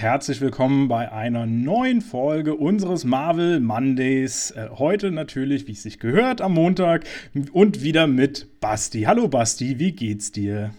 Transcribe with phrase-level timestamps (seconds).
[0.00, 4.52] herzlich willkommen bei einer neuen Folge unseres Marvel Mondays.
[4.52, 7.04] Äh, heute natürlich, wie es sich gehört, am Montag
[7.52, 9.02] und wieder mit Basti.
[9.02, 10.70] Hallo Basti, wie geht's dir?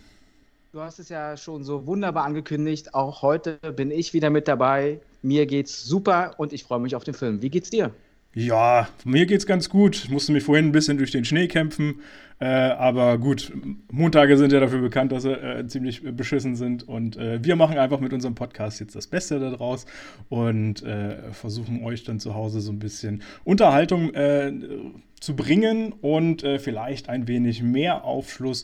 [0.71, 2.94] Du hast es ja schon so wunderbar angekündigt.
[2.94, 5.02] Auch heute bin ich wieder mit dabei.
[5.22, 7.41] Mir geht's super und ich freue mich auf den Film.
[7.41, 7.91] Wie geht's dir?
[8.34, 9.95] Ja, mir geht's ganz gut.
[9.95, 12.02] Ich musste mich vorhin ein bisschen durch den Schnee kämpfen.
[12.40, 13.52] Äh, aber gut,
[13.91, 16.88] Montage sind ja dafür bekannt, dass sie äh, ziemlich beschissen sind.
[16.88, 19.85] Und äh, wir machen einfach mit unserem Podcast jetzt das Beste daraus
[20.30, 24.54] und äh, versuchen euch dann zu Hause so ein bisschen Unterhaltung äh,
[25.20, 28.63] zu bringen und äh, vielleicht ein wenig mehr Aufschluss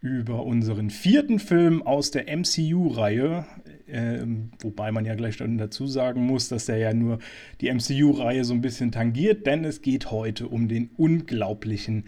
[0.00, 3.44] über unseren vierten Film aus der MCU-Reihe.
[3.92, 7.18] Ähm, wobei man ja gleich dann dazu sagen muss, dass der ja nur
[7.60, 12.04] die MCU-Reihe so ein bisschen tangiert, denn es geht heute um den unglaublichen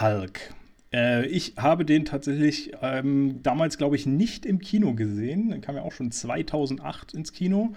[0.00, 0.54] Hulk.
[0.92, 5.50] Äh, ich habe den tatsächlich ähm, damals, glaube ich, nicht im Kino gesehen.
[5.50, 7.74] Der kam ja auch schon 2008 ins Kino.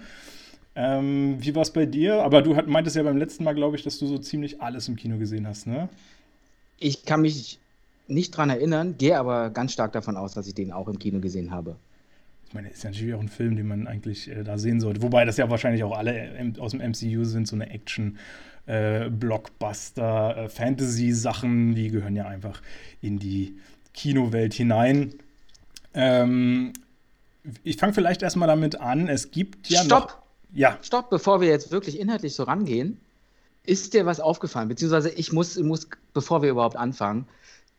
[0.74, 2.22] Ähm, wie war es bei dir?
[2.22, 4.88] Aber du hat, meintest ja beim letzten Mal, glaube ich, dass du so ziemlich alles
[4.88, 5.88] im Kino gesehen hast, ne?
[6.78, 7.58] Ich kann mich
[8.08, 11.20] nicht dran erinnern, gehe aber ganz stark davon aus, dass ich den auch im Kino
[11.20, 11.76] gesehen habe.
[12.50, 15.02] Ich meine, ist ja natürlich auch ein Film, den man eigentlich äh, da sehen sollte.
[15.02, 18.18] Wobei das ja wahrscheinlich auch alle äh, aus dem MCU sind, so eine Action-
[18.66, 22.60] äh, Blockbuster, äh, Fantasy-Sachen, die gehören ja einfach
[23.00, 23.56] in die
[23.94, 25.14] Kinowelt hinein.
[25.94, 26.72] Ähm,
[27.62, 29.08] ich fange vielleicht erstmal damit an.
[29.08, 30.00] Es gibt ja Stopp!
[30.02, 30.18] noch.
[30.52, 30.78] Ja.
[30.82, 32.98] Stopp, bevor wir jetzt wirklich inhaltlich so rangehen.
[33.64, 34.68] Ist dir was aufgefallen?
[34.68, 37.26] Beziehungsweise ich muss, muss, bevor wir überhaupt anfangen,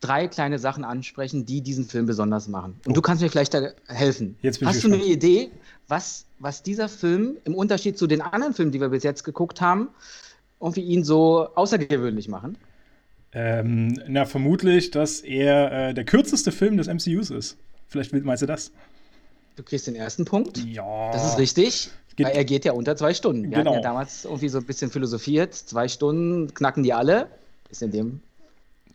[0.02, 2.76] drei kleine Sachen ansprechen, die diesen Film besonders machen.
[2.84, 2.94] Und oh.
[2.94, 4.36] du kannst mir vielleicht da helfen.
[4.42, 5.50] Jetzt bin Hast ich du eine Idee,
[5.88, 9.60] was, was dieser Film im Unterschied zu den anderen Filmen, die wir bis jetzt geguckt
[9.60, 9.88] haben,
[10.60, 12.58] irgendwie ihn so außergewöhnlich machen?
[13.32, 17.56] Ähm, na, vermutlich, dass er äh, der kürzeste Film des MCUs ist.
[17.88, 18.72] Vielleicht meinst du das?
[19.56, 20.58] Du kriegst den ersten Punkt.
[20.64, 21.10] Ja.
[21.12, 21.90] Das ist richtig.
[22.16, 23.44] Geht weil er geht ja unter zwei Stunden.
[23.44, 23.70] Wir genau.
[23.70, 25.54] hatten ja damals irgendwie so ein bisschen philosophiert.
[25.54, 27.28] Zwei Stunden knacken die alle.
[27.70, 28.20] Ist in dem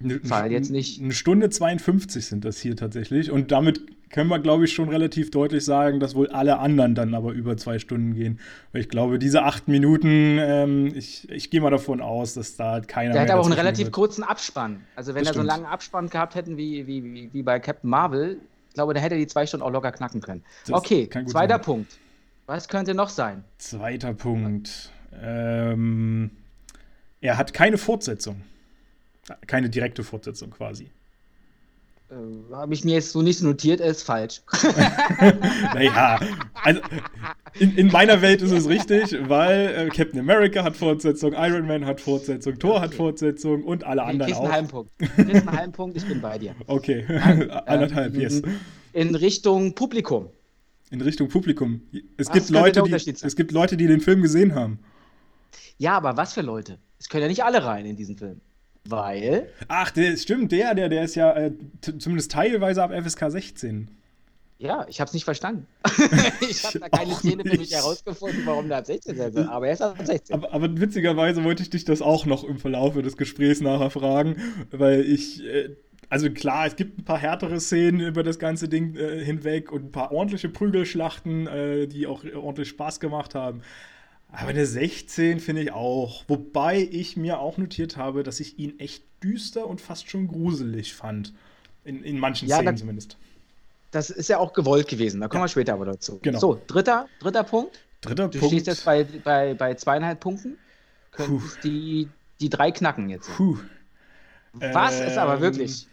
[0.01, 1.01] eine, Fall jetzt nicht.
[1.01, 3.31] Eine Stunde 52 sind das hier tatsächlich.
[3.31, 7.13] Und damit können wir, glaube ich, schon relativ deutlich sagen, dass wohl alle anderen dann
[7.13, 8.39] aber über zwei Stunden gehen.
[8.71, 12.79] Weil ich glaube, diese acht Minuten, ähm, ich, ich gehe mal davon aus, dass da
[12.81, 13.13] keiner.
[13.13, 13.93] Der hat aber auch einen relativ wird.
[13.93, 14.81] kurzen Abspann.
[14.95, 17.59] Also, wenn das er so einen langen Abspann gehabt hätten wie, wie, wie, wie bei
[17.59, 18.37] Captain Marvel,
[18.69, 20.43] ich glaube, da hätte er die zwei Stunden auch locker knacken können.
[20.65, 21.61] Das okay, zweiter sein.
[21.61, 21.97] Punkt.
[22.45, 23.43] Was könnte noch sein?
[23.57, 24.91] Zweiter Punkt.
[25.21, 26.31] Ähm,
[27.19, 28.41] er hat keine Fortsetzung.
[29.47, 30.89] Keine direkte Fortsetzung quasi.
[32.09, 34.41] Äh, Habe ich mir jetzt so nicht notiert, er ist falsch.
[35.73, 36.19] naja,
[36.63, 36.79] also
[37.59, 41.85] in, in, meiner Welt ist es richtig, weil äh, Captain America hat Fortsetzung, Iron Man
[41.85, 42.81] hat Fortsetzung, Thor okay.
[42.83, 44.43] hat Fortsetzung und alle okay, anderen auch.
[44.43, 44.91] Einen halben Punkt.
[45.17, 46.55] einen halben Punkt, ich bin bei dir.
[46.67, 47.05] Okay,
[47.65, 48.41] anderthalb, äh, yes.
[48.93, 50.29] In Richtung Publikum.
[50.89, 51.81] In Richtung Publikum.
[52.15, 54.79] Es gibt, Leute, die, es gibt Leute, die den Film gesehen haben.
[55.77, 56.79] Ja, aber was für Leute?
[56.99, 58.39] Es können ja nicht alle rein in diesen Film.
[58.89, 59.49] Weil.
[59.67, 63.89] Ach, der stimmt, der, der, der ist ja äh, zumindest teilweise ab FSK 16.
[64.59, 65.67] Ja, ich habe es nicht verstanden.
[66.49, 69.37] ich habe da keine Szene für mich herausgefunden, warum der ab 16 ist.
[69.37, 70.35] Aber er ist ab 16.
[70.35, 74.37] Aber, aber, witzigerweise wollte ich dich das auch noch im Verlauf des Gesprächs nachher fragen,
[74.71, 75.43] weil ich.
[75.43, 75.75] Äh,
[76.09, 79.87] also klar, es gibt ein paar härtere Szenen über das ganze Ding äh, hinweg und
[79.87, 83.61] ein paar ordentliche Prügelschlachten, äh, die auch ordentlich Spaß gemacht haben.
[84.31, 86.23] Aber eine 16 finde ich auch.
[86.27, 90.93] Wobei ich mir auch notiert habe, dass ich ihn echt düster und fast schon gruselig
[90.93, 91.33] fand.
[91.83, 93.17] In, in manchen ja, Szenen da, zumindest.
[93.91, 95.21] Das ist ja auch gewollt gewesen.
[95.21, 95.45] Da kommen ja.
[95.45, 96.19] wir später aber dazu.
[96.21, 96.39] Genau.
[96.39, 97.79] So, dritter, dritter Punkt.
[98.01, 98.53] Dritter du Punkt.
[98.53, 100.57] stehst jetzt bei, bei, bei zweieinhalb Punkten.
[101.11, 103.29] Könntest die, die drei knacken jetzt.
[103.35, 103.57] Puh.
[104.53, 105.41] Was ähm, ist aber ähm.
[105.41, 105.87] wirklich,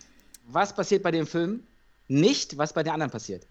[0.48, 1.62] was passiert bei dem Film?
[2.08, 3.46] Nicht, was bei den anderen passiert.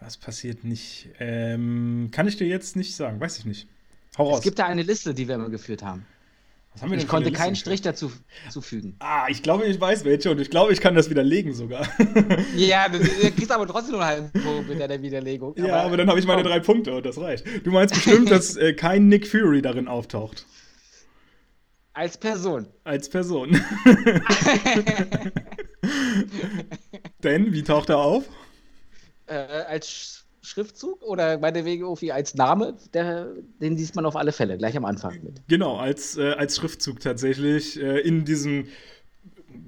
[0.00, 1.08] Was passiert nicht?
[1.18, 3.68] Ähm, kann ich dir jetzt nicht sagen, weiß ich nicht.
[4.16, 4.38] Hau raus.
[4.38, 6.06] Es gibt da eine Liste, die wir immer geführt haben.
[6.72, 8.12] Was haben wir ich konnte keinen Strich dazu
[8.48, 8.94] zufügen.
[9.00, 11.86] Ah, ich glaube, ich weiß welche und ich glaube, ich kann das widerlegen sogar.
[12.56, 15.54] ja, du, kriegst aber trotzdem nur einen halben Punkt mit der Widerlegung.
[15.56, 17.44] Ja, aber, aber dann habe ich meine drei Punkte und das reicht.
[17.64, 20.46] Du meinst bestimmt, dass äh, kein Nick Fury darin auftaucht.
[21.92, 22.68] Als Person.
[22.84, 23.50] Als Person.
[27.22, 28.24] Denn, wie taucht er auf?
[29.30, 33.28] Äh, als Schriftzug oder meinetwegen irgendwie als Name, der,
[33.60, 35.42] den liest man auf alle Fälle gleich am Anfang mit.
[35.48, 38.66] Genau, als, äh, als Schriftzug tatsächlich äh, in diesem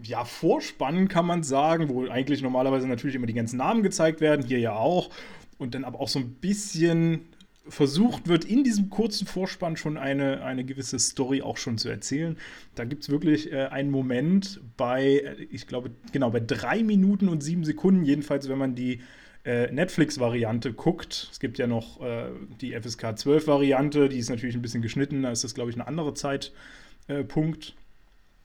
[0.02, 4.44] ja, Vorspann kann man sagen, wo eigentlich normalerweise natürlich immer die ganzen Namen gezeigt werden,
[4.44, 5.10] hier ja auch.
[5.58, 7.28] Und dann aber auch so ein bisschen
[7.68, 12.36] versucht wird, in diesem kurzen Vorspann schon eine, eine gewisse Story auch schon zu erzählen.
[12.74, 17.28] Da gibt es wirklich äh, einen Moment bei, äh, ich glaube, genau, bei drei Minuten
[17.28, 19.00] und sieben Sekunden, jedenfalls, wenn man die
[19.44, 22.30] äh, Netflix-Variante guckt, es gibt ja noch äh,
[22.60, 25.82] die FSK 12-Variante, die ist natürlich ein bisschen geschnitten, da ist das, glaube ich, ein
[25.82, 27.74] anderer Zeitpunkt.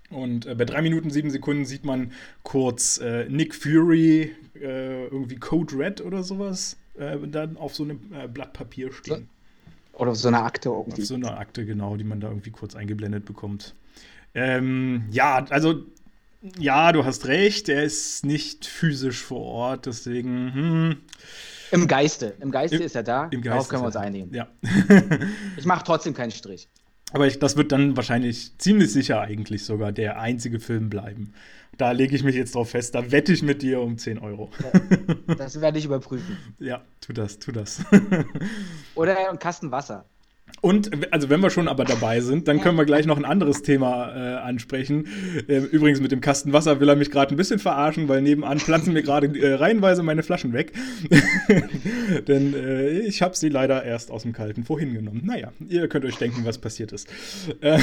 [0.09, 2.11] Und äh, bei 3 Minuten 7 Sekunden sieht man
[2.43, 7.99] kurz äh, Nick Fury, äh, irgendwie Code Red oder sowas, äh, dann auf so einem
[8.13, 9.29] äh, Blatt Papier stehen.
[9.93, 11.01] Oder auf so einer Akte irgendwie.
[11.01, 13.75] Auf so einer Akte, genau, die man da irgendwie kurz eingeblendet bekommt.
[14.33, 15.83] Ähm, ja, also,
[16.59, 20.97] ja, du hast recht, er ist nicht physisch vor Ort, deswegen, hm.
[21.71, 24.33] Im Geiste, im Geiste Im, ist er da, im Geiste darauf können wir uns einigen.
[24.33, 24.47] Ja.
[25.57, 26.69] ich mache trotzdem keinen Strich.
[27.13, 31.33] Aber ich, das wird dann wahrscheinlich ziemlich sicher eigentlich sogar der einzige Film bleiben.
[31.77, 34.49] Da lege ich mich jetzt drauf fest, da wette ich mit dir um 10 Euro.
[35.37, 36.37] Das werde ich überprüfen.
[36.59, 37.81] Ja, tu das, tu das.
[38.95, 40.05] Oder ein Kasten Wasser.
[40.61, 43.61] Und also wenn wir schon aber dabei sind, dann können wir gleich noch ein anderes
[43.61, 45.07] Thema äh, ansprechen.
[45.47, 48.57] Äh, übrigens mit dem Kasten Wasser will er mich gerade ein bisschen verarschen, weil nebenan
[48.57, 50.73] platzen mir gerade äh, reihenweise meine Flaschen weg.
[52.27, 55.21] Denn äh, ich habe sie leider erst aus dem Kalten vorhin genommen.
[55.25, 57.07] Naja, ihr könnt euch denken, was passiert ist.
[57.61, 57.79] Äh,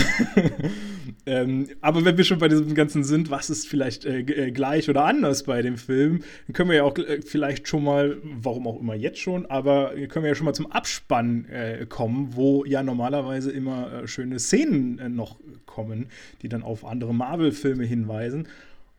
[1.27, 5.05] ähm, aber wenn wir schon bei diesem Ganzen sind, was ist vielleicht äh, gleich oder
[5.05, 8.97] anders bei dem Film, dann können wir ja auch vielleicht schon mal, warum auch immer
[8.97, 11.47] jetzt schon, aber können wir ja schon mal zum Abspann
[11.89, 16.07] kommen, wo ja normalerweise immer äh, schöne Szenen äh, noch kommen,
[16.43, 18.49] die dann auf andere Marvel-Filme hinweisen.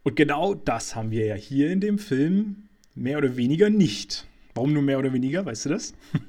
[0.03, 4.27] Und genau das haben wir ja hier in dem Film mehr oder weniger nicht.
[4.53, 5.45] Warum nur mehr oder weniger?
[5.45, 5.93] Weißt du das?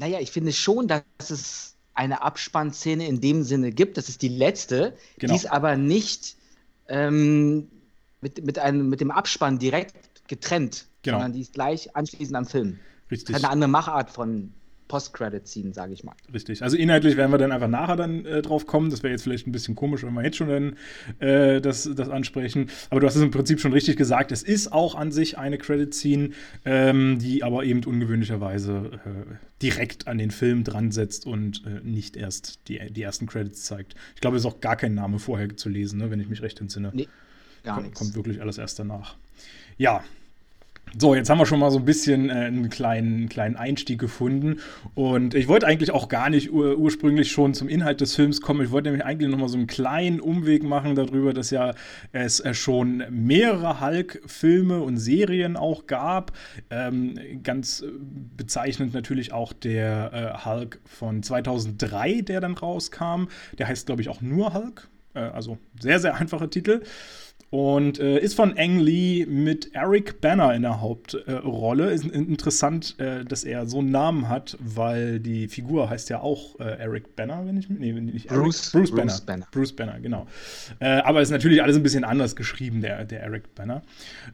[0.00, 3.96] Naja, ich finde schon, dass es eine Abspannszene in dem Sinne gibt.
[3.96, 4.96] Das ist die letzte.
[5.18, 5.32] Genau.
[5.32, 6.36] Die ist aber nicht
[6.86, 7.66] ähm,
[8.20, 9.96] mit, mit, einem, mit dem Abspann direkt
[10.28, 11.16] getrennt, genau.
[11.16, 12.78] sondern die ist gleich anschließend am Film.
[13.10, 13.34] Richtig.
[13.34, 14.52] Eine andere Machart von,
[14.88, 16.14] Post-Credit-Scene, sage ich mal.
[16.32, 16.62] Richtig.
[16.62, 18.90] Also inhaltlich werden wir dann einfach nachher dann äh, drauf kommen.
[18.90, 20.76] Das wäre jetzt vielleicht ein bisschen komisch, wenn wir jetzt schon dann
[21.20, 22.70] äh, das, das ansprechen.
[22.90, 24.32] Aber du hast es im Prinzip schon richtig gesagt.
[24.32, 26.30] Es ist auch an sich eine Credit-Scene,
[26.64, 32.16] ähm, die aber eben ungewöhnlicherweise äh, direkt an den Film dran setzt und äh, nicht
[32.16, 33.94] erst die, die ersten Credits zeigt.
[34.14, 36.42] Ich glaube, es ist auch gar kein Name vorher zu lesen, ne, wenn ich mich
[36.42, 36.90] recht entsinne.
[36.94, 37.08] Nee,
[37.62, 37.98] gar nichts.
[37.98, 39.16] Kommt wirklich alles erst danach.
[39.76, 40.02] Ja,
[40.96, 44.60] so, jetzt haben wir schon mal so ein bisschen äh, einen kleinen, kleinen Einstieg gefunden.
[44.94, 48.62] Und ich wollte eigentlich auch gar nicht ur ursprünglich schon zum Inhalt des Films kommen.
[48.62, 51.74] Ich wollte nämlich eigentlich noch mal so einen kleinen Umweg machen darüber, dass ja
[52.12, 56.32] es äh, schon mehrere Hulk-Filme und Serien auch gab.
[56.70, 57.84] Ähm, ganz
[58.36, 60.12] bezeichnend natürlich auch der
[60.44, 63.28] äh, Hulk von 2003, der dann rauskam.
[63.58, 64.88] Der heißt, glaube ich, auch nur Hulk.
[65.14, 66.82] Äh, also sehr, sehr einfacher Titel.
[67.50, 71.90] Und äh, ist von Ang Lee mit Eric Banner in der Hauptrolle.
[71.90, 76.20] Äh, ist interessant, äh, dass er so einen Namen hat, weil die Figur heißt ja
[76.20, 79.20] auch äh, Eric Banner, wenn ich nee, nicht Bruce, Bruce, Bruce Banner.
[79.24, 79.46] Banner.
[79.50, 80.26] Bruce Banner, genau.
[80.78, 83.80] Äh, aber ist natürlich alles ein bisschen anders geschrieben, der, der Eric Banner.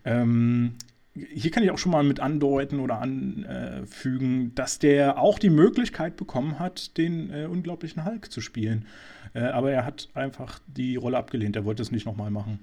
[0.05, 0.75] Ähm,
[1.15, 6.17] hier kann ich auch schon mal mit andeuten oder anfügen, dass der auch die Möglichkeit
[6.17, 8.87] bekommen hat, den äh, unglaublichen Hulk zu spielen.
[9.33, 11.57] Aber er hat einfach die Rolle abgelehnt.
[11.57, 12.61] Er wollte es nicht nochmal machen.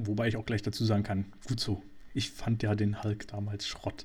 [0.00, 1.82] Wobei ich auch gleich dazu sagen kann, gut so.
[2.14, 4.04] Ich fand ja den Hulk damals Schrott.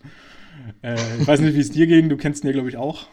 [0.82, 2.10] Äh, ich weiß nicht, wie es dir ging.
[2.10, 3.08] Du kennst ihn ja, glaube ich, auch.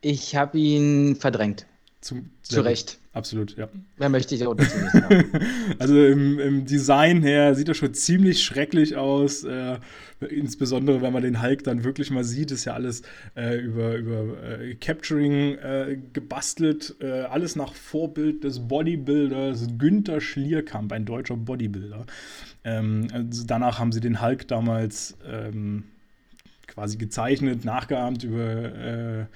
[0.00, 1.66] Ich habe ihn verdrängt.
[2.00, 2.99] Zum, Zu Recht.
[3.12, 3.68] Absolut, ja.
[3.98, 4.94] Mehr möchte ich auch dazu nicht
[5.80, 9.42] also im, im, Design her sieht er schon ziemlich schrecklich aus.
[9.42, 9.78] Äh,
[10.28, 13.02] insbesondere, wenn man den Hulk dann wirklich mal sieht, ist ja alles
[13.34, 16.94] äh, über, über äh, Capturing äh, gebastelt.
[17.00, 22.06] Äh, alles nach Vorbild des Bodybuilders Günther Schlierkamp, ein deutscher Bodybuilder.
[22.62, 25.82] Ähm, also danach haben sie den Hulk damals ähm,
[26.68, 29.26] quasi gezeichnet, nachgeahmt über äh,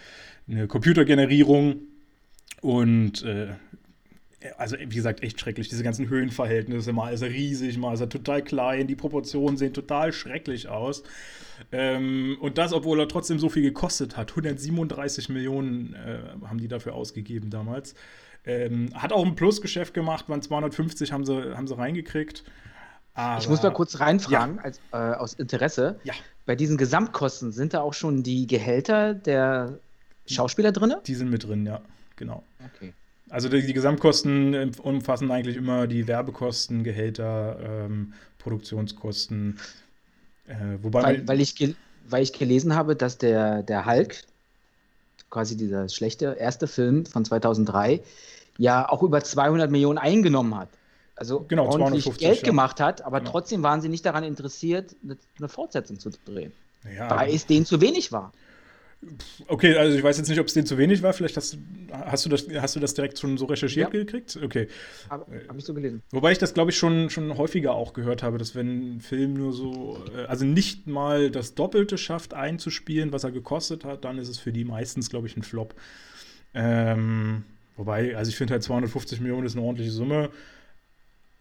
[0.49, 1.81] eine Computergenerierung
[2.61, 3.49] und äh,
[4.59, 5.69] also wie gesagt, echt schrecklich.
[5.69, 6.93] Diese ganzen Höhenverhältnisse.
[6.93, 8.87] Mal ist er riesig, mal ist er total klein.
[8.87, 11.03] Die Proportionen sehen total schrecklich aus.
[11.73, 14.31] Ähm, und das, obwohl er trotzdem so viel gekostet hat.
[14.31, 17.95] 137 Millionen äh, haben die dafür ausgegeben damals.
[18.45, 22.45] Ähm, hat auch ein Plusgeschäft gemacht, waren 250 haben sie, haben sie reingekriegt.
[23.15, 24.63] Aber, ich muss mal kurz reinfragen, ja.
[24.63, 26.01] als, äh, aus Interesse.
[26.05, 26.15] Ja.
[26.45, 29.79] Bei diesen Gesamtkosten sind da auch schon die Gehälter der
[30.27, 30.95] Schauspieler drin?
[31.07, 31.81] Die sind mit drin, ja
[32.17, 32.43] genau.
[32.75, 32.93] Okay.
[33.31, 39.59] Also die, die, Gesamtkosten umfassen eigentlich immer die Werbekosten, Gehälter, ähm, Produktionskosten.
[40.47, 41.75] Äh, wobei weil, weil, ich
[42.09, 44.23] weil ich gelesen habe, dass der, der Hulk,
[45.31, 48.03] quasi dieser schlechte erste Film von 2003,
[48.59, 50.69] ja auch über 200 Millionen eingenommen hat.
[51.17, 52.45] Also genau, ordentlich Geld ja.
[52.45, 53.31] gemacht hat, aber genau.
[53.31, 56.53] trotzdem waren sie nicht daran interessiert, eine, eine Fortsetzung zu drehen.
[56.97, 58.33] Ja, weil es denen zu wenig war.
[59.47, 61.13] Okay, also ich weiß jetzt nicht, ob es denen zu wenig war.
[61.13, 61.59] Vielleicht hast,
[61.93, 64.01] hast, du das, hast du das direkt schon so recherchiert ja.
[64.01, 64.39] gekriegt?
[64.43, 64.69] Okay.
[65.11, 66.03] Habe hab ich so gelesen.
[66.11, 69.35] Wobei ich das, glaube ich, schon, schon häufiger auch gehört habe, dass wenn ein Film
[69.35, 74.19] nur so, äh, also nicht mal das Doppelte schafft einzuspielen, was er gekostet hat, dann
[74.19, 75.75] ist es für die meistens, glaube ich, ein Flop.
[76.55, 77.45] Ähm,
[77.77, 80.31] wobei, also ich finde halt 250 Millionen ist eine ordentliche Summe.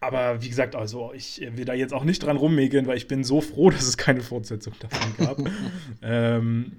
[0.04, 3.24] Aber wie gesagt, also ich will da jetzt auch nicht dran rummäkeln, weil ich bin
[3.24, 5.38] so froh, dass es keine Fortsetzung davon gab.
[6.02, 6.72] ähm,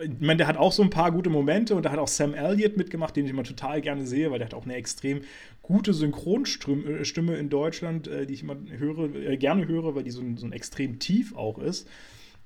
[0.00, 2.34] ich meine, der hat auch so ein paar gute Momente und da hat auch Sam
[2.34, 5.22] Elliott mitgemacht, den ich immer total gerne sehe, weil der hat auch eine extrem
[5.62, 10.20] gute Synchronstimme in Deutschland, äh, die ich immer höre, äh, gerne höre, weil die so
[10.20, 11.88] ein, so ein extrem tief auch ist.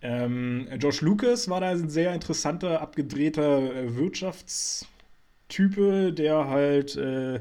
[0.00, 7.40] Ähm, Josh Lucas war da ein sehr interessanter, abgedrehter äh, Wirtschaftstype, der halt äh,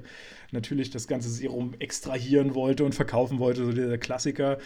[0.51, 4.57] natürlich das ganze Serum extrahieren wollte und verkaufen wollte, so der Klassiker.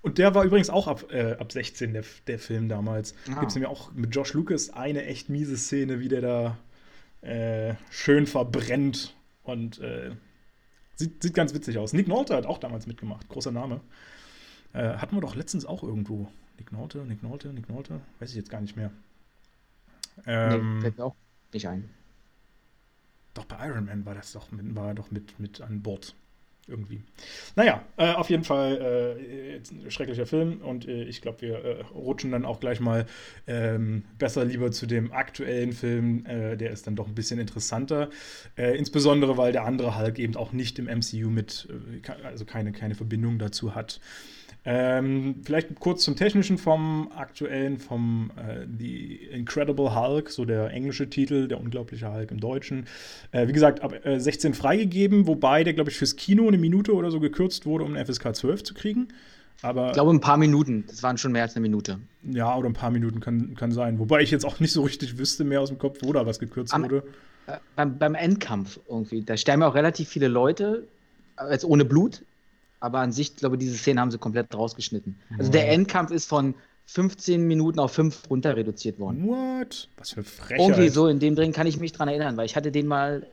[0.00, 3.14] Und der war übrigens auch ab, äh, ab 16, der, der Film damals.
[3.28, 3.40] Ah.
[3.40, 6.58] Gibt es nämlich auch mit Josh Lucas eine echt miese Szene, wie der da
[7.20, 10.12] äh, schön verbrennt und äh,
[10.94, 11.92] sieht, sieht ganz witzig aus.
[11.92, 13.80] Nick Nolte hat auch damals mitgemacht, großer Name.
[14.72, 16.30] Äh, hatten wir doch letztens auch irgendwo.
[16.58, 18.90] Nick Nolte, Nick Nolte, Nick Nolte, weiß ich jetzt gar nicht mehr.
[20.26, 21.16] Ähm, nee, fällt mir auch
[21.52, 21.88] nicht ein.
[23.34, 26.14] Doch, bei Iron Man war das doch mit, war doch mit, mit an Bord.
[26.68, 27.00] Irgendwie.
[27.56, 31.80] Naja, äh, auf jeden Fall äh, ein schrecklicher Film und äh, ich glaube, wir äh,
[31.94, 33.06] rutschen dann auch gleich mal
[33.46, 36.26] ähm, besser lieber zu dem aktuellen Film.
[36.26, 38.10] Äh, der ist dann doch ein bisschen interessanter.
[38.56, 41.68] Äh, insbesondere, weil der andere Hulk eben auch nicht im MCU mit,
[42.22, 44.00] also keine, keine Verbindung dazu hat.
[44.64, 51.08] Ähm, vielleicht kurz zum Technischen vom aktuellen, vom äh, The Incredible Hulk, so der englische
[51.08, 52.86] Titel, der unglaubliche Hulk im Deutschen.
[53.32, 56.94] Äh, wie gesagt, ab äh, 16 freigegeben, wobei der, glaube ich, fürs Kino eine Minute
[56.94, 59.08] oder so gekürzt wurde, um eine FSK 12 zu kriegen.
[59.62, 60.84] Aber, ich glaube, ein paar Minuten.
[60.86, 61.98] Das waren schon mehr als eine Minute.
[62.22, 63.98] Ja, oder ein paar Minuten kann, kann sein.
[63.98, 66.38] Wobei ich jetzt auch nicht so richtig wüsste mehr aus dem Kopf, wo da was
[66.38, 67.02] gekürzt Am, wurde.
[67.46, 69.22] Äh, beim, beim Endkampf irgendwie.
[69.22, 70.86] Da sterben ja auch relativ viele Leute,
[71.38, 72.22] äh, jetzt ohne Blut,
[72.80, 75.18] aber an sich, glaube ich, diese Szene haben sie komplett rausgeschnitten.
[75.38, 76.54] Also der Endkampf ist von
[76.86, 79.26] 15 Minuten auf 5 runter reduziert worden.
[79.26, 79.88] What?
[79.98, 80.60] Was für Frechheit.
[80.60, 83.26] Irgendwie so in dem Drehen kann ich mich dran erinnern, weil ich hatte den mal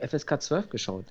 [0.00, 1.06] FSK 12 geschaut.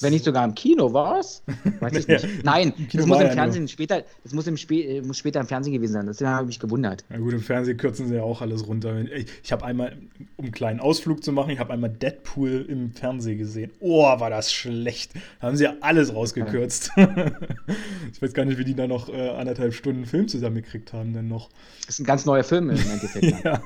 [0.00, 1.42] Wenn nicht sogar im Kino, was?
[1.80, 2.44] Weiß ich nicht.
[2.44, 5.74] Nein, das muss im Fernsehen später, das muss, im Spä äh, muss später im Fernsehen
[5.74, 6.06] gewesen sein.
[6.06, 7.04] Das habe ich mich gewundert.
[7.10, 8.98] Na gut, im Fernsehen kürzen sie ja auch alles runter.
[9.00, 9.96] Ich, ich habe einmal,
[10.36, 13.70] um einen kleinen Ausflug zu machen, ich habe einmal Deadpool im Fernsehen gesehen.
[13.80, 15.12] Oh, war das schlecht.
[15.40, 16.92] Da haben sie ja alles rausgekürzt.
[18.12, 21.28] ich weiß gar nicht, wie die da noch äh, anderthalb Stunden Film zusammengekriegt haben, denn
[21.28, 21.50] noch.
[21.86, 23.44] Das ist ein ganz neuer Film im Endeffekt.
[23.44, 23.62] ja,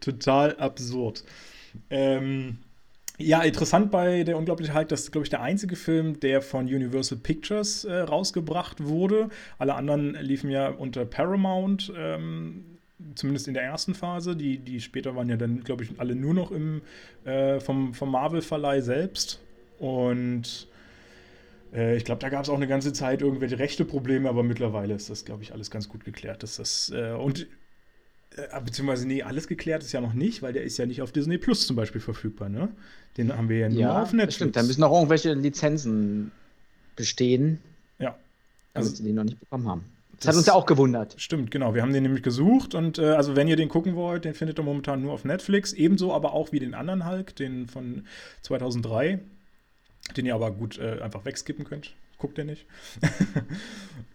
[0.00, 1.24] total absurd.
[1.88, 2.58] Ähm,
[3.20, 6.66] ja, interessant bei Der unglaubliche Hulk, das ist, glaube ich, der einzige Film, der von
[6.66, 9.28] Universal Pictures äh, rausgebracht wurde.
[9.58, 12.64] Alle anderen liefen ja unter Paramount, ähm,
[13.14, 14.36] zumindest in der ersten Phase.
[14.36, 16.82] Die, die später waren ja dann, glaube ich, alle nur noch im,
[17.24, 19.40] äh, vom, vom Marvel-Verleih selbst.
[19.78, 20.68] Und
[21.72, 24.94] äh, ich glaube, da gab es auch eine ganze Zeit irgendwelche rechte Probleme, aber mittlerweile
[24.94, 26.42] ist das, glaube ich, alles ganz gut geklärt.
[26.42, 27.46] Dass das, äh, und
[28.64, 31.38] beziehungsweise, nee, alles geklärt ist ja noch nicht, weil der ist ja nicht auf Disney
[31.38, 32.68] Plus zum Beispiel verfügbar, ne?
[33.16, 34.36] Den haben wir ja nur ja, auf Netflix.
[34.36, 36.30] Stimmt, da müssen noch irgendwelche Lizenzen
[36.94, 37.58] bestehen.
[37.98, 38.16] Ja.
[38.72, 39.84] Also, damit den noch nicht bekommen haben.
[40.12, 41.14] Das, das, hat uns ja auch gewundert.
[41.16, 41.74] Stimmt, genau.
[41.74, 44.58] Wir haben den nämlich gesucht und äh, also wenn ihr den gucken wollt, den findet
[44.58, 45.72] ihr momentan nur auf Netflix.
[45.72, 48.06] Ebenso aber auch wie den anderen Hulk, den von
[48.42, 49.18] 2003,
[50.16, 51.94] den ihr aber gut äh, einfach wegskippen könnt.
[52.18, 52.66] Guckt ihr nicht.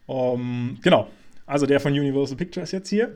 [0.06, 1.10] um, genau.
[1.46, 3.14] Also der von Universal Pictures jetzt hier.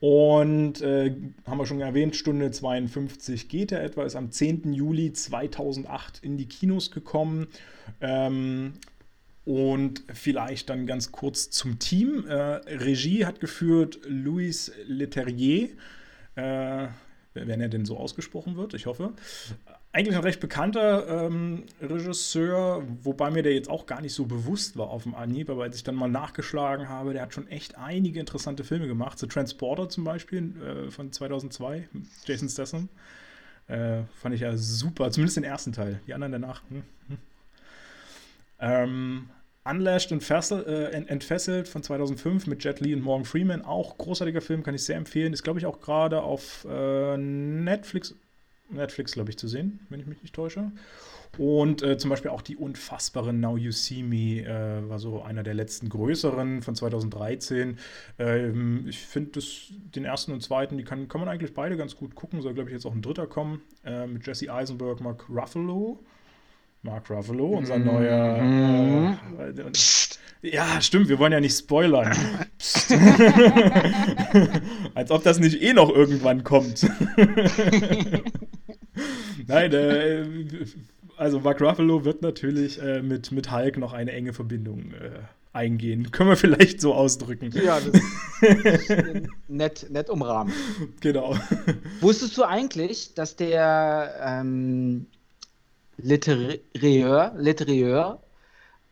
[0.00, 1.14] Und äh,
[1.46, 4.72] haben wir schon erwähnt, Stunde 52 geht er etwa, ist am 10.
[4.72, 7.48] Juli 2008 in die Kinos gekommen.
[8.00, 8.74] Ähm,
[9.44, 12.24] und vielleicht dann ganz kurz zum Team.
[12.28, 15.70] Äh, Regie hat geführt Louis Leterrier.
[16.36, 16.86] Äh,
[17.34, 19.12] wenn er denn so ausgesprochen wird, ich hoffe
[19.92, 24.78] eigentlich ein recht bekannter ähm, Regisseur, wobei mir der jetzt auch gar nicht so bewusst
[24.78, 27.76] war auf dem Anhieb, aber als ich dann mal nachgeschlagen habe, der hat schon echt
[27.76, 29.18] einige interessante Filme gemacht.
[29.18, 31.88] The Transporter zum Beispiel äh, von 2002,
[32.24, 32.88] Jason Statham.
[33.68, 36.00] Äh, fand ich ja super, zumindest den ersten Teil.
[36.06, 36.62] Die anderen danach.
[36.68, 37.18] Hm, hm.
[38.60, 39.30] Ähm,
[39.64, 43.62] Unlashed und Fessel, äh, Entfesselt von 2005 mit Jet Li und Morgan Freeman.
[43.62, 45.32] Auch großartiger Film, kann ich sehr empfehlen.
[45.32, 48.14] Ist, glaube ich, auch gerade auf äh, Netflix
[48.72, 50.72] Netflix, glaube ich, zu sehen, wenn ich mich nicht täusche.
[51.38, 55.42] Und äh, zum Beispiel auch die unfassbare Now You See Me äh, war so einer
[55.42, 57.78] der letzten größeren von 2013.
[58.18, 59.40] Ähm, ich finde
[59.94, 62.42] den ersten und zweiten, die kann, kann man eigentlich beide ganz gut gucken.
[62.42, 66.00] Soll, glaube ich, jetzt auch ein dritter kommen äh, mit Jesse Eisenberg, Mark Ruffalo.
[66.82, 67.84] Mark Ruffalo, unser mhm.
[67.84, 69.16] neuer.
[69.38, 69.52] Äh,
[70.42, 72.10] ja, stimmt, wir wollen ja nicht spoilern.
[74.94, 76.82] Als ob das nicht eh noch irgendwann kommt.
[79.46, 80.26] Nein, äh,
[81.16, 85.20] also Mark Ruffalo wird natürlich äh, mit, mit Hulk noch eine enge Verbindung äh,
[85.52, 86.10] eingehen.
[86.10, 87.52] Können wir vielleicht so ausdrücken.
[87.52, 88.82] Ja, das ist
[89.48, 90.52] nett, nett umrahmt.
[91.00, 91.36] Genau.
[92.00, 95.06] Wusstest du eigentlich, dass der ähm,
[95.96, 98.22] Literateur, Literateur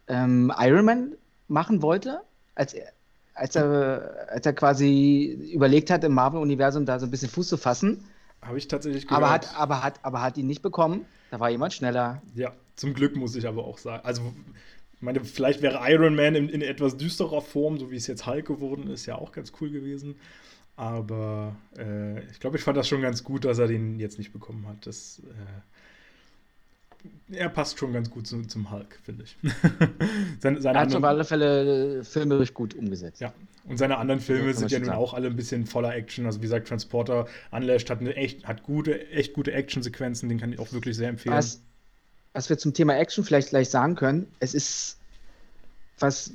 [0.09, 1.13] ähm, Iron Man
[1.49, 2.21] machen wollte,
[2.55, 2.93] als er,
[3.35, 7.57] als er, als er quasi überlegt hat, im Marvel-Universum da so ein bisschen Fuß zu
[7.57, 8.05] fassen.
[8.43, 9.23] Habe ich tatsächlich gehört.
[9.23, 11.05] Aber hat, aber, hat, aber hat ihn nicht bekommen.
[11.31, 12.23] Da war jemand schneller.
[12.35, 14.05] Ja, zum Glück muss ich aber auch sagen.
[14.05, 14.23] Also,
[14.95, 18.27] ich meine, vielleicht wäre Iron Man in, in etwas düsterer Form, so wie es jetzt
[18.27, 20.17] Hulk geworden ist, ja auch ganz cool gewesen.
[20.77, 24.33] Aber äh, ich glaube, ich fand das schon ganz gut, dass er den jetzt nicht
[24.33, 24.87] bekommen hat.
[24.87, 25.61] Das, äh,
[27.31, 29.37] er passt schon ganz gut zu, zum Hulk, finde ich.
[30.41, 33.21] seine, seine er hat auf alle Fälle filmerisch gut umgesetzt.
[33.21, 33.33] Ja,
[33.65, 34.99] und seine anderen Filme sind ja nun sagen.
[34.99, 36.27] auch alle ein bisschen voller Action.
[36.27, 40.53] Also wie gesagt, Transporter Unleashed hat, eine echt, hat gute, echt gute Actionsequenzen, den kann
[40.53, 41.37] ich auch wirklich sehr empfehlen.
[41.37, 41.61] Was,
[42.33, 44.99] was wir zum Thema Action vielleicht gleich sagen können, es ist,
[45.99, 46.33] was,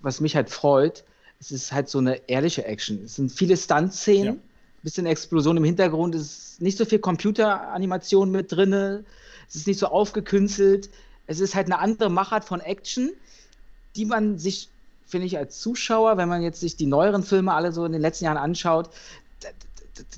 [0.00, 1.04] was mich halt freut,
[1.40, 3.04] es ist halt so eine ehrliche Action.
[3.04, 4.40] Es sind viele Stunt-Szenen, ja.
[4.82, 9.04] bisschen Explosion im Hintergrund, es ist nicht so viel Computeranimation mit drin,
[9.52, 10.88] es ist nicht so aufgekünstelt.
[11.26, 13.10] Es ist halt eine andere Machart von Action,
[13.96, 14.70] die man sich,
[15.06, 18.00] finde ich, als Zuschauer, wenn man jetzt sich die neueren Filme alle so in den
[18.00, 18.88] letzten Jahren anschaut,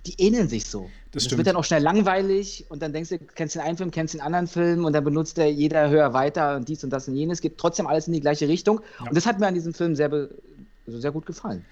[0.07, 0.89] die ähneln sich so.
[1.11, 3.91] Das, das wird dann auch schnell langweilig und dann denkst du, kennst den einen Film,
[3.91, 7.09] kennst den anderen Film und dann benutzt der jeder höher weiter und dies und das
[7.09, 7.41] und jenes.
[7.41, 8.83] Geht trotzdem alles in die gleiche Richtung.
[9.01, 9.09] Ja.
[9.09, 10.29] Und das hat mir an diesem Film sehr,
[10.87, 11.65] sehr gut gefallen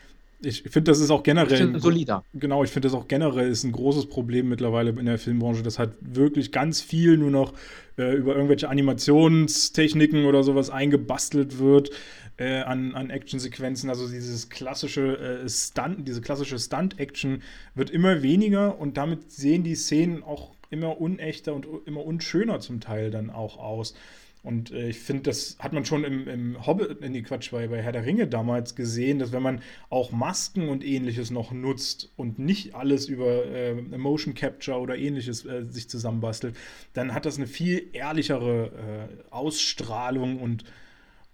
[0.42, 1.78] ich finde, das ist auch generell.
[1.78, 2.24] solider.
[2.34, 5.78] Genau, ich finde, das auch generell ist ein großes Problem mittlerweile in der Filmbranche, dass
[5.78, 7.52] halt wirklich ganz viel nur noch
[7.96, 11.90] äh, über irgendwelche Animationstechniken oder sowas eingebastelt wird
[12.38, 13.90] äh, an, an Actionsequenzen.
[13.90, 17.42] Also dieses klassische äh, Stunt, diese klassische Stunt-Action
[17.74, 22.80] wird immer weniger und damit sehen die Szenen auch immer unechter und immer unschöner zum
[22.80, 23.94] Teil dann auch aus.
[24.42, 27.68] Und äh, ich finde, das hat man schon im, im Hobbit, in die Quatsch, bei,
[27.68, 32.12] bei Herr der Ringe damals gesehen, dass wenn man auch Masken und ähnliches noch nutzt
[32.16, 36.56] und nicht alles über äh, Motion Capture oder ähnliches äh, sich zusammenbastelt,
[36.92, 40.64] dann hat das eine viel ehrlichere äh, Ausstrahlung und,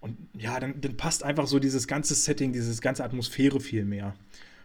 [0.01, 4.15] und ja, dann, dann, passt einfach so dieses ganze Setting, diese ganze Atmosphäre viel mehr.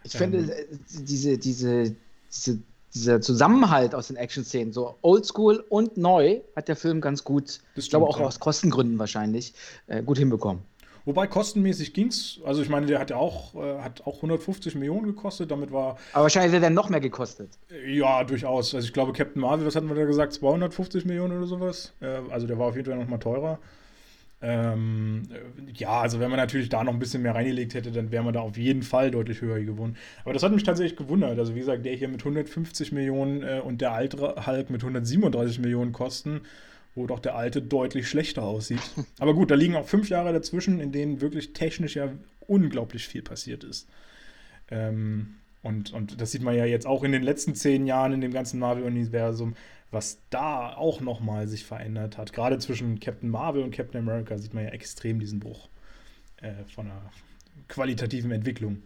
[0.03, 0.65] Ich ähm, finde, äh,
[0.99, 1.95] diese, diese,
[2.29, 2.59] diese
[2.93, 7.89] dieser Zusammenhalt aus den Action-Szenen, so oldschool und neu, hat der Film ganz gut, ich
[7.89, 8.25] glaube auch ja.
[8.25, 9.53] aus Kostengründen wahrscheinlich,
[9.87, 10.63] äh, gut hinbekommen.
[11.05, 14.75] Wobei kostenmäßig ging es, also ich meine, der hat ja auch, äh, hat auch 150
[14.75, 15.97] Millionen gekostet, damit war.
[16.13, 17.49] Aber wahrscheinlich hat er dann noch mehr gekostet.
[17.85, 18.73] Ja, durchaus.
[18.73, 21.93] Also ich glaube, Captain Marvel, was hatten wir da gesagt, 250 Millionen oder sowas?
[21.99, 23.59] Äh, also der war auf jeden Fall noch mal teurer.
[24.45, 25.23] Ähm,
[25.73, 28.33] ja, also wenn man natürlich da noch ein bisschen mehr reingelegt hätte, dann wäre man
[28.33, 29.95] da auf jeden Fall deutlich höher gewonnen.
[30.25, 31.39] Aber das hat mich tatsächlich gewundert.
[31.39, 35.59] Also wie gesagt, der hier mit 150 Millionen äh, und der alte Hulk mit 137
[35.59, 36.41] Millionen kosten,
[36.93, 38.81] wo doch der alte deutlich schlechter aussieht.
[39.17, 42.11] Aber gut, da liegen auch fünf Jahre dazwischen, in denen wirklich technisch ja
[42.45, 43.87] unglaublich viel passiert ist.
[44.69, 48.19] Ähm, und, und das sieht man ja jetzt auch in den letzten zehn Jahren in
[48.19, 49.55] dem ganzen Marvel-Universum
[49.93, 52.33] was da auch nochmal sich verändert hat.
[52.33, 55.69] Gerade zwischen Captain Marvel und Captain America sieht man ja extrem diesen Bruch
[56.37, 57.11] äh, von einer
[57.67, 58.81] qualitativen Entwicklung.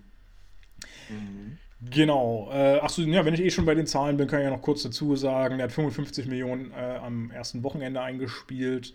[1.09, 1.57] Mhm.
[1.89, 2.49] Genau.
[2.51, 4.61] Äh, achso, ja, wenn ich eh schon bei den Zahlen bin, kann ich ja noch
[4.61, 8.93] kurz dazu sagen, er hat 55 Millionen äh, am ersten Wochenende eingespielt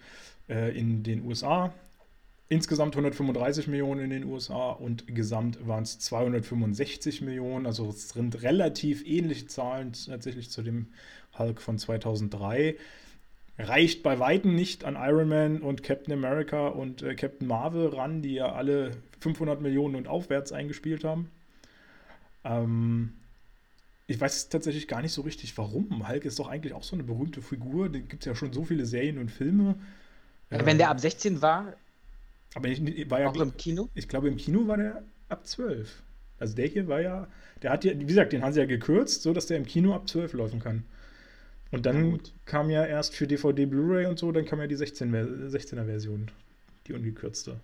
[0.49, 1.73] äh, in den USA.
[2.53, 7.65] Insgesamt 135 Millionen in den USA und gesamt waren es 265 Millionen.
[7.65, 10.89] Also es sind relativ ähnliche Zahlen tatsächlich zu dem
[11.39, 12.77] Hulk von 2003.
[13.59, 18.21] Reicht bei Weitem nicht an Iron Man und Captain America und äh, Captain Marvel ran,
[18.21, 21.31] die ja alle 500 Millionen und aufwärts eingespielt haben.
[22.45, 23.15] Ähm,
[24.09, 26.07] ich weiß tatsächlich gar nicht so richtig, warum.
[26.07, 27.89] Hulk ist doch eigentlich auch so eine berühmte Figur.
[27.89, 29.77] Da gibt es ja schon so viele Serien und Filme.
[30.51, 31.77] Ja, wenn der ab 16 war,
[32.55, 33.89] aber ich, war ja, auch im Kino?
[33.95, 36.03] Ich glaube, im Kino war der ab 12.
[36.39, 37.29] Also der hier war ja,
[37.63, 39.95] der hat ja, wie gesagt, den haben sie ja gekürzt, so dass der im Kino
[39.95, 40.85] ab 12 laufen kann.
[41.71, 45.11] Und dann kam ja erst für DVD, Blu-ray und so, dann kam ja die 16,
[45.51, 46.31] 16er Version,
[46.87, 47.61] die ungekürzte.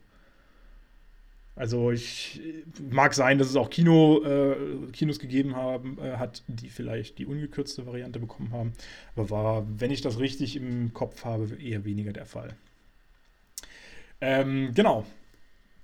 [1.59, 2.41] Also ich
[2.89, 4.57] mag sein, dass es auch Kino, äh,
[4.93, 8.73] Kinos gegeben haben, äh, hat, die vielleicht die ungekürzte Variante bekommen haben.
[9.17, 12.55] Aber war, wenn ich das richtig im Kopf habe, eher weniger der Fall.
[14.21, 15.05] Ähm, genau.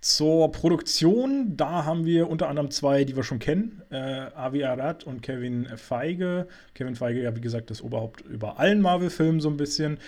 [0.01, 5.05] Zur Produktion, da haben wir unter anderem zwei, die wir schon kennen, äh, Avi Arad
[5.05, 6.47] und Kevin Feige.
[6.75, 9.99] Kevin Feige, ja, wie gesagt, das Oberhaupt über allen Marvel-Filmen so ein bisschen.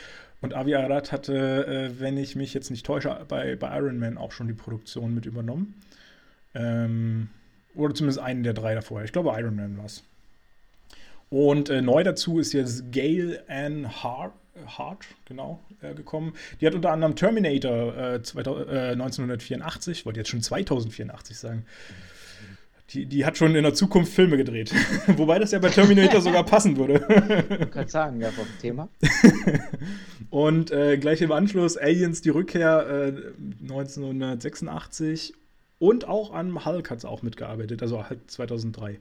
[0.43, 4.19] Und Avi Arad hatte, äh, wenn ich mich jetzt nicht täusche, bei, bei Iron Man
[4.19, 5.81] auch schon die Produktion mit übernommen.
[6.55, 7.29] Ähm,
[7.75, 9.03] oder zumindest einen der drei davor.
[9.03, 10.03] Ich glaube, Iron Man war es.
[11.31, 14.33] Und äh, neu dazu ist jetzt Gail Ann Hart,
[14.67, 16.35] Hart genau, äh, gekommen.
[16.61, 21.67] Die hat unter anderem Terminator 2000, äh, 1984, ich wollte jetzt schon 2084 sagen.
[22.91, 24.73] Die, die hat schon in der Zukunft Filme gedreht.
[25.09, 27.05] Wobei das ja bei Terminator sogar passen würde.
[27.61, 28.89] Ich kann sagen, ja, vom Thema.
[30.31, 33.13] Und äh, gleich im Anschluss Aliens, die Rückkehr
[33.63, 35.35] 1986
[35.79, 38.99] und auch an Hulk hat es auch mitgearbeitet, also halt 2003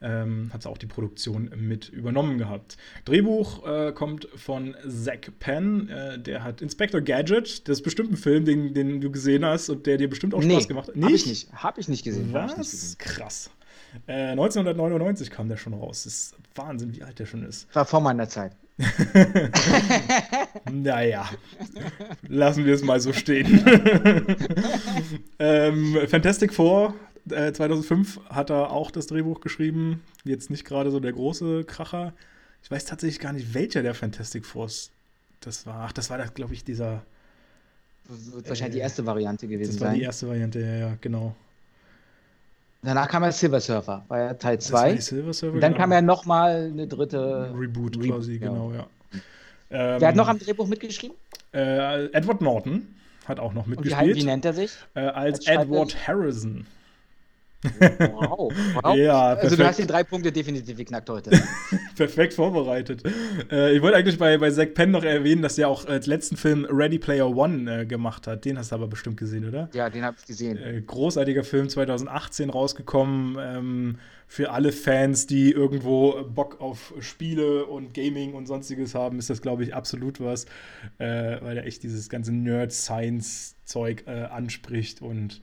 [0.00, 2.76] ähm, hat es auch die Produktion mit übernommen gehabt.
[3.04, 8.16] Drehbuch äh, kommt von Zack Penn, äh, der hat Inspector Gadget, das ist bestimmt ein
[8.16, 10.96] Film, den, den du gesehen hast und der dir bestimmt auch Spaß gemacht hat.
[10.96, 11.06] Nicht?
[11.06, 12.32] Hab ich nicht, hab ich nicht gesehen.
[12.32, 12.56] Was?
[12.56, 12.98] Nicht gesehen.
[12.98, 13.50] Krass.
[14.06, 16.04] Äh, 1999 kam der schon raus.
[16.04, 17.74] Das ist Wahnsinn, wie alt der schon ist.
[17.74, 18.52] War vor meiner Zeit.
[20.70, 21.26] naja,
[22.28, 23.64] lassen wir es mal so stehen.
[25.38, 26.94] ähm, Fantastic Four
[27.28, 30.02] 2005 äh, hat er auch das Drehbuch geschrieben.
[30.24, 32.12] Jetzt nicht gerade so der große Kracher.
[32.62, 34.90] Ich weiß tatsächlich gar nicht, welcher der Fantastic Force
[35.40, 35.86] das war.
[35.86, 37.02] Ach, das war, glaube ich, dieser.
[38.08, 39.78] Das wird wahrscheinlich äh, die erste Variante gewesen sein.
[39.78, 39.98] Das war sein.
[39.98, 41.34] die erste Variante, ja, ja, genau.
[42.82, 44.98] Danach kam ja Silver Surfer, war ja Teil 2.
[44.98, 45.82] Silver Surfer, Und dann genau.
[45.82, 47.52] kam ja nochmal eine dritte.
[47.52, 48.48] Reboot, Reboot quasi, ja.
[48.48, 48.86] genau, ja.
[49.70, 51.16] Ähm, Wer hat noch am Drehbuch mitgeschrieben?
[51.52, 52.86] Äh, Edward Norton
[53.24, 54.00] hat auch noch mitgespielt.
[54.00, 54.72] Und wie, wie nennt er sich?
[54.94, 56.66] Äh, als, als Edward Harrison.
[57.62, 58.52] Wow.
[58.82, 58.96] wow.
[58.96, 59.44] Ja, perfekt.
[59.44, 61.30] Also du hast die drei Punkte definitiv geknackt heute.
[61.96, 63.02] perfekt vorbereitet.
[63.50, 66.36] Äh, ich wollte eigentlich bei, bei Zack Penn noch erwähnen, dass er auch als letzten
[66.36, 68.44] Film Ready Player One äh, gemacht hat.
[68.44, 69.68] Den hast du aber bestimmt gesehen, oder?
[69.72, 70.58] Ja, den habe ich gesehen.
[70.58, 73.36] Äh, großartiger Film, 2018 rausgekommen.
[73.40, 79.30] Ähm, für alle Fans, die irgendwo Bock auf Spiele und Gaming und sonstiges haben, ist
[79.30, 80.46] das, glaube ich, absolut was,
[80.98, 85.42] äh, weil er echt dieses ganze Nerd-Science-Zeug äh, anspricht und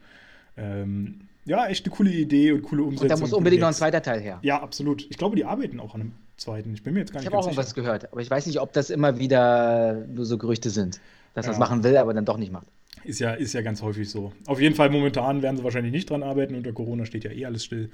[0.57, 3.05] ähm, ja, echt eine coole Idee und coole Umsetzung.
[3.05, 4.39] Und da muss unbedingt noch ein zweiter Teil her.
[4.41, 5.05] Ja, absolut.
[5.09, 6.73] Ich glaube, die arbeiten auch an einem zweiten.
[6.73, 8.59] Ich bin mir jetzt gar nicht Ich habe auch irgendwas gehört, aber ich weiß nicht,
[8.59, 10.99] ob das immer wieder nur so Gerüchte sind,
[11.33, 11.51] dass ja.
[11.51, 12.67] er es machen will, aber dann doch nicht macht.
[13.03, 14.31] Ist ja, ist ja ganz häufig so.
[14.45, 16.55] Auf jeden Fall momentan werden sie wahrscheinlich nicht dran arbeiten.
[16.55, 17.89] Unter Corona steht ja eh alles still.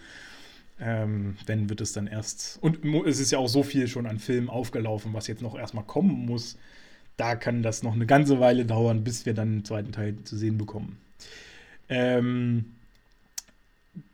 [0.79, 2.59] Ähm, wenn wird es dann erst.
[2.61, 5.83] Und es ist ja auch so viel schon an Filmen aufgelaufen, was jetzt noch erstmal
[5.83, 6.57] kommen muss.
[7.17, 10.37] Da kann das noch eine ganze Weile dauern, bis wir dann einen zweiten Teil zu
[10.37, 10.97] sehen bekommen.
[11.89, 12.75] Ähm,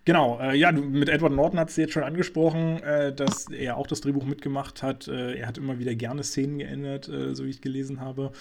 [0.05, 3.87] Genau, äh, ja, mit Edward Norton hat es jetzt schon angesprochen, äh, dass er auch
[3.87, 5.07] das Drehbuch mitgemacht hat.
[5.07, 8.31] Äh, er hat immer wieder gerne Szenen geändert, äh, so wie ich gelesen habe.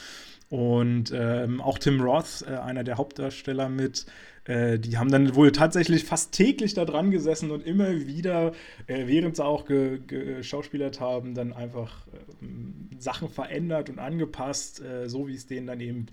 [0.51, 4.05] Und ähm, auch Tim Roth, äh, einer der Hauptdarsteller mit,
[4.45, 8.53] äh, die haben dann wohl tatsächlich fast täglich da dran gesessen und immer wieder,
[8.87, 12.07] während sie auch geschauspielert haben, dann einfach
[12.43, 16.07] ähm, Sachen verändert und angepasst, so wie es denen dann eben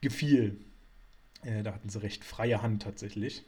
[0.00, 0.56] gefiel.
[1.62, 3.44] da hatten sie recht freie Hand tatsächlich.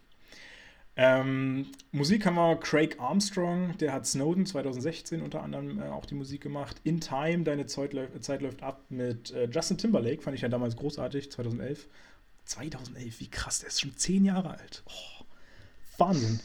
[0.99, 6.15] Ähm, Musik haben wir Craig Armstrong, der hat Snowden 2016 unter anderem äh, auch die
[6.15, 6.81] Musik gemacht.
[6.85, 10.49] In Time, Deine Zeit, läuft, Zeit läuft ab mit äh, Justin Timberlake, fand ich ja
[10.49, 11.87] damals großartig, 2011.
[12.47, 14.83] 2011, wie krass, der ist schon zehn Jahre alt.
[14.87, 15.25] Oh,
[15.99, 16.41] Wahnsinn.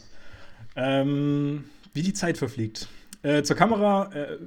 [0.76, 2.88] Ähm, wie die Zeit verfliegt.
[3.22, 4.38] Äh, zur Kamera äh,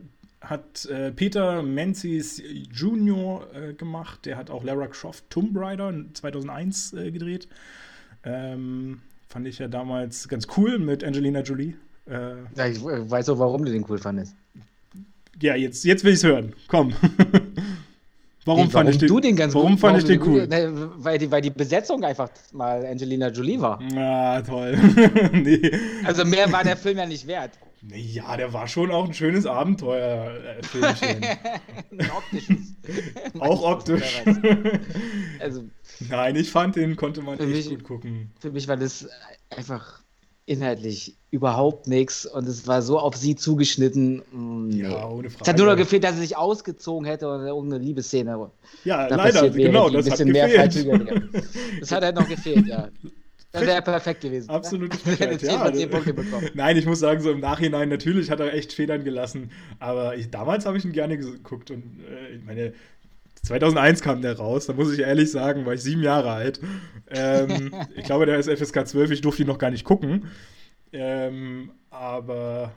[0.41, 3.47] hat äh, Peter Menzies Jr.
[3.55, 7.47] Äh, gemacht, der hat auch Lara Croft Tomb Raider 2001 gedreht.
[8.23, 9.01] Ähm,
[9.35, 11.73] Fand ich ja damals ganz cool mit Angelina Jolie.
[12.09, 14.33] Äh, ja, ich weiß auch, warum du den cool fandest.
[15.41, 16.53] Ja, jetzt, jetzt will ich es hören.
[16.69, 16.93] Komm.
[18.45, 20.47] warum, nee, warum ich den, du den ganz warum fand ich den cool?
[20.47, 23.81] Ne, weil, die, weil die Besetzung einfach mal Angelina Jolie war.
[23.97, 24.77] Ah, toll.
[25.33, 25.69] nee.
[26.05, 27.51] Also mehr war der Film ja nicht wert.
[27.93, 31.23] Ja, der war schon auch ein schönes Abenteuerfilmchen.
[31.91, 32.73] ein optisches.
[33.39, 34.23] auch optisch.
[35.39, 35.65] also,
[36.09, 38.31] Nein, ich fand den konnte man echt mich, gut gucken.
[38.39, 39.07] Für mich war das
[39.49, 40.01] einfach
[40.47, 44.21] inhaltlich überhaupt nichts und es war so auf sie zugeschnitten.
[44.31, 44.81] Mm, nee.
[44.83, 45.43] Ja, ohne Frage.
[45.43, 48.51] Es hat nur noch gefehlt, dass sie sich ausgezogen hätte oder irgendeine Liebesszene.
[48.83, 51.29] Ja, da leider, genau, das hat gefehlt.
[51.79, 52.89] das hat halt noch gefehlt, ja.
[53.59, 54.49] Das wäre perfekt gewesen.
[54.49, 55.73] Absolute Frechheit, ja.
[55.73, 56.49] 10 Punkte bekommen.
[56.53, 60.29] Nein, ich muss sagen, so im Nachhinein, natürlich hat er echt Federn gelassen, aber ich,
[60.29, 62.73] damals habe ich ihn gerne geguckt und äh, ich meine,
[63.43, 66.59] 2001 kam der raus, da muss ich ehrlich sagen, war ich sieben Jahre alt.
[67.09, 70.31] Ähm, ich glaube, der ist FSK 12, ich durfte ihn noch gar nicht gucken.
[70.91, 72.73] Ähm, aber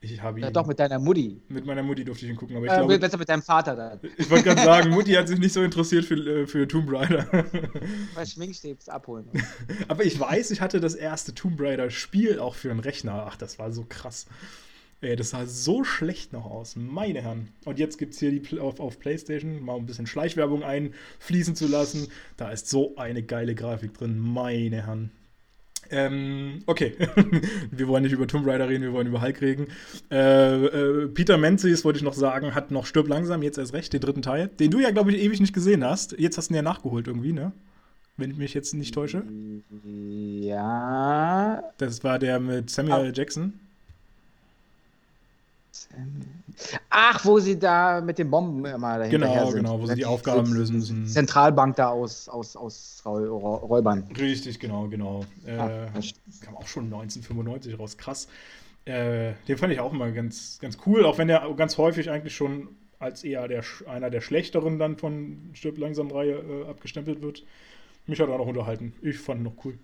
[0.00, 0.44] ich habe ihn.
[0.44, 1.40] Ja, doch, mit deiner Mutti.
[1.48, 2.56] Mit meiner Mutti durfte ich ihn gucken.
[2.56, 4.00] Aber ich äh, glaube, besser mit deinem Vater dann.
[4.16, 7.26] Ich wollte gerade sagen, Mutti hat sich nicht so interessiert für, äh, für Tomb Raider.
[8.14, 9.28] Weil Schminkstäbs abholen.
[9.88, 13.26] aber ich weiß, ich hatte das erste Tomb Raider-Spiel auch für einen Rechner.
[13.28, 14.26] Ach, das war so krass.
[15.00, 17.48] Ey, das sah so schlecht noch aus, meine Herren.
[17.64, 21.66] Und jetzt gibt es hier die auf, auf PlayStation mal ein bisschen Schleichwerbung einfließen zu
[21.66, 22.08] lassen.
[22.36, 25.10] Da ist so eine geile Grafik drin, meine Herren.
[25.90, 26.94] Ähm, okay,
[27.70, 29.68] wir wollen nicht über Tomb Raider reden, wir wollen über Hulk reden.
[30.10, 33.92] Äh, äh, Peter Menzies, wollte ich noch sagen, hat noch Stirb langsam, jetzt erst recht,
[33.92, 36.18] den dritten Teil, den du ja, glaube ich, ewig nicht gesehen hast.
[36.18, 37.52] Jetzt hast du ihn ja nachgeholt irgendwie, ne?
[38.16, 39.22] Wenn ich mich jetzt nicht täusche.
[39.84, 41.62] Ja.
[41.78, 43.60] Das war der mit Samuel Jackson.
[46.90, 49.62] Ach, wo sie da mit den Bomben immer dahinter Genau, sind.
[49.62, 51.06] genau, wo sie die Aufgaben lösen müssen.
[51.06, 54.04] Zentralbank da aus, aus, aus Räubern.
[54.18, 55.24] Richtig, genau, genau.
[55.46, 55.86] Äh, Ah,
[56.40, 58.28] kam auch schon 1995 raus, krass.
[58.84, 62.34] Äh, den fand ich auch immer ganz, ganz cool, auch wenn der ganz häufig eigentlich
[62.34, 67.44] schon als eher der, einer der schlechteren dann von Stirb langsam Reihe äh, abgestempelt wird.
[68.06, 68.94] Mich hat er auch noch unterhalten.
[69.02, 69.78] Ich fand ihn noch cool.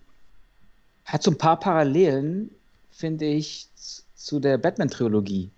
[1.04, 2.50] Hat so ein paar Parallelen,
[2.90, 3.68] finde ich,
[4.16, 5.50] zu der Batman-Trilogie.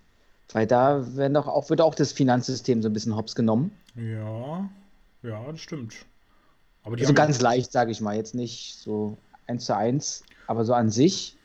[0.52, 3.72] Weil da werden doch auch, wird auch das Finanzsystem so ein bisschen hops genommen.
[3.94, 4.68] Ja,
[5.22, 5.94] ja, das stimmt.
[6.82, 8.16] Aber die Also ganz leicht, sage ich mal.
[8.16, 11.36] Jetzt nicht so eins zu eins, aber so an sich,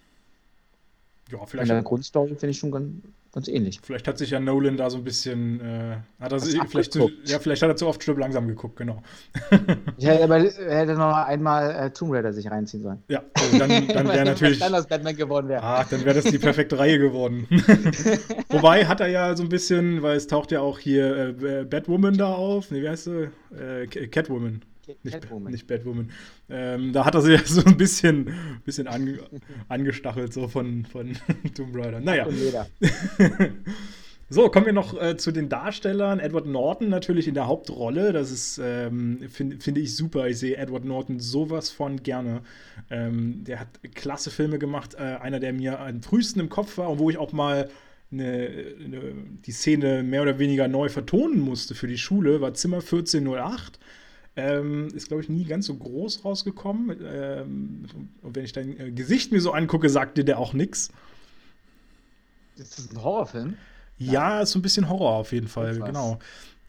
[1.32, 3.80] ja, in vielleicht, der Grundstory finde ich schon ganz, ganz ähnlich.
[3.82, 7.10] vielleicht hat sich ja Nolan da so ein bisschen, äh, hat er sich, vielleicht, zu,
[7.26, 9.02] ja, vielleicht hat er zu oft Stirb langsam geguckt, genau.
[9.98, 13.04] Ich hätte aber er hätte noch einmal äh, Tomb Raider sich reinziehen sollen.
[13.08, 14.60] Ja, also dann, dann wäre natürlich.
[14.60, 15.62] dann aus Batman geworden wäre.
[15.64, 17.48] Ach, dann wäre das die perfekte Reihe geworden.
[18.50, 22.18] Wobei hat er ja so ein bisschen, weil es taucht ja auch hier äh, Batwoman
[22.18, 22.72] da auf.
[22.72, 23.30] Nee, wie heißt sie?
[23.56, 24.64] Äh, Catwoman.
[25.04, 25.52] Nicht, Catwoman.
[25.52, 26.12] nicht Batwoman.
[26.50, 28.34] Ähm, da hat er ja so ein bisschen,
[28.66, 29.20] bisschen ange,
[29.68, 31.18] angestachelt, so von, von
[31.56, 32.00] Tomb Raider.
[32.00, 32.28] Naja.
[34.34, 36.22] So, kommen wir noch äh, zu den Darstellern.
[36.22, 38.14] Edward Norton natürlich in der Hauptrolle.
[38.14, 40.26] Das ist, ähm, finde find ich super.
[40.30, 42.40] Ich sehe Edward Norton sowas von gerne.
[42.90, 44.94] Ähm, der hat klasse Filme gemacht.
[44.94, 47.70] Äh, einer, der mir am frühesten im Kopf war und wo ich auch mal
[48.10, 48.50] eine,
[48.84, 49.14] eine,
[49.46, 53.80] die Szene mehr oder weniger neu vertonen musste für die Schule, war Zimmer 1408.
[54.36, 56.98] Ähm, ist, glaube ich, nie ganz so groß rausgekommen.
[57.04, 57.86] Ähm,
[58.22, 60.90] und wenn ich dein äh, Gesicht mir so angucke, sagte der auch nichts.
[62.56, 63.58] Ist das ein Horrorfilm?
[63.98, 66.18] Ja, ist so ein bisschen Horror auf jeden Fall, genau.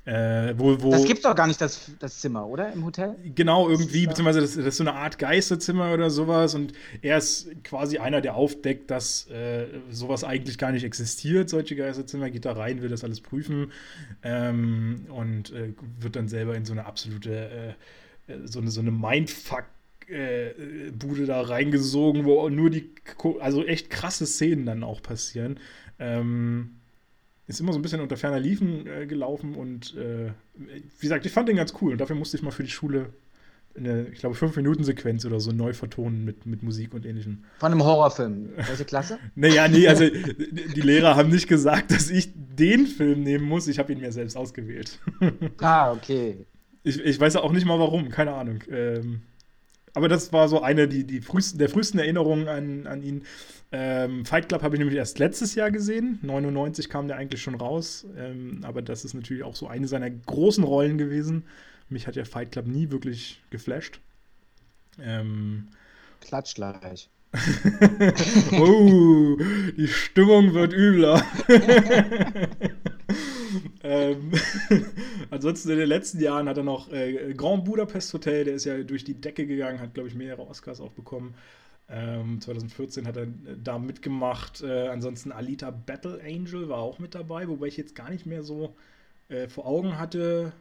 [0.05, 2.73] Äh, wo, wo, Das gibt doch gar nicht das, das Zimmer, oder?
[2.73, 3.15] Im Hotel?
[3.37, 7.49] Genau, irgendwie, beziehungsweise das, das ist so eine Art Geisterzimmer oder sowas und er ist
[7.63, 12.53] quasi einer, der aufdeckt, dass äh, sowas eigentlich gar nicht existiert, solche Geisterzimmer, geht da
[12.53, 13.71] rein, will das alles prüfen
[14.25, 17.77] ähm, und äh, wird dann selber in so eine absolute,
[18.29, 19.67] äh, äh, so eine, so eine Mindfuck-
[20.09, 22.91] äh, Bude da reingesogen, wo nur die,
[23.39, 25.61] also echt krasse Szenen dann auch passieren.
[26.01, 26.79] Ähm,
[27.47, 31.33] ist immer so ein bisschen unter ferner Liefen äh, gelaufen und äh, wie gesagt, ich
[31.33, 33.11] fand den ganz cool und dafür musste ich mal für die Schule
[33.77, 37.45] eine, ich glaube, 5-Minuten-Sequenz oder so neu vertonen mit, mit Musik und ähnlichem.
[37.59, 38.51] Von einem Horrorfilm.
[38.57, 39.19] Welche Klasse?
[39.35, 43.79] Naja, nee, also die Lehrer haben nicht gesagt, dass ich den Film nehmen muss, ich
[43.79, 44.99] habe ihn mir selbst ausgewählt.
[45.59, 46.45] ah, okay.
[46.85, 48.59] Ich, ich weiß auch nicht mal warum, keine Ahnung.
[48.71, 49.23] Ähm,
[49.95, 53.25] aber das war so eine die, die frühesten, der frühesten Erinnerungen an, an ihn.
[53.75, 56.19] Ähm, Fight Club habe ich nämlich erst letztes Jahr gesehen.
[56.23, 58.07] 99 kam der eigentlich schon raus.
[58.17, 61.45] Ähm, aber das ist natürlich auch so eine seiner großen Rollen gewesen.
[61.89, 64.01] Mich hat ja Fight Club nie wirklich geflasht.
[65.01, 65.69] Ähm,
[66.21, 67.09] Klatsch gleich.
[68.53, 69.37] oh,
[69.77, 71.25] die Stimmung wird übler.
[73.83, 74.33] ähm,
[75.31, 78.83] ansonsten in den letzten Jahren hat er noch äh, Grand Budapest Hotel, der ist ja
[78.83, 81.35] durch die Decke gegangen, hat, glaube ich, mehrere Oscars auch bekommen.
[81.89, 83.29] Ähm, 2014 hat er äh,
[83.63, 84.63] da mitgemacht.
[84.63, 88.43] Äh, ansonsten Alita Battle Angel war auch mit dabei, wobei ich jetzt gar nicht mehr
[88.43, 88.75] so
[89.29, 90.53] äh, vor Augen hatte.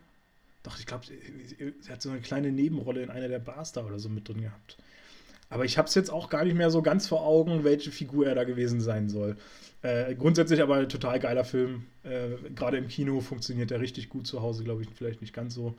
[0.64, 3.98] Doch, ich glaube, sie hat so eine kleine Nebenrolle in einer der Bars da oder
[4.00, 4.78] so mit drin gehabt.
[5.52, 8.26] Aber ich habe es jetzt auch gar nicht mehr so ganz vor Augen, welche Figur
[8.26, 9.36] er da gewesen sein soll.
[9.82, 11.84] Äh, grundsätzlich aber ein total geiler Film.
[12.04, 15.54] Äh, Gerade im Kino funktioniert er richtig gut zu Hause, glaube ich, vielleicht nicht ganz
[15.54, 15.76] so.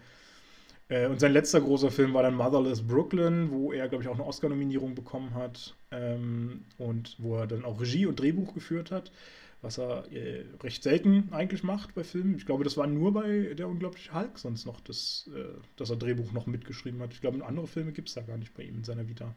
[0.89, 4.15] Äh, und sein letzter großer Film war dann Motherless Brooklyn, wo er, glaube ich, auch
[4.15, 5.75] eine Oscar-Nominierung bekommen hat.
[5.91, 9.11] Ähm, und wo er dann auch Regie und Drehbuch geführt hat,
[9.63, 12.35] was er äh, recht selten eigentlich macht bei Filmen.
[12.37, 15.45] Ich glaube, das war nur bei Der unglaubliche Hulk sonst noch, das, äh,
[15.77, 17.15] dass er Drehbuch noch mitgeschrieben hat.
[17.15, 19.35] Ich glaube, andere Filme gibt es da gar nicht bei ihm in seiner Vita.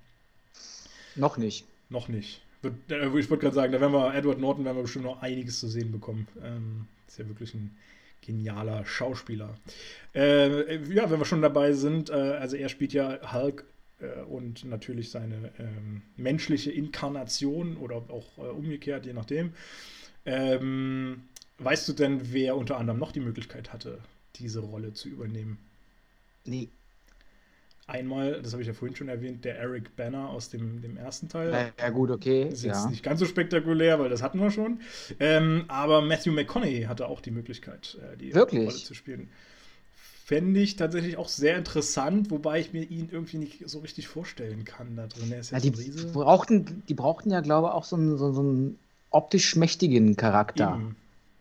[1.16, 1.66] Noch nicht.
[1.90, 2.42] Noch nicht.
[2.64, 5.60] Äh, ich wollte gerade sagen, da werden wir Edward Norton werden wir bestimmt noch einiges
[5.60, 6.28] zu sehen bekommen.
[6.44, 7.76] Ähm, ist ja wirklich ein
[8.22, 9.56] genialer Schauspieler.
[10.14, 13.66] Äh, ja, wenn wir schon dabei sind, äh, also er spielt ja Hulk
[14.00, 19.54] äh, und natürlich seine ähm, menschliche Inkarnation oder auch äh, umgekehrt, je nachdem.
[20.26, 21.24] Ähm,
[21.60, 24.00] weißt du denn, wer unter anderem noch die Möglichkeit hatte,
[24.38, 25.60] diese Rolle zu übernehmen?
[26.46, 26.70] Nee.
[27.88, 31.30] Einmal, das habe ich ja vorhin schon erwähnt, der Eric Banner aus dem, dem ersten
[31.30, 31.72] Teil.
[31.80, 32.48] Ja, gut, okay.
[32.48, 32.90] Ist jetzt ja.
[32.90, 34.80] nicht ganz so spektakulär, weil das hatten wir schon.
[35.20, 38.68] Ähm, aber Matthew McConaughey hatte auch die Möglichkeit, äh, die Wirklich?
[38.68, 39.30] Rolle zu spielen.
[39.94, 44.66] Fände ich tatsächlich auch sehr interessant, wobei ich mir ihn irgendwie nicht so richtig vorstellen
[44.66, 45.32] kann da drin.
[45.32, 46.08] Er ist ja, die, Riese.
[46.08, 48.80] brauchten, die brauchten ja, glaube ich, auch so einen, so, so einen
[49.12, 50.80] optisch mächtigen Charakter.
[50.80, 50.96] Eben.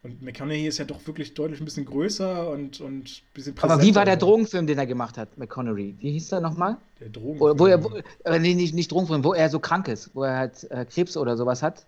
[0.04, 3.80] Und McConaughey ist ja doch wirklich deutlich ein bisschen größer und, und ein bisschen Aber
[3.82, 4.26] wie war der präsenter.
[4.26, 5.96] Drogenfilm, den er gemacht hat, McConaughey?
[5.98, 6.76] Wie hieß der nochmal?
[7.00, 7.40] Der Drogen.
[7.40, 7.90] Wo, wo er, wo,
[8.24, 11.16] äh, nee, nicht, nicht Drogenfilm, wo er so krank ist, wo er halt äh, Krebs
[11.16, 11.86] oder sowas hat.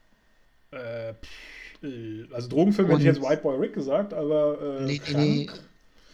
[0.72, 1.10] äh,
[1.82, 5.50] äh, also Drogenfilm hätte ich Und- jetzt White Boy Rick gesagt, aber äh, Nee, nee.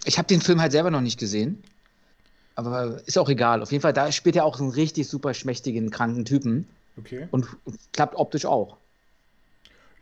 [0.05, 1.63] Ich habe den Film halt selber noch nicht gesehen.
[2.57, 3.63] Aber ist auch egal.
[3.63, 6.67] Auf jeden Fall, da spielt er auch so einen richtig super schmächtigen, kranken Typen.
[6.99, 7.29] Okay.
[7.31, 7.47] Und
[7.93, 8.77] klappt optisch auch.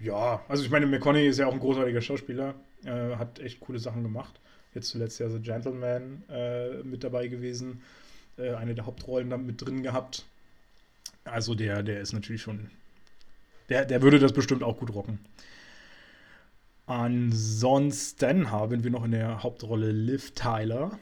[0.01, 3.79] Ja, also ich meine, McConaughey ist ja auch ein großartiger Schauspieler, äh, hat echt coole
[3.79, 4.41] Sachen gemacht.
[4.75, 7.83] Jetzt zuletzt ja The Gentleman äh, mit dabei gewesen,
[8.39, 10.25] äh, eine der Hauptrollen da mit drin gehabt.
[11.25, 12.71] Also der, der ist natürlich schon,
[13.69, 15.19] der, der würde das bestimmt auch gut rocken.
[16.87, 20.99] Ansonsten haben wir noch in der Hauptrolle Liv Tyler,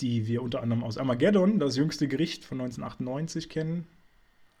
[0.00, 3.86] die wir unter anderem aus Armageddon, das jüngste Gericht von 1998 kennen,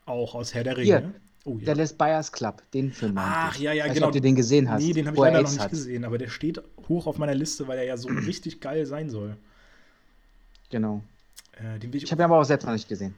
[0.04, 1.14] auch aus Herr der Ringe.
[1.44, 1.66] Oh, ja.
[1.66, 3.14] Dallas Buyers Club, den Film.
[3.16, 3.62] Ach, ich.
[3.62, 4.06] ja, ja, Weiß nicht, genau.
[4.08, 4.82] Ob du den gesehen hast.
[4.82, 5.70] Nee, den habe ich er leider noch nicht hat.
[5.70, 9.10] gesehen, aber der steht hoch auf meiner Liste, weil er ja so richtig geil sein
[9.10, 9.36] soll.
[10.70, 11.02] Genau.
[11.60, 13.14] Äh, ich, Ich habe ihn aber auch selbst noch nicht gesehen.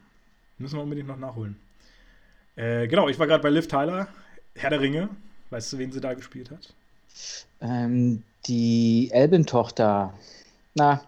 [0.58, 1.56] müssen wir unbedingt noch nachholen.
[2.56, 4.08] Äh, genau, ich war gerade bei Liv Tyler,
[4.54, 5.08] Herr der Ringe.
[5.50, 6.72] Weißt du, wen sie da gespielt hat?
[7.60, 10.14] Ähm, die Elbentochter.
[10.74, 11.02] Na,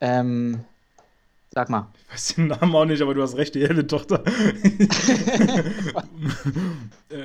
[0.00, 0.64] ähm,
[1.52, 1.92] sag mal.
[2.08, 4.22] Ich weiß den Namen auch nicht, aber du hast recht, die Elben-Tochter.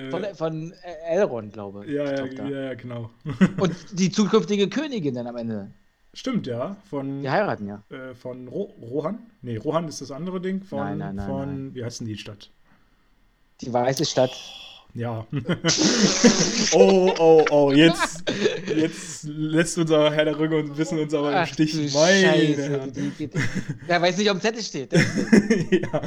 [0.09, 0.73] Von, äh, von
[1.07, 1.91] Elrond, glaube ich.
[1.91, 2.49] ja, ja, Tochter.
[2.49, 3.11] ja, ja, genau.
[3.59, 5.71] Und die zukünftige Königin dann am Ende.
[6.13, 6.75] Stimmt, ja.
[6.89, 7.83] Von, Die heiraten ja.
[7.89, 9.19] äh, von Ro Rohan?
[9.41, 10.63] Nee, Rohan ist das andere Ding.
[10.63, 11.75] Von, Nein, nein, nein, von nein.
[11.75, 12.49] wie heißt denn die Stadt?
[13.61, 14.31] Die weiße Stadt.
[14.95, 15.27] Ja.
[16.71, 18.23] oh, oh, oh, jetzt,
[18.73, 21.93] jetzt lässt unser Herr der Ringe und wissen uns aber im Ach, Stich.
[21.93, 23.29] Meine
[23.87, 24.93] wer weiß nicht, ob im Zettel steht.
[25.71, 26.01] ja,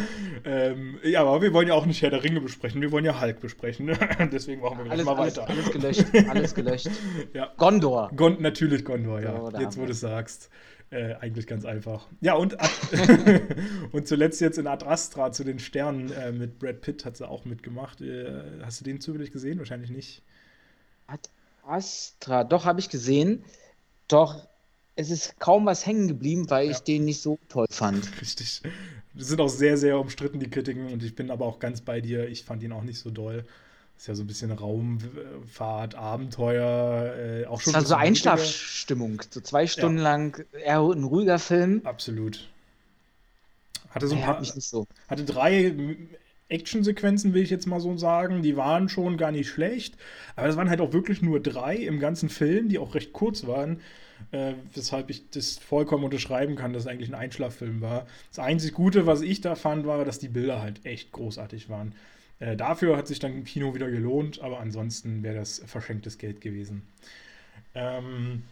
[0.46, 3.20] ähm, ja, aber wir wollen ja auch nicht Herr der Ringe besprechen, wir wollen ja
[3.20, 3.94] Hulk besprechen.
[4.32, 5.50] Deswegen machen wir gleich Alles, mal alles, weiter.
[5.50, 6.04] alles gelöscht.
[6.30, 6.88] Alles gelöscht.
[7.34, 7.52] Ja.
[7.58, 8.10] Gondor.
[8.16, 9.50] Gon natürlich Gondor, ja.
[9.50, 10.48] Da jetzt, wo du es sagst.
[10.90, 12.06] Äh, eigentlich ganz einfach.
[12.22, 12.72] Ja, und, Ad
[13.92, 17.28] und zuletzt jetzt in Ad Astra zu den Sternen äh, mit Brad Pitt hat sie
[17.28, 18.00] auch mitgemacht.
[18.00, 19.58] Äh, hast du den zufällig gesehen?
[19.58, 20.22] Wahrscheinlich nicht.
[21.06, 21.28] Ad
[21.66, 22.44] Astra.
[22.44, 23.44] Doch, habe ich gesehen.
[24.08, 24.48] Doch,
[24.96, 26.84] es ist kaum was hängen geblieben, weil ich Ja.
[26.84, 28.08] den nicht so toll fand.
[28.22, 28.62] Richtig.
[29.12, 30.90] Die sind auch sehr, sehr umstritten, die Kritiken.
[30.90, 32.26] Und ich bin aber auch ganz bei dir.
[32.28, 33.44] Ich fand ihn auch nicht so doll.
[33.98, 37.72] Ist ja so ein bisschen Raumfahrt, Abenteuer, äh, auch schon.
[37.72, 39.22] war ein so bisschen Einschlafstimmung.
[39.28, 41.80] So zwei Stunden lang eher ein ruhiger Film.
[41.82, 42.48] Absolut.
[43.90, 44.86] Hatte so ein paar, so.
[45.08, 45.74] hatte drei
[46.48, 48.42] Actionsequenzen, will ich jetzt mal so sagen.
[48.42, 49.96] Die waren schon gar nicht schlecht.
[50.36, 53.48] Aber das waren halt auch wirklich nur drei im ganzen Film, die auch recht kurz
[53.48, 53.80] waren.
[54.30, 58.06] Äh, weshalb ich das vollkommen unterschreiben kann, dass es eigentlich ein Einschlaffilm war.
[58.30, 61.94] Das einzig Gute, was ich da fand, war, dass die Bilder halt echt großartig waren.
[62.40, 66.40] Äh, dafür hat sich dann im Kino wieder gelohnt, aber ansonsten wäre das verschenktes Geld
[66.40, 66.82] gewesen.
[67.74, 68.44] Ähm,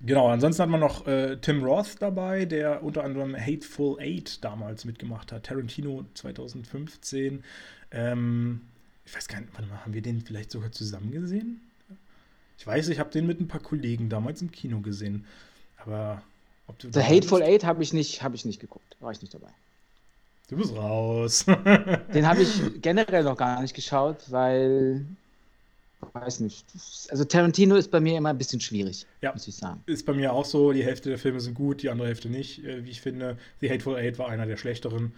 [0.00, 4.84] genau, ansonsten hat man noch äh, Tim Roth dabei, der unter anderem Hateful Eight damals
[4.84, 5.46] mitgemacht hat.
[5.46, 7.42] Tarantino 2015.
[7.90, 8.60] Ähm,
[9.04, 11.60] ich weiß gar nicht, warte mal, haben wir den vielleicht sogar zusammen gesehen?
[12.58, 15.24] Ich weiß, ich habe den mit ein paar Kollegen damals im Kino gesehen.
[15.78, 16.22] Aber
[16.66, 17.42] ob du The Hateful?
[17.42, 18.96] Eight habe ich, nicht, hab ich nicht geguckt.
[19.00, 19.48] War ich nicht dabei.
[20.50, 21.46] Du bist raus.
[22.14, 25.06] Den habe ich generell noch gar nicht geschaut, weil.
[26.12, 26.66] Weiß nicht.
[27.10, 29.32] Also Tarantino ist bei mir immer ein bisschen schwierig, Ja.
[29.32, 29.82] muss ich sagen.
[29.86, 30.72] ist bei mir auch so.
[30.72, 33.36] Die Hälfte der Filme sind gut, die andere Hälfte nicht, äh, wie ich finde.
[33.60, 35.12] The Hateful Eight war einer der schlechteren.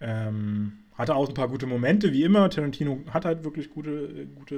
[0.00, 2.50] Ähm, hatte auch ein paar gute Momente, wie immer.
[2.50, 4.56] Tarantino hat halt wirklich gute, gute,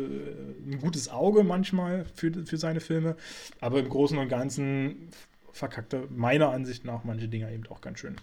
[0.66, 3.16] ein gutes Auge manchmal für, für seine Filme.
[3.60, 5.10] Aber im Großen und Ganzen
[5.52, 8.16] verkackt er meiner Ansicht nach manche Dinger eben auch ganz schön.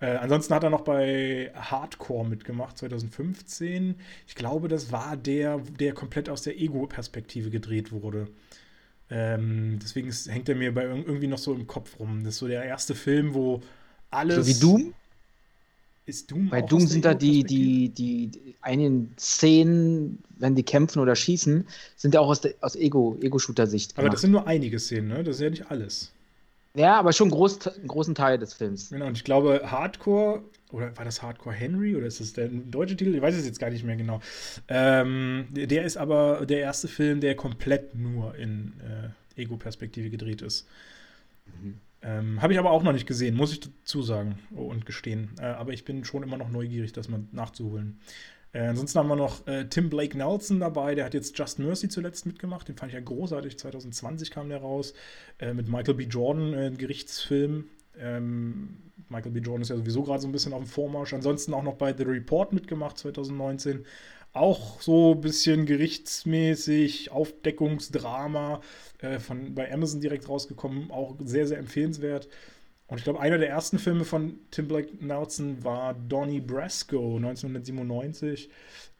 [0.00, 3.96] Äh, ansonsten hat er noch bei Hardcore mitgemacht, 2015.
[4.28, 8.28] Ich glaube, das war der, der komplett aus der Ego-Perspektive gedreht wurde.
[9.10, 12.22] Ähm, deswegen ist, hängt er mir bei irg- irgendwie noch so im Kopf rum.
[12.24, 13.60] Das ist so der erste Film, wo
[14.10, 14.36] alles.
[14.36, 14.94] So wie Doom.
[16.06, 17.92] Ist Doom Bei auch Doom sind da die, Ego-Perspektive?
[17.92, 22.76] die, die einigen Szenen, wenn die kämpfen oder schießen, sind ja auch aus, der, aus
[22.76, 23.98] Ego, Ego-Shooter-Sicht.
[23.98, 25.22] Aber das sind nur einige Szenen, ne?
[25.24, 26.12] Das ist ja nicht alles.
[26.74, 28.90] Ja, aber schon groß, einen großen Teil des Films.
[28.90, 32.96] Genau, und ich glaube, Hardcore, oder war das Hardcore Henry, oder ist das der deutsche
[32.96, 33.14] Titel?
[33.14, 34.20] Ich weiß es jetzt gar nicht mehr genau.
[34.68, 38.74] Ähm, der- ist aber der erste Film, der komplett nur in
[39.36, 40.66] äh, Ego-Perspektive gedreht ist.
[42.00, 45.30] Ähm, Habe ich aber auch noch nicht gesehen, muss ich dazu sagen und gestehen.
[45.40, 47.98] Äh, aber ich bin schon immer noch neugierig, das mal nachzuholen.
[48.52, 51.88] Äh, ansonsten haben wir noch äh, Tim Blake Nelson dabei, der hat jetzt Just Mercy
[51.88, 52.68] zuletzt mitgemacht.
[52.68, 53.58] Den fand ich ja großartig.
[53.58, 54.94] 2020 kam der raus.
[55.38, 56.04] Äh, mit Michael B.
[56.04, 57.66] Jordan, äh, Gerichtsfilm.
[57.98, 58.78] Ähm,
[59.08, 59.40] Michael B.
[59.40, 61.12] Jordan ist ja sowieso gerade so ein bisschen auf dem Vormarsch.
[61.12, 63.84] Ansonsten auch noch bei The Report mitgemacht 2019.
[64.32, 68.60] Auch so ein bisschen gerichtsmäßig, Aufdeckungsdrama
[69.00, 70.90] äh, von, bei Amazon direkt rausgekommen.
[70.90, 72.28] Auch sehr, sehr empfehlenswert.
[72.88, 78.48] Und ich glaube, einer der ersten Filme von Tim Blake Nelson war Donnie Brasco 1997.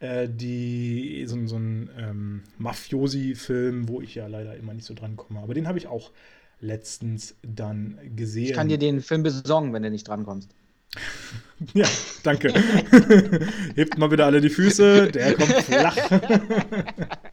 [0.01, 5.17] Äh, die, so, so ein ähm, Mafiosi-Film, wo ich ja leider immer nicht so dran
[5.17, 5.41] komme.
[5.41, 6.13] Aber den habe ich auch
[6.61, 8.45] letztens dann gesehen.
[8.45, 10.51] Ich kann dir den Film besorgen, wenn du nicht drankommst.
[11.75, 11.89] Ja,
[12.23, 12.55] danke.
[13.75, 15.97] Hebt mal wieder alle die Füße, der kommt flach.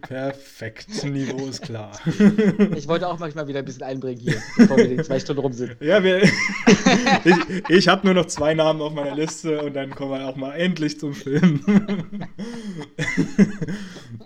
[0.00, 1.92] Perfekt, Niveau ist klar.
[2.76, 5.52] Ich wollte auch manchmal wieder ein bisschen einbringen hier, bevor wir die zwei Stunden rum
[5.52, 5.76] sind.
[5.80, 6.22] Ja, wir,
[7.24, 10.36] ich, ich habe nur noch zwei Namen auf meiner Liste und dann kommen wir auch
[10.36, 11.60] mal endlich zum Film.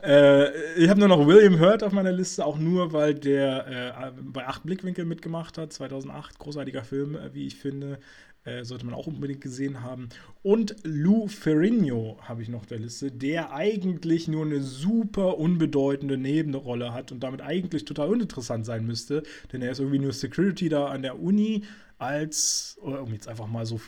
[0.03, 3.67] äh, ich habe nur noch William Hurt auf meiner Liste, auch nur, weil der
[4.07, 7.99] äh, bei Acht Blickwinkel mitgemacht hat, 2008, großartiger Film, äh, wie ich finde.
[8.45, 10.09] Äh, sollte man auch unbedingt gesehen haben.
[10.43, 16.95] Und Lou Ferrigno habe ich noch der Liste, der eigentlich nur eine super unbedeutende Nebenrolle
[16.95, 20.87] hat und damit eigentlich total uninteressant sein müsste, denn er ist irgendwie nur Security da
[20.87, 21.65] an der Uni
[21.99, 23.79] als, um jetzt einfach mal so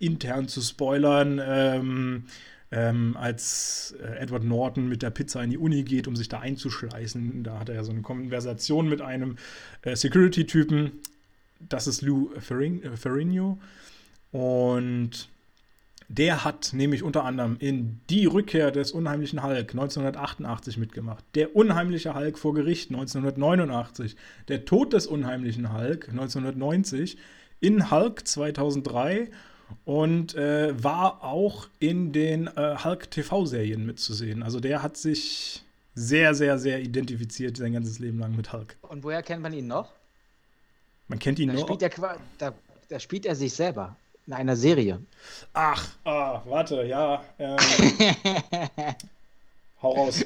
[0.00, 2.24] intern zu spoilern, ähm,
[2.72, 6.40] ähm, als äh, Edward Norton mit der Pizza in die Uni geht, um sich da
[6.40, 7.44] einzuschleißen.
[7.44, 9.36] Da hat er ja so eine Konversation mit einem
[9.82, 10.90] äh, Security-Typen.
[11.68, 13.60] Das ist Lou Ferrigno.
[14.32, 15.28] Und
[16.08, 21.24] der hat nämlich unter anderem in Die Rückkehr des unheimlichen Hulk 1988 mitgemacht.
[21.34, 24.16] Der unheimliche Hulk vor Gericht 1989.
[24.48, 27.16] Der Tod des unheimlichen Hulk 1990.
[27.60, 29.30] In Hulk 2003
[29.84, 34.42] und äh, war auch in den äh, Hulk TV-Serien mitzusehen.
[34.42, 35.62] Also der hat sich
[35.94, 38.76] sehr, sehr, sehr identifiziert sein ganzes Leben lang mit Hulk.
[38.82, 39.92] Und woher kennt man ihn noch?
[41.08, 41.62] Man kennt ihn da noch.
[41.62, 42.54] Spielt er, da,
[42.88, 43.96] da spielt er sich selber
[44.26, 45.00] in einer Serie.
[45.52, 47.22] Ach, ah, warte, ja.
[47.38, 47.56] Ähm,
[49.82, 50.24] hau raus.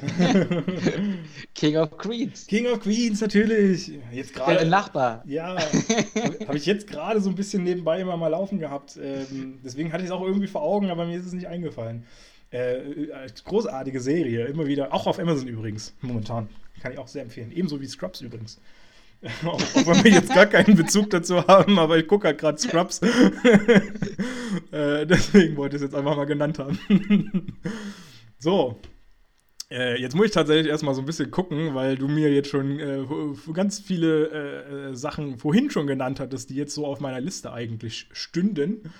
[1.55, 2.47] King of Queens.
[2.47, 3.91] King of Queens, natürlich.
[4.11, 4.57] Jetzt gerade.
[4.57, 5.23] Der Nachbar.
[5.25, 5.57] Ja,
[6.47, 8.97] habe ich jetzt gerade so ein bisschen nebenbei immer mal laufen gehabt.
[9.01, 12.05] Ähm, deswegen hatte ich es auch irgendwie vor Augen, aber mir ist es nicht eingefallen.
[12.51, 14.93] Äh, äh, großartige Serie, immer wieder.
[14.93, 16.47] Auch auf Amazon übrigens, momentan.
[16.81, 17.51] Kann ich auch sehr empfehlen.
[17.51, 18.59] Ebenso wie Scrubs übrigens.
[19.45, 23.01] Auch wenn wir jetzt gar keinen Bezug dazu haben, aber ich gucke halt gerade Scrubs.
[24.71, 27.57] äh, deswegen wollte ich es jetzt einfach mal genannt haben.
[28.39, 28.79] so.
[29.69, 32.79] Äh, jetzt muss ich tatsächlich erstmal so ein bisschen gucken, weil du mir jetzt schon
[32.79, 33.05] äh,
[33.51, 37.51] ganz viele äh, äh, Sachen vorhin schon genannt hattest, die jetzt so auf meiner Liste
[37.51, 38.93] eigentlich stünden.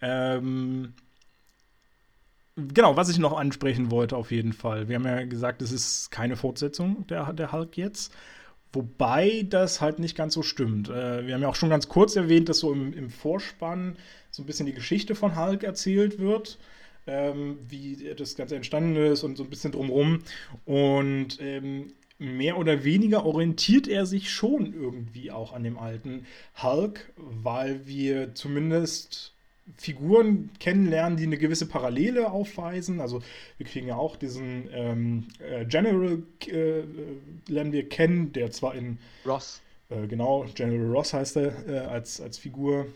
[0.00, 0.94] Ähm,
[2.56, 4.88] genau, was ich noch ansprechen wollte auf jeden Fall.
[4.88, 8.12] Wir haben ja gesagt, es ist keine Fortsetzung der, der Hulk jetzt.
[8.72, 10.88] Wobei das halt nicht ganz so stimmt.
[10.88, 13.96] Äh, wir haben ja auch schon ganz kurz erwähnt, dass so im, im Vorspann
[14.30, 16.58] so ein bisschen die Geschichte von Hulk erzählt wird.
[17.06, 20.22] Ähm, wie das Ganze entstanden ist und so ein bisschen drumrum.
[20.64, 26.26] Und ähm, mehr oder weniger orientiert er sich schon irgendwie auch an dem alten
[26.62, 29.31] Hulk, weil wir zumindest
[29.76, 33.00] Figuren kennenlernen, die eine gewisse Parallele aufweisen.
[33.00, 33.22] Also
[33.58, 36.82] wir kriegen ja auch diesen ähm, äh, General äh,
[37.48, 39.62] lernen wir kennen, der zwar in Ross.
[39.88, 42.86] Äh, genau, General Ross heißt er äh, als, als Figur.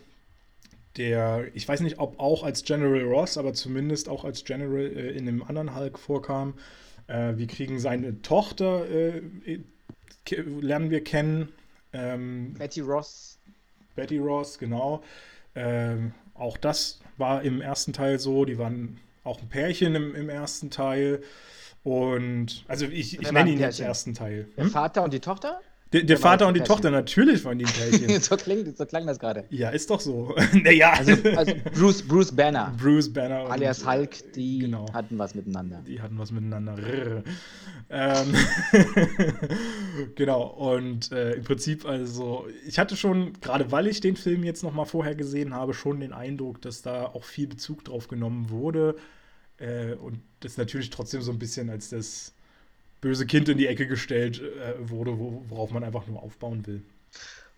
[0.97, 5.11] Der, ich weiß nicht, ob auch als General Ross, aber zumindest auch als General äh,
[5.11, 6.55] in einem anderen Hulk vorkam.
[7.07, 8.85] Äh, wir kriegen seine Tochter,
[10.29, 11.49] lernen wir kennen.
[11.93, 13.39] Ähm, Betty Ross.
[13.95, 15.03] Betty Ross, genau.
[15.55, 18.45] Ähm, auch das war im ersten Teil so.
[18.45, 21.21] Die waren auch ein Pärchen im, im ersten Teil.
[21.83, 24.43] Und also ich, ich nenne ihn jetzt ersten Teil.
[24.43, 24.53] Hm?
[24.57, 25.61] Der Vater und die Tochter?
[25.93, 28.21] Der, der Vater und die Tochter, natürlich waren die ein Pärchen.
[28.21, 29.45] so, klingt, so klang das gerade.
[29.49, 30.35] Ja, ist doch so.
[30.53, 30.93] naja.
[30.93, 32.73] Also, also, Bruce, Bruce Banner.
[32.77, 33.49] Bruce Banner.
[33.49, 34.91] Alias und, Hulk, die genau.
[34.93, 35.81] hatten was miteinander.
[35.87, 36.75] Die hatten was miteinander.
[37.89, 38.35] ähm,
[40.15, 44.63] genau, und äh, im Prinzip also, ich hatte schon, gerade weil ich den Film jetzt
[44.63, 48.49] noch mal vorher gesehen habe, schon den Eindruck, dass da auch viel Bezug drauf genommen
[48.49, 48.95] wurde.
[49.57, 52.33] Äh, und das natürlich trotzdem so ein bisschen als das
[53.01, 55.17] böse Kind in die Ecke gestellt äh, wurde,
[55.49, 56.83] worauf man einfach nur aufbauen will.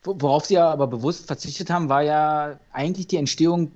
[0.04, 3.72] Worauf sie ja aber bewusst verzichtet haben, war ja eigentlich die Entstehung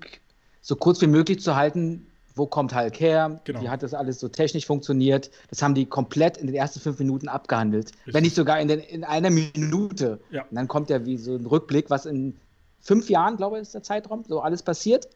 [0.62, 3.62] so kurz wie möglich zu halten, wo kommt Hulk her, Genau.
[3.62, 5.30] wie hat das alles so technisch funktioniert.
[5.50, 7.88] Das haben die komplett in den ersten fünf Minuten abgehandelt.
[7.88, 8.14] Richtig.
[8.14, 10.20] Wenn nicht sogar in, den, in einer Minute.
[10.32, 10.44] Ja.
[10.44, 12.36] Und dann kommt ja wie so ein Rückblick, was in
[12.80, 15.10] fünf Jahren, glaube ich, ist der Zeitraum, so alles passiert.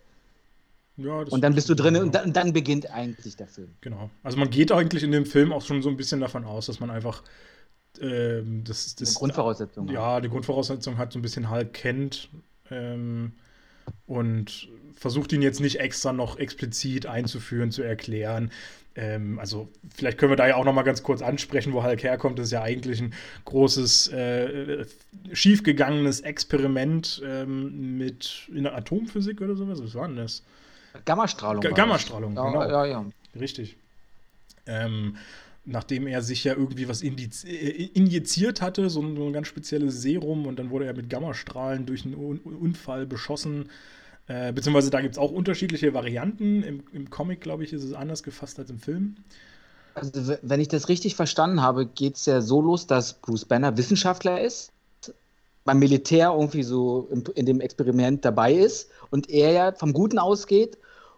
[0.97, 2.05] Ja, Und dann bist du drin genau.
[2.05, 3.69] und dann, dann beginnt eigentlich der Film.
[3.81, 4.09] Genau.
[4.23, 6.79] Also man geht eigentlich in dem Film auch schon so ein bisschen davon aus, dass
[6.79, 7.23] man einfach
[8.01, 9.87] ähm, das, das Eine Grundvoraussetzung.
[9.89, 12.29] Ja, die Grundvoraussetzung hat so ein bisschen Hulk kennt
[12.71, 13.33] ähm,
[14.07, 18.51] und versucht ihn jetzt nicht extra noch explizit einzuführen, zu erklären.
[18.95, 22.01] Ähm, also vielleicht können wir da ja auch noch mal ganz kurz ansprechen, wo Hulk
[22.03, 22.39] herkommt.
[22.39, 23.13] Das ist ja eigentlich ein
[23.45, 24.85] großes äh,
[25.31, 29.81] schiefgegangenes Experiment ähm, mit in der Atomphysik oder sowas.
[29.83, 30.43] Was war denn das?
[31.05, 31.61] Gammastrahlung.
[31.61, 32.61] Ga- war Gammastrahlung, ja, genau.
[32.63, 33.05] Ja, ja.
[33.39, 33.77] Richtig.
[34.65, 35.17] Ähm,
[35.65, 40.01] nachdem er sich ja irgendwie was äh, injiziert hatte, so ein, so ein ganz spezielles
[40.01, 43.69] Serum, und dann wurde er mit Gammastrahlen durch einen Un Unfall beschossen.
[44.27, 46.63] Äh, beziehungsweise da gibt es auch unterschiedliche Varianten.
[46.63, 49.15] Im, im Comic, glaube ich, ist es anders gefasst als im Film.
[49.93, 53.77] Also, wenn ich das richtig verstanden habe, geht es ja so los, dass Bruce Banner
[53.77, 54.71] Wissenschaftler ist,
[55.65, 60.19] beim Militär irgendwie so in, in dem Experiment dabei ist und er ja vom Guten
[60.19, 60.77] ausgeht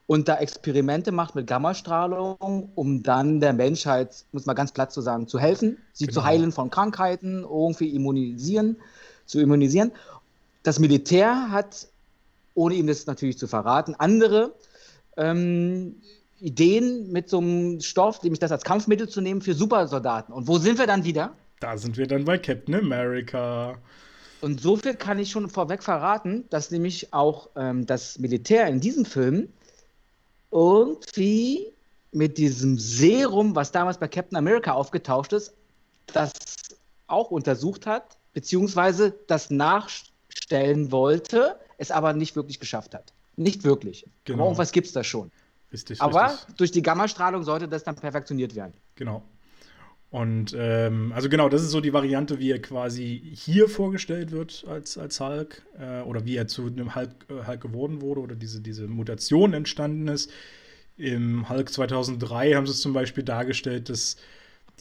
[0.10, 5.01] und da Experimente macht mit Gammastrahlung, um dann der Menschheit, muss man ganz platt zu
[5.01, 6.22] sagen, zu helfen, sie Genau.
[6.22, 8.78] zu heilen von Krankheiten, irgendwie immunisieren,
[9.28, 9.91] zu immunisieren.
[10.64, 11.86] Das Militär hat,
[12.55, 14.55] ohne ihm das natürlich zu verraten, andere
[15.16, 15.97] ähm,
[16.39, 20.34] Ideen mit so einem Stoff, nämlich das als Kampfmittel zu nehmen für Supersoldaten.
[20.34, 21.34] Und wo sind wir dann wieder?
[21.60, 23.78] Da sind wir dann bei Captain America.
[24.41, 28.80] Und so viel kann ich schon vorweg verraten, dass nämlich auch ähm, das Militär in
[28.80, 29.49] diesem Film
[30.52, 31.74] irgendwie
[32.12, 35.54] mit diesem Serum, was damals bei Captain America aufgetaucht ist,
[36.08, 36.32] das
[37.08, 43.14] auch untersucht hat, beziehungsweise das nachstellen wollte, es aber nicht wirklich geschafft hat.
[43.36, 44.06] Nicht wirklich.
[44.26, 44.39] Genau.
[44.39, 45.32] Aber irgendwas gibt es da schon.
[45.72, 46.56] Richtig, Aber richtig.
[46.56, 48.74] durch die Gammastrahlung sollte das dann perfektioniert werden.
[48.95, 49.22] Genau.
[50.12, 54.66] Und ähm, also genau, das ist so die Variante, wie er quasi hier vorgestellt wird
[54.68, 58.36] als, als Hulk äh, oder wie er zu einem Hulk, äh, Hulk geworden wurde oder
[58.36, 60.32] diese, diese Mutation entstanden ist.
[60.97, 64.18] Im Hulk 2003 haben sie es zum Beispiel dargestellt, dass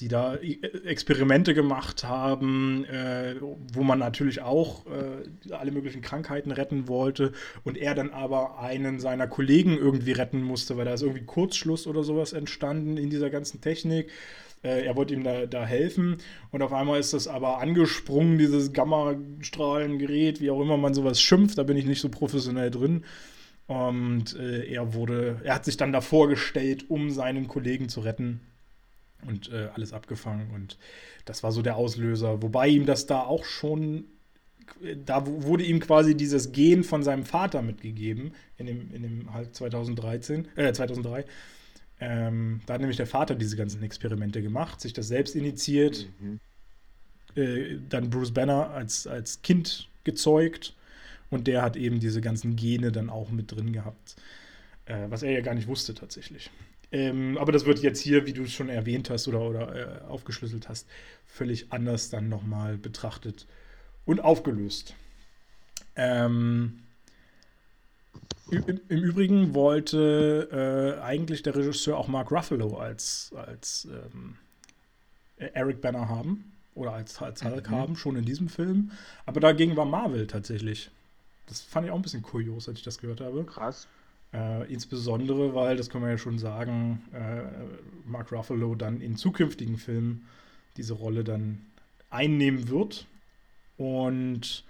[0.01, 3.35] die da I- Experimente gemacht haben, äh,
[3.73, 7.33] wo man natürlich auch äh, alle möglichen Krankheiten retten wollte
[7.65, 11.87] und er dann aber einen seiner Kollegen irgendwie retten musste, weil da ist irgendwie Kurzschluss
[11.87, 14.11] oder sowas entstanden in dieser ganzen Technik.
[14.63, 16.17] Äh, er wollte ihm da, da helfen
[16.51, 21.59] und auf einmal ist das aber angesprungen, dieses Gammastrahlengerät, wie auch immer man sowas schimpft,
[21.59, 23.05] da bin ich nicht so professionell drin.
[23.69, 28.41] Und äh, er wurde, er hat sich dann davor gestellt, um seinen Kollegen zu retten
[29.27, 30.51] und äh, alles abgefangen.
[30.55, 30.79] Und
[31.27, 32.43] das war so der Auslöser.
[32.43, 34.05] Wobei ihm das da auch schon,
[35.05, 39.55] da wurde ihm quasi dieses Gen von seinem Vater mitgegeben, in dem, in dem halt
[39.55, 41.27] 2013, äh, 2003.
[42.01, 46.09] Ähm, da hat nämlich der Vater diese ganzen Experimente gemacht, sich das selbst initiiert,
[47.35, 50.75] äh, dann Bruce Banner als, als Kind gezeugt
[51.31, 54.17] und der hat eben diese ganzen Gene dann auch mit drin gehabt,
[54.87, 56.51] äh, was er ja gar nicht wusste tatsächlich.
[56.91, 60.09] Ähm, aber das wird jetzt hier, wie du es schon erwähnt hast oder, oder äh,
[60.09, 60.87] aufgeschlüsselt hast,
[61.27, 63.47] völlig anders dann nochmal betrachtet
[64.07, 64.95] und aufgelöst.
[65.97, 66.81] Ähm,
[68.51, 74.37] Im, Im Übrigen wollte äh, eigentlich der Regisseur auch Mark Ruffalo als, als ähm,
[75.37, 77.75] Eric Banner haben oder als, als Hulk Mhm.
[77.75, 78.91] haben, schon in diesem Film.
[79.27, 80.91] Aber dagegen war Marvel tatsächlich.
[81.47, 83.45] Das fand ich auch ein bisschen kurios, als ich das gehört habe.
[83.45, 83.87] Krass.
[84.33, 87.43] Äh, insbesondere, weil, das kann man ja schon sagen, äh,
[88.07, 90.27] Mark Ruffalo dann in zukünftigen Filmen
[90.77, 91.61] diese Rolle dann
[92.11, 93.07] einnehmen wird.
[93.79, 94.65] Und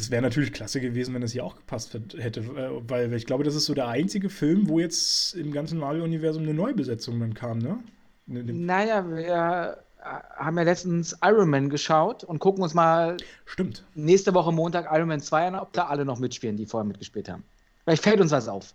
[0.00, 3.26] es wäre natürlich klasse gewesen, wenn das hier auch gepasst hätt- hätte, äh, weil ich
[3.26, 7.34] glaube, das ist so der einzige Film, wo jetzt im ganzen Marvel-Universum eine Neubesetzung dann
[7.34, 7.78] kam, ne?
[8.26, 10.02] Ne- ne- Naja, wir äh,
[10.36, 13.84] haben ja letztens Iron Man geschaut und gucken uns mal Stimmt.
[13.94, 17.28] nächste Woche Montag Iron Man 2 an, ob da alle noch mitspielen, die vorher mitgespielt
[17.28, 17.44] haben.
[17.84, 18.74] Vielleicht fällt uns was auf.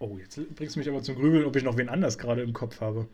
[0.00, 2.52] Oh, jetzt bringst du mich aber zum Grübeln, ob ich noch wen anders gerade im
[2.52, 3.06] Kopf habe,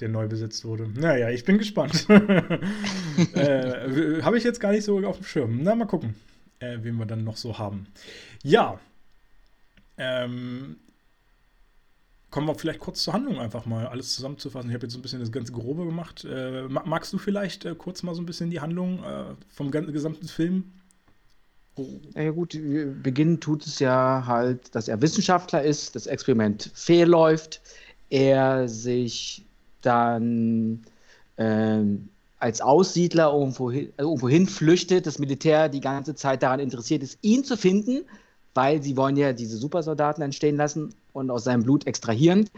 [0.00, 0.88] der neu besetzt wurde.
[0.94, 2.06] Naja, ich bin gespannt.
[3.34, 5.60] äh, habe ich jetzt gar nicht so auf dem Schirm.
[5.62, 6.14] Na, mal gucken,
[6.58, 7.86] äh, wen wir dann noch so haben.
[8.42, 8.80] Ja.
[9.98, 10.76] Ähm,
[12.30, 14.70] kommen wir vielleicht kurz zur Handlung einfach mal, alles zusammenzufassen.
[14.70, 16.24] Ich habe jetzt so ein bisschen das ganze Grobe gemacht.
[16.24, 19.70] Äh, ma- magst du vielleicht äh, kurz mal so ein bisschen die Handlung äh, vom
[19.70, 20.72] gesamten Film?
[22.14, 22.52] Ja gut,
[23.02, 27.62] beginnen tut es ja halt, dass er Wissenschaftler ist, das Experiment fehlläuft,
[28.10, 29.46] er sich
[29.82, 30.82] dann
[31.36, 32.08] ähm,
[32.38, 37.02] als Aussiedler irgendwo hin, äh, irgendwo hin flüchtet, das Militär die ganze Zeit daran interessiert
[37.02, 38.04] ist, ihn zu finden,
[38.54, 42.50] weil sie wollen ja diese Supersoldaten entstehen lassen und aus seinem Blut extrahieren.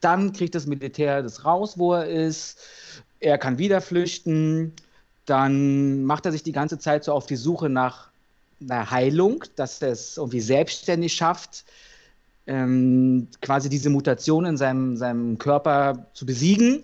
[0.00, 2.58] Dann kriegt das Militär das raus, wo er ist.
[3.20, 4.72] Er kann wieder flüchten.
[5.26, 8.08] Dann macht er sich die ganze Zeit so auf die Suche nach
[8.60, 11.64] einer Heilung, dass er es irgendwie selbstständig schafft,
[12.48, 16.82] ähm, quasi diese Mutation in seinem, seinem Körper zu besiegen.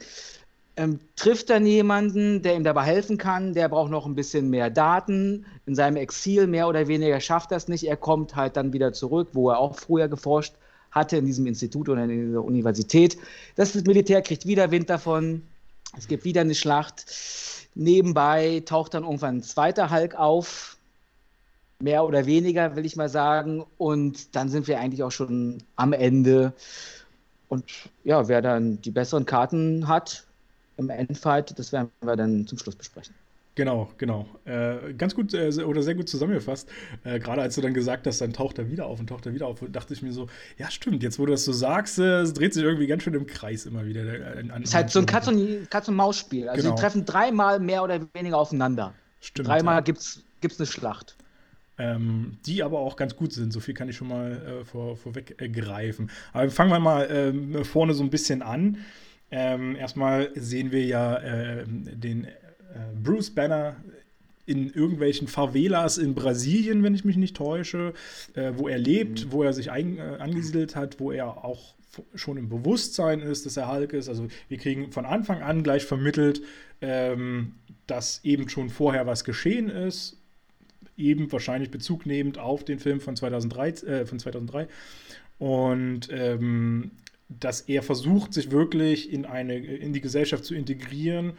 [0.76, 4.70] Ähm, trifft dann jemanden, der ihm dabei helfen kann, der braucht noch ein bisschen mehr
[4.70, 5.46] Daten.
[5.66, 7.84] In seinem Exil mehr oder weniger schafft das nicht.
[7.84, 10.54] Er kommt halt dann wieder zurück, wo er auch früher geforscht
[10.90, 13.16] hatte, in diesem Institut oder in dieser Universität.
[13.56, 15.42] Das Militär kriegt wieder Wind davon.
[15.96, 17.06] Es gibt wieder eine Schlacht.
[17.76, 20.73] Nebenbei taucht dann irgendwann ein zweiter Hulk auf,
[21.84, 23.64] mehr oder weniger, will ich mal sagen.
[23.78, 26.52] Und dann sind wir eigentlich auch schon am Ende.
[27.48, 27.64] Und
[28.02, 30.24] ja, wer dann die besseren Karten hat
[30.76, 33.14] im Endfight, das werden wir dann zum Schluss besprechen.
[33.56, 34.26] Genau, genau.
[34.46, 36.68] Äh, ganz gut äh, oder sehr gut zusammengefasst.
[37.04, 39.34] Äh, Gerade als du dann gesagt hast, dann taucht er wieder auf und taucht er
[39.34, 40.26] wieder auf, dachte ich mir so,
[40.58, 43.14] ja stimmt, jetzt wo du das so sagst, äh, es dreht sich irgendwie ganz schön
[43.14, 44.02] im Kreis immer wieder.
[44.02, 46.48] Äh, an, an, ist halt so ein Katz- und, Katz und Maus-Spiel.
[46.48, 46.74] Also genau.
[46.74, 48.92] sie treffen dreimal mehr oder weniger aufeinander.
[49.20, 49.46] Stimmt.
[49.46, 49.80] Dreimal ja.
[49.82, 51.14] gibt's, gibt's eine Schlacht.
[51.76, 53.52] Ähm, die aber auch ganz gut sind.
[53.52, 56.08] So viel kann ich schon mal äh, vor, vorweg greifen.
[56.32, 58.78] Aber fangen wir mal ähm, vorne so ein bisschen an.
[59.32, 62.30] Ähm, erstmal sehen wir ja äh, den äh,
[63.02, 63.76] Bruce Banner
[64.46, 67.94] in irgendwelchen Favelas in Brasilien, wenn ich mich nicht täusche,
[68.34, 69.32] äh, wo er lebt, mhm.
[69.32, 71.74] wo er sich ein, äh, angesiedelt hat, wo er auch
[72.14, 74.08] schon im Bewusstsein ist, dass er Hulk ist.
[74.08, 76.42] Also wir kriegen von Anfang an gleich vermittelt,
[76.80, 77.54] ähm,
[77.86, 80.20] dass eben schon vorher was geschehen ist,
[80.96, 83.68] eben wahrscheinlich Bezug nehmend auf den Film von 2003.
[83.68, 84.68] Äh, von 2003.
[85.38, 86.92] Und ähm,
[87.28, 91.34] dass er versucht, sich wirklich in, eine, in die Gesellschaft zu integrieren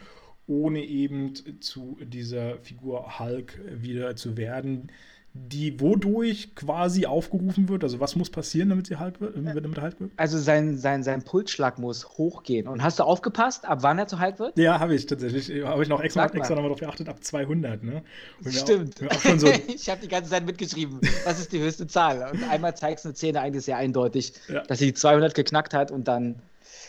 [0.48, 4.92] ohne eben zu dieser Figur Hulk wieder zu werden,
[5.38, 7.84] die wodurch quasi aufgerufen wird?
[7.84, 10.12] Also was muss passieren, damit sie Hulk wird, damit Hulk wird?
[10.16, 12.70] Also sein, sein, sein Pulsschlag muss hochgehen.
[12.70, 14.58] Und hast du aufgepasst, ab wann er zu Hulk wird?
[14.58, 15.52] Ja, habe ich tatsächlich.
[15.66, 17.84] Habe ich noch extra, extra nochmal darauf geachtet, ab 200.
[17.84, 18.02] Ne?
[18.48, 19.04] Stimmt.
[19.04, 22.32] Auch, auch so ich habe die ganze Zeit mitgeschrieben, was ist die höchste Zahl?
[22.32, 24.64] Und einmal zeigt es eine Szene eigentlich sehr eindeutig, ja.
[24.64, 26.36] dass sie die 200 geknackt hat und dann,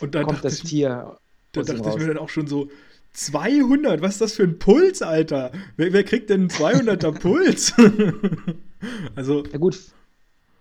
[0.00, 1.18] und dann kommt das ich, Tier.
[1.50, 2.68] Da dachte ich mir dann auch schon so,
[3.16, 5.50] 200, was ist das für ein Puls, Alter?
[5.76, 7.72] Wer, wer kriegt denn einen 200er Puls?
[9.16, 9.42] also.
[9.50, 9.78] Ja, gut.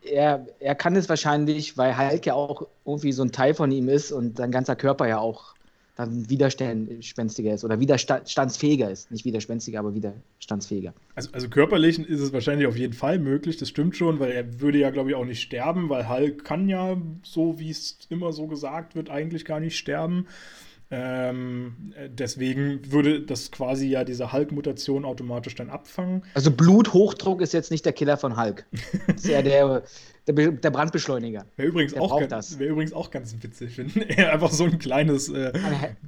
[0.04, 3.90] Er, er kann es wahrscheinlich, weil Hulk ja auch irgendwie so ein Teil von ihm
[3.90, 5.56] ist und sein ganzer Körper ja auch
[5.96, 9.12] dann widerstandsfähiger ist oder widerstandsfähiger ist.
[9.12, 10.94] Nicht widerspenstiger, aber widerstandsfähiger.
[11.16, 14.62] Also, also körperlich ist es wahrscheinlich auf jeden Fall möglich, das stimmt schon, weil er
[14.62, 18.34] würde ja, glaube ich, auch nicht sterben, weil Hulk kann ja, so wie es immer
[18.34, 20.28] so gesagt wird, eigentlich gar nicht sterben.
[20.92, 26.24] Ähm, deswegen würde das quasi ja diese Hulk-Mutation automatisch dann abfangen.
[26.36, 28.66] Also Bluthochdruck ist jetzt nicht der Killer von Hulk.
[29.08, 29.82] Das ist ja der,
[30.28, 31.46] der, der Brandbeschleuniger.
[31.56, 35.54] Wäre übrigens, wär übrigens auch ganz witzig, wenn er einfach so ein kleines äh,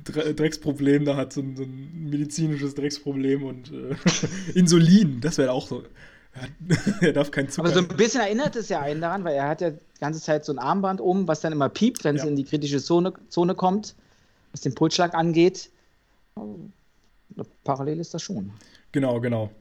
[0.03, 3.95] Drecksproblem da hat, so ein, so ein medizinisches Drecksproblem und äh,
[4.53, 5.83] Insulin, das wäre auch so.
[7.01, 7.67] er darf kein Zucker.
[7.67, 10.21] Aber so ein bisschen erinnert es ja einen daran, weil er hat ja die ganze
[10.21, 12.29] Zeit so ein Armband um, was dann immer piept, wenn es ja.
[12.29, 13.95] in die kritische Zone, Zone kommt
[14.57, 15.69] was den Pulsschlag angeht.
[17.63, 18.51] Parallel ist das schon.
[18.91, 19.51] Genau, genau.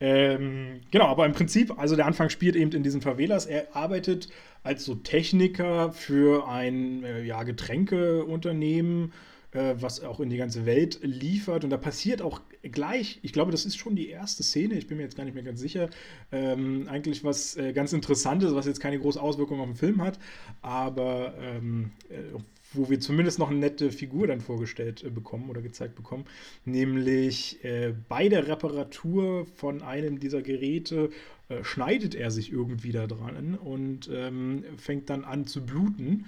[0.00, 3.46] Ähm, genau, aber im Prinzip, also der Anfang spielt eben in diesen Favelas.
[3.46, 4.28] Er arbeitet
[4.62, 9.12] als so Techniker für ein äh, ja, Getränkeunternehmen,
[9.52, 11.64] äh, was auch in die ganze Welt liefert.
[11.64, 14.96] Und da passiert auch gleich, ich glaube, das ist schon die erste Szene, ich bin
[14.96, 15.90] mir jetzt gar nicht mehr ganz sicher,
[16.32, 20.18] ähm, eigentlich was äh, ganz Interessantes, was jetzt keine große Auswirkung auf den Film hat,
[20.62, 22.38] aber ähm, äh,
[22.72, 26.24] wo wir zumindest noch eine nette Figur dann vorgestellt äh, bekommen oder gezeigt bekommen,
[26.64, 31.10] nämlich äh, bei der Reparatur von einem dieser Geräte
[31.48, 36.26] äh, schneidet er sich irgendwie da dran und ähm, fängt dann an zu bluten.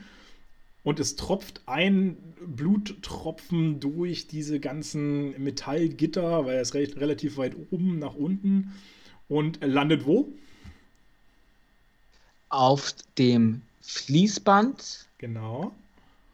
[0.82, 7.55] Und es tropft ein Bluttropfen durch diese ganzen Metallgitter, weil er ist recht, relativ weit
[7.70, 8.72] oben nach unten
[9.28, 10.32] und landet wo?
[12.49, 15.07] Auf dem Fließband.
[15.18, 15.74] Genau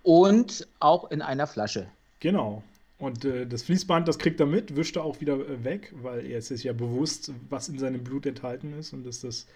[0.07, 1.89] und auch in einer Flasche.
[2.21, 2.63] Genau.
[2.97, 6.25] Und äh, das Fließband, das kriegt er mit, wischt er auch wieder äh, weg, weil
[6.25, 9.47] er ist sich ja bewusst, was in seinem Blut enthalten ist und dass das.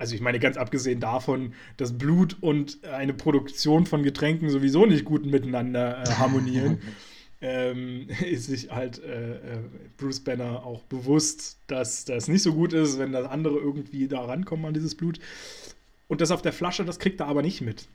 [0.00, 5.04] Also ich meine, ganz abgesehen davon, dass Blut und eine Produktion von Getränken sowieso nicht
[5.04, 6.78] gut miteinander äh, harmonieren,
[7.40, 9.58] ähm, ist sich halt äh, äh,
[9.96, 14.20] Bruce Banner auch bewusst, dass das nicht so gut ist, wenn das andere irgendwie da
[14.20, 15.18] rankommen an dieses Blut.
[16.06, 17.88] Und das auf der Flasche, das kriegt er aber nicht mit.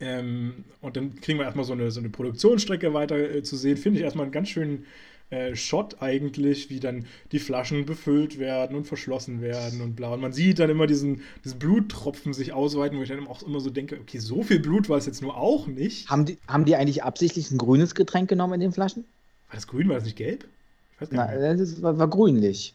[0.00, 3.76] Ähm, und dann kriegen wir erstmal so eine, so eine Produktionsstrecke weiter äh, zu sehen.
[3.76, 4.86] Finde ich erstmal einen ganz schönen
[5.30, 10.14] äh, Shot eigentlich, wie dann die Flaschen befüllt werden und verschlossen werden und bla.
[10.14, 13.60] Und man sieht dann immer diesen, diesen Bluttropfen sich ausweiten, wo ich dann auch immer
[13.60, 16.08] so denke, okay, so viel Blut war es jetzt nur auch nicht.
[16.08, 19.04] Haben die, haben die eigentlich absichtlich ein grünes Getränk genommen in den Flaschen?
[19.48, 20.46] War das grün, war das nicht gelb?
[20.94, 21.40] Ich weiß gar nicht.
[21.40, 22.74] Na, das war, war grünlich.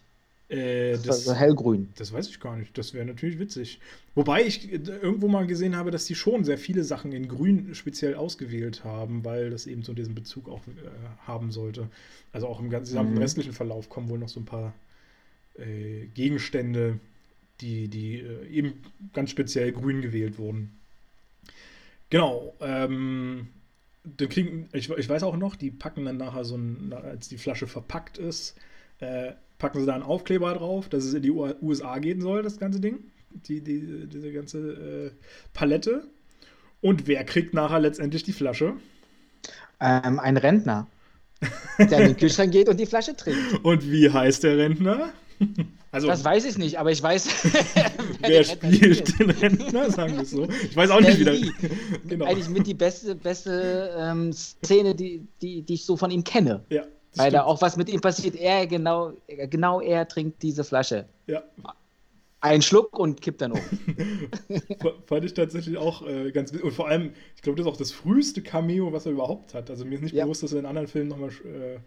[0.54, 1.90] Äh, das, das war hellgrün.
[1.96, 2.78] Das weiß ich gar nicht.
[2.78, 3.80] Das wäre natürlich witzig.
[4.14, 7.74] Wobei ich äh, irgendwo mal gesehen habe, dass die schon sehr viele Sachen in grün
[7.74, 10.72] speziell ausgewählt haben, weil das eben so diesen Bezug auch äh,
[11.26, 11.90] haben sollte.
[12.32, 13.20] Also auch im gesamten mhm.
[13.20, 14.76] restlichen Verlauf kommen wohl noch so ein paar
[15.58, 17.00] äh, Gegenstände,
[17.62, 18.74] die, die äh, eben
[19.14, 20.78] ganz speziell grün gewählt wurden.
[22.12, 22.54] Genau.
[22.62, 23.48] Ähm,
[24.04, 27.38] dann kriegen, ich, ich weiß auch noch, die packen dann nachher so ein, als die
[27.38, 28.56] Flasche verpackt ist,
[29.00, 32.60] äh, packen sie da einen Aufkleber drauf, dass es in die USA gehen soll, das
[32.60, 33.12] ganze Ding.
[33.48, 35.12] Die, die, diese ganze äh,
[35.54, 36.04] Palette.
[36.82, 38.74] Und wer kriegt nachher letztendlich die Flasche?
[39.80, 40.88] Ähm, ein Rentner,
[41.80, 43.40] der in den Kühlschrank geht und die Flasche trinkt.
[43.64, 45.14] Und wie heißt der Rentner?
[45.92, 47.28] Also, das weiß ich nicht, aber ich weiß.
[48.22, 50.48] wer spielt den Rentner, sagen wir so.
[50.50, 51.36] Ich weiß auch nicht, wie der.
[52.08, 52.26] genau.
[52.26, 56.66] Eigentlich mit die beste, beste ähm, Szene, die, die, die ich so von ihm kenne.
[56.70, 56.84] Ja.
[57.16, 57.34] Weil stimmt.
[57.34, 58.36] da auch was mit ihm passiert.
[58.36, 61.06] Er genau, genau er trinkt diese Flasche.
[61.28, 61.44] Ja.
[62.42, 63.62] Ein Schluck und kippt dann um.
[65.06, 67.92] Fand ich tatsächlich auch äh, ganz Und vor allem, ich glaube, das ist auch das
[67.92, 69.70] früheste Cameo, was er überhaupt hat.
[69.70, 70.26] Also mir ist nicht ja.
[70.26, 71.80] bewusst, dass er in anderen Filmen nochmal äh,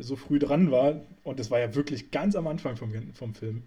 [0.00, 1.02] so früh dran war.
[1.22, 3.64] Und das war ja wirklich ganz am Anfang vom, vom Film.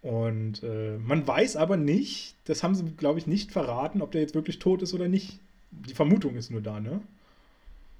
[0.00, 4.20] Und äh, man weiß aber nicht, das haben sie, glaube ich, nicht verraten, ob der
[4.20, 5.40] jetzt wirklich tot ist oder nicht.
[5.70, 7.00] Die Vermutung ist nur da, ne?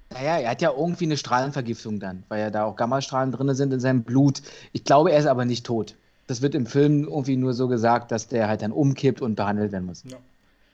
[0.09, 3.73] Naja, er hat ja irgendwie eine Strahlenvergiftung dann, weil ja da auch Gammastrahlen drin sind
[3.73, 4.41] in seinem Blut.
[4.71, 5.95] Ich glaube, er ist aber nicht tot.
[6.27, 9.71] Das wird im Film irgendwie nur so gesagt, dass der halt dann umkippt und behandelt
[9.71, 10.03] werden muss.
[10.05, 10.17] Ja.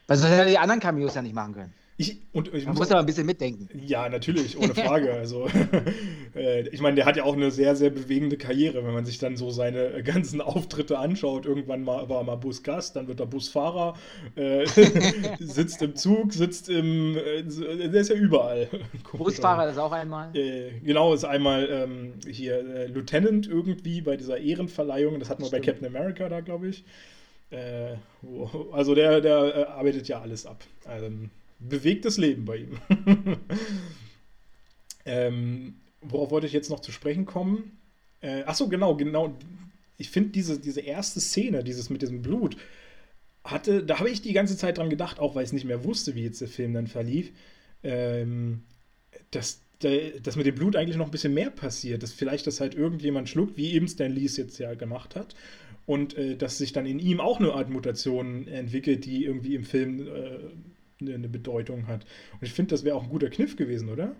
[0.07, 1.73] Er die anderen Cameos ja nicht machen können.
[1.95, 3.69] Ich, und ich Man muss, aber ein bisschen mitdenken.
[3.85, 5.13] Ja, natürlich, ohne Frage.
[5.13, 5.47] also,
[6.35, 9.19] äh, ich meine, der hat ja auch eine sehr, sehr bewegende Karriere, wenn man sich
[9.19, 11.45] dann so seine ganzen Auftritte anschaut.
[11.45, 13.95] Irgendwann mal, war er mal Busgast, dann wird er Busfahrer,
[14.35, 14.65] äh,
[15.39, 17.15] sitzt im Zug, sitzt im.
[17.15, 18.67] Äh, der ist ja überall.
[19.15, 20.35] Busfahrer ist auch einmal.
[20.35, 25.19] Äh, genau, ist einmal ähm, hier äh, Lieutenant irgendwie bei dieser Ehrenverleihung.
[25.19, 26.83] Das hatten wir bei Captain America da, glaube ich.
[27.51, 27.97] Äh,
[28.71, 30.63] also, der, der arbeitet ja alles ab.
[30.85, 31.07] Also,
[31.69, 32.79] bewegtes Leben bei ihm.
[35.05, 37.77] ähm, worauf wollte ich jetzt noch zu sprechen kommen?
[38.21, 39.37] Äh, achso, genau, genau.
[39.97, 42.57] Ich finde diese, diese erste Szene, dieses mit diesem Blut,
[43.43, 46.15] hatte, da habe ich die ganze Zeit dran gedacht, auch weil ich nicht mehr wusste,
[46.15, 47.31] wie jetzt der Film dann verlief,
[47.83, 48.63] ähm,
[49.31, 52.73] dass, dass mit dem Blut eigentlich noch ein bisschen mehr passiert, dass vielleicht das halt
[52.75, 55.35] irgendjemand schluckt, wie eben Stan Lee es jetzt ja gemacht hat.
[55.85, 59.65] Und äh, dass sich dann in ihm auch eine Art Mutation entwickelt, die irgendwie im
[59.65, 60.39] Film äh,
[61.09, 62.05] eine Bedeutung hat.
[62.33, 64.15] Und ich finde, das wäre auch ein guter Kniff gewesen, oder?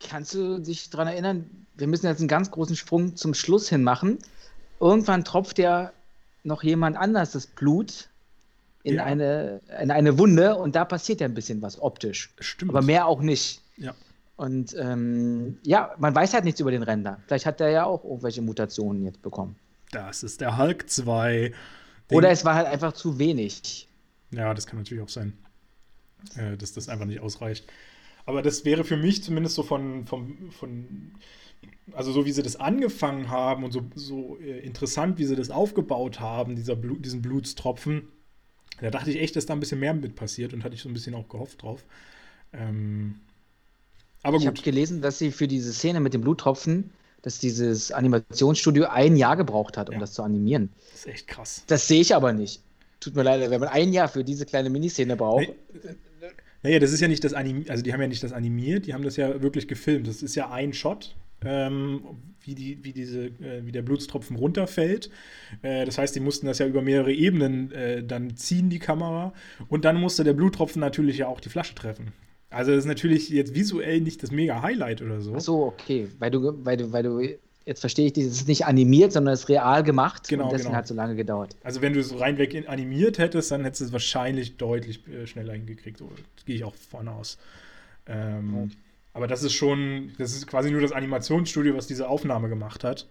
[0.00, 3.82] Kannst du dich daran erinnern, wir müssen jetzt einen ganz großen Sprung zum Schluss hin
[3.82, 4.18] machen.
[4.80, 5.92] Irgendwann tropft ja
[6.44, 8.08] noch jemand anders das Blut
[8.82, 9.04] in, ja.
[9.04, 12.32] eine, in eine Wunde und da passiert ja ein bisschen was optisch.
[12.38, 12.70] Stimmt.
[12.70, 13.62] Aber mehr auch nicht.
[13.76, 13.94] Ja.
[14.36, 17.18] Und ähm, ja, man weiß halt nichts über den Render.
[17.26, 19.56] Vielleicht hat der ja auch irgendwelche Mutationen jetzt bekommen.
[19.92, 21.52] Das ist der Hulk 2.
[22.10, 23.88] Oder es war halt einfach zu wenig.
[24.30, 25.32] Ja, das kann natürlich auch sein
[26.36, 27.66] äh, dass das einfach nicht ausreicht.
[28.24, 31.12] Aber das wäre für mich zumindest so von, von, von
[31.92, 35.50] also so wie sie das angefangen haben und so, so äh, interessant, wie sie das
[35.50, 38.08] aufgebaut haben, dieser Blut, diesen Blutstropfen,
[38.80, 40.88] da dachte ich echt, dass da ein bisschen mehr mit passiert und hatte ich so
[40.88, 41.84] ein bisschen auch gehofft drauf.
[42.52, 43.20] Ähm,
[44.22, 46.90] aber ich habe gelesen, dass sie für diese Szene mit dem Bluttropfen,
[47.22, 50.00] dass dieses Animationsstudio ein Jahr gebraucht hat, um ja.
[50.00, 50.72] das zu animieren.
[50.90, 51.62] Das ist echt krass.
[51.68, 52.62] Das sehe ich aber nicht.
[53.00, 55.48] Tut mir leid, wenn man ein Jahr für diese kleine Miniszene braucht.
[55.48, 55.94] Nee,
[56.66, 58.94] naja, das ist ja nicht das animiert, also die haben ja nicht das animiert, die
[58.94, 60.08] haben das ja wirklich gefilmt.
[60.08, 61.14] Das ist ja ein Shot,
[61.44, 62.00] ähm,
[62.40, 65.08] wie, die, wie, diese, äh, wie der Blutstropfen runterfällt.
[65.62, 69.32] Äh, das heißt, die mussten das ja über mehrere Ebenen äh, dann ziehen, die Kamera.
[69.68, 72.08] Und dann musste der Bluttropfen natürlich ja auch die Flasche treffen.
[72.50, 75.34] Also das ist natürlich jetzt visuell nicht das mega Highlight oder so.
[75.36, 76.08] Ach so, okay.
[76.18, 79.40] Weil du, weil du, weil du jetzt verstehe ich, das ist nicht animiert, sondern es
[79.40, 80.78] ist real gemacht genau, und deswegen genau.
[80.78, 81.54] hat es so lange gedauert.
[81.64, 85.52] Also wenn du es reinweg animiert hättest, dann hättest du es wahrscheinlich deutlich äh, schneller
[85.52, 85.98] hingekriegt.
[85.98, 86.10] So,
[86.46, 87.38] gehe ich auch von aus.
[88.06, 88.76] Ähm, ja.
[89.12, 93.06] Aber das ist schon, das ist quasi nur das Animationsstudio, was diese Aufnahme gemacht hat.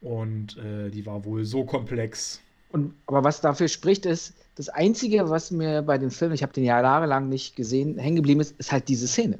[0.00, 2.40] Und äh, die war wohl so komplex.
[2.70, 6.52] Und, aber was dafür spricht, ist, das Einzige, was mir bei dem Film, ich habe
[6.52, 9.38] den ja jahrelang nicht gesehen, hängen geblieben ist, ist halt diese Szene.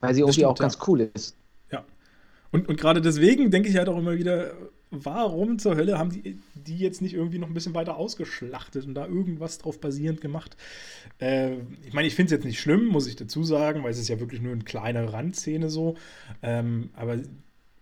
[0.00, 0.62] Weil sie irgendwie stimmt, auch ja.
[0.62, 1.36] ganz cool ist.
[2.54, 4.52] Und, und gerade deswegen denke ich halt auch immer wieder,
[4.92, 8.94] warum zur Hölle haben die, die jetzt nicht irgendwie noch ein bisschen weiter ausgeschlachtet und
[8.94, 10.56] da irgendwas drauf basierend gemacht?
[11.18, 13.98] Äh, ich meine, ich finde es jetzt nicht schlimm, muss ich dazu sagen, weil es
[13.98, 15.96] ist ja wirklich nur eine kleine Randszene so.
[16.44, 17.18] Ähm, aber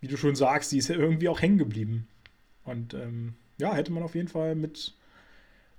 [0.01, 2.09] wie du schon sagst, die ist ja irgendwie auch hängen geblieben.
[2.65, 4.95] Und ähm, ja, hätte man auf jeden Fall mit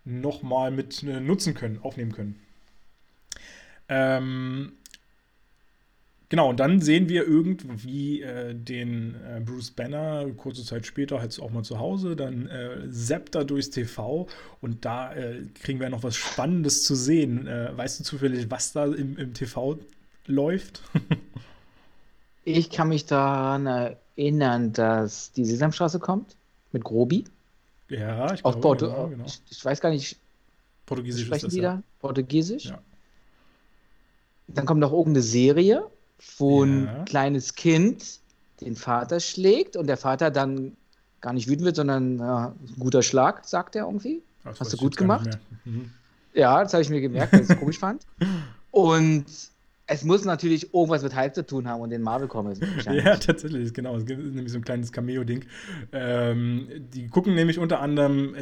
[0.06, 2.40] nochmal mit äh, nutzen können, aufnehmen können.
[3.90, 4.74] Ähm,
[6.34, 11.40] Genau, und dann sehen wir irgendwie äh, den äh, Bruce Banner kurze Zeit später halt
[11.40, 14.26] auch mal zu Hause, dann äh, zappt er durchs TV
[14.60, 17.46] und da äh, kriegen wir noch was Spannendes zu sehen.
[17.46, 19.78] Äh, weißt du zufällig, was da im, im TV
[20.26, 20.82] läuft?
[22.46, 26.36] ich kann mich daran erinnern, dass die Sesamstraße kommt
[26.72, 27.26] mit Grobi.
[27.90, 29.26] Ja, ich glaube, Porto genau, genau.
[29.28, 30.18] Ich, ich, weiß gar nicht.
[30.88, 31.76] Portugiesisch sprechen ist das, die ja.
[31.76, 31.84] da?
[32.00, 32.66] Portugiesisch?
[32.66, 32.82] Ja.
[34.48, 35.92] Dann kommt noch irgendeine Serie
[36.38, 37.04] wo ein ja.
[37.06, 38.20] kleines Kind
[38.62, 40.76] den Vater schlägt und der Vater dann
[41.22, 44.22] gar nicht wütend wird, sondern ja, guter Schlag, sagt er irgendwie.
[44.44, 45.38] Das Hast du gut gemacht.
[45.64, 45.92] Mhm.
[46.34, 48.06] Ja, das habe ich mir gemerkt, weil ich es komisch fand.
[48.72, 49.26] Und
[49.86, 52.60] es muss natürlich irgendwas mit Hype zu tun haben und den Marvel Comics.
[52.86, 53.96] ja, tatsächlich, genau.
[53.98, 55.46] Es gibt nämlich so ein kleines Cameo-Ding.
[55.92, 58.34] Ähm, die gucken nämlich unter anderem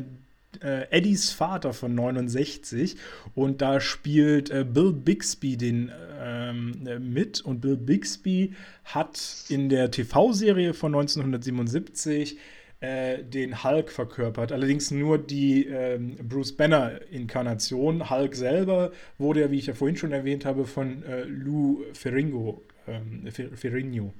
[0.64, 2.97] äh, Eddies Vater von 69
[3.36, 8.54] und da spielt äh, Bill Bixby den ähm, äh, mit und Bill Bixby
[8.86, 12.38] hat in der TV-Serie von 1977
[12.82, 14.52] äh, den Hulk verkörpert.
[14.52, 18.10] Allerdings nur die ähm, Bruce Banner-Inkarnation.
[18.10, 22.64] Hulk selber wurde ja, wie ich ja vorhin schon erwähnt habe, von äh, Lou Ferringo,
[22.88, 24.14] ähm, Ferrigno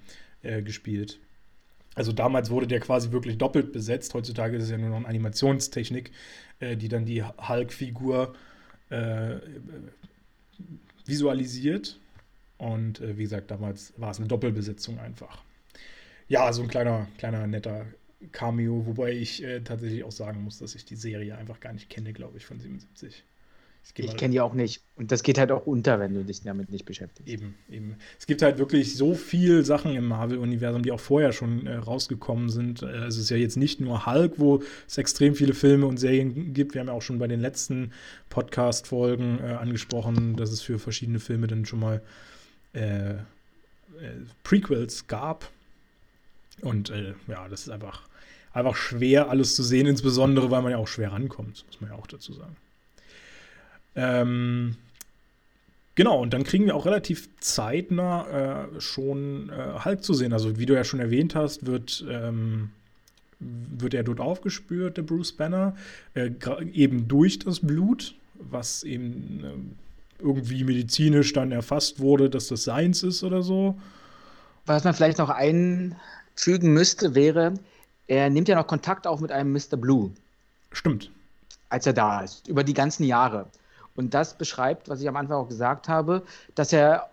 [0.44, 1.20] äh, gespielt.
[1.96, 4.14] Also damals wurde der quasi wirklich doppelt besetzt.
[4.14, 6.12] Heutzutage ist es ja nur noch eine Animationstechnik,
[6.60, 8.34] äh, die dann die Hulk-Figur
[8.90, 9.36] äh,
[11.06, 12.00] visualisiert.
[12.58, 15.44] Und äh, wie gesagt, damals war es eine Doppelbesetzung einfach.
[16.28, 17.86] Ja, so ein kleiner, kleiner netter
[18.32, 21.90] Cameo, wobei ich äh, tatsächlich auch sagen muss, dass ich die Serie einfach gar nicht
[21.90, 23.24] kenne, glaube ich, von 77.
[23.84, 24.82] Ich, ich kenne die auch nicht.
[24.96, 27.32] Und das geht halt auch unter, wenn du dich damit nicht beschäftigst.
[27.32, 27.96] Eben, eben.
[28.20, 32.50] Es gibt halt wirklich so viel Sachen im Marvel-Universum, die auch vorher schon äh, rausgekommen
[32.50, 32.84] sind.
[32.84, 36.54] Äh, es ist ja jetzt nicht nur Hulk, wo es extrem viele Filme und Serien
[36.54, 36.74] gibt.
[36.74, 37.92] Wir haben ja auch schon bei den letzten
[38.30, 42.02] Podcast-Folgen äh, angesprochen, dass es für verschiedene Filme dann schon mal
[42.74, 43.16] äh, äh,
[44.44, 45.50] Prequels gab.
[46.62, 48.08] Und äh, ja, das ist einfach,
[48.54, 51.98] einfach schwer, alles zu sehen, insbesondere weil man ja auch schwer rankommt, muss man ja
[51.98, 52.56] auch dazu sagen.
[53.96, 54.76] Ähm,
[55.96, 60.34] genau, und dann kriegen wir auch relativ zeitnah äh, schon äh, Hulk zu sehen.
[60.34, 62.70] Also, wie du ja schon erwähnt hast, wird, ähm,
[63.40, 65.76] wird er dort aufgespürt, der Bruce Banner,
[66.14, 66.32] äh,
[66.74, 73.04] eben durch das Blut, was eben äh, irgendwie medizinisch dann erfasst wurde, dass das seins
[73.04, 73.78] ist oder so.
[74.66, 77.56] Was man vielleicht noch einfügen müsste, wäre,
[78.08, 79.78] er nimmt ja noch Kontakt auf mit einem Mr.
[79.78, 80.12] Blue.
[80.72, 81.12] Stimmt.
[81.70, 83.48] Als er da ist, über die ganzen Jahre.
[84.02, 86.24] Und das beschreibt, was ich am Anfang auch gesagt habe,
[86.56, 87.10] dass er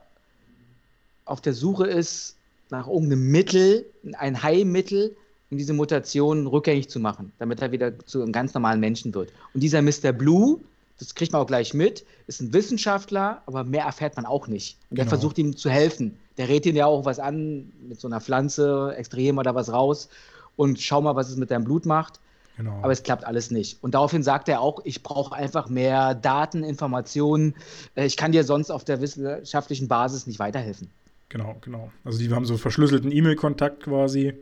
[1.26, 2.36] auf der Suche ist
[2.70, 3.84] nach irgendeinem Mittel,
[4.14, 5.14] ein Heilmittel,
[5.50, 9.30] um diese Mutation rückgängig zu machen, damit er wieder zu einem ganz normalen Menschen wird.
[9.52, 10.12] Und dieser Mr.
[10.12, 10.60] Blue,
[10.98, 14.78] das kriegt man auch gleich mit, ist ein Wissenschaftler, aber mehr erfährt man auch nicht.
[14.88, 15.02] Und genau.
[15.02, 16.16] der versucht ihm zu helfen.
[16.38, 19.70] Der rät ihm ja auch was an, mit so einer Pflanze, extrahieren wir da was
[19.70, 20.08] raus
[20.56, 22.18] und schau mal, was es mit deinem Blut macht.
[22.58, 22.80] Genau.
[22.82, 23.82] Aber es klappt alles nicht.
[23.84, 27.54] Und daraufhin sagt er auch, ich brauche einfach mehr Daten, Informationen.
[27.94, 30.90] Äh, ich kann dir sonst auf der wissenschaftlichen Basis nicht weiterhelfen.
[31.28, 31.92] Genau, genau.
[32.04, 34.34] Also die haben so verschlüsselten E-Mail-Kontakt quasi.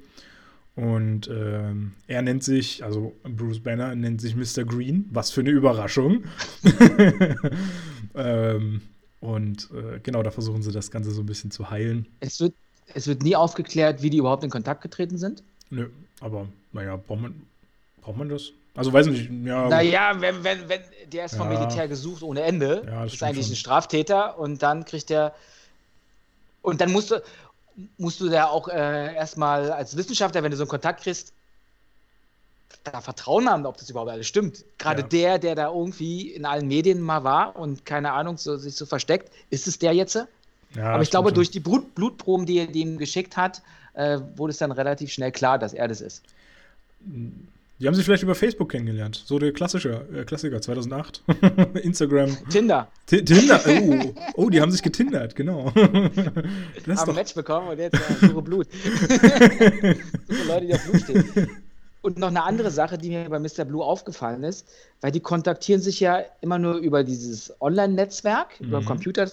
[0.76, 4.64] Und ähm, er nennt sich, also Bruce Banner nennt sich Mr.
[4.64, 5.06] Green.
[5.10, 6.24] Was für eine Überraschung.
[8.14, 8.80] ähm,
[9.20, 12.06] und äh, genau, da versuchen sie das Ganze so ein bisschen zu heilen.
[12.20, 12.54] Es wird,
[12.94, 15.42] es wird nie aufgeklärt, wie die überhaupt in Kontakt getreten sind.
[15.68, 15.88] Nö,
[16.20, 17.34] aber naja, braucht man,
[18.06, 18.52] Braucht man das?
[18.76, 19.68] Also weiß nicht, ja.
[19.68, 20.80] Naja, wenn, wenn, wenn,
[21.12, 21.58] der ist vom ja.
[21.58, 22.84] Militär gesucht ohne Ende.
[22.86, 23.54] Ja, das ist eigentlich schon.
[23.54, 25.34] ein Straftäter und dann kriegt er.
[26.62, 27.20] Und dann musst du,
[27.98, 31.32] musst du da auch äh, erstmal als Wissenschaftler, wenn du so einen Kontakt kriegst,
[32.84, 34.64] da Vertrauen haben, ob das überhaupt alles stimmt.
[34.78, 35.08] Gerade ja.
[35.08, 38.86] der, der da irgendwie in allen Medien mal war und keine Ahnung, so, sich so
[38.86, 40.14] versteckt, ist es der jetzt?
[40.76, 43.62] Ja, Aber ich glaube, durch die Blut Blutproben, die er dem geschickt hat,
[43.94, 46.22] äh, wurde es dann relativ schnell klar, dass er das ist.
[47.78, 49.22] Die haben sich vielleicht über Facebook kennengelernt.
[49.26, 51.22] So der klassische äh, Klassiker 2008.
[51.82, 52.36] Instagram.
[52.48, 52.88] Tinder.
[53.04, 53.60] T Tinder.
[53.66, 55.70] Oh, oh, die haben sich getindert, genau.
[56.86, 58.68] das haben ein Match bekommen und jetzt ja, suche Blut.
[58.82, 61.50] suche Leute, die auf Blut stehen.
[62.00, 63.66] Und noch eine andere Sache, die mir bei Mr.
[63.66, 64.66] Blue aufgefallen ist,
[65.02, 68.68] weil die kontaktieren sich ja immer nur über dieses Online-Netzwerk, mhm.
[68.68, 69.28] über Computer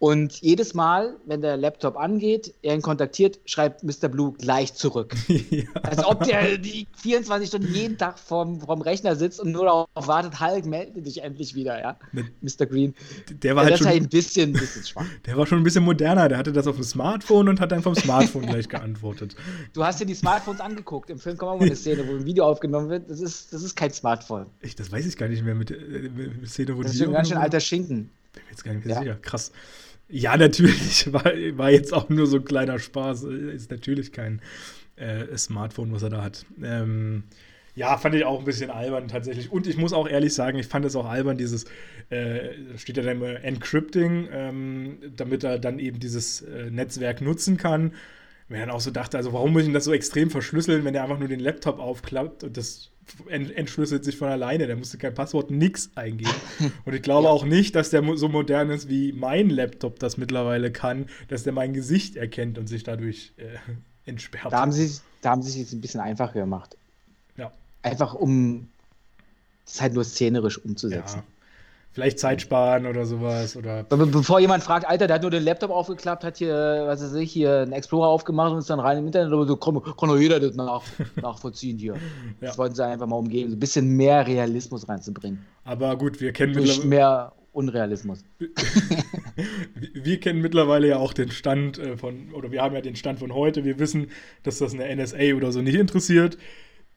[0.00, 4.08] Und jedes Mal, wenn der Laptop angeht, er ihn kontaktiert, schreibt Mr.
[4.08, 5.14] Blue gleich zurück.
[5.28, 5.64] ja.
[5.82, 9.88] Als ob der die 24 Stunden jeden Tag vorm, vorm Rechner sitzt und nur darauf
[9.94, 11.98] wartet, Hulk, melde dich endlich wieder, ja.
[12.40, 12.64] Mr.
[12.64, 12.94] Green.
[13.42, 15.04] Der war ja, halt schon, halt ein bisschen, bisschen schwach.
[15.26, 16.30] Der war schon ein bisschen moderner.
[16.30, 19.36] Der hatte das auf dem Smartphone und hat dann vom Smartphone gleich geantwortet.
[19.74, 21.10] Du hast dir die Smartphones angeguckt.
[21.10, 23.10] Im Film kommt auch mal eine Szene, wo ein Video aufgenommen wird.
[23.10, 24.46] Das ist, das ist kein Smartphone.
[24.62, 27.12] Ich, das weiß ich gar nicht mehr mit, äh, mit Szene, wo Das ist schon
[27.12, 28.10] ganz schön alter Schinken.
[28.32, 29.02] Bin mir jetzt gar nicht mehr ja.
[29.02, 29.14] sicher.
[29.20, 29.52] Krass.
[30.10, 33.24] Ja, natürlich, war, war jetzt auch nur so ein kleiner Spaß.
[33.24, 34.40] Ist natürlich kein
[34.96, 36.44] äh, Smartphone, was er da hat.
[36.62, 37.24] Ähm,
[37.76, 39.52] ja, fand ich auch ein bisschen albern tatsächlich.
[39.52, 41.64] Und ich muss auch ehrlich sagen, ich fand es auch albern, dieses,
[42.10, 47.56] äh, steht ja dann immer Encrypting, ähm, damit er dann eben dieses äh, Netzwerk nutzen
[47.56, 47.94] kann.
[48.48, 51.04] Mir dann auch so dachte, also warum muss ich das so extrem verschlüsseln, wenn er
[51.04, 52.90] einfach nur den Laptop aufklappt und das
[53.28, 54.66] entschlüsselt sich von alleine.
[54.66, 56.30] Der musste kein Passwort, nix eingeben.
[56.84, 60.72] Und ich glaube auch nicht, dass der so modern ist, wie mein Laptop das mittlerweile
[60.72, 63.56] kann, dass der mein Gesicht erkennt und sich dadurch äh,
[64.06, 64.52] entsperrt.
[64.52, 66.76] Da haben sie da haben sie es jetzt ein bisschen einfacher gemacht.
[67.36, 67.52] Ja.
[67.82, 68.68] Einfach um
[69.66, 71.18] es halt nur szenerisch umzusetzen.
[71.18, 71.24] Ja.
[71.92, 73.56] Vielleicht Zeit sparen oder sowas.
[73.56, 76.54] Oder Be bevor jemand fragt, Alter, der hat nur den Laptop aufgeklappt, hat hier,
[76.86, 79.56] was weiß ich, hier einen Explorer aufgemacht und ist dann rein im Internet, aber so
[79.56, 80.82] kann, kann doch jeder das nach,
[81.20, 81.94] nachvollziehen hier.
[81.94, 82.00] ja.
[82.40, 85.44] Das wollten sie einfach mal umgehen, so ein bisschen mehr Realismus reinzubringen.
[85.64, 86.86] Aber gut, wir kennen mittlerweile.
[86.86, 88.24] mehr Unrealismus.
[89.74, 93.18] wir kennen mittlerweile ja auch den Stand äh, von, oder wir haben ja den Stand
[93.18, 93.64] von heute.
[93.64, 94.10] Wir wissen,
[94.44, 96.38] dass das eine NSA oder so nicht interessiert.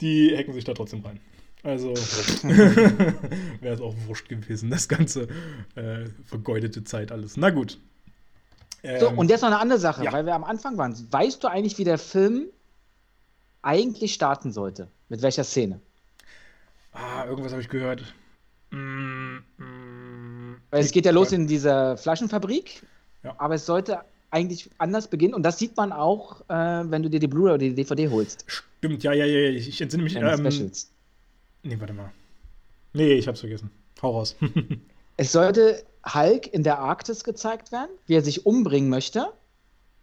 [0.01, 1.19] Die hacken sich da trotzdem rein.
[1.63, 1.93] Also
[3.61, 5.27] wäre es auch wurscht gewesen, das ganze
[5.75, 7.37] äh, vergeudete Zeit alles.
[7.37, 7.79] Na gut.
[8.83, 10.11] Ähm, so, und jetzt noch eine andere Sache, ja.
[10.11, 10.95] weil wir am Anfang waren.
[11.11, 12.47] Weißt du eigentlich, wie der Film
[13.61, 14.89] eigentlich starten sollte?
[15.07, 15.79] Mit welcher Szene?
[16.91, 18.03] Ah, irgendwas habe ich gehört.
[18.71, 22.83] Mm, mm, weil es geht ja los in dieser Flaschenfabrik,
[23.23, 23.35] ja.
[23.37, 24.01] aber es sollte
[24.31, 27.57] eigentlich anders beginnen und das sieht man auch, äh, wenn du dir die Blu-ray oder
[27.59, 28.45] die DVD holst.
[28.47, 30.15] Stimmt, ja, ja, ja, ich, ich entsinne mich.
[30.15, 30.91] Ähm, Specials.
[31.63, 32.11] Nee, warte mal.
[32.93, 33.71] Nee, ich hab's vergessen.
[34.01, 34.35] Hau raus.
[35.17, 39.27] es sollte Hulk in der Arktis gezeigt werden, wie er sich umbringen möchte.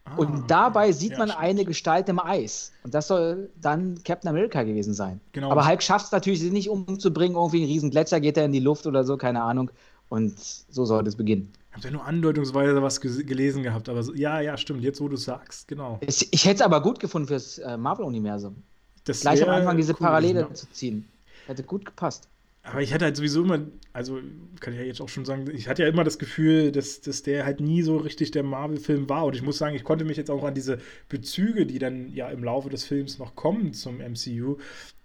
[0.04, 1.44] Ah, und dabei sieht ja, man stimmt.
[1.44, 2.72] eine Gestalt im Eis.
[2.82, 5.20] Und das soll dann Captain America gewesen sein.
[5.32, 5.50] Genau.
[5.50, 7.36] Aber Hulk schafft es natürlich, nicht umzubringen.
[7.36, 9.70] Irgendwie ein riesen Gletscher geht er in die Luft oder so, keine Ahnung.
[10.08, 11.52] Und so sollte es beginnen.
[11.70, 15.06] Ich habe ja nur andeutungsweise was gelesen gehabt, aber so, ja, ja, stimmt, jetzt wo
[15.06, 15.98] du sagst, genau.
[16.00, 18.56] Ich, ich hätte es aber gut gefunden fürs äh, Marvel-Universum.
[19.04, 20.54] Gleich am Anfang diese cool Parallele gewesen, ja.
[20.54, 21.08] zu ziehen.
[21.50, 22.28] Hätte gut gepasst.
[22.62, 24.20] Aber ich hatte halt sowieso immer, also
[24.60, 27.24] kann ich ja jetzt auch schon sagen, ich hatte ja immer das Gefühl, dass, dass
[27.24, 29.24] der halt nie so richtig der Marvel-Film war.
[29.24, 30.78] Und ich muss sagen, ich konnte mich jetzt auch an diese
[31.08, 34.58] Bezüge, die dann ja im Laufe des Films noch kommen zum MCU,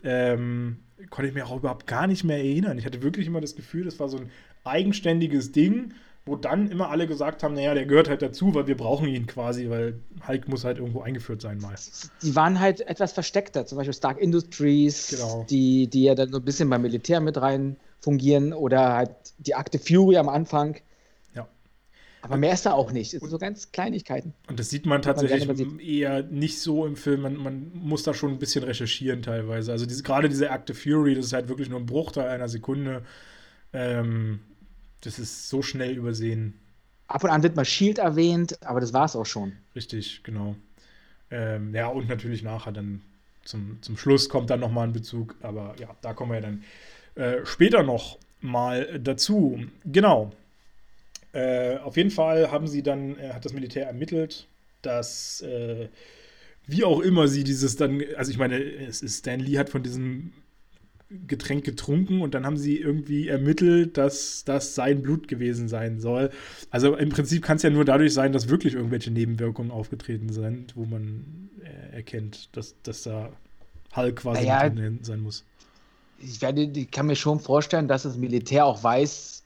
[0.04, 0.78] ähm,
[1.10, 2.78] konnte ich mir auch überhaupt gar nicht mehr erinnern.
[2.78, 4.30] Ich hatte wirklich immer das Gefühl, das war so ein
[4.64, 5.93] eigenständiges Ding
[6.26, 9.28] wo dann immer alle gesagt haben, naja, der gehört halt dazu, weil wir brauchen ihn
[9.28, 11.76] quasi, weil Hulk muss halt irgendwo eingeführt sein mal.
[12.24, 15.46] Die waren halt etwas versteckter, zum Beispiel Stark Industries, genau.
[15.48, 19.54] die, die ja dann so ein bisschen beim Militär mit rein fungieren oder halt die
[19.54, 20.78] Akte Fury am Anfang.
[21.36, 21.48] Ja.
[22.24, 23.14] Aber mehr ist da auch nicht.
[23.14, 24.34] Es sind so ganz Kleinigkeiten.
[24.48, 27.22] Und das sieht man tatsächlich man eher nicht so im Film.
[27.22, 29.72] Man, man, muss da schon ein bisschen recherchieren teilweise.
[29.72, 33.04] Also diese, gerade diese Akte Fury, das ist halt wirklich nur ein Bruchteil einer Sekunde.
[33.74, 34.40] Ähm,
[35.02, 36.60] das ist so schnell übersehen.
[37.08, 39.54] Ab und an wird mal Shield erwähnt, aber das war es auch schon.
[39.76, 40.56] Richtig, genau.
[41.30, 43.02] Ähm, ja, und natürlich nachher dann
[43.43, 46.64] zum, zum Schluss kommt dann nochmal ein Bezug, aber ja, da kommen wir ja dann
[47.16, 49.60] äh, später noch mal dazu.
[49.86, 50.32] Genau.
[51.34, 54.48] Äh, auf jeden Fall haben sie dann, äh, hat das Militär ermittelt,
[54.82, 55.89] dass äh,
[56.68, 59.84] wie auch immer sie dieses dann, also ich meine, es ist, Stan Lee hat von
[59.84, 60.34] diesem
[61.28, 66.32] Getränk getrunken und dann haben sie irgendwie ermittelt, dass das sein Blut gewesen sein soll.
[66.70, 70.76] Also im Prinzip kann es ja nur dadurch sein, dass wirklich irgendwelche Nebenwirkungen aufgetreten sind,
[70.76, 73.30] wo man äh, erkennt, dass, dass da
[73.95, 75.43] Hulk quasi naja, sein muss.
[76.20, 79.43] Ich, werde, ich kann mir schon vorstellen, dass das Militär auch weiß,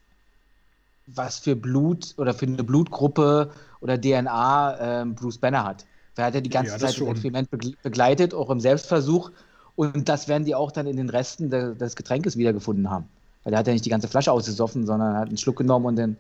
[1.08, 3.52] was für Blut oder für eine Blutgruppe
[3.82, 5.86] oder DNA äh, Bruce Banner hat.
[6.16, 7.50] Er hat ja die ganze ja, das Zeit das Experiment
[7.82, 9.32] begleitet, auch im Selbstversuch
[9.80, 13.06] und das werden die auch dann in den Resten de, des Getränkes wiedergefunden haben.
[13.44, 15.96] Weil der hat ja nicht die ganze Flasche ausgesoffen, sondern hat einen Schluck genommen und
[15.96, 16.18] dann.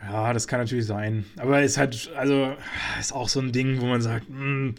[0.00, 1.24] Ja, das kann natürlich sein.
[1.38, 2.52] Aber ist halt, also,
[3.00, 4.74] ist auch so ein Ding, wo man sagt, mh, hm,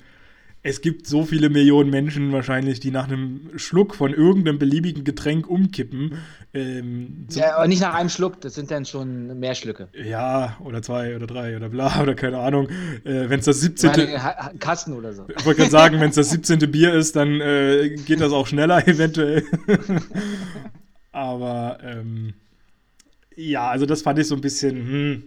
[0.62, 5.49] es gibt so viele Millionen Menschen wahrscheinlich, die nach einem Schluck von irgendeinem beliebigen Getränk
[5.49, 6.16] umkippen.
[6.53, 9.88] Ähm, ja, aber nicht nach einem Schluck, das sind dann schon mehr Schlücke.
[9.93, 12.68] Ja, oder zwei oder drei oder bla oder keine Ahnung.
[13.05, 13.91] Äh, wenn es das 17.
[14.60, 15.26] Kasten oder so.
[15.38, 16.60] Ich wollte gerade sagen, wenn es das 17.
[16.72, 19.45] Bier ist, dann äh, geht das auch schneller eventuell.
[21.14, 22.34] aber ähm,
[23.36, 25.24] ja, also das fand ich so ein bisschen, hm,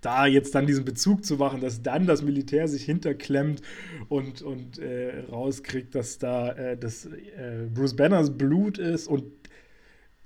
[0.00, 3.62] da jetzt dann diesen Bezug zu machen, dass dann das Militär sich hinterklemmt
[4.08, 9.24] und, und äh, rauskriegt, dass da äh, das äh, Bruce Banners Blut ist und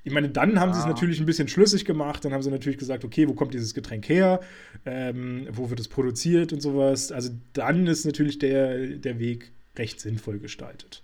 [0.02, 0.74] ich meine, dann haben ah.
[0.74, 2.24] sie es natürlich ein bisschen schlüssig gemacht.
[2.24, 4.40] Dann haben sie natürlich gesagt, okay, wo kommt dieses Getränk her?
[4.86, 7.12] Ähm, wo wird es produziert und sowas?
[7.12, 11.02] Also dann ist natürlich der, der Weg recht sinnvoll gestaltet.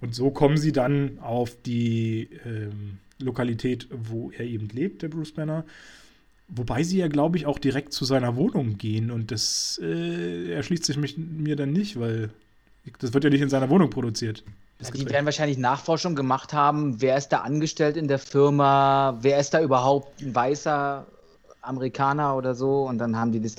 [0.00, 5.32] Und so kommen sie dann auf die ähm, Lokalität, wo er eben lebt, der Bruce
[5.32, 5.66] Banner.
[6.52, 9.10] Wobei sie ja, glaube ich, auch direkt zu seiner Wohnung gehen.
[9.10, 12.30] Und das äh, erschließt sich mich, mir dann nicht, weil
[12.98, 14.42] das wird ja nicht in seiner Wohnung produziert.
[14.80, 19.38] Ja, die werden wahrscheinlich Nachforschung gemacht haben, wer ist da angestellt in der Firma, wer
[19.38, 21.06] ist da überhaupt ein weißer
[21.62, 23.56] Amerikaner oder so und dann haben die das.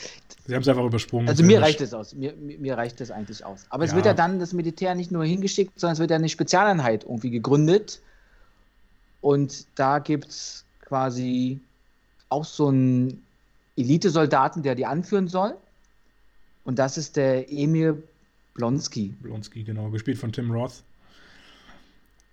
[0.48, 1.30] Sie haben es einfach übersprungen.
[1.30, 2.16] Also mir reicht es aus.
[2.16, 3.66] Mir, mir reicht es eigentlich aus.
[3.70, 3.98] Aber es ja.
[3.98, 7.30] wird ja dann das Militär nicht nur hingeschickt, sondern es wird ja eine Spezialeinheit irgendwie
[7.30, 8.02] gegründet.
[9.22, 11.60] Und da gibt es quasi
[12.32, 13.24] auch so einen
[13.76, 15.56] Elitesoldaten, der die anführen soll.
[16.64, 18.04] Und das ist der Emil
[18.54, 19.14] Blonsky.
[19.22, 20.84] Blonsky, genau, gespielt von Tim Roth.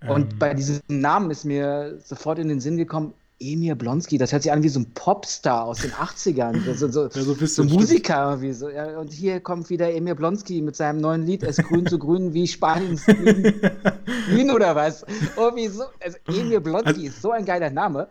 [0.06, 4.32] Und ähm, bei diesem Namen ist mir sofort in den Sinn gekommen, Emir Blonsky, das
[4.32, 6.58] hört sich an wie so ein Popstar aus den 80ern.
[6.74, 8.68] So, so, ja, so, so Musiker irgendwie so.
[8.68, 12.34] Ja, und hier kommt wieder Emir Blonsky mit seinem neuen Lied, Es grün zu grün
[12.34, 13.06] wie Spaniens
[14.26, 15.04] Grün oder was.
[15.36, 18.08] Oh, so, also Emir Blonsky also, ist so ein geiler Name.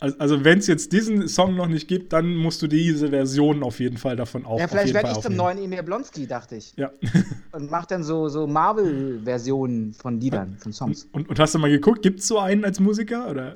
[0.00, 3.62] Also, also wenn es jetzt diesen Song noch nicht gibt, dann musst du diese Version
[3.62, 4.58] auf jeden Fall davon auch.
[4.58, 6.74] Ja, vielleicht werde ich zum neuen Emir Blonsky, dachte ich.
[6.76, 6.90] Ja.
[7.52, 11.08] und mach dann so, so Marvel-Versionen von Liedern, von Songs.
[11.12, 13.30] Und, und, hast du mal geguckt, gibt es so einen als Musiker?
[13.30, 13.54] Oder?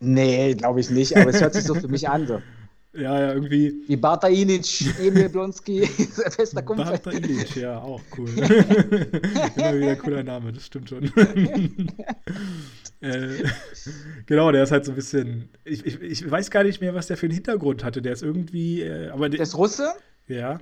[0.00, 2.26] Nee, glaube ich nicht, aber es hört sich so für mich an.
[2.26, 2.40] So.
[2.96, 3.82] Ja, ja, irgendwie.
[3.88, 5.86] Wie Barta Ilic, Emil Blonsky,
[6.38, 6.86] bester Kumpel.
[6.86, 8.30] Barta Ilic, ja, auch cool.
[8.30, 11.12] Immer wieder ein cooler Name, das stimmt schon.
[13.00, 13.44] Äh,
[14.26, 15.48] genau, der ist halt so ein bisschen.
[15.64, 18.02] Ich, ich, ich, weiß gar nicht mehr, was der für einen Hintergrund hatte.
[18.02, 18.82] Der ist irgendwie.
[18.82, 19.92] Äh, aber der ist Russe.
[20.28, 20.60] Ja.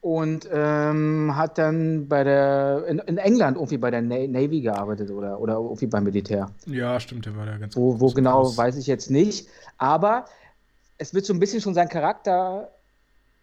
[0.00, 5.40] Und ähm, hat dann bei der in, in, England irgendwie bei der Navy gearbeitet oder,
[5.40, 6.50] oder irgendwie beim Militär.
[6.66, 8.58] Ja, stimmt, der war da ganz Wo, wo genau, groß.
[8.58, 9.48] weiß ich jetzt nicht.
[9.78, 10.26] Aber
[10.98, 12.70] es wird so ein bisschen schon sein Charakter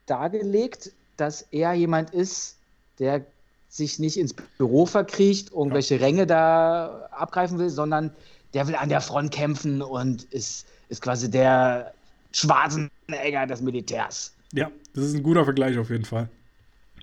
[0.05, 2.57] dargelegt, dass er jemand ist,
[2.99, 3.25] der
[3.71, 6.01] sich nicht ins Büro verkriecht, irgendwelche ja.
[6.01, 8.11] Ränge da abgreifen will, sondern
[8.53, 11.93] der will an der Front kämpfen und ist, ist quasi der
[12.33, 14.33] Schwarzenegger des Militärs.
[14.53, 16.27] Ja, das ist ein guter Vergleich auf jeden Fall.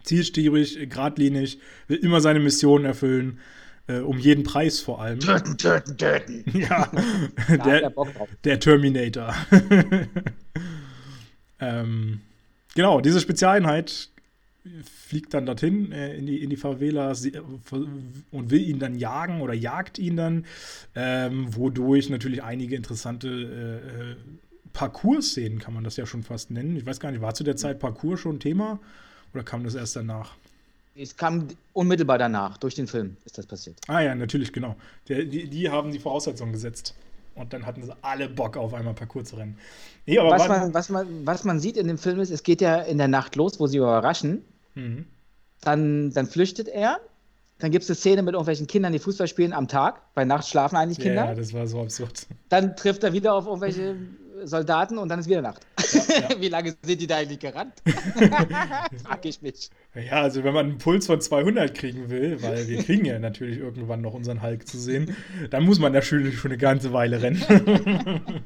[0.05, 3.41] Zielstrebig, geradlinig, will immer seine Mission erfüllen,
[3.87, 5.21] äh, um jeden Preis vor allem.
[5.21, 6.45] Töten, töten, töten.
[6.53, 6.91] Ja,
[7.65, 7.91] der,
[8.45, 9.35] der, Terminator.
[11.61, 12.21] ähm,
[12.75, 14.11] genau, diese Spezialeinheit
[14.85, 17.33] fliegt dann dorthin äh, in, die, in die Favela sie,
[18.31, 20.47] und will ihn dann jagen oder jagt ihn dann,
[20.95, 24.17] ähm, wodurch natürlich einige interessante äh, äh
[24.73, 26.77] Parcours-Szenen, kann man das ja schon fast nennen.
[26.77, 28.79] Ich weiß gar nicht, war zu der Zeit Parcours schon Thema
[29.35, 30.37] oder kam das erst danach?
[30.95, 33.81] Es kam unmittelbar danach, durch den Film ist das passiert.
[33.89, 34.77] Ah ja, natürlich, genau.
[35.09, 36.95] Der, die, die haben die Voraussetzungen gesetzt.
[37.35, 39.57] Und dann hatten sie alle Bock auf einmal Parcours zu rennen.
[40.07, 42.81] Nee, was, man, was, man, was man sieht in dem Film ist, es geht ja
[42.81, 44.45] in der Nacht los, wo sie überraschen.
[44.79, 45.07] Mhm.
[45.61, 47.01] Dann, dann flüchtet er.
[47.59, 50.15] Dann gibt es eine Szene mit irgendwelchen Kindern, die Fußball spielen am Tag.
[50.15, 51.25] Bei Nacht schlafen eigentlich Kinder.
[51.25, 52.29] Ja, das war so absurd.
[52.49, 53.97] Dann trifft er wieder auf irgendwelche
[54.45, 55.67] Soldaten und dann ist wieder Nacht.
[55.93, 56.29] Ja, ja.
[56.41, 57.75] Wie lange sind die da eigentlich gerannt?
[59.05, 59.71] Frag ich mich.
[59.95, 63.59] Ja, also wenn man einen Puls von 200 kriegen will, weil wir kriegen ja natürlich
[63.59, 65.17] irgendwann noch unseren Hulk zu sehen,
[65.51, 67.43] dann muss man natürlich schon eine ganze Weile rennen.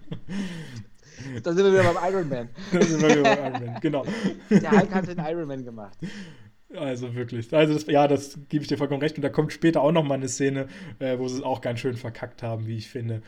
[1.43, 2.49] Da sind wir wieder beim Iron Man.
[2.73, 4.05] Da sind wir wieder beim Iron Man, genau.
[4.51, 5.99] Der Hulk hat den Iron Man gemacht.
[6.75, 7.53] Also wirklich.
[7.53, 9.17] Also das, ja, das gebe ich dir vollkommen recht.
[9.17, 10.69] Und da kommt später auch noch mal eine Szene,
[10.99, 13.23] äh, wo sie es auch ganz schön verkackt haben, wie ich finde.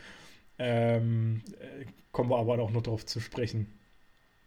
[0.57, 3.67] Ähm, äh, kommen wir aber auch noch drauf zu sprechen.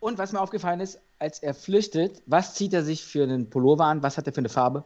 [0.01, 3.85] Und was mir aufgefallen ist, als er flüchtet, was zieht er sich für einen Pullover
[3.85, 4.03] an?
[4.03, 4.85] Was hat er für eine Farbe?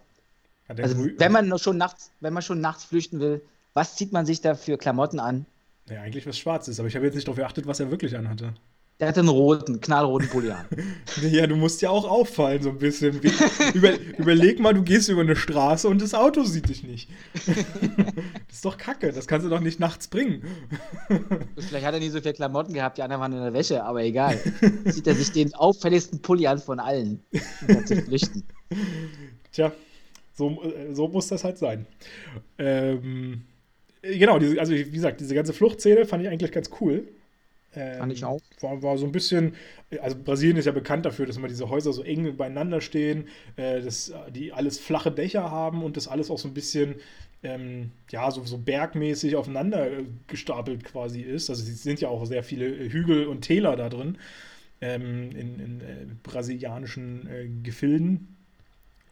[0.69, 3.43] Also, wenn man schon nachts, wenn man schon nachts flüchten will,
[3.75, 5.45] was zieht man sich da für Klamotten an?
[5.91, 8.55] Ja, eigentlich was Schwarzes, aber ich habe jetzt nicht darauf geachtet, was er wirklich anhatte.
[9.01, 10.65] Der hatte einen roten, knallroten Pulli an.
[11.23, 13.21] ja, du musst ja auch auffallen so ein bisschen.
[13.75, 17.11] Über, überleg mal, du gehst über eine Straße und das Auto sieht dich nicht.
[17.35, 20.45] das ist doch kacke, das kannst du doch nicht nachts bringen.
[21.57, 24.05] Vielleicht hat er nie so viele Klamotten gehabt, die anderen waren in der Wäsche, aber
[24.05, 24.39] egal.
[24.85, 28.45] Sieht er sich den auffälligsten Pulli an von allen und kann sich flüchten.
[29.51, 29.73] Tja,
[30.33, 31.87] so, äh, so muss das halt sein.
[32.57, 33.43] Ähm,
[34.03, 37.09] genau, diese, also wie gesagt, diese ganze Fluchtszene fand ich eigentlich ganz cool.
[37.75, 38.41] Ähm, Fand ich auch.
[38.61, 39.55] War, war, so ein bisschen,
[40.03, 43.81] also Brasilien ist ja bekannt dafür, dass immer diese Häuser so eng beieinander stehen, äh,
[43.81, 46.97] dass die alles flache Dächer haben und das alles auch so ein bisschen,
[47.43, 49.89] ähm, ja, so, so bergmäßig aufeinander
[50.27, 51.49] gestapelt quasi ist.
[51.49, 54.19] Also es sind ja auch sehr viele Hügel und Täler da drin.
[54.83, 58.37] ähm, in, in äh, brasilianischen äh, Gefilden.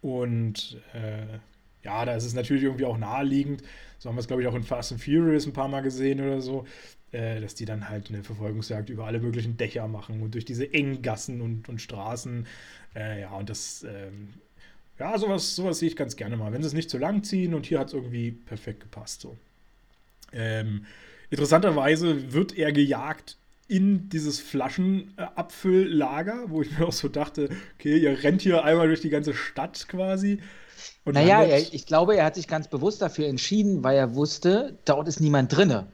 [0.02, 1.38] Und äh,
[1.82, 3.62] ja, da ist es natürlich irgendwie auch naheliegend.
[3.98, 6.20] So haben wir es, glaube ich, auch in Fast and Furious ein paar Mal gesehen
[6.20, 6.66] oder so,
[7.12, 10.73] äh, dass die dann halt eine Verfolgungsjagd über alle möglichen Dächer machen und durch diese
[10.73, 12.47] engen Gassen und, und Straßen.
[12.94, 14.28] Äh, ja, und das, ähm,
[14.98, 16.52] ja, sowas, sowas sehe ich ganz gerne mal.
[16.52, 19.23] Wenn sie es nicht zu lang ziehen und hier hat es irgendwie perfekt gepasst.
[19.23, 19.36] So.
[20.32, 20.86] Ähm,
[21.31, 23.36] interessanterweise wird er gejagt
[23.69, 29.01] in dieses Flaschenabfülllager, wo ich mir auch so dachte, okay, ihr rennt hier einmal durch
[29.01, 30.40] die ganze Stadt quasi.
[31.05, 34.77] Und naja, er, ich glaube, er hat sich ganz bewusst dafür entschieden, weil er wusste,
[34.85, 35.86] dort ist niemand drinne.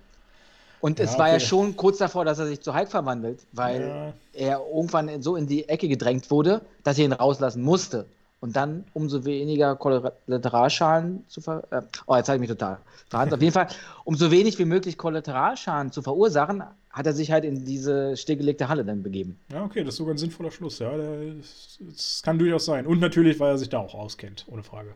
[0.80, 1.34] Und ja, es war okay.
[1.34, 4.12] ja schon kurz davor, dass er sich zu Hulk verwandelt, weil ja.
[4.32, 8.06] er irgendwann so in die Ecke gedrängt wurde, dass er ihn rauslassen musste
[8.40, 13.34] und dann umso weniger Kollateralschaden zu ver äh, oh, jetzt habe ich mich total verhandelt.
[13.38, 13.68] Auf jeden Fall,
[14.04, 18.84] umso wenig wie möglich Kollateralschaden zu verursachen, hat er sich halt in diese stillgelegte Halle
[18.84, 19.38] dann begeben.
[19.52, 20.90] Ja, okay, das ist sogar ein sinnvoller Schluss, ja.
[20.96, 22.86] Das, kann durchaus sein.
[22.86, 24.94] Und natürlich, weil er sich da auch auskennt, ohne Frage.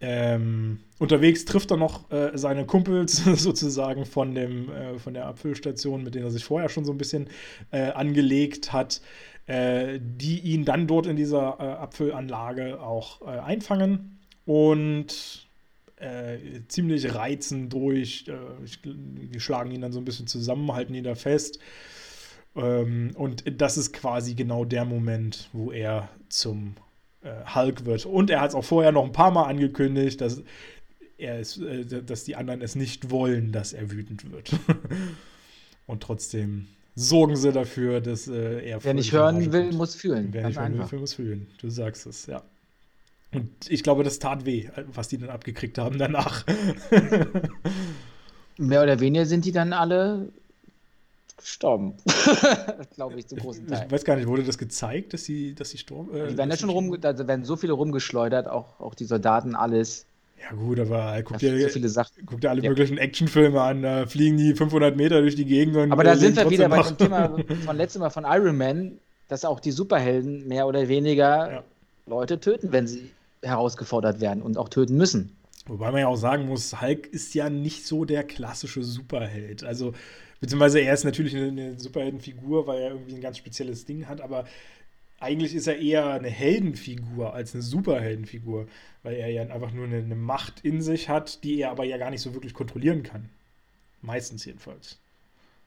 [0.00, 6.04] Ähm, unterwegs trifft er noch äh, seine Kumpels sozusagen von, dem, äh, von der Abfüllstation,
[6.04, 7.28] mit denen er sich vorher schon so ein bisschen
[7.72, 9.00] äh, angelegt hat
[9.48, 15.48] äh, die ihn dann dort in dieser äh, Abfüllanlage auch äh, einfangen und
[15.96, 16.36] äh,
[16.68, 18.26] ziemlich reizen durch.
[18.28, 18.34] Äh,
[18.84, 21.60] die schlagen ihn dann so ein bisschen zusammen, halten ihn da fest.
[22.56, 26.76] Ähm, und das ist quasi genau der Moment, wo er zum
[27.54, 28.06] Hulk wird.
[28.06, 30.40] Und er hat es auch vorher noch ein paar Mal angekündigt, dass,
[31.18, 31.60] er ist,
[32.06, 34.52] dass die anderen es nicht wollen, dass er wütend wird.
[35.86, 36.68] und trotzdem
[36.98, 38.82] sorgen sie dafür, dass äh, er.
[38.82, 40.28] Wer nicht hören will, muss fühlen.
[40.32, 41.46] Wer nicht hören will, muss fühlen.
[41.60, 42.42] Du sagst es, ja.
[43.32, 46.46] Und ich glaube, das tat weh, was die dann abgekriegt haben danach.
[48.56, 50.32] Mehr oder weniger sind die dann alle
[51.36, 51.94] gestorben.
[52.94, 53.84] glaube ich, zum großen Teil.
[53.86, 56.16] Ich weiß gar nicht, wurde das gezeigt, dass sie, dass sie storben?
[56.16, 59.54] Äh, die werden ja schon rum, da werden so viele rumgeschleudert, auch, auch die Soldaten,
[59.54, 60.06] alles.
[60.40, 62.24] Ja gut, aber guck dir, so viele Sachen.
[62.24, 62.70] guck dir alle ja.
[62.70, 65.76] möglichen Actionfilme an, da fliegen die 500 Meter durch die Gegend.
[65.76, 68.98] Und aber da sind wir wieder bei dem Thema von letztem Mal von Iron Man,
[69.28, 71.64] dass auch die Superhelden mehr oder weniger ja.
[72.06, 73.10] Leute töten, wenn sie
[73.42, 75.36] herausgefordert werden und auch töten müssen.
[75.66, 79.64] Wobei man ja auch sagen muss, Hulk ist ja nicht so der klassische Superheld.
[79.64, 79.92] Also,
[80.40, 84.22] beziehungsweise er ist natürlich eine, eine Superheldenfigur, weil er irgendwie ein ganz spezielles Ding hat,
[84.22, 84.46] aber
[85.20, 88.66] eigentlich ist er eher eine Heldenfigur als eine Superheldenfigur,
[89.02, 91.96] weil er ja einfach nur eine, eine, Macht in sich hat, die er aber ja
[91.96, 93.28] gar nicht so wirklich kontrollieren kann.
[94.00, 95.00] Meistens jedenfalls.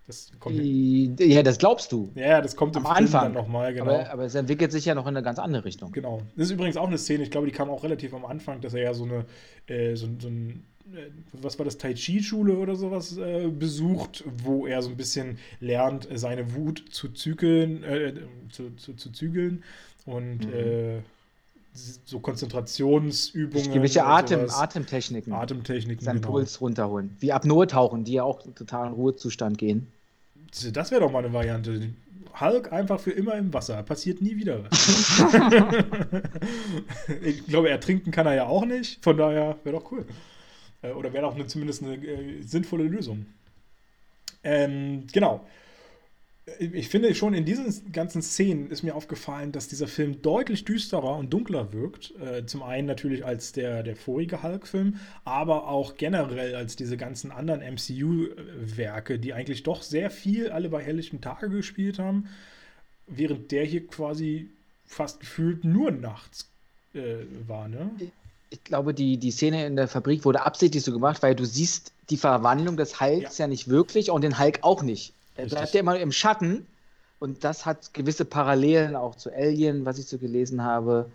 [0.07, 2.11] Das kommt ja, das glaubst du.
[2.15, 3.33] Ja, das kommt Am Film Anfang.
[3.33, 3.93] nochmal, genau.
[3.93, 5.91] Aber, aber, es entwickelt sich ja noch in eine ganz andere Richtung.
[5.91, 6.21] Genau.
[6.35, 8.73] Das ist übrigens auch eine Szene, ich glaube, die kam auch relativ am Anfang, dass
[8.73, 9.25] er ja so eine,
[9.67, 10.65] äh, so, so ein
[11.33, 16.07] was war das, Tai Chi-Schule oder sowas äh, besucht, wo er so ein bisschen lernt,
[16.13, 18.13] seine Wut zu zügeln, äh,
[18.51, 19.63] zu, zu, zu, zügeln
[20.05, 20.53] und mhm.
[20.53, 20.99] äh,
[21.73, 23.71] so Konzentrationsübungen.
[23.71, 25.33] Gewisse Atem, Atemtechniken.
[25.33, 26.03] Atemtechniken.
[26.03, 26.31] Seinen genau.
[26.31, 27.15] Puls runterholen.
[27.19, 29.87] Wie Apnoe tauchen, die ja auch total in Ruhezustand gehen.
[30.73, 31.93] Das wäre doch mal eine Variante.
[32.39, 33.81] Hulk einfach für immer im Wasser.
[33.83, 34.63] Passiert nie wieder
[37.21, 39.03] ich glaube, ertrinken kann er ja auch nicht.
[39.03, 40.05] Von daher wäre doch cool.
[40.81, 43.25] Äh, oder wäre auch eine, zumindest eine äh, sinnvolle Lösung.
[44.43, 45.45] Ähm, genau.
[46.45, 50.65] Äh, ich finde schon in diesen ganzen Szenen ist mir aufgefallen, dass dieser Film deutlich
[50.65, 52.13] düsterer und dunkler wirkt.
[52.19, 57.31] Äh, zum einen natürlich als der, der vorige Hulk-Film, aber auch generell als diese ganzen
[57.31, 62.27] anderen MCU-Werke, die eigentlich doch sehr viel alle bei helllichten Tage gespielt haben,
[63.07, 64.49] während der hier quasi
[64.85, 66.49] fast gefühlt nur nachts
[66.93, 67.67] äh, war.
[67.67, 67.91] Ne?
[68.51, 71.93] Ich glaube, die, die Szene in der Fabrik wurde absichtlich so gemacht, weil du siehst
[72.09, 75.13] die Verwandlung des Hulks ja, ja nicht wirklich und den Hulk auch nicht.
[75.37, 76.67] Er bleibt ja immer im Schatten
[77.19, 81.09] und das hat gewisse Parallelen auch zu Alien, was ich so gelesen habe,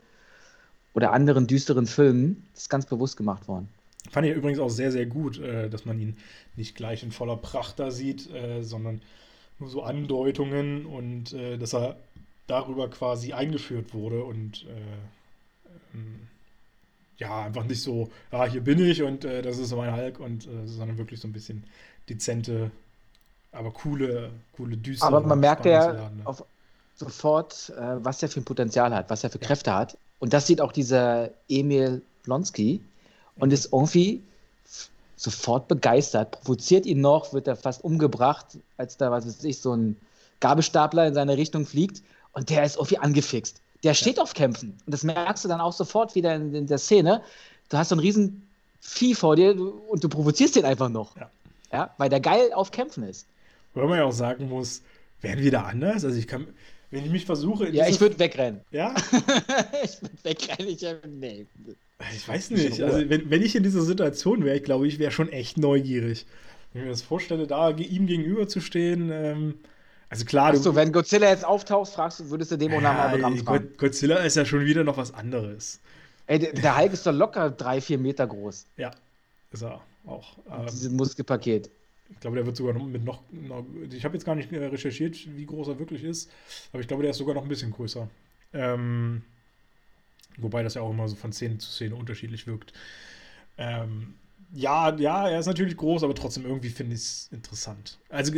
[0.95, 2.47] oder anderen düsteren Filmen.
[2.55, 3.69] Das ist ganz bewusst gemacht worden.
[4.11, 6.17] Fand ich übrigens auch sehr, sehr gut, äh, dass man ihn
[6.57, 9.03] nicht gleich in voller Pracht da sieht, äh, sondern
[9.59, 11.97] nur so Andeutungen und äh, dass er
[12.47, 14.65] darüber quasi eingeführt wurde und
[15.93, 16.29] ähm,
[17.19, 20.47] ja, einfach nicht so, ja, hier bin ich und äh, das ist mein Hulk und
[20.47, 21.65] äh, sondern wirklich so ein bisschen
[22.09, 22.71] dezente,
[23.53, 25.09] aber coole, coole düstere.
[25.09, 26.11] Aber man merkt ja ne?
[26.25, 26.45] auf,
[26.95, 29.47] sofort, äh, was er für ein Potenzial hat, was er für ja.
[29.47, 29.97] Kräfte hat.
[30.19, 32.81] Und das sieht auch dieser Emil Blonsky
[33.37, 34.23] und ist irgendwie
[35.17, 39.75] sofort begeistert, provoziert ihn noch, wird er fast umgebracht, als da, was weiß ich, so
[39.75, 39.97] ein
[40.41, 42.03] Gabelstapler in seine Richtung fliegt
[42.33, 43.61] und der ist irgendwie angefixt.
[43.83, 44.23] Der steht ja.
[44.23, 44.79] auf Kämpfen.
[44.85, 47.23] Und das merkst du dann auch sofort wieder in, in, der Szene.
[47.69, 48.47] Du hast so ein riesen
[48.81, 49.57] Vieh vor dir
[49.89, 51.17] und du provozierst den einfach noch.
[51.17, 51.31] Ja.
[51.73, 51.95] ja.
[51.99, 53.27] Weil der geil auf Kämpfen ist.
[53.75, 54.83] Wobei man ja auch sagen muss,
[55.21, 56.05] werden wir da anders?
[56.05, 56.47] Also ich kann,
[56.91, 57.69] Wenn ich mich versuche.
[57.71, 58.61] Ja, ich würde wegrennen.
[58.71, 58.95] Ja?
[59.83, 60.69] ich würde wegrennen.
[60.71, 61.47] Ich, nee.
[62.15, 62.81] ich weiß nicht.
[62.81, 66.27] Also, wenn, wenn ich in dieser Situation wäre, ich glaube, ich wäre schon echt neugierig.
[66.73, 69.11] Wenn ich mir das vorstelle, da ihm gegenüber zu stehen.
[69.13, 69.55] Ähm,
[70.09, 70.51] also klar.
[70.51, 73.77] Achso, wenn Godzilla jetzt auftaucht, fragst du, würdest du dem auch nach einem Autogramm fragen?
[73.77, 75.81] Godzilla ist ja schon wieder noch was anderes.
[76.27, 78.67] Ey, der, der Hulk ist doch locker drei, vier Meter groß.
[78.77, 78.91] Ja,
[79.53, 80.39] ist er auch.
[80.51, 81.71] Ähm, Dieses Muskelpaket.
[82.11, 83.23] Ich glaube, der wird sogar noch mit noch.
[83.33, 86.31] noch ich habe jetzt gar nicht recherchiert, wie groß er wirklich ist,
[86.73, 88.09] aber ich glaube, der ist sogar noch ein bisschen größer.
[88.53, 89.23] Ähm,
[90.37, 92.73] wobei das ja auch immer so von Szene zu Szene unterschiedlich wirkt.
[93.59, 94.15] Ähm,
[94.53, 97.99] ja, ja, er ist natürlich groß, aber trotzdem irgendwie finde ich es interessant.
[98.09, 98.33] Also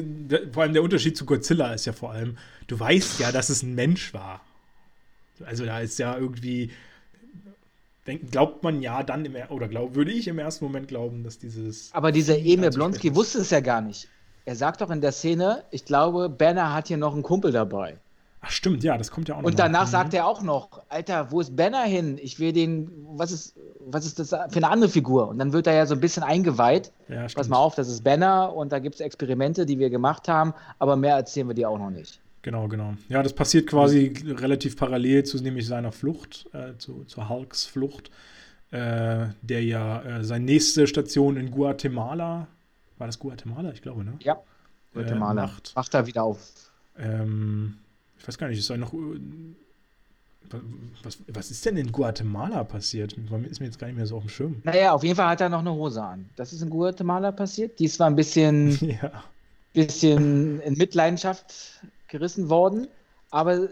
[0.52, 3.62] vor allem der Unterschied zu Godzilla ist ja vor allem, du weißt ja, dass es
[3.62, 4.40] ein Mensch war.
[5.44, 6.70] Also da ist ja irgendwie
[8.06, 11.38] denk, glaubt man ja dann im, oder glaub, würde ich im ersten Moment glauben, dass
[11.38, 11.92] dieses.
[11.92, 14.08] Aber dieser Emil Blonsky wusste es ja gar nicht.
[14.44, 17.98] Er sagt doch in der Szene, ich glaube, Banner hat hier noch einen Kumpel dabei.
[18.40, 19.46] Ach stimmt, ja, das kommt ja auch noch.
[19.46, 19.90] Und danach mhm.
[19.90, 22.18] sagt er auch noch, Alter, wo ist Banner hin?
[22.22, 25.28] Ich will den, was ist, was ist das für eine andere Figur?
[25.28, 26.92] Und dann wird er ja so ein bisschen eingeweiht.
[27.08, 30.28] Ja, Pass mal auf, das ist Banner und da gibt es Experimente, die wir gemacht
[30.28, 32.20] haben, aber mehr erzählen wir dir auch noch nicht.
[32.42, 32.94] Genau, genau.
[33.08, 38.10] Ja, das passiert quasi relativ parallel zu nämlich seiner Flucht, äh, zu, zu Hulks Flucht,
[38.70, 42.46] äh, der ja äh, seine nächste Station in Guatemala,
[42.98, 43.72] war das Guatemala?
[43.72, 44.14] Ich glaube, ne?
[44.20, 44.36] Ja, äh,
[44.94, 45.42] Guatemala.
[45.42, 45.72] macht.
[45.74, 46.38] macht er wieder auf.
[46.96, 47.78] Ähm,
[48.18, 48.92] ich weiß gar nicht, ist da noch.
[48.92, 49.20] Äh,
[51.02, 53.12] was, was ist denn in Guatemala passiert?
[53.12, 54.62] Ist mir jetzt gar nicht mehr so auf dem Schirm.
[54.64, 56.28] Naja, auf jeden Fall hat er noch eine Hose an.
[56.36, 57.78] Das ist in Guatemala passiert.
[57.78, 59.24] Die ist zwar ein bisschen, ja.
[59.74, 62.88] bisschen in Mitleidenschaft gerissen worden,
[63.30, 63.68] aber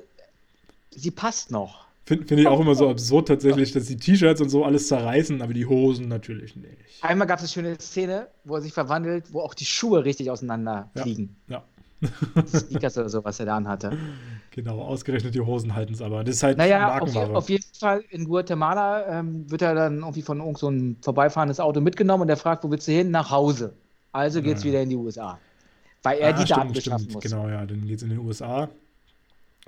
[0.90, 1.86] sie passt noch.
[2.05, 5.43] Finde find ich auch immer so absurd tatsächlich, dass die T-Shirts und so alles zerreißen,
[5.43, 6.77] aber die Hosen natürlich nicht.
[7.02, 10.31] Einmal gab es eine schöne Szene, wo er sich verwandelt, wo auch die Schuhe richtig
[10.31, 11.35] auseinander fliegen.
[11.48, 11.64] Ja.
[12.47, 13.97] Sneakers oder so, was er da anhatte.
[14.51, 16.24] Genau, ausgerechnet die Hosen halten es aber.
[16.24, 20.23] Das ist halt naja, auf, auf, jeden Fall in Guatemala ähm, wird er dann irgendwie
[20.23, 23.10] von irgend so ein vorbeifahrendes Auto mitgenommen und er fragt, wo willst du hin?
[23.10, 23.74] Nach Hause.
[24.12, 24.70] Also geht's ja.
[24.70, 25.39] wieder in die USA.
[26.02, 27.14] Weil er ah, die stimmt, Daten beschaffen stimmt.
[27.14, 27.24] muss.
[27.24, 28.68] Genau, ja, dann geht es in den USA,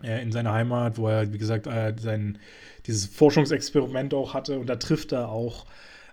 [0.02, 2.38] äh, in seine Heimat, wo er, wie gesagt, äh, sein,
[2.86, 4.58] dieses Forschungsexperiment auch hatte.
[4.58, 5.66] Und da trifft er auch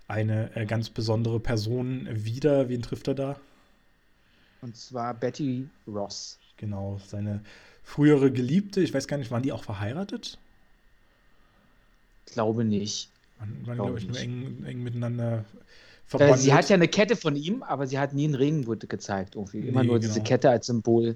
[0.08, 2.68] eine äh, ganz besondere Person wieder.
[2.68, 3.36] Wen trifft er da?
[4.66, 6.40] Und zwar Betty Ross.
[6.56, 7.40] Genau, seine
[7.84, 8.80] frühere Geliebte.
[8.80, 10.38] Ich weiß gar nicht, waren die auch verheiratet?
[12.32, 13.08] Glaube nicht.
[13.38, 15.44] Waren, waren glaube ich, nur eng, eng miteinander
[16.06, 16.40] verbandelt.
[16.40, 19.36] Sie hat ja eine Kette von ihm, aber sie hat nie einen Ring wurde gezeigt.
[19.36, 19.60] Irgendwie.
[19.60, 20.12] Immer nee, nur genau.
[20.12, 21.14] diese Kette als Symbol.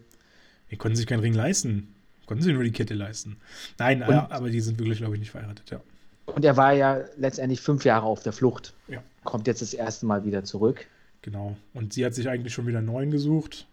[0.70, 1.92] Die konnten sich keinen Ring leisten.
[2.26, 3.36] Konnten sie nur die Kette leisten.
[3.78, 5.80] Nein, und, aber die sind wirklich, glaube ich, nicht verheiratet, ja.
[6.26, 8.74] Und er war ja letztendlich fünf Jahre auf der Flucht.
[8.86, 9.02] Ja.
[9.24, 10.86] Kommt jetzt das erste Mal wieder zurück.
[11.22, 11.56] Genau.
[11.74, 13.66] Und sie hat sich eigentlich schon wieder einen neuen gesucht.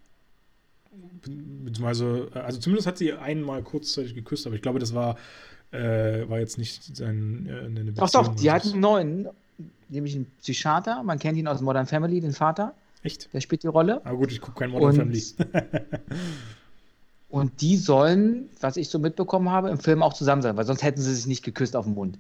[1.22, 5.18] Beziehungsweise, also zumindest hat sie einmal kurzzeitig geküsst, aber ich glaube, das war,
[5.72, 7.95] äh, war jetzt nicht sein, äh, eine Beziehung.
[7.95, 9.28] Doch, doch, sie hat einen neuen
[9.90, 11.03] nämlich ein Psychiater.
[11.03, 12.74] Man kennt ihn aus Modern Family, den Vater.
[13.03, 13.34] Echt?
[13.34, 14.06] Der spielt die Rolle.
[14.06, 15.24] Aber gut, ich gucke kein Modern und, Family.
[17.30, 20.84] und die sollen, was ich so mitbekommen habe, im Film auch zusammen sein, weil sonst
[20.84, 22.18] hätten sie sich nicht geküsst auf den Mund.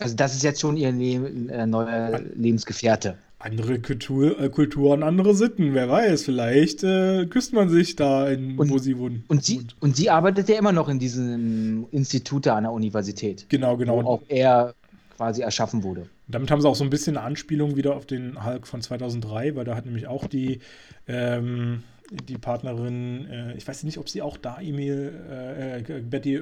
[0.00, 3.18] Also das ist jetzt schon ihr Leben, äh, neuer Lebensgefährte.
[3.42, 8.58] Andere Kultur, äh, Kulturen, andere Sitten, wer weiß, vielleicht äh, küsst man sich da, in,
[8.58, 9.24] und, wo sie wohnen.
[9.28, 13.46] Und sie, und sie arbeitet ja immer noch in diesem Institut an der Universität.
[13.48, 14.04] Genau, genau.
[14.04, 14.74] Wo auch er
[15.16, 16.06] quasi erschaffen wurde.
[16.28, 19.56] Damit haben sie auch so ein bisschen eine Anspielung wieder auf den Hulk von 2003,
[19.56, 20.60] weil da hat nämlich auch die,
[21.08, 26.36] ähm, die Partnerin, äh, ich weiß nicht, ob sie auch da Emil, äh, äh, Betty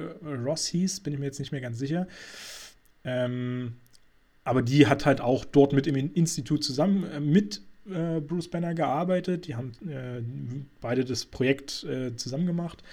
[0.45, 2.07] Ross hieß, bin ich mir jetzt nicht mehr ganz sicher.
[3.05, 3.75] Ähm,
[4.49, 8.73] aber die hat halt auch dort mit im Institut zusammen äh, mit äh, Bruce Banner
[8.73, 9.45] gearbeitet.
[9.45, 10.23] Die haben äh,
[10.81, 11.85] beide das Projekt
[12.15, 12.83] zusammen gemacht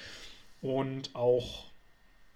[0.60, 1.64] und auch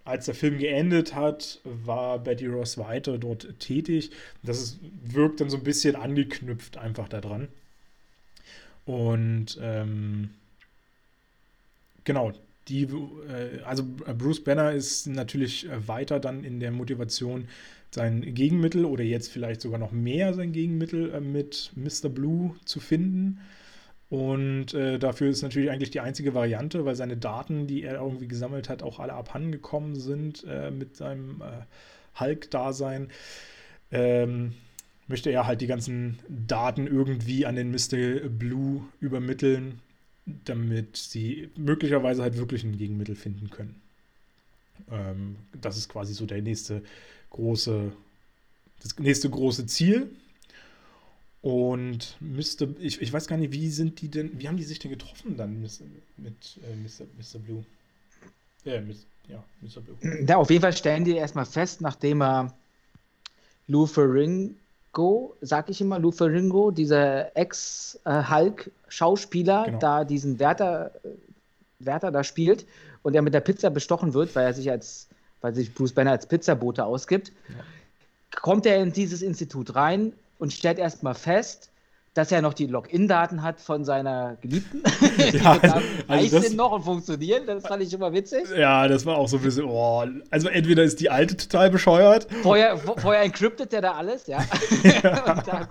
[0.05, 4.10] als der Film geendet hat, war Betty Ross weiter dort tätig.
[4.42, 7.48] Das ist, wirkt dann so ein bisschen angeknüpft einfach daran.
[8.86, 10.30] Und ähm,
[12.05, 12.32] genau,
[12.68, 17.47] die, äh, also Bruce Banner ist natürlich weiter dann in der Motivation,
[17.91, 22.09] sein Gegenmittel oder jetzt vielleicht sogar noch mehr sein Gegenmittel äh, mit Mr.
[22.09, 23.41] Blue zu finden.
[24.09, 28.27] Und äh, dafür ist natürlich eigentlich die einzige Variante, weil seine Daten, die er irgendwie
[28.27, 33.09] gesammelt hat, auch alle abhandengekommen sind äh, mit seinem äh, Hulk-Dasein.
[33.93, 34.55] Ähm,
[35.07, 38.29] möchte er halt die ganzen Daten irgendwie an den Mr.
[38.29, 39.81] Blue übermitteln,
[40.45, 43.81] damit sie möglicherweise halt wirklich ein Gegenmittel finden können.
[44.91, 46.83] Ähm, das ist quasi so der nächste
[47.31, 47.93] große,
[48.82, 50.11] das nächste große Ziel.
[51.43, 54.78] Und müsste, ich, ich weiß gar nicht, wie sind die denn, wie haben die sich
[54.78, 55.81] denn getroffen dann mit,
[56.19, 57.39] mit äh, Mr., Mr.
[57.39, 57.65] Blue?
[58.65, 58.82] Ja, ja,
[59.62, 59.81] Mr.
[59.81, 59.97] Blue.
[60.27, 62.52] Ja, auf jeden Fall stellen die erstmal fest, nachdem er
[63.69, 69.78] Lou Ferringo, sag ich immer, Lou Ferringo, dieser Ex-Hulk-Schauspieler, genau.
[69.78, 70.90] da diesen Wärter,
[71.78, 72.66] Wärter da spielt
[73.02, 75.09] und er mit der Pizza bestochen wird, weil er sich als,
[75.41, 77.55] weil sich Bruce Banner als Pizzabote ausgibt, ja.
[78.41, 81.69] kommt er in dieses Institut rein und stellt erstmal fest,
[82.15, 84.82] dass er noch die Login-Daten hat von seiner Geliebten.
[85.32, 87.45] Ja, die also, also das, noch und funktionieren.
[87.47, 88.45] Das fand ich immer witzig.
[88.57, 92.27] Ja, das war auch so ein bisschen, oh, also entweder ist die alte total bescheuert.
[92.43, 94.39] Vorher, vorher encryptet der da alles, ja.
[95.03, 95.35] ja.
[95.35, 95.69] und da,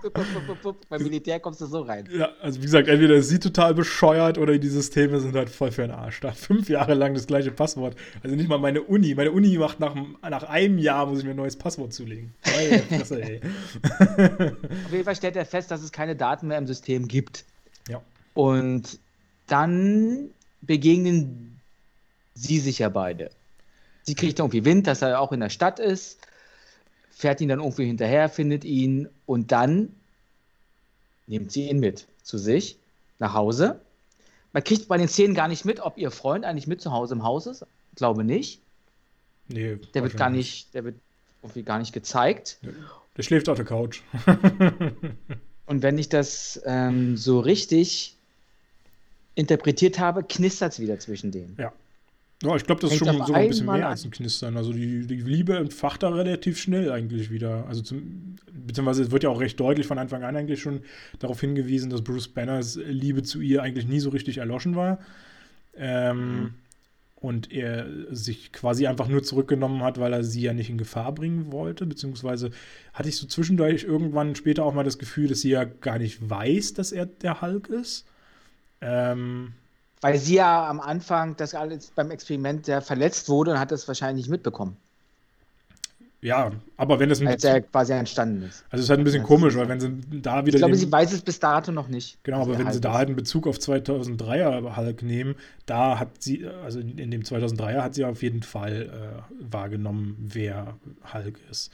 [0.89, 2.07] beim Militär kommst du so rein.
[2.11, 5.71] Ja, also wie gesagt, entweder ist sie total bescheuert oder die Systeme sind halt voll
[5.71, 6.19] für den Arsch.
[6.21, 7.95] Da fünf Jahre lang das gleiche Passwort.
[8.23, 9.15] Also nicht mal meine Uni.
[9.15, 12.33] Meine Uni macht nach, nach einem Jahr, muss ich mir ein neues Passwort zulegen.
[12.41, 13.41] Fresse.
[14.85, 17.45] Auf jeden Fall stellt er fest, dass es keine Daten Daten mehr im System gibt.
[17.87, 18.01] Ja.
[18.35, 18.99] Und
[19.47, 20.29] dann
[20.61, 21.59] begegnen
[22.35, 23.31] sie sich ja beide.
[24.03, 26.19] Sie kriegt irgendwie Wind, dass er auch in der Stadt ist,
[27.09, 29.95] fährt ihn dann irgendwie hinterher, findet ihn und dann
[31.27, 32.77] nimmt sie ihn mit zu sich
[33.17, 33.81] nach Hause.
[34.53, 37.15] Man kriegt bei den Szenen gar nicht mit, ob ihr Freund eigentlich mit zu Hause
[37.15, 37.65] im Haus ist.
[37.91, 38.61] Ich glaube nicht.
[39.47, 40.95] Nee, der wird gar nicht, der wird
[41.41, 42.59] irgendwie gar nicht gezeigt.
[43.17, 44.01] Der schläft auf der Couch.
[45.69, 48.15] Und wenn ich das ähm, so richtig
[49.35, 51.55] interpretiert habe, knistert es wieder zwischen denen.
[51.59, 51.71] Ja.
[52.41, 54.57] Ja, ich glaube, das ist schon sogar ein bisschen mehr als ein Knistern.
[54.57, 57.67] Also die, die Liebe entfacht da relativ schnell eigentlich wieder.
[57.67, 60.81] Also zum, beziehungsweise es wird ja auch recht deutlich von Anfang an eigentlich schon
[61.19, 64.99] darauf hingewiesen, dass Bruce Banners Liebe zu ihr eigentlich nie so richtig erloschen war.
[65.75, 66.53] Ähm, mhm
[67.21, 71.13] und er sich quasi einfach nur zurückgenommen hat, weil er sie ja nicht in Gefahr
[71.13, 72.51] bringen wollte, beziehungsweise
[72.93, 76.29] hatte ich so zwischendurch irgendwann später auch mal das Gefühl, dass sie ja gar nicht
[76.29, 78.05] weiß, dass er der Hulk ist.
[78.81, 79.53] Ähm,
[80.01, 83.87] weil sie ja am Anfang das alles beim Experiment ja verletzt wurde und hat das
[83.87, 84.77] wahrscheinlich nicht mitbekommen.
[86.21, 87.21] Ja, aber wenn es.
[87.21, 88.65] Als er quasi entstanden ist.
[88.69, 89.89] Also es ist halt ein bisschen komisch, weil wenn sie
[90.21, 90.55] da wieder.
[90.55, 92.21] Ich glaube, sie weiß es bis dato noch nicht.
[92.23, 95.35] Genau, aber wenn sie da halt einen Bezug auf 2003er Hulk nehmen,
[95.65, 100.75] da hat sie, also in dem 2003er hat sie auf jeden Fall äh, wahrgenommen, wer
[101.13, 101.71] Hulk ist.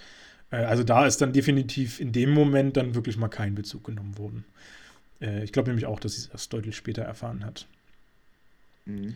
[0.51, 4.17] Äh, also da ist dann definitiv in dem Moment dann wirklich mal kein Bezug genommen
[4.19, 4.45] worden.
[5.21, 7.65] Äh, ich glaube nämlich auch, dass sie es erst deutlich später erfahren hat.
[8.85, 9.15] Mhm.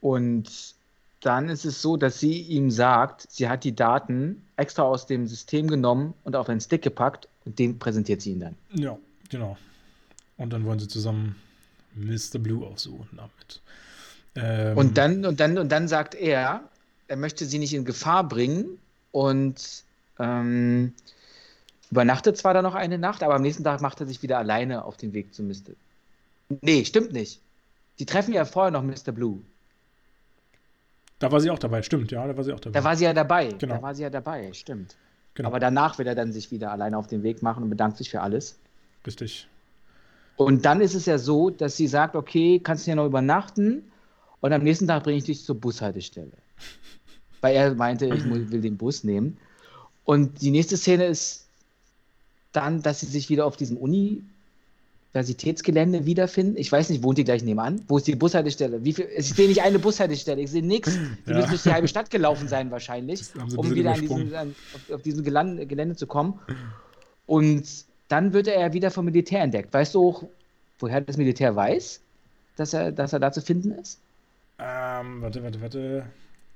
[0.00, 0.74] Und
[1.20, 5.26] dann ist es so, dass sie ihm sagt, sie hat die Daten extra aus dem
[5.26, 8.54] System genommen und auf einen Stick gepackt und den präsentiert sie ihm dann.
[8.74, 8.96] Ja,
[9.28, 9.56] genau.
[10.36, 11.36] Und dann wollen sie zusammen
[11.94, 12.38] Mr.
[12.38, 13.60] Blue aufsuchen damit.
[14.36, 16.62] Ähm, und, dann, und, dann, und dann sagt er,
[17.08, 18.78] er möchte sie nicht in Gefahr bringen
[19.10, 19.84] und
[20.20, 20.92] ähm,
[21.90, 24.84] übernachtet zwar da noch eine Nacht, aber am nächsten Tag macht er sich wieder alleine
[24.84, 25.72] auf den Weg zu Mr.
[26.60, 27.40] Nee, stimmt nicht.
[27.98, 29.12] Die treffen ja vorher noch Mr.
[29.12, 29.40] Blue.
[31.18, 32.78] Da war sie auch dabei, stimmt, ja, da war sie auch dabei.
[32.78, 33.76] Da war sie ja dabei, genau.
[33.76, 34.96] da war sie ja dabei, stimmt.
[35.34, 35.48] Genau.
[35.48, 38.10] Aber danach wird er dann sich wieder alleine auf den Weg machen und bedankt sich
[38.10, 38.58] für alles.
[39.06, 39.48] Richtig.
[40.36, 43.90] Und dann ist es ja so, dass sie sagt, okay, kannst du hier noch übernachten
[44.40, 46.32] und am nächsten Tag bringe ich dich zur Bushaltestelle.
[47.40, 49.36] Weil er meinte, ich will den Bus nehmen.
[50.04, 51.48] Und die nächste Szene ist
[52.52, 54.22] dann, dass sie sich wieder auf diesem Uni
[55.18, 56.56] Universitätsgelände wiederfinden.
[56.56, 57.82] Ich weiß nicht, wohnt die gleich nebenan?
[57.88, 58.84] Wo ist die Bushaltestelle?
[58.84, 60.96] Wie viel, ich sehe nicht eine Bushaltestelle, ich sehe nichts.
[61.26, 61.36] Die ja.
[61.36, 63.22] müssen durch die halbe Stadt gelaufen sein wahrscheinlich,
[63.56, 66.38] um wieder an diesen, an, auf, auf diesem Gelände, Gelände zu kommen.
[67.26, 67.66] Und
[68.08, 69.72] dann wird er wieder vom Militär entdeckt.
[69.74, 70.24] Weißt du auch,
[70.78, 72.00] woher das Militär weiß,
[72.56, 73.98] dass er, dass er da zu finden ist?
[74.58, 76.06] Ähm, warte, warte, warte.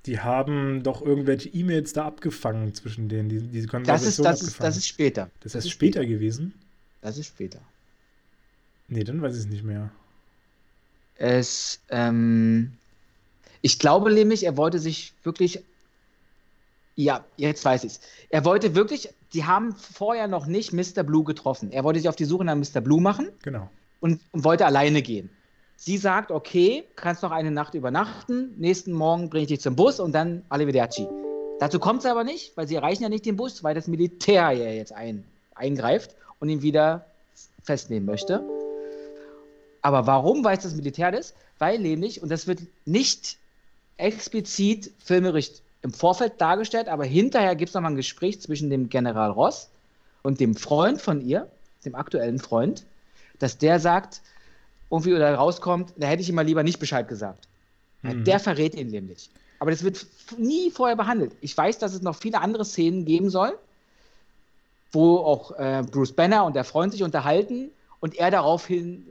[0.07, 3.29] Die haben doch irgendwelche E-Mails da abgefangen zwischen denen.
[3.29, 5.31] Die, diese das, ist, das, ist, das ist später.
[5.41, 6.55] Das, das ist später, später gewesen?
[7.03, 7.61] Das ist später.
[8.93, 9.91] Nee, dann weiß ich es nicht mehr.
[11.17, 12.73] Es, ähm,
[13.63, 15.65] ich glaube nämlich, er wollte sich wirklich,
[16.95, 18.01] ja, jetzt weiß ich es.
[18.29, 21.05] Er wollte wirklich, die haben vorher noch nicht Mr.
[21.05, 21.73] Blue getroffen.
[21.73, 22.83] Er wollte sich auf die Suche nach Mr.
[22.83, 23.29] Blue machen.
[23.43, 23.71] Genau.
[24.01, 25.31] Und, und wollte alleine gehen.
[25.77, 30.01] Sie sagt, okay, kannst noch eine Nacht übernachten, nächsten Morgen bringe ich dich zum Bus
[30.01, 31.09] und dann Arrivederci.
[31.61, 34.51] Dazu kommt es aber nicht, weil sie erreichen ja nicht den Bus, weil das Militär
[34.51, 35.25] ja jetzt ein,
[35.55, 37.07] eingreift und ihn wieder
[37.63, 38.45] festnehmen möchte.
[39.83, 41.35] Aber warum weiß das Militär das?
[41.59, 43.37] Weil nämlich, und das wird nicht
[43.97, 45.51] explizit filmerisch
[45.83, 49.69] im Vorfeld dargestellt, aber hinterher gibt es nochmal ein Gespräch zwischen dem General Ross
[50.23, 51.49] und dem Freund von ihr,
[51.85, 52.85] dem aktuellen Freund,
[53.41, 54.23] dass der sagt,
[54.91, 57.49] irgendwie oder rauskommt, da hätte ich ihm mal lieber nicht Bescheid gesagt.
[58.03, 58.25] Mhm.
[58.25, 59.31] Der verrät ihn nämlich.
[59.59, 60.07] Aber das wird
[60.39, 61.33] nie vorher behandelt.
[61.41, 63.57] Ich weiß, dass es noch viele andere Szenen geben soll,
[64.93, 69.07] wo auch äh, Bruce Banner und der Freund sich unterhalten und er daraufhin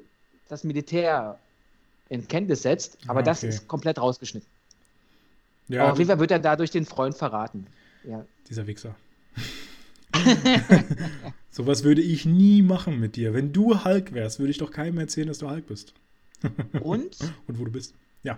[0.51, 1.39] das Militär
[2.09, 3.29] in Kenntnis setzt, aber ah, okay.
[3.29, 4.47] das ist komplett rausgeschnitten.
[5.69, 7.67] Ja, auf jeden Fall wird er dadurch den Freund verraten.
[8.03, 8.25] Ja.
[8.49, 8.93] Dieser Wichser.
[11.51, 13.33] Sowas würde ich nie machen mit dir.
[13.33, 15.93] Wenn du Hulk wärst, würde ich doch keinem erzählen, dass du Hulk bist.
[16.83, 17.15] Und?
[17.47, 17.93] Und wo du bist.
[18.23, 18.37] Ja.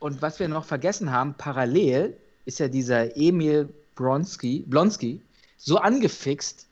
[0.00, 5.22] Und was wir noch vergessen haben, parallel ist ja dieser Emil Bronski, Blonsky
[5.56, 6.67] so angefixt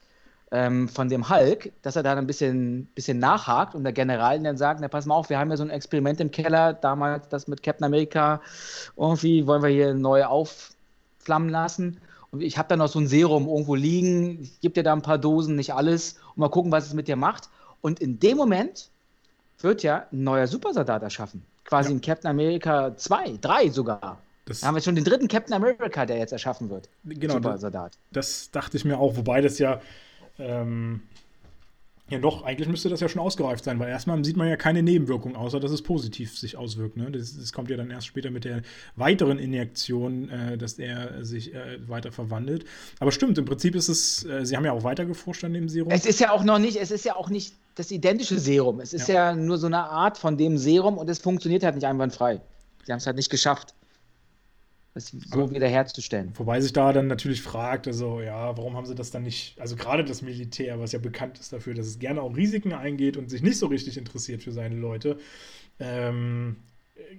[0.52, 4.56] ähm, von dem Hulk, dass er da ein bisschen, bisschen nachhakt und der General dann
[4.56, 7.48] sagt, na pass mal auf, wir haben ja so ein Experiment im Keller, damals das
[7.48, 8.40] mit Captain America,
[8.96, 11.98] irgendwie wollen wir hier neu aufflammen lassen.
[12.30, 15.02] Und ich habe da noch so ein Serum irgendwo liegen, ich gebe dir da ein
[15.02, 17.48] paar Dosen, nicht alles, und mal gucken, was es mit dir macht.
[17.80, 18.88] Und in dem Moment
[19.60, 21.44] wird ja ein neuer Supersoldat erschaffen.
[21.64, 21.96] Quasi ja.
[21.96, 24.18] in Captain America 2, 3 sogar.
[24.44, 26.88] Das da haben wir schon den dritten Captain America, der jetzt erschaffen wird.
[27.04, 27.94] Genau, Supersoldat.
[28.12, 29.80] Das, das dachte ich mir auch, wobei das ja
[30.38, 31.02] ähm,
[32.08, 34.80] ja, doch, eigentlich müsste das ja schon ausgereift sein, weil erstmal sieht man ja keine
[34.80, 36.96] Nebenwirkung, außer dass es positiv sich auswirkt.
[36.96, 37.10] Ne?
[37.10, 38.62] Das, das kommt ja dann erst später mit der
[38.94, 42.64] weiteren Injektion, äh, dass er sich äh, weiter verwandelt.
[43.00, 45.68] Aber stimmt, im Prinzip ist es, äh, sie haben ja auch weiter geforscht an dem
[45.68, 45.90] Serum.
[45.90, 48.78] Es ist ja auch noch nicht, es ist ja auch nicht das identische Serum.
[48.78, 51.74] Es ist ja, ja nur so eine Art von dem Serum und es funktioniert halt
[51.74, 52.40] nicht einwandfrei.
[52.84, 53.74] Sie haben es halt nicht geschafft
[54.96, 56.32] das so wiederherzustellen.
[56.36, 59.76] Wobei sich da dann natürlich fragt, also ja, warum haben sie das dann nicht, also
[59.76, 63.28] gerade das Militär, was ja bekannt ist dafür, dass es gerne auch Risiken eingeht und
[63.28, 65.18] sich nicht so richtig interessiert für seine Leute,
[65.80, 66.56] ähm,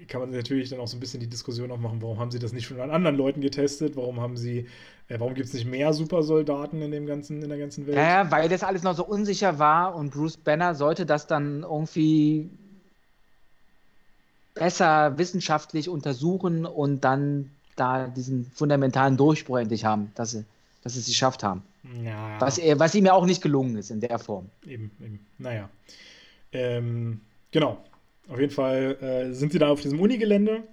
[0.07, 2.51] kann man natürlich dann auch so ein bisschen die Diskussion aufmachen, warum haben sie das
[2.51, 4.67] nicht schon an anderen Leuten getestet, warum haben sie,
[5.07, 7.97] äh, warum gibt es nicht mehr Supersoldaten in dem ganzen, in der ganzen Welt?
[7.97, 12.49] Ja, weil das alles noch so unsicher war und Bruce Banner sollte das dann irgendwie
[14.55, 20.45] besser wissenschaftlich untersuchen und dann da diesen fundamentalen Durchbruch endlich haben, dass sie,
[20.83, 21.63] dass sie es geschafft haben.
[22.03, 22.39] Ja.
[22.39, 24.49] Was, was ihm ja auch nicht gelungen ist in der Form.
[24.65, 25.25] Eben, eben.
[25.37, 25.69] Naja.
[26.51, 27.21] Ähm,
[27.51, 27.77] genau.
[28.27, 30.63] Auf jeden Fall äh, sind sie da auf diesem Unigelände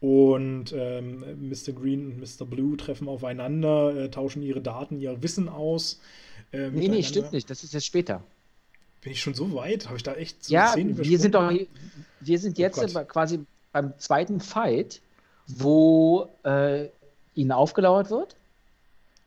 [0.00, 1.72] und ähm, Mr.
[1.72, 2.44] Green und Mr.
[2.44, 6.00] Blue treffen aufeinander, äh, tauschen ihre Daten, ihr Wissen aus.
[6.52, 7.50] Äh, nee, nee, stimmt nicht.
[7.50, 8.22] Das ist jetzt später.
[9.00, 9.86] Bin ich schon so weit?
[9.86, 11.52] Habe ich da echt so Ja, wir sind doch,
[12.20, 13.40] wir sind oh jetzt oh quasi
[13.72, 15.00] beim zweiten Fight
[15.46, 16.86] wo äh,
[17.34, 18.36] ihnen aufgelauert wird.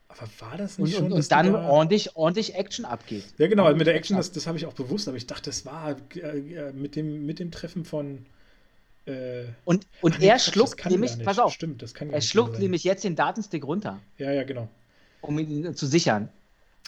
[0.07, 1.11] Aber war das nicht und, schon?
[1.11, 1.67] Und, und dann da...
[1.69, 3.25] ordentlich, ordentlich Action abgeht.
[3.37, 5.65] Ja, genau, mit der Action, das, das habe ich auch bewusst, aber ich dachte, das
[5.65, 8.25] war äh, mit, dem, mit dem Treffen von.
[9.05, 12.63] Äh, und und nee, er schluckt nämlich, pass auf, Stimmt, das kann er schluckt sein.
[12.63, 13.99] nämlich jetzt den Datenstick runter.
[14.17, 14.67] Ja, ja, genau.
[15.21, 16.29] Um ihn zu sichern.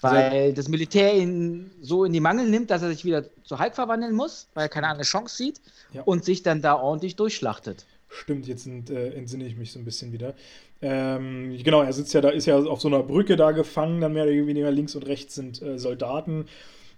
[0.02, 3.26] Also weil also, das Militär ihn so in die Mangel nimmt, dass er sich wieder
[3.44, 5.60] zu Hulk verwandeln muss, weil er keine andere Chance sieht
[5.92, 6.04] ja.
[6.04, 7.86] und sich dann da ordentlich durchschlachtet.
[8.10, 10.34] Stimmt, jetzt sind, äh, entsinne ich mich so ein bisschen wieder.
[10.82, 14.14] Ähm, genau, er sitzt ja da, ist ja auf so einer Brücke da gefangen, dann
[14.14, 16.46] mehr oder weniger links und rechts sind äh, Soldaten.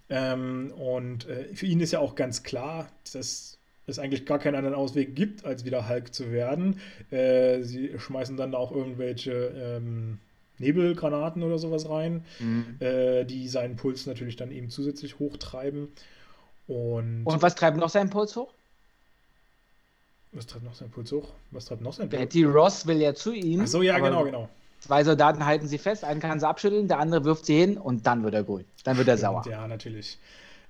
[0.08, 4.54] Ähm, und äh, für ihn ist ja auch ganz klar, dass es eigentlich gar keinen
[4.54, 6.80] anderen Ausweg gibt, als wieder Hulk zu werden.
[7.10, 10.18] Äh, sie schmeißen dann auch irgendwelche ähm,
[10.58, 12.76] Nebelgranaten oder sowas rein, mhm.
[12.80, 15.88] Äh, die seinen Puls natürlich dann eben zusätzlich hochtreiben.
[16.68, 18.52] Und, und was treibt noch seinen Puls hoch?
[20.32, 21.28] Was treibt noch sein Puls hoch?
[21.50, 22.20] Was treibt noch sein Puls?
[22.20, 23.62] Betty Ross will ja zu ihm.
[23.62, 24.48] Ach so, ja, genau, genau.
[24.80, 28.06] Zwei Soldaten halten sie fest, einen kann sie abschütteln, der andere wirft sie hin und
[28.06, 28.64] dann wird er grün.
[28.82, 29.44] Dann wird er sauer.
[29.48, 30.18] Ja, natürlich.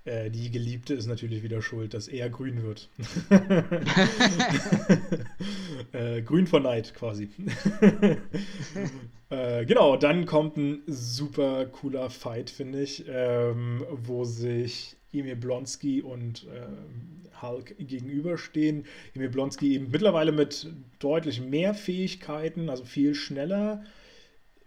[0.04, 2.90] Äh, die Geliebte ist natürlich wieder schuld, dass er grün wird.
[5.92, 7.30] äh, grün vor Neid quasi.
[9.30, 16.02] äh, genau, dann kommt ein super cooler Fight, finde ich, ähm, wo sich Emil Blonsky
[16.02, 16.66] und äh,
[17.42, 18.86] Hulk gegenüberstehen.
[19.14, 23.84] Emil Blonsky eben mittlerweile mit deutlich mehr Fähigkeiten, also viel schneller.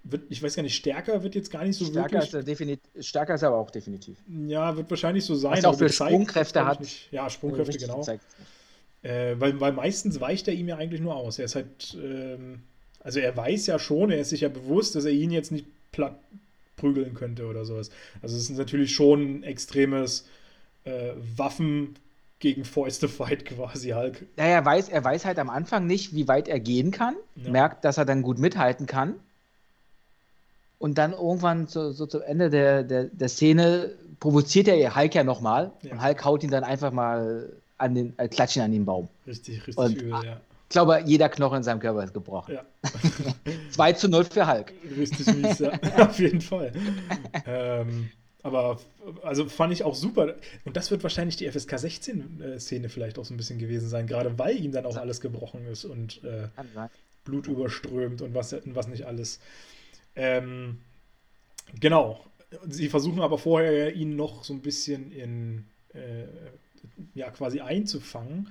[0.03, 2.33] Wird, ich weiß gar nicht, stärker wird jetzt gar nicht so stärker wirklich.
[2.33, 4.17] Ist definitiv, stärker ist er aber auch definitiv.
[4.47, 5.53] Ja, wird wahrscheinlich so sein.
[5.53, 6.79] Was er auch für Sprungkräfte hat.
[6.79, 7.11] Nicht.
[7.11, 8.05] Ja, Sprungkräfte, genau.
[9.01, 11.39] Äh, weil, weil meistens weicht er ihm ja eigentlich nur aus.
[11.39, 12.61] Er ist halt, ähm,
[12.99, 15.65] also er weiß ja schon, er ist sich ja bewusst, dass er ihn jetzt nicht
[15.91, 16.19] platt
[16.75, 17.89] prügeln könnte oder sowas.
[18.21, 20.27] Also es ist natürlich schon ein extremes
[20.83, 21.95] äh, Waffen
[22.45, 24.23] gegen Fäuste Fight quasi Hulk.
[24.37, 27.49] Ja, er weiß, er weiß halt am Anfang nicht, wie weit er gehen kann, ja.
[27.49, 29.15] merkt, dass er dann gut mithalten kann.
[30.77, 35.23] Und dann irgendwann so, so zum Ende der, der, der Szene provoziert er Hulk ja
[35.23, 35.71] nochmal.
[35.81, 35.93] Ja.
[35.93, 39.07] Und Hulk haut ihn dann einfach mal an den, äh, klatschen an den Baum.
[39.25, 40.39] Richtig, richtig und, übel, ja.
[40.67, 42.53] Ich glaube, jeder Knochen in seinem Körper ist gebrochen.
[42.53, 42.61] Ja.
[43.71, 44.71] 2 zu 0 für Hulk.
[44.95, 45.71] Richtig mies, ja.
[45.97, 46.73] Auf jeden Fall.
[47.47, 48.11] ähm,
[48.45, 48.79] aber
[49.23, 50.35] also fand ich auch super.
[50.65, 54.37] Und das wird wahrscheinlich die FSK 16-Szene vielleicht auch so ein bisschen gewesen sein, gerade
[54.37, 56.47] weil ihm dann auch alles gebrochen ist und äh,
[57.23, 59.39] Blut überströmt und was, was nicht alles.
[60.15, 60.77] Ähm,
[61.79, 62.23] genau.
[62.67, 65.65] Sie versuchen aber vorher ihn noch so ein bisschen in
[65.95, 66.27] äh,
[67.15, 68.49] ja quasi einzufangen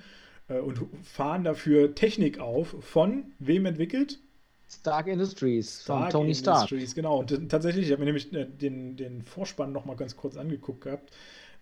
[0.49, 4.19] äh, und fahren dafür Technik auf von wem entwickelt?
[4.67, 6.95] Stark Industries Stark von Tony Industries, Stark.
[6.95, 10.37] Genau, und tatsächlich, ich habe mir nämlich äh, den, den Vorspann noch mal ganz kurz
[10.37, 11.11] angeguckt gehabt.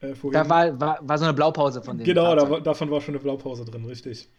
[0.01, 2.05] Äh, da war, war, war so eine Blaupause von dem.
[2.05, 4.29] Genau, da, davon war schon eine Blaupause drin, richtig.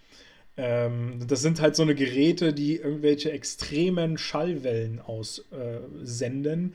[0.56, 6.74] Ähm, das sind halt so eine Geräte, die irgendwelche extremen Schallwellen aussenden.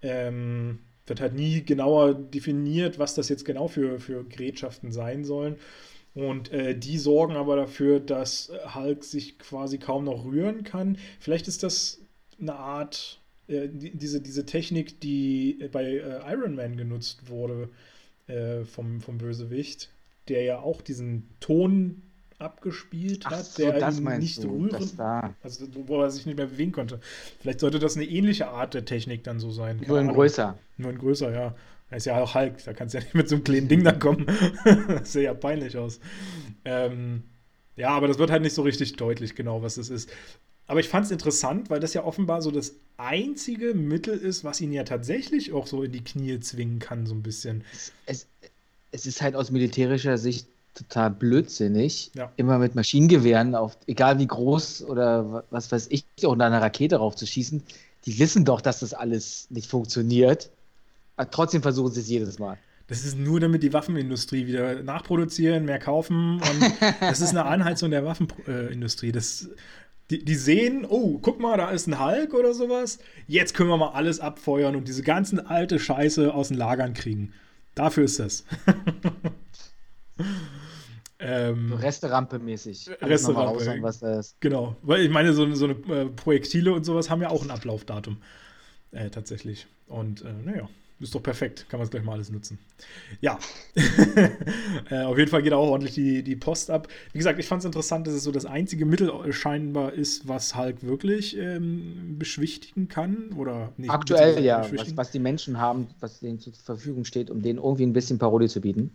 [0.00, 0.78] Äh, ähm,
[1.08, 5.56] wird halt nie genauer definiert, was das jetzt genau für, für Gerätschaften sein sollen.
[6.14, 10.98] Und äh, die sorgen aber dafür, dass Hulk sich quasi kaum noch rühren kann.
[11.20, 12.00] Vielleicht ist das
[12.40, 17.68] eine Art, äh, die, diese, diese Technik, die bei äh, Iron Man genutzt wurde
[18.26, 19.90] äh, vom, vom Bösewicht,
[20.28, 22.02] der ja auch diesen Ton
[22.38, 26.72] abgespielt hat, so, der ihn nicht du, rühren, also wo er sich nicht mehr bewegen
[26.72, 27.00] konnte.
[27.40, 29.80] Vielleicht sollte das eine ähnliche Art der Technik dann so sein.
[29.86, 30.56] Nur in größer.
[30.76, 31.54] Nur in größer, ja.
[31.90, 33.82] Er ist ja auch Hulk, da kannst du ja nicht mit so einem kleinen Ding
[33.82, 34.26] da kommen.
[34.88, 36.00] das sieht ja peinlich aus.
[36.64, 37.22] Ähm,
[37.76, 40.10] ja, aber das wird halt nicht so richtig deutlich, genau, was es ist.
[40.66, 44.60] Aber ich fand es interessant, weil das ja offenbar so das einzige Mittel ist, was
[44.60, 47.64] ihn ja tatsächlich auch so in die Knie zwingen kann, so ein bisschen.
[48.04, 48.26] Es,
[48.92, 52.30] es ist halt aus militärischer Sicht total blödsinnig, ja.
[52.36, 57.62] immer mit Maschinengewehren auf, egal wie groß oder was weiß ich, unter einer Rakete raufzuschießen.
[58.04, 60.50] Die wissen doch, dass das alles nicht funktioniert.
[61.18, 62.58] Aber trotzdem versuchen sie es jedes Mal.
[62.86, 66.40] Das ist nur, damit die Waffenindustrie wieder nachproduzieren, mehr kaufen.
[66.40, 69.12] Und das ist eine Anheizung der Waffenindustrie.
[69.12, 69.50] Das,
[70.10, 72.98] die, die, sehen, oh, guck mal, da ist ein Hulk oder sowas.
[73.26, 77.34] Jetzt können wir mal alles abfeuern und diese ganzen alte Scheiße aus den Lagern kriegen.
[77.74, 78.44] Dafür ist das.
[81.20, 82.90] Ähm, Resterampe-mäßig.
[83.02, 84.40] Resterampe, was das ist.
[84.40, 87.50] Genau, weil ich meine, so, so eine äh, Projektile und sowas haben ja auch ein
[87.50, 88.18] Ablaufdatum.
[88.92, 89.66] Äh, tatsächlich.
[89.88, 90.68] Und äh, naja.
[91.00, 92.58] Ist doch perfekt, kann man es gleich mal alles nutzen.
[93.20, 93.38] Ja,
[94.90, 96.88] äh, auf jeden Fall geht auch ordentlich die, die Post ab.
[97.12, 100.56] Wie gesagt, ich fand es interessant, dass es so das einzige Mittel scheinbar ist, was
[100.56, 103.30] Hulk wirklich ähm, beschwichtigen kann.
[103.36, 107.42] Oder nicht Aktuell ja, was, was, die Menschen haben, was denen zur Verfügung steht, um
[107.42, 108.90] denen irgendwie ein bisschen Parodie zu bieten.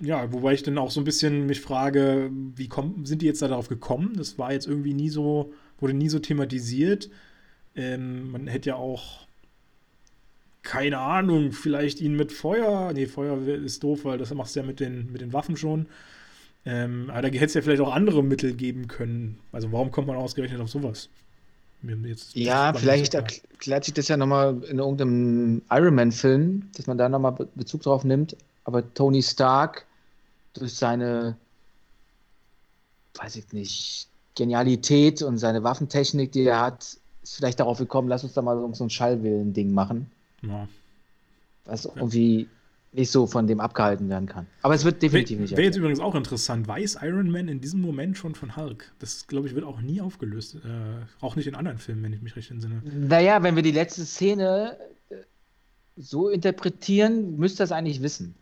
[0.00, 3.42] Ja, wobei ich dann auch so ein bisschen mich frage, wie kommen, sind die jetzt
[3.42, 4.12] da darauf gekommen?
[4.16, 7.10] Das war jetzt irgendwie nie so, wurde nie so thematisiert.
[7.74, 9.26] Ähm, man hätte ja auch
[10.62, 12.92] keine Ahnung, vielleicht ihn mit Feuer.
[12.92, 15.86] Nee, Feuer ist doof, weil das machst du ja mit den, mit den Waffen schon.
[16.64, 19.38] Ähm, aber da hätte es ja vielleicht auch andere Mittel geben können.
[19.50, 21.08] Also warum kommt man ausgerechnet auf sowas?
[22.34, 27.34] ja, vielleicht erklärt sich das ja nochmal in irgendeinem Iron Man-Film, dass man da nochmal
[27.56, 28.36] Bezug drauf nimmt.
[28.62, 29.84] Aber Tony Stark
[30.54, 31.36] durch seine,
[33.14, 34.06] weiß ich nicht,
[34.36, 38.72] Genialität und seine Waffentechnik, die er hat, ist vielleicht darauf gekommen, lass uns da mal
[38.74, 40.10] so ein Schallwillen-Ding machen.
[40.42, 40.68] Ja.
[41.64, 42.48] Was irgendwie
[42.92, 44.46] nicht so von dem abgehalten werden kann.
[44.60, 45.52] Aber es wird definitiv nicht.
[45.52, 46.68] Wäre jetzt übrigens auch interessant.
[46.68, 48.92] Weiß Iron Man in diesem Moment schon von Hulk?
[48.98, 50.56] Das, glaube ich, wird auch nie aufgelöst.
[50.56, 50.58] Äh,
[51.20, 52.82] auch nicht in anderen Filmen, wenn ich mich recht entsinne.
[52.84, 54.76] Naja, wenn wir die letzte Szene
[55.08, 55.16] äh,
[55.96, 58.34] so interpretieren, müsste das eigentlich wissen.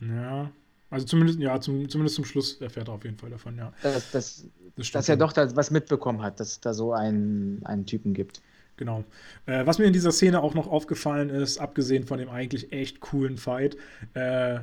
[0.00, 0.50] Ja.
[0.90, 3.72] Also zumindest, ja, zum, zumindest zum Schluss erfährt er auf jeden Fall davon, ja.
[3.82, 4.44] Dass, dass,
[4.76, 8.12] das dass er doch da was mitbekommen hat, dass es da so einen, einen Typen
[8.12, 8.42] gibt.
[8.76, 9.04] Genau.
[9.46, 13.00] Äh, was mir in dieser Szene auch noch aufgefallen ist, abgesehen von dem eigentlich echt
[13.00, 13.76] coolen Fight,
[14.14, 14.60] äh,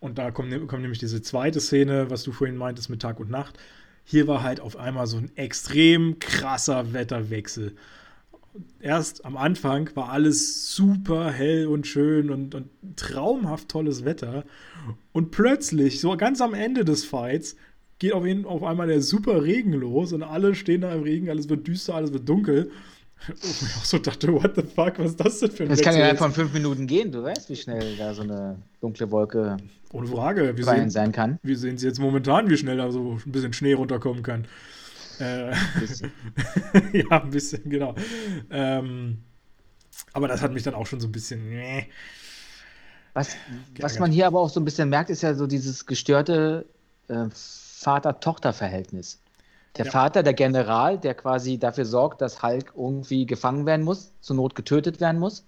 [0.00, 3.30] und da kommt, kommt, nämlich diese zweite Szene, was du vorhin meintest mit Tag und
[3.30, 3.58] Nacht.
[4.04, 7.76] Hier war halt auf einmal so ein extrem krasser Wetterwechsel.
[8.80, 14.44] Erst am Anfang war alles super hell und schön und, und traumhaft tolles Wetter.
[15.12, 17.56] Und plötzlich, so ganz am Ende des Fights,
[17.98, 21.28] geht auf, ihn, auf einmal der super Regen los und alle stehen da im Regen,
[21.28, 22.70] alles wird düster, alles wird dunkel.
[23.26, 23.32] Wo
[23.66, 25.96] ich auch so dachte, what the fuck, was ist das denn für ein Das kann
[25.96, 29.58] ja von fünf Minuten gehen, du weißt, wie schnell da so eine dunkle Wolke
[29.92, 30.56] Ohne Frage.
[30.56, 31.38] Wir sehen, sein kann.
[31.42, 34.46] Wir sehen sie jetzt momentan, wie schnell da so ein bisschen Schnee runterkommen kann.
[35.18, 36.12] Äh, ein bisschen.
[36.92, 37.94] ja, ein bisschen, genau.
[38.50, 39.18] Ähm,
[40.12, 41.50] aber das hat mich dann auch schon so ein bisschen.
[41.50, 41.88] Nee,
[43.12, 43.36] was,
[43.80, 46.66] was man hier aber auch so ein bisschen merkt, ist ja so dieses gestörte
[47.08, 49.20] äh, Vater-Tochter-Verhältnis.
[49.76, 49.90] Der ja.
[49.90, 54.54] Vater, der General, der quasi dafür sorgt, dass Hulk irgendwie gefangen werden muss, zur Not
[54.54, 55.44] getötet werden muss.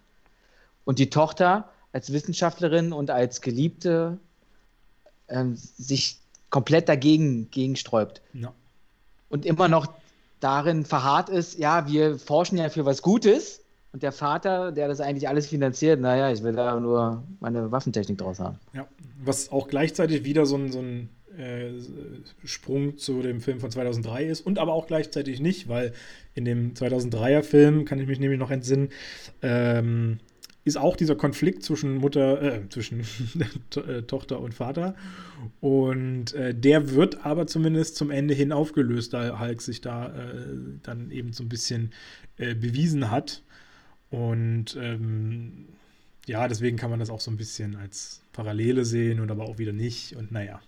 [0.85, 4.19] Und die Tochter als Wissenschaftlerin und als Geliebte
[5.29, 6.19] ähm, sich
[6.51, 8.23] komplett dagegen gegensträubt.
[8.33, 8.53] Ja.
[9.29, 9.87] Und immer noch
[10.41, 13.61] darin verharrt ist, ja, wir forschen ja für was Gutes.
[13.93, 18.19] Und der Vater, der das eigentlich alles finanziert, naja, ich will da nur meine Waffentechnik
[18.19, 18.59] draus haben.
[18.73, 18.87] Ja,
[19.23, 21.73] was auch gleichzeitig wieder so ein, so ein äh,
[22.45, 25.93] Sprung zu dem Film von 2003 ist und aber auch gleichzeitig nicht, weil
[26.35, 28.91] in dem 2003er Film, kann ich mich nämlich noch entsinnen,
[29.43, 30.19] ähm,
[30.65, 33.01] ist auch dieser Konflikt zwischen Mutter, äh, zwischen
[33.75, 34.95] äh, Tochter und Vater.
[35.61, 40.47] Und äh, der wird aber zumindest zum Ende hin aufgelöst, da Hulk sich da äh,
[40.83, 41.93] dann eben so ein bisschen
[42.37, 43.43] äh, bewiesen hat.
[44.11, 45.69] Und ähm,
[46.27, 49.59] ja, deswegen kann man das auch so ein bisschen als Parallele sehen und aber auch
[49.59, 50.15] wieder nicht.
[50.15, 50.61] Und naja,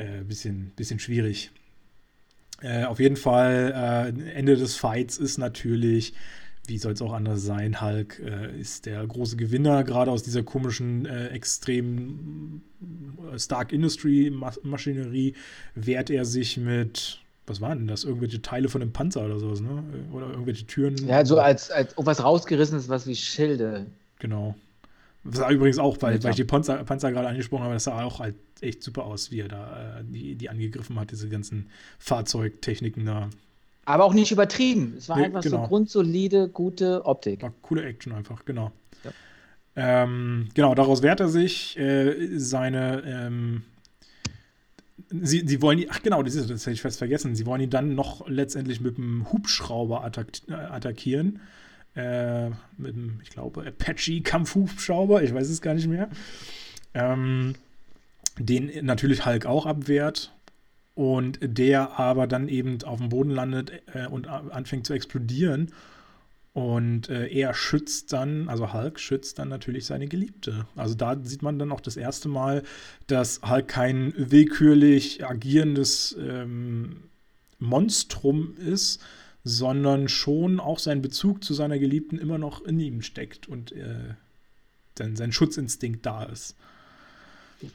[0.00, 1.50] äh, bisschen, bisschen schwierig.
[2.62, 6.14] Äh, auf jeden Fall, äh, Ende des Fights ist natürlich
[6.70, 10.42] wie soll es auch anders sein, Hulk äh, ist der große Gewinner, gerade aus dieser
[10.42, 12.62] komischen, äh, extrem
[13.32, 14.32] äh, Stark Industry
[14.62, 15.34] Maschinerie
[15.74, 19.60] wehrt er sich mit, was waren denn das, irgendwelche Teile von einem Panzer oder sowas,
[19.60, 19.82] ne?
[20.12, 20.96] Oder irgendwelche Türen.
[21.08, 23.86] Ja, so als, als ob was rausgerissen ist, was wie Schilde.
[24.20, 24.54] Genau.
[25.24, 28.02] Das sah übrigens auch, weil, weil ich die Panzer, Panzer gerade angesprochen habe, das sah
[28.02, 31.68] auch halt echt super aus, wie er da äh, die, die angegriffen hat, diese ganzen
[31.98, 33.28] Fahrzeugtechniken da.
[33.84, 34.94] Aber auch nicht übertrieben.
[34.96, 35.62] Es war nee, einfach genau.
[35.62, 37.42] so grundsolide, gute Optik.
[37.42, 38.72] War coole Action einfach, genau.
[39.04, 39.10] Ja.
[39.76, 41.78] Ähm, genau, daraus wehrt er sich.
[41.78, 43.02] Äh, seine.
[43.04, 43.62] Ähm,
[45.10, 47.34] sie, sie wollen ihn, ach genau, das, ist, das hätte ich fast vergessen.
[47.34, 51.40] Sie wollen ihn dann noch letztendlich mit einem Hubschrauber attack, äh, attackieren.
[51.96, 56.08] Äh, mit einem, ich glaube, Apache-Kampfhubschrauber, ich weiß es gar nicht mehr.
[56.94, 57.54] Ähm,
[58.38, 60.32] den natürlich Hulk auch abwehrt
[60.94, 65.72] und der aber dann eben auf dem Boden landet äh, und anfängt zu explodieren.
[66.52, 70.66] Und äh, er schützt dann, also Hulk schützt dann natürlich seine Geliebte.
[70.74, 72.64] Also da sieht man dann auch das erste Mal,
[73.06, 77.04] dass Hulk kein willkürlich agierendes ähm,
[77.60, 79.00] Monstrum ist,
[79.44, 84.14] sondern schon auch sein Bezug zu seiner Geliebten immer noch in ihm steckt und äh,
[84.98, 86.56] sein, sein Schutzinstinkt da ist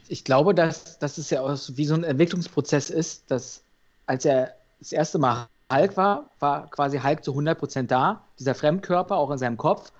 [0.08, 3.62] ich glaube, dass, dass es ja auch wie so ein Entwicklungsprozess ist, dass
[4.06, 9.16] als er das erste Mal Hulk war, war quasi Hulk zu 100% da, dieser Fremdkörper
[9.16, 9.92] auch in seinem Kopf.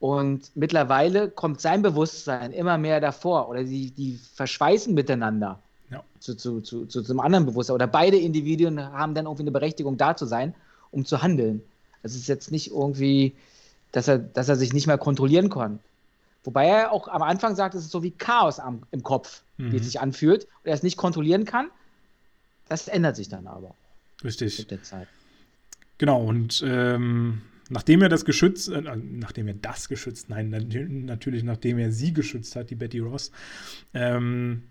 [0.00, 5.58] Und mittlerweile kommt sein Bewusstsein immer mehr davor oder die, die verschweißen miteinander
[5.90, 6.04] ja.
[6.20, 7.74] zu, zu, zu, zu, zum anderen Bewusstsein.
[7.74, 10.54] Oder beide Individuen haben dann irgendwie eine Berechtigung da zu sein,
[10.90, 11.62] um zu handeln.
[12.02, 13.34] Es ist jetzt nicht irgendwie,
[13.92, 15.80] dass er, dass er sich nicht mehr kontrollieren kann.
[16.44, 19.72] Wobei er auch am Anfang sagt, es ist so wie Chaos am, im Kopf, mhm.
[19.72, 19.86] wie es mhm.
[19.86, 21.70] sich anfühlt und er es nicht kontrollieren kann.
[22.68, 23.74] Das ändert sich dann aber.
[24.24, 24.58] Richtig.
[24.58, 25.08] Mit der Zeit.
[25.98, 31.78] Genau, und ähm, nachdem er das geschützt, äh, nachdem er das geschützt, nein, natürlich nachdem
[31.78, 33.32] er sie geschützt hat, die Betty Ross,
[33.94, 34.62] ähm,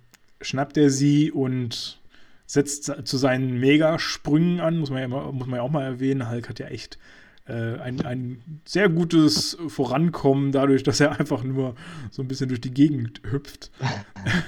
[0.41, 1.99] schnappt er sie und
[2.48, 6.30] setzt zu seinen Megasprüngen an, muss man ja, immer, muss man ja auch mal erwähnen.
[6.32, 6.98] Hulk hat ja echt
[7.48, 11.76] äh, ein, ein sehr gutes Vorankommen, dadurch, dass er einfach nur
[12.10, 13.72] so ein bisschen durch die Gegend hüpft.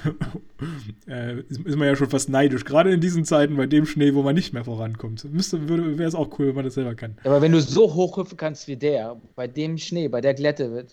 [1.08, 4.14] äh, ist, ist, man ja schon fast neidisch, gerade in diesen Zeiten bei dem Schnee,
[4.14, 5.24] wo man nicht mehr vorankommt.
[5.30, 7.16] Wäre es auch cool, wenn man das selber kann.
[7.24, 10.86] Aber wenn du so hoch hüpfen kannst wie der, bei dem Schnee, bei der Glätte,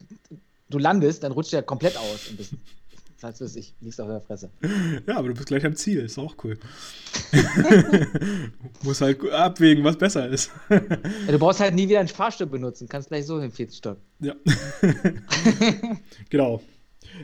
[0.69, 2.29] du landest, dann rutscht der komplett aus.
[2.29, 2.39] Und
[3.19, 4.49] das heißt, ich liegst auf der Fresse.
[5.07, 6.57] Ja, aber du bist gleich am Ziel, ist auch cool.
[8.83, 10.51] Muss halt abwägen, was besser ist.
[10.69, 10.79] ja,
[11.31, 13.97] du brauchst halt nie wieder ein Fahrstuhl benutzen, kannst gleich so im vierten Stock.
[14.19, 14.35] Ja.
[16.29, 16.61] genau.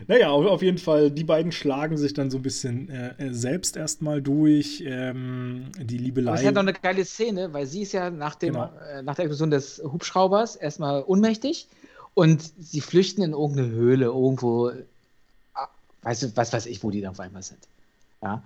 [0.08, 4.20] Naja, auf jeden Fall, die beiden schlagen sich dann so ein bisschen äh, selbst erstmal
[4.20, 4.82] durch.
[4.86, 6.32] Ähm, die Liebelei.
[6.32, 8.70] Aber es hat noch eine geile Szene, weil sie ist ja nach, dem, genau.
[8.90, 11.68] äh, nach der Explosion des Hubschraubers erstmal ohnmächtig
[12.14, 14.72] und sie flüchten in irgendeine Höhle irgendwo
[16.04, 17.60] Weißt du, was weiß ich, wo die da auf einmal sind.
[18.22, 18.42] Ja.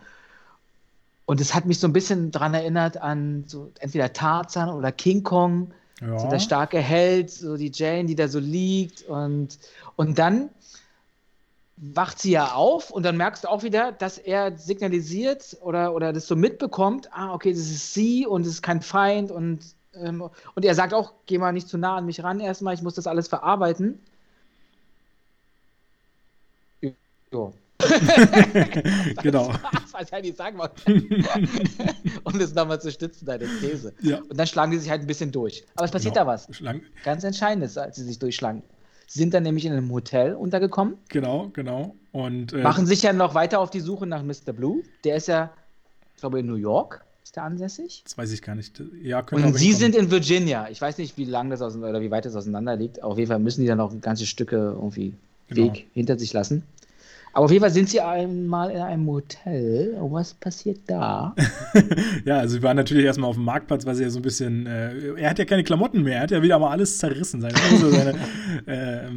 [1.26, 5.22] Und es hat mich so ein bisschen daran erinnert an so entweder Tarzan oder King
[5.22, 6.18] Kong, ja.
[6.18, 9.02] so der starke Held, so die Jane, die da so liegt.
[9.02, 9.58] Und,
[9.96, 10.48] und dann
[11.76, 16.12] wacht sie ja auf und dann merkst du auch wieder, dass er signalisiert oder, oder
[16.12, 19.60] das so mitbekommt, ah, okay, das ist sie und es ist kein Feind und,
[19.94, 20.22] ähm,
[20.54, 22.94] und er sagt auch, geh mal nicht zu nah an mich ran erstmal, ich muss
[22.94, 24.00] das alles verarbeiten.
[27.32, 27.50] Ja.
[29.22, 29.52] genau.
[29.92, 30.74] Was ich nicht sagen wollte.
[32.24, 33.94] um das nochmal zu stützen, deine These.
[34.00, 34.18] Ja.
[34.18, 35.64] Und dann schlagen die sich halt ein bisschen durch.
[35.76, 36.26] Aber es passiert genau.
[36.26, 36.48] da was.
[36.50, 38.62] Schlang Ganz Entscheidendes, als sie sich durchschlagen.
[39.06, 40.98] Sie sind dann nämlich in einem Hotel untergekommen.
[41.08, 41.94] Genau, genau.
[42.12, 44.52] Und äh, machen sich ja noch weiter auf die Suche nach Mr.
[44.52, 44.82] Blue.
[45.04, 45.50] Der ist ja,
[46.14, 48.02] ich glaube, in New York ist der ansässig.
[48.04, 48.82] Das weiß ich gar nicht.
[49.02, 50.68] Ja, Und Sie sind in Virginia.
[50.68, 53.02] Ich weiß nicht, wie lang das auseinander oder wie weit das auseinander liegt.
[53.02, 55.14] Auf jeden Fall müssen die dann noch ganze Stücke irgendwie
[55.48, 55.68] genau.
[55.68, 56.64] Weg hinter sich lassen.
[57.38, 59.96] Aber auf jeden Fall sind sie einmal in einem Hotel.
[60.00, 61.36] Und was passiert da?
[62.24, 64.66] ja, also wir waren natürlich erstmal auf dem Marktplatz, weil sie ja so ein bisschen.
[64.66, 67.40] Äh, er hat ja keine Klamotten mehr, er hat ja wieder mal alles zerrissen.
[67.40, 68.14] Seine Hose, seine,
[68.66, 69.08] äh,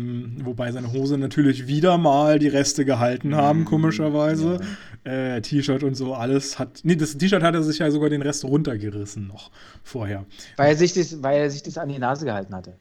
[0.44, 3.66] wobei seine Hose natürlich wieder mal die Reste gehalten haben, mhm.
[3.66, 4.60] komischerweise.
[5.04, 5.12] Ja.
[5.12, 6.82] Äh, T-Shirt und so, alles hat.
[6.84, 9.50] Nee, das T-Shirt hat er sich ja sogar den Rest runtergerissen noch
[9.84, 10.26] vorher.
[10.58, 12.76] Weil er sich das, weil er sich das an die Nase gehalten hatte.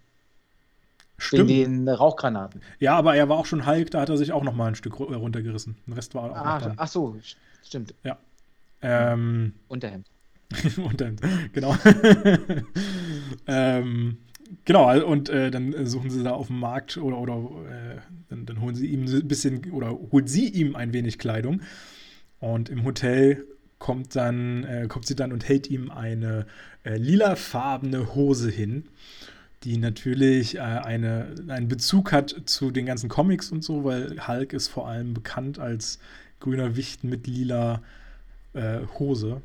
[1.20, 1.50] Stimmt.
[1.50, 2.62] Wegen den Rauchgranaten.
[2.78, 4.74] Ja, aber er war auch schon Hulk, da hat er sich auch noch mal ein
[4.74, 5.76] Stück runtergerissen.
[5.86, 6.74] Den Rest war auch ah, noch.
[6.78, 7.14] Ach so,
[7.62, 7.94] stimmt.
[8.02, 8.18] Ja.
[8.80, 10.06] Ähm, Unterhemd.
[10.78, 11.20] Unterhemd,
[11.52, 11.76] genau.
[13.46, 14.16] ähm,
[14.64, 17.34] genau, und äh, dann suchen sie da auf dem Markt oder, oder
[17.68, 17.98] äh,
[18.30, 21.60] dann, dann, holen sie ihm ein bisschen oder holt sie ihm ein wenig Kleidung.
[22.38, 23.44] Und im Hotel
[23.78, 26.46] kommt dann, äh, kommt sie dann und hält ihm eine
[26.84, 28.84] äh, lilafarbene Hose hin,
[29.64, 34.52] die natürlich äh, eine, einen Bezug hat zu den ganzen Comics und so, weil Hulk
[34.52, 35.98] ist vor allem bekannt als
[36.40, 37.82] grüner Wicht mit lila
[38.54, 39.42] äh, Hose.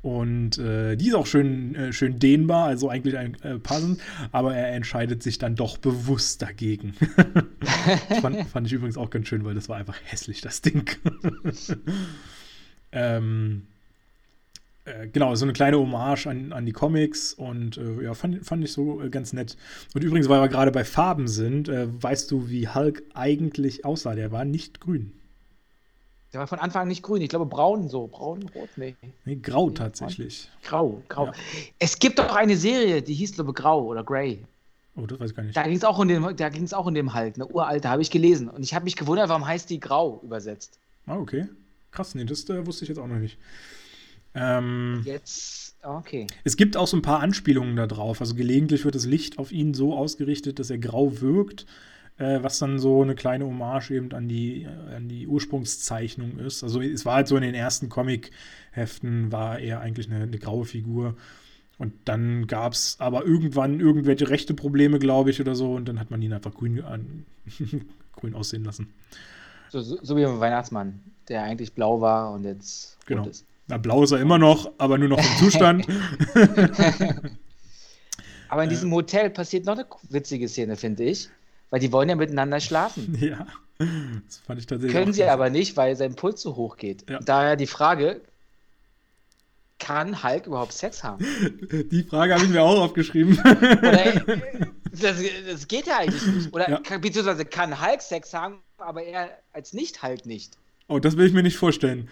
[0.00, 4.00] Und äh, die ist auch schön, äh, schön dehnbar, also eigentlich ein, äh, passend,
[4.32, 6.94] aber er entscheidet sich dann doch bewusst dagegen.
[8.20, 10.90] fand, fand, ich übrigens auch ganz schön, weil das war einfach hässlich, das Ding.
[12.92, 13.62] ähm,
[14.84, 18.64] äh, genau, so eine kleine Hommage an, an die Comics und äh, ja, fand, fand
[18.64, 19.56] ich so äh, ganz nett.
[19.94, 24.14] Und übrigens, weil wir gerade bei Farben sind, weißt du, wie Hulk eigentlich aussah?
[24.14, 25.12] Der war nicht grün.
[26.32, 27.20] Der war von Anfang an nicht grün.
[27.20, 28.06] Ich glaube braun so.
[28.06, 28.96] Braun, rot, nee.
[29.26, 30.48] Nee, grau nee, tatsächlich.
[30.64, 31.26] Grau, grau.
[31.26, 31.32] Ja.
[31.78, 34.42] Es gibt doch eine Serie, die hieß, glaube ich, Grau oder Grey.
[34.96, 35.56] Oh, das weiß ich gar nicht.
[35.56, 38.48] Da ging es auch, in dem, auch in dem Halt, eine uralte, habe ich gelesen.
[38.48, 40.78] Und ich habe mich gewundert, warum heißt die Grau übersetzt.
[41.06, 41.48] Ah, okay.
[41.90, 43.38] Krass, nee, das äh, wusste ich jetzt auch noch nicht.
[44.34, 46.26] Ähm, jetzt, okay.
[46.44, 48.20] Es gibt auch so ein paar Anspielungen da drauf.
[48.20, 51.66] Also gelegentlich wird das Licht auf ihn so ausgerichtet, dass er grau wirkt
[52.18, 56.62] äh, was dann so eine kleine Hommage eben an die, äh, an die Ursprungszeichnung ist.
[56.62, 60.64] Also es war halt so in den ersten Comic-Heften war er eigentlich eine, eine graue
[60.64, 61.16] Figur.
[61.78, 65.72] Und dann gab es aber irgendwann irgendwelche rechte Probleme, glaube ich, oder so.
[65.72, 67.24] Und dann hat man ihn einfach grün, an,
[68.12, 68.92] grün aussehen lassen.
[69.70, 73.26] So, so, so, wie beim Weihnachtsmann, der eigentlich blau war und jetzt genau.
[73.26, 73.46] ist.
[73.72, 75.86] Na, blau ist er immer noch, aber nur noch im Zustand.
[78.50, 81.30] aber in diesem Hotel passiert noch eine witzige Szene, finde ich
[81.72, 83.18] weil die wollen ja miteinander schlafen.
[83.20, 83.46] Ja,
[83.78, 84.92] das fand ich tatsächlich.
[84.92, 87.08] Können sie aber nicht, weil sein Puls so hoch geht.
[87.08, 87.18] Ja.
[87.20, 88.20] Daher die Frage,
[89.78, 91.24] kann Hulk überhaupt Sex haben?
[91.90, 93.38] Die Frage habe ich mir auch aufgeschrieben.
[93.38, 94.22] Oder,
[94.92, 95.16] das,
[95.50, 96.52] das, geht ja eigentlich nicht.
[96.52, 96.98] Oder ja.
[96.98, 100.58] beziehungsweise kann Hulk Sex haben, aber er als Nicht-Hulk nicht.
[100.86, 102.08] Oh, das will ich mir nicht vorstellen.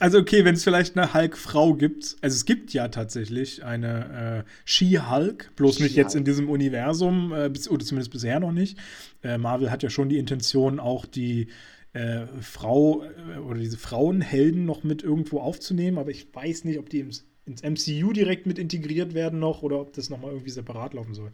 [0.00, 4.50] Also okay, wenn es vielleicht eine Hulk-Frau gibt, also es gibt ja tatsächlich eine äh,
[4.64, 8.78] She-Hulk, bloß She nicht jetzt in diesem Universum, äh, bis, oder zumindest bisher noch nicht.
[9.22, 11.48] Äh, Marvel hat ja schon die Intention, auch die
[11.92, 16.88] äh, Frau äh, oder diese Frauenhelden noch mit irgendwo aufzunehmen, aber ich weiß nicht, ob
[16.88, 20.94] die ins, ins MCU direkt mit integriert werden noch oder ob das nochmal irgendwie separat
[20.94, 21.30] laufen soll.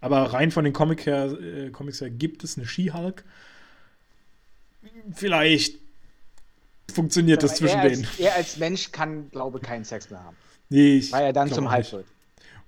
[0.00, 3.24] Aber rein von den Comic her, äh, Comics her gibt es eine She-Hulk.
[5.12, 5.78] Vielleicht
[6.92, 8.06] funktioniert das zwischen denen.
[8.18, 10.36] Er als Mensch kann, glaube ich, keinen Sex mehr haben.
[10.68, 12.06] Nee, ich weil er dann zum Hals wird.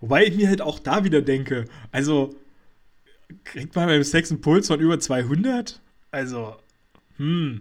[0.01, 2.34] Wobei ich mir halt auch da wieder denke, also
[3.44, 5.80] kriegt man beim Sex einen Puls von über 200?
[6.10, 6.56] Also,
[7.16, 7.60] hm.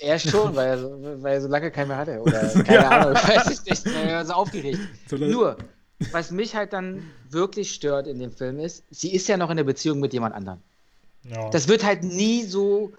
[0.00, 2.20] Er schon, weil er, so, weil er so lange keinen mehr hatte.
[2.20, 2.88] Oder keine ja.
[2.88, 4.78] Ahnung, ich weiß ich nicht, er so aufgeregt.
[5.10, 5.56] Nur,
[6.12, 9.56] was mich halt dann wirklich stört in dem Film ist, sie ist ja noch in
[9.56, 10.60] der Beziehung mit jemand anderem.
[11.24, 11.50] Ja.
[11.50, 12.92] Das wird halt nie so,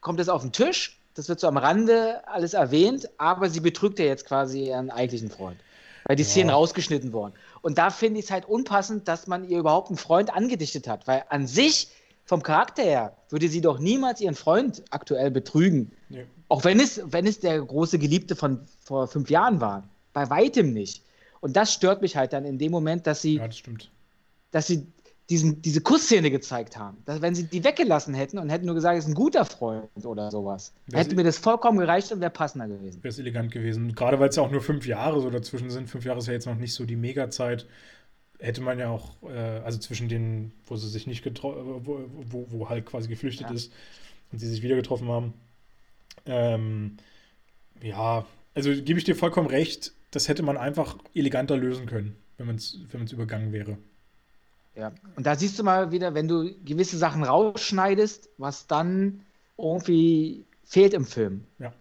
[0.00, 3.98] kommt es auf den Tisch das wird so am Rande alles erwähnt, aber sie betrügt
[3.98, 5.58] ja jetzt quasi ihren eigentlichen Freund.
[6.04, 6.28] Weil die ja.
[6.28, 7.32] Szenen rausgeschnitten wurden.
[7.62, 11.06] Und da finde ich es halt unpassend, dass man ihr überhaupt einen Freund angedichtet hat.
[11.08, 11.88] Weil an sich,
[12.24, 15.90] vom Charakter her, würde sie doch niemals ihren Freund aktuell betrügen.
[16.10, 16.22] Ja.
[16.48, 19.88] Auch wenn es, wenn es der große Geliebte von vor fünf Jahren war.
[20.12, 21.02] Bei weitem nicht.
[21.40, 23.62] Und das stört mich halt dann in dem Moment, dass sie, ja, das
[24.50, 24.86] dass sie
[25.30, 26.98] diesen, diese Kussszene gezeigt haben.
[27.04, 29.88] Dass, wenn sie die weggelassen hätten und hätten nur gesagt, es ist ein guter Freund
[30.04, 33.02] oder sowas, wär's hätte mir das vollkommen gereicht und wäre passender gewesen.
[33.02, 33.94] Wäre es elegant gewesen.
[33.94, 35.90] Gerade weil es ja auch nur fünf Jahre so dazwischen sind.
[35.90, 37.66] Fünf Jahre ist ja jetzt noch nicht so die Mega-Zeit.
[38.38, 42.46] Hätte man ja auch, äh, also zwischen denen, wo sie sich nicht getroffen, wo, wo,
[42.50, 43.54] wo halt quasi geflüchtet ja.
[43.54, 43.72] ist
[44.30, 45.34] und sie sich wieder getroffen haben.
[46.26, 46.98] Ähm,
[47.82, 52.46] ja, also gebe ich dir vollkommen recht, das hätte man einfach eleganter lösen können, wenn
[52.46, 53.78] man es wenn übergangen wäre.
[54.76, 59.22] Ja, und da siehst du mal wieder, wenn du gewisse Sachen rausschneidest, was dann
[59.56, 61.44] irgendwie fehlt im Film.
[61.58, 61.72] Ja.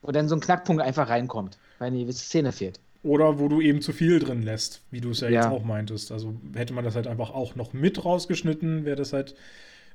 [0.00, 2.80] Wo dann so ein Knackpunkt einfach reinkommt, weil eine gewisse Szene fehlt.
[3.02, 5.64] Oder wo du eben zu viel drin lässt, wie du es ja, ja, jetzt auch
[5.64, 6.10] meintest.
[6.10, 9.34] Also hätte man das halt einfach auch noch mit rausgeschnitten, wäre das halt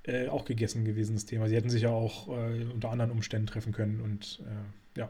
[0.04, 1.50] äh, auch gegessen gewesen, das Thema.
[1.50, 5.10] Sie hätten sich ja auch äh, unter anderen Umständen treffen können und äh, ja.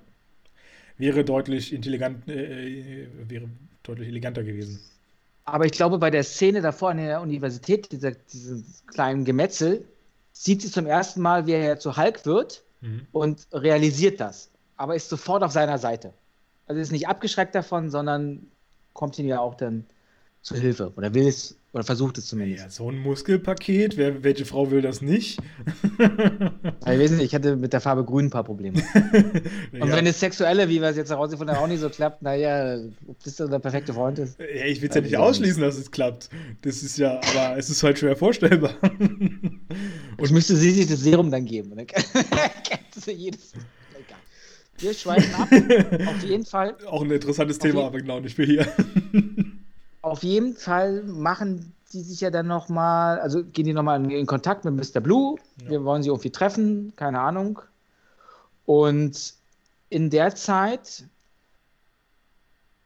[0.98, 3.50] Wäre deutlich intelligent, äh, äh, wäre
[3.84, 4.80] deutlich eleganter gewesen.
[5.46, 9.86] Aber ich glaube, bei der Szene davor an der Universität, dieser, diesen kleinen Gemetzel,
[10.32, 13.08] sieht sie zum ersten Mal, wie er zu Hulk wird mhm.
[13.12, 14.50] und realisiert das.
[14.78, 16.14] Aber ist sofort auf seiner Seite.
[16.66, 18.48] Also ist nicht abgeschreckt davon, sondern
[18.94, 19.86] kommt ihn ja auch dann
[20.42, 22.64] zu Hilfe oder will es oder versucht es zumindest.
[22.64, 25.40] Ja, so ein Muskelpaket, wer, welche Frau will das nicht?
[25.98, 28.84] ich weiß nicht, ich hatte mit der Farbe grün ein paar Probleme.
[29.72, 29.96] Und ja.
[29.96, 32.78] wenn das Sexuelle, wie wir es jetzt herausgefunden haben, auch nicht so klappt, naja,
[33.08, 34.40] ob das der perfekte Freund ist.
[34.40, 36.30] Ja, ich will es ja nicht ausschließen, dass es klappt.
[36.62, 38.76] Das ist ja, aber es ist halt schwer vorstellbar.
[38.82, 39.62] Und
[40.24, 41.76] ich müsste sie sich das Serum dann geben.
[41.76, 42.04] Dann kennt
[42.96, 43.54] sie jedes.
[43.94, 44.20] Egal.
[44.78, 45.50] Wir schweifen ab.
[46.08, 46.78] Auf jeden Fall.
[46.86, 48.68] Auch ein interessantes Thema, aber genau nicht für hier
[50.04, 54.26] auf jeden Fall machen die sich ja dann nochmal, also gehen die nochmal in, in
[54.26, 55.00] Kontakt mit Mr.
[55.00, 55.38] Blue.
[55.62, 55.70] Ja.
[55.70, 57.62] Wir wollen sie irgendwie treffen, keine Ahnung.
[58.66, 59.34] Und
[59.90, 61.06] in der Zeit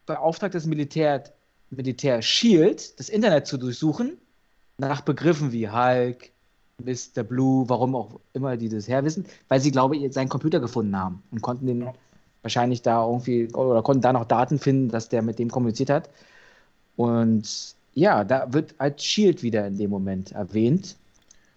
[0.06, 1.24] beauftragt das Militär,
[1.70, 4.18] Militär Shield, das Internet zu durchsuchen,
[4.78, 6.32] nach Begriffen wie Hulk,
[6.84, 7.24] Mr.
[7.24, 11.24] Blue, warum auch immer die das herwissen, weil sie, glaube ich, seinen Computer gefunden haben
[11.32, 11.94] und konnten den ja.
[12.44, 16.10] wahrscheinlich da irgendwie oder konnten da noch Daten finden, dass der mit dem kommuniziert hat.
[16.98, 20.98] Und ja, da wird als Shield wieder in dem Moment erwähnt,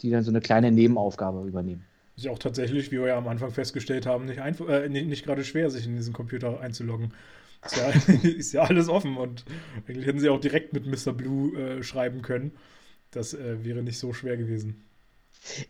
[0.02, 1.84] die dann so eine kleine Nebenaufgabe übernehmen.
[2.16, 5.24] Ist ja auch tatsächlich, wie wir ja am Anfang festgestellt haben, nicht, äh, nicht, nicht
[5.24, 7.12] gerade schwer, sich in diesen Computer einzuloggen.
[7.64, 7.88] Ist ja,
[8.22, 9.44] ist ja, alles offen und
[9.88, 11.12] eigentlich hätten sie auch direkt mit Mr.
[11.12, 12.52] Blue äh, schreiben können.
[13.10, 14.84] Das äh, wäre nicht so schwer gewesen.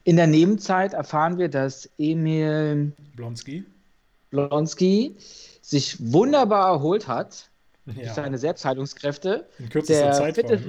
[0.02, 3.64] In der Nebenzeit erfahren wir, dass Emil Blonsky,
[4.30, 5.16] Blonsky
[5.62, 7.49] sich wunderbar erholt hat
[7.97, 8.03] ja.
[8.03, 9.49] durch seine Selbstheilungskräfte.
[9.59, 10.65] In kürzester der Zeit fit ist,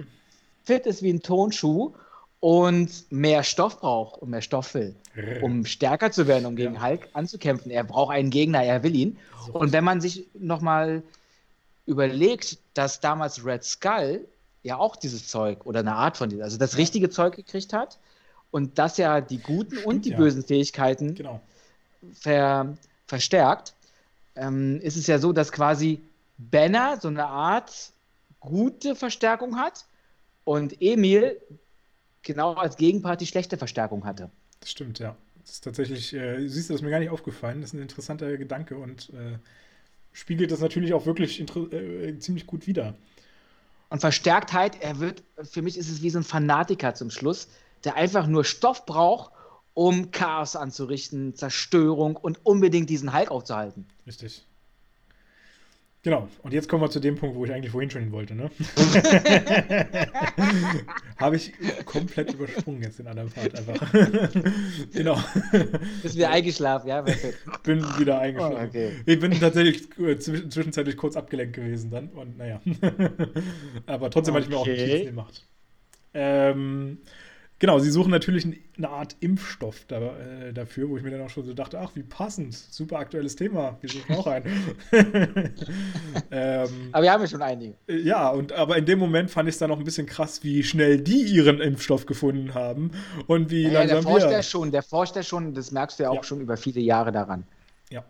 [0.64, 1.94] fit ist wie ein Tonschuh
[2.40, 4.96] und mehr Stoff braucht und mehr Stoff will,
[5.42, 6.84] um stärker zu werden, um gegen ja.
[6.84, 7.72] Hulk anzukämpfen.
[7.72, 9.18] Er braucht einen Gegner, er will ihn.
[9.54, 11.04] Und wenn man sich nochmal
[11.86, 14.28] überlegt, dass damals Red Skull
[14.64, 18.00] ja auch dieses Zeug oder eine Art von diesem, also das richtige Zeug gekriegt hat
[18.52, 20.18] und das ja die guten Stimmt, und die ja.
[20.18, 21.42] bösen Fähigkeiten genau.
[22.14, 22.76] ver,
[23.08, 23.74] verstärkt,
[24.36, 26.02] ähm, ist es ja so, dass quasi
[26.50, 27.94] Banner so eine Art
[28.40, 29.86] gute Verstärkung hat
[30.44, 31.40] und Emil
[32.24, 34.32] genau als Gegenpart die schlechte Verstärkung hatte.
[34.60, 35.16] Das stimmt, ja.
[35.42, 37.62] Das ist tatsächlich, äh, siehst du, das ist mir gar nicht aufgefallen.
[37.62, 39.38] Das ist ein interessanter Gedanke und äh,
[40.14, 42.96] spiegelt das natürlich auch wirklich äh, ziemlich gut wider.
[43.90, 47.50] Und Verstärktheit, er wird, für mich ist es wie so ein Fanatiker zum Schluss,
[47.84, 49.32] der einfach nur Stoff braucht,
[49.74, 53.86] um Chaos anzurichten, Zerstörung und unbedingt diesen Hulk aufzuhalten.
[54.06, 54.46] Richtig.
[56.04, 58.34] Genau, und jetzt kommen wir zu dem Punkt, wo ich eigentlich vorhin schon hin wollte,
[58.34, 58.50] ne?
[61.18, 61.54] Habe ich
[61.86, 63.94] komplett übersprungen jetzt den anderen Part einfach.
[64.94, 65.20] genau.
[66.02, 67.06] Bist wieder eingeschlafen, ja?
[67.64, 68.58] Bin wieder eingeschlafen.
[68.60, 68.94] Oh, okay.
[69.06, 72.60] Ich bin tatsächlich äh, zwischenzeitlich kurz abgelenkt gewesen dann und naja.
[73.86, 74.44] Aber trotzdem okay.
[74.44, 75.46] hatte ich mir auch Notizen gemacht.
[76.16, 76.98] Ähm,
[77.62, 78.44] Genau, sie suchen natürlich
[78.76, 81.92] eine Art Impfstoff da, äh, dafür, wo ich mir dann auch schon so dachte, ach,
[81.94, 84.48] wie passend, super aktuelles Thema, wir suchen auch einen.
[86.32, 87.76] ähm, aber wir haben ja schon einige.
[87.88, 90.44] Äh, ja, und aber in dem Moment fand ich es dann noch ein bisschen krass,
[90.44, 92.94] wie schnell die ihren Impfstoff gefunden haben
[93.28, 94.32] und wie ja, langsam der forscht.
[94.32, 96.24] Ja schon, der forscht ja schon, das merkst du ja auch ja.
[96.24, 97.44] schon über viele Jahre daran.
[97.92, 98.04] Ja.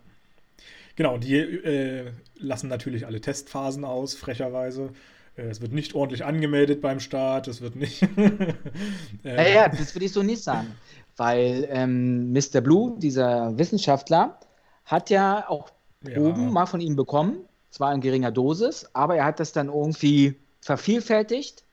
[0.96, 4.94] Genau, die äh, lassen natürlich alle Testphasen aus, frecherweise.
[5.36, 8.02] Äh, es wird nicht ordentlich angemeldet beim Staat, es wird nicht.
[9.24, 10.74] äh, ja, das würde ich so nicht sagen.
[11.16, 12.60] Weil ähm, Mr.
[12.60, 14.38] Blue, dieser Wissenschaftler,
[14.84, 15.70] hat ja auch
[16.06, 16.18] ja.
[16.18, 17.38] oben mal von ihm bekommen,
[17.70, 21.64] zwar in geringer Dosis, aber er hat das dann irgendwie vervielfältigt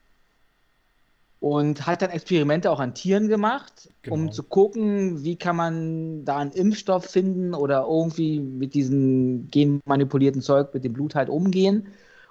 [1.40, 4.15] und hat dann Experimente auch an Tieren gemacht, genau.
[4.15, 10.41] um zu gucken, wie kann man da einen Impfstoff finden oder irgendwie mit diesem genmanipulierten
[10.41, 11.88] Zeug, mit dem Blut halt umgehen.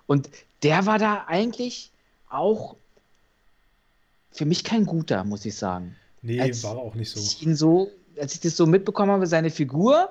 [0.09, 0.31] Und
[0.63, 1.93] der war da eigentlich
[2.29, 2.75] auch
[4.33, 5.95] für mich kein guter, muss ich sagen.
[6.23, 7.21] Nee, als war auch nicht so.
[7.21, 7.91] Ich ihn so.
[8.19, 10.09] Als ich das so mitbekommen habe, seine Figur,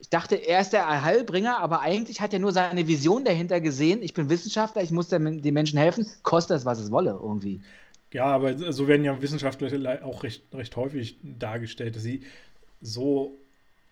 [0.00, 4.02] ich dachte, er ist der Heilbringer, aber eigentlich hat er nur seine Vision dahinter gesehen.
[4.02, 7.60] Ich bin Wissenschaftler, ich muss den Menschen helfen, kostet es, was es wolle, irgendwie.
[8.12, 12.22] Ja, aber so werden ja Wissenschaftler auch recht, recht häufig dargestellt, dass sie
[12.80, 13.38] so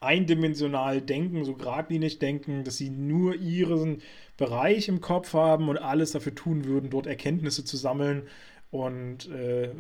[0.03, 4.03] eindimensional denken, so geradlinig denken, dass sie nur ihren
[4.37, 8.29] Bereich im Kopf haben und alles dafür tun würden, dort Erkenntnisse zu sammeln
[8.71, 9.71] und äh,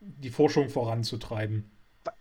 [0.00, 1.70] die Forschung voranzutreiben.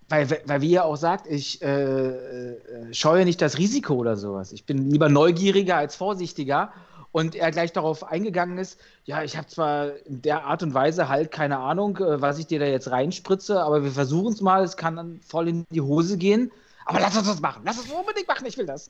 [0.09, 4.53] Weil, weil wie er auch sagt, ich äh, äh, scheue nicht das Risiko oder sowas.
[4.53, 6.71] Ich bin lieber neugieriger als vorsichtiger.
[7.11, 11.09] Und er gleich darauf eingegangen ist, ja, ich habe zwar in der Art und Weise
[11.09, 14.63] halt keine Ahnung, äh, was ich dir da jetzt reinspritze, aber wir versuchen es mal,
[14.63, 16.51] es kann dann voll in die Hose gehen.
[16.85, 17.63] Aber lass uns das machen.
[17.65, 18.45] Lass uns unbedingt machen.
[18.45, 18.89] Ich will das.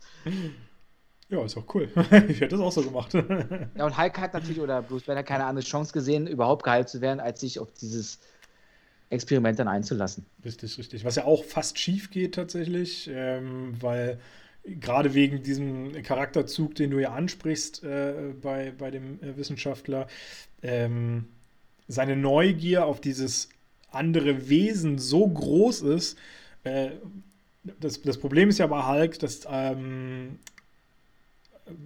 [1.29, 1.89] Ja, ist auch cool.
[2.27, 3.13] ich hätte das auch so gemacht.
[3.75, 7.01] ja, und Hulk hat natürlich, oder Bruce Banner, keine andere Chance gesehen, überhaupt geheilt zu
[7.01, 8.19] werden, als sich auf dieses
[9.09, 10.25] Experiment dann einzulassen.
[10.43, 11.05] Richtig, richtig.
[11.05, 14.19] Was ja auch fast schief geht tatsächlich, ähm, weil
[14.63, 20.07] gerade wegen diesem Charakterzug, den du ja ansprichst äh, bei, bei dem äh, Wissenschaftler,
[20.61, 21.25] ähm,
[21.87, 23.49] seine Neugier auf dieses
[23.91, 26.17] andere Wesen so groß ist.
[26.63, 26.91] Äh,
[27.63, 30.39] das, das Problem ist ja bei Hulk, dass ähm,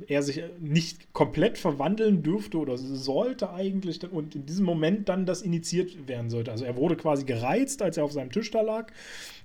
[0.08, 5.42] er sich nicht komplett verwandeln dürfte oder sollte eigentlich und in diesem Moment dann das
[5.42, 6.52] initiiert werden sollte.
[6.52, 8.92] Also er wurde quasi gereizt, als er auf seinem Tisch da lag,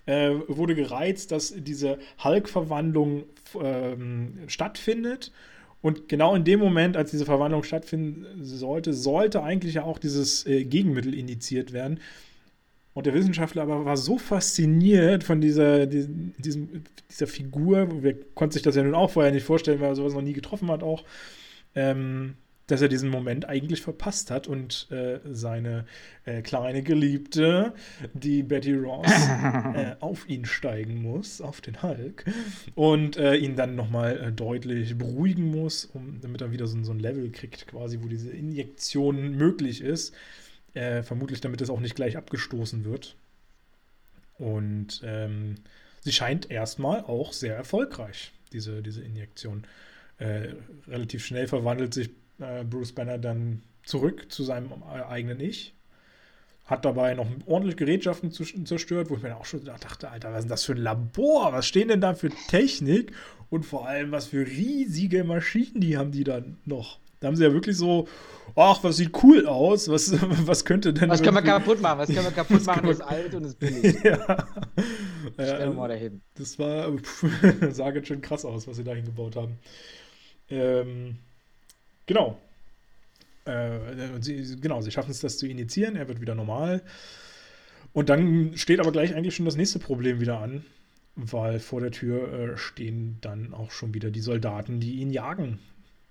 [0.06, 3.24] äh, wurde gereizt, dass diese Hulk-Verwandlung
[3.60, 5.32] ähm, stattfindet.
[5.82, 10.46] Und genau in dem Moment, als diese Verwandlung stattfinden sollte, sollte eigentlich ja auch dieses
[10.46, 11.98] äh, Gegenmittel initiiert werden.
[12.94, 16.32] Und der Wissenschaftler aber war so fasziniert von dieser, diesem,
[17.10, 20.14] dieser Figur, wer konnte sich das ja nun auch vorher nicht vorstellen, weil er sowas
[20.14, 21.04] noch nie getroffen hat auch,
[21.74, 22.34] ähm,
[22.66, 25.84] dass er diesen Moment eigentlich verpasst hat und äh, seine
[26.24, 27.74] äh, kleine Geliebte,
[28.14, 29.06] die Betty Ross,
[29.74, 32.24] äh, auf ihn steigen muss, auf den Hulk,
[32.74, 36.92] und äh, ihn dann nochmal äh, deutlich beruhigen muss, um, damit er wieder so, so
[36.92, 40.14] ein Level kriegt, quasi, wo diese Injektion möglich ist.
[40.74, 43.16] Äh, vermutlich damit es auch nicht gleich abgestoßen wird.
[44.38, 45.56] Und ähm,
[46.00, 49.66] sie scheint erstmal auch sehr erfolgreich, diese, diese Injektion.
[50.18, 50.54] Äh,
[50.88, 55.74] relativ schnell verwandelt sich äh, Bruce Banner dann zurück zu seinem äh, eigenen Ich.
[56.64, 60.44] Hat dabei noch ordentlich Gerätschaften zerstört, wo ich mir auch schon dachte, Alter, was ist
[60.44, 61.52] denn das für ein Labor?
[61.52, 63.12] Was stehen denn da für Technik?
[63.50, 66.98] Und vor allem, was für riesige Maschinen die haben die dann noch?
[67.22, 68.08] Da haben sie ja wirklich so,
[68.56, 70.12] ach, was sieht cool aus, was,
[70.46, 71.08] was könnte denn.
[71.08, 72.00] Was können wir kaputt machen?
[72.00, 73.96] Was können wir kaputt machen, ist alt und ist billig.
[74.02, 74.46] ja.
[75.34, 76.20] Stell mal dahin.
[76.34, 76.92] Das war,
[77.70, 79.56] sah ganz schön krass aus, was sie da hingebaut haben.
[80.50, 81.16] Ähm,
[82.06, 82.38] genau.
[83.44, 83.78] Äh,
[84.20, 86.82] sie, genau, sie schaffen es, das zu initiieren, er wird wieder normal.
[87.92, 90.64] Und dann steht aber gleich eigentlich schon das nächste Problem wieder an,
[91.14, 95.60] weil vor der Tür äh, stehen dann auch schon wieder die Soldaten, die ihn jagen.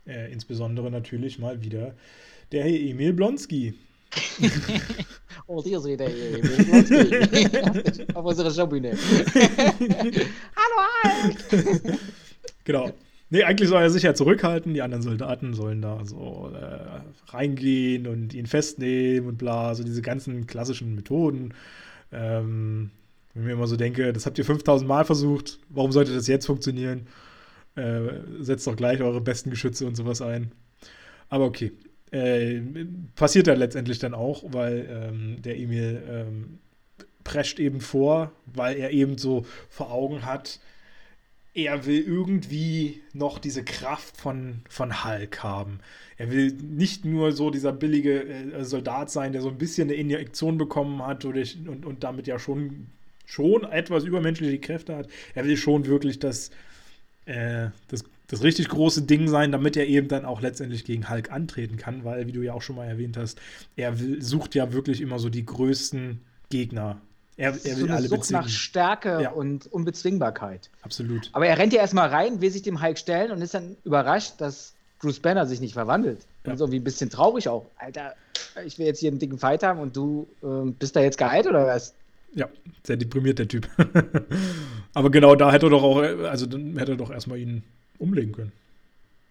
[0.06, 1.94] Äh, insbesondere natürlich mal wieder
[2.52, 3.74] der Herr Emil Blonski.
[5.48, 8.92] oh, hier seht ihr Emil Blonski auf unserer Showbühne.
[10.56, 12.00] Hallo, Hulk!
[12.64, 12.92] genau.
[13.34, 14.74] Nee, eigentlich soll er sich ja zurückhalten.
[14.74, 19.74] Die anderen Soldaten sollen da so äh, reingehen und ihn festnehmen und bla.
[19.74, 21.54] So diese ganzen klassischen Methoden.
[22.12, 22.92] Ähm,
[23.34, 26.28] wenn ich mir immer so denke, das habt ihr 5000 Mal versucht, warum sollte das
[26.28, 27.08] jetzt funktionieren?
[27.76, 28.02] Äh,
[28.40, 30.52] setzt doch gleich eure besten Geschütze und sowas ein.
[31.30, 31.72] Aber okay.
[32.12, 32.60] Äh,
[33.16, 36.60] passiert ja letztendlich dann auch, weil ähm, der Emil ähm,
[37.24, 40.60] prescht eben vor, weil er eben so vor Augen hat,
[41.54, 45.80] er will irgendwie noch diese Kraft von, von Hulk haben.
[46.18, 49.98] Er will nicht nur so dieser billige äh, Soldat sein, der so ein bisschen eine
[49.98, 52.88] Injektion bekommen hat oder, und, und damit ja schon,
[53.26, 55.10] schon etwas übermenschliche Kräfte hat.
[55.36, 56.52] Er will schon wirklich das,
[57.26, 61.32] äh, das, das richtig große Ding sein, damit er eben dann auch letztendlich gegen Hulk
[61.32, 63.40] antreten kann, weil, wie du ja auch schon mal erwähnt hast,
[63.76, 67.02] er will, sucht ja wirklich immer so die größten Gegner.
[67.38, 68.44] Er, er will so alle Sucht bezwingen.
[68.44, 69.32] nach Stärke ja.
[69.32, 70.70] und Unbezwingbarkeit.
[70.82, 71.30] Absolut.
[71.34, 74.34] Aber er rennt ja erstmal rein, will sich dem Hulk stellen und ist dann überrascht,
[74.40, 76.20] dass Bruce Banner sich nicht verwandelt.
[76.46, 76.52] Ja.
[76.52, 77.66] Und so wie ein bisschen traurig auch.
[77.78, 78.16] Alter,
[78.66, 81.48] ich will jetzt hier einen dicken Fight haben und du äh, bist da jetzt geheilt
[81.48, 81.94] oder was?
[82.34, 82.50] Ja,
[82.84, 83.68] sehr deprimiert, der Typ.
[84.94, 87.64] Aber genau da hätte er doch auch, also dann hätte er doch erstmal ihn
[87.98, 88.52] umlegen können.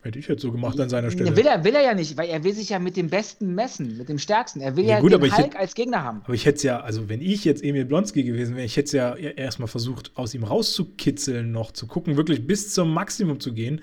[0.03, 1.37] Hätte ich jetzt so gemacht an seiner Stelle.
[1.37, 3.99] Will er, will er ja nicht, weil er will sich ja mit dem Besten messen,
[3.99, 4.63] mit dem Stärksten.
[4.63, 6.23] Er will ja, ja gut, den Hulk hätte, als Gegner haben.
[6.25, 8.87] Aber ich hätte es ja, also wenn ich jetzt Emil Blonski gewesen wäre, ich hätte
[8.87, 13.53] es ja erstmal versucht, aus ihm rauszukitzeln noch, zu gucken, wirklich bis zum Maximum zu
[13.53, 13.83] gehen.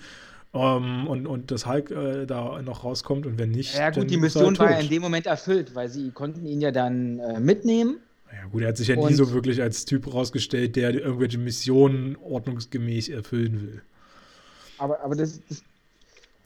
[0.50, 3.76] Um, ähm, und, und das Hulk äh, da noch rauskommt und wenn nicht.
[3.76, 6.70] Ja, gut, die Mission war ja in dem Moment erfüllt, weil sie konnten ihn ja
[6.70, 7.98] dann äh, mitnehmen
[8.32, 11.38] ja, gut, er hat sich ja und nie so wirklich als Typ rausgestellt, der irgendwelche
[11.38, 13.82] Missionen ordnungsgemäß erfüllen will.
[14.78, 15.62] Aber, aber das, das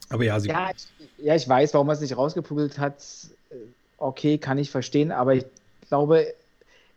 [0.09, 3.03] aber ja, sie ja, ich, ja, ich weiß, warum er es nicht rausgeprügelt hat.
[3.97, 5.45] Okay, kann ich verstehen, aber ich
[5.87, 6.33] glaube,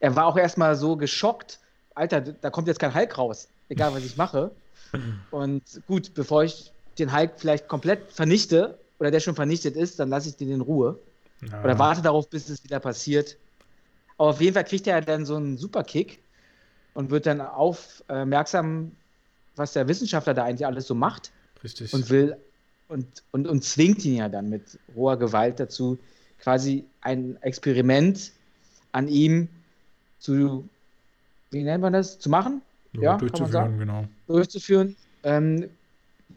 [0.01, 1.59] er war auch erstmal so geschockt.
[1.95, 4.51] Alter, da kommt jetzt kein Hulk raus, egal was ich mache.
[5.31, 10.09] Und gut, bevor ich den Hulk vielleicht komplett vernichte oder der schon vernichtet ist, dann
[10.09, 10.99] lasse ich den in Ruhe.
[11.51, 11.63] Ja.
[11.63, 13.37] Oder warte darauf, bis es wieder passiert.
[14.19, 16.21] Aber auf jeden Fall kriegt er dann so einen Superkick
[16.95, 18.93] und wird dann aufmerksam,
[19.57, 21.33] was der Wissenschaftler da eigentlich alles so macht.
[21.63, 21.93] Richtig.
[21.93, 22.37] Und will
[22.89, 25.99] und, und, und zwingt ihn ja dann mit roher Gewalt dazu,
[26.39, 28.33] quasi ein Experiment
[28.93, 29.49] an ihm
[30.21, 30.69] zu,
[31.51, 32.63] wie nennt man das, zu machen?
[32.93, 34.05] Ja, ja durchzuführen, genau.
[34.27, 35.69] Durchzuführen, ähm,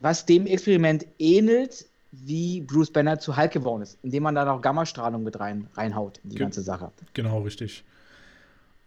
[0.01, 4.61] was dem Experiment ähnelt, wie Bruce Banner zu Hulk geworden ist, indem man da noch
[4.61, 6.91] Gammastrahlung mit rein, reinhaut in die Ge ganze Sache.
[7.14, 7.84] Genau, richtig.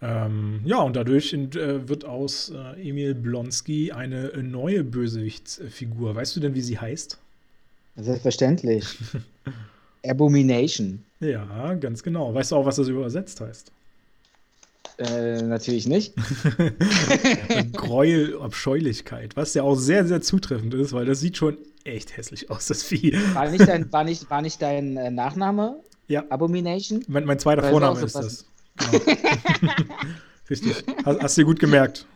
[0.00, 6.16] Ähm, ja, und dadurch äh, wird aus äh, Emil Blonsky eine neue Bösewichtsfigur.
[6.16, 7.18] Weißt du denn, wie sie heißt?
[7.96, 8.84] Selbstverständlich.
[10.04, 11.04] Abomination.
[11.20, 12.34] Ja, ganz genau.
[12.34, 13.70] Weißt du auch, was das übersetzt heißt?
[15.02, 16.14] Äh, natürlich nicht.
[17.72, 22.50] Gräuel, Abscheulichkeit, was ja auch sehr, sehr zutreffend ist, weil das sieht schon echt hässlich
[22.50, 23.18] aus, das Vieh.
[23.34, 25.76] War nicht dein, war nicht, war nicht dein äh, Nachname?
[26.06, 26.24] Ja.
[26.28, 27.04] Abomination?
[27.08, 28.46] Mein, mein zweiter Vorname so ist das.
[28.90, 29.04] Genau.
[30.50, 30.84] Richtig.
[31.04, 32.06] Hast, hast du dir gut gemerkt.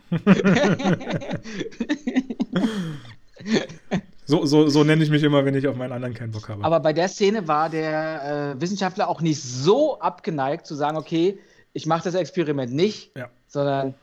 [4.25, 6.63] so, so, so nenne ich mich immer, wenn ich auf meinen anderen keinen Bock habe.
[6.63, 11.37] Aber bei der Szene war der äh, Wissenschaftler auch nicht so abgeneigt zu sagen, okay,
[11.77, 13.29] ich mache das Experiment nicht, ja.
[13.47, 13.93] sondern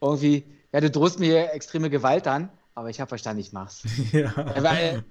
[0.00, 3.82] irgendwie, ja, du drohst mir extreme Gewalt an, aber ich habe verstanden, ich mach's.
[4.12, 4.30] ja.
[4.36, 5.04] Er, war, er,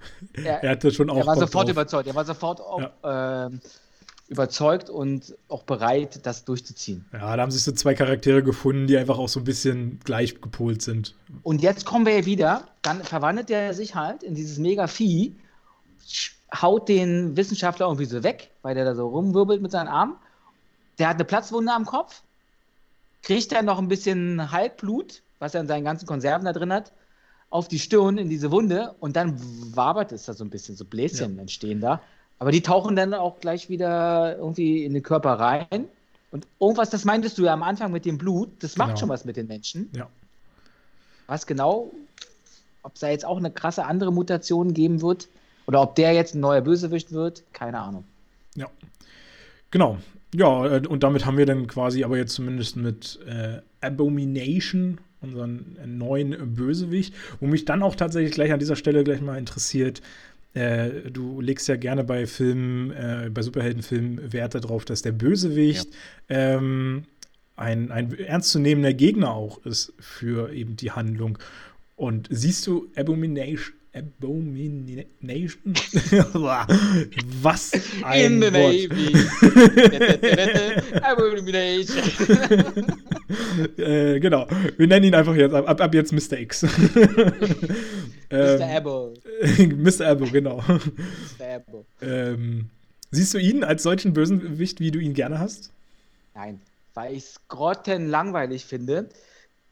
[0.63, 1.17] er, hatte schon auch.
[1.17, 1.71] Er war sofort drauf.
[1.71, 2.07] überzeugt.
[2.07, 3.47] Er war sofort auch, ja.
[3.47, 3.49] äh,
[4.27, 7.05] überzeugt und auch bereit, das durchzuziehen.
[7.13, 10.39] Ja, da haben sich so zwei Charaktere gefunden, die einfach auch so ein bisschen gleich
[10.39, 11.15] gepolt sind.
[11.41, 15.35] Und jetzt kommen wir ja wieder, dann verwandelt er sich halt in dieses Mega-Vieh,
[16.53, 20.17] haut den Wissenschaftler irgendwie so weg, weil der da so rumwirbelt mit seinen Armen
[20.99, 22.21] der hat eine Platzwunde am Kopf,
[23.21, 26.91] kriegt dann noch ein bisschen Halbblut, was er in seinen ganzen Konserven da drin hat,
[27.49, 29.39] auf die Stirn in diese Wunde und dann
[29.75, 31.41] wabert es da so ein bisschen, so Bläschen ja.
[31.41, 32.01] entstehen da.
[32.39, 35.87] Aber die tauchen dann auch gleich wieder irgendwie in den Körper rein.
[36.31, 38.99] Und irgendwas, das meintest du ja am Anfang mit dem Blut, das macht genau.
[38.99, 39.89] schon was mit den Menschen.
[39.95, 40.07] Ja.
[41.25, 41.91] Was genau,
[42.83, 45.29] ob es da jetzt auch eine krasse andere Mutation geben wird
[45.67, 48.03] oder ob der jetzt ein neuer Bösewicht wird, keine Ahnung.
[48.55, 48.67] Ja.
[49.71, 49.97] Genau.
[50.33, 55.77] Ja, äh, und damit haben wir dann quasi aber jetzt zumindest mit äh, Abomination unseren
[55.81, 60.01] äh, neuen Bösewicht, wo mich dann auch tatsächlich gleich an dieser Stelle gleich mal interessiert,
[60.53, 65.89] äh, du legst ja gerne bei Filmen, äh, bei Superheldenfilmen Wert darauf, dass der Bösewicht
[66.29, 66.55] ja.
[66.55, 67.03] ähm,
[67.55, 71.37] ein, ein ernstzunehmender Gegner auch ist für eben die Handlung.
[71.95, 75.73] Und siehst du Abomination, Abomination.
[77.41, 77.71] Was
[78.03, 78.73] ein In the Wort.
[78.89, 79.13] Navy.
[81.01, 82.03] Abomination.
[83.77, 84.47] äh, genau.
[84.77, 86.39] Wir nennen ihn einfach jetzt ab, ab jetzt Mr.
[86.39, 86.63] X.
[88.29, 88.77] ähm, Mr.
[88.77, 89.13] Abo.
[89.57, 90.07] Mr.
[90.07, 90.57] Abo, genau.
[90.57, 91.55] Mr.
[91.55, 91.85] Abo.
[92.01, 92.69] Ähm,
[93.11, 95.71] siehst du ihn als solchen Bösenwicht, wie du ihn gerne hast?
[96.35, 96.61] Nein,
[96.93, 99.09] weil ich es grottenlangweilig finde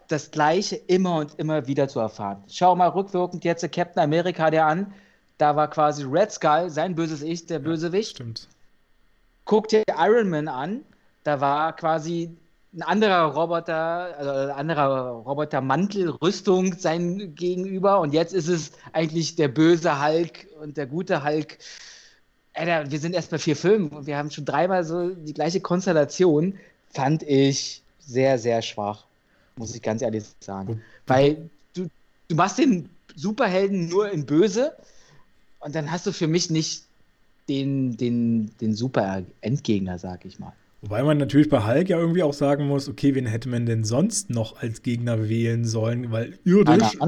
[0.08, 2.44] das Gleiche immer und immer wieder zu erfahren.
[2.48, 4.94] Schau mal rückwirkend jetzt Captain America der an.
[5.38, 8.12] Da war quasi Red Skull, sein böses Ich, der ja, Bösewicht.
[8.12, 8.48] Stimmt.
[9.44, 10.82] Guck dir Iron Man an.
[11.24, 12.30] Da war quasi
[12.74, 18.00] ein anderer Roboter, also ein anderer Robotermantel, Rüstung sein Gegenüber.
[18.00, 21.58] Und jetzt ist es eigentlich der böse Hulk und der gute Hulk.
[22.54, 25.60] Alter, wir sind erst bei vier Filmen und wir haben schon dreimal so die gleiche
[25.60, 26.58] Konstellation.
[26.94, 29.06] Fand ich sehr, sehr schwach
[29.58, 30.82] muss ich ganz ehrlich sagen.
[31.08, 31.88] Weil du,
[32.28, 34.74] du machst den Superhelden nur in Böse
[35.60, 36.84] und dann hast du für mich nicht
[37.48, 40.54] den, den, den Super-Endgegner, sag ich mal.
[40.82, 43.84] Wobei man natürlich bei Hulk ja irgendwie auch sagen muss, okay, wen hätte man denn
[43.84, 46.12] sonst noch als Gegner wählen sollen?
[46.12, 47.00] Weil irdisch,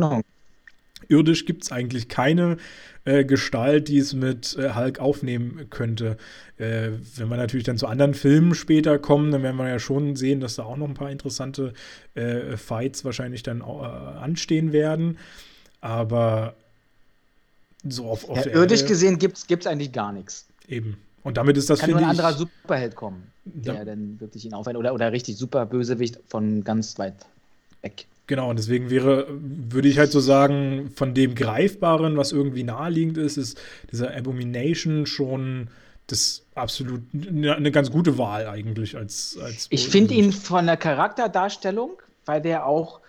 [1.10, 2.58] irdisch gibt es eigentlich keine
[3.06, 6.18] äh, Gestalt, die es mit äh, Hulk aufnehmen könnte.
[6.58, 10.16] Äh, wenn wir natürlich dann zu anderen Filmen später kommen, dann werden wir ja schon
[10.16, 11.74] sehen, dass da auch noch ein paar interessante
[12.16, 15.18] äh, Fights wahrscheinlich dann äh, anstehen werden.
[15.80, 16.56] Aber
[17.88, 20.48] so auf, auf ja, irdisch Erde, gesehen gibt es eigentlich gar nichts.
[20.68, 20.98] Eben.
[21.24, 23.86] Und damit ist das Kann nur ein anderer Superheld kommen, der ja.
[23.86, 24.78] dann wirklich ihn aufhält.
[24.78, 27.16] Oder, oder richtig super Bösewicht von ganz weit
[27.82, 28.06] weg.
[28.28, 33.18] Genau, und deswegen wäre, würde ich halt so sagen, von dem Greifbaren, was irgendwie naheliegend
[33.18, 33.58] ist, ist
[33.92, 35.70] dieser Abomination schon
[36.08, 39.38] das absolut eine ganz gute Wahl eigentlich als.
[39.42, 43.00] als ich finde ihn von der Charakterdarstellung, weil der auch,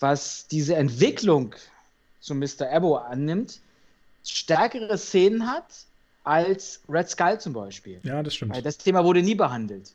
[0.00, 1.54] was diese Entwicklung
[2.20, 2.70] zu Mr.
[2.70, 3.60] Abo annimmt,
[4.24, 5.86] stärkere Szenen hat
[6.24, 8.00] als Red Skull zum Beispiel.
[8.02, 8.54] Ja, das stimmt.
[8.54, 9.92] Weil das Thema wurde nie behandelt.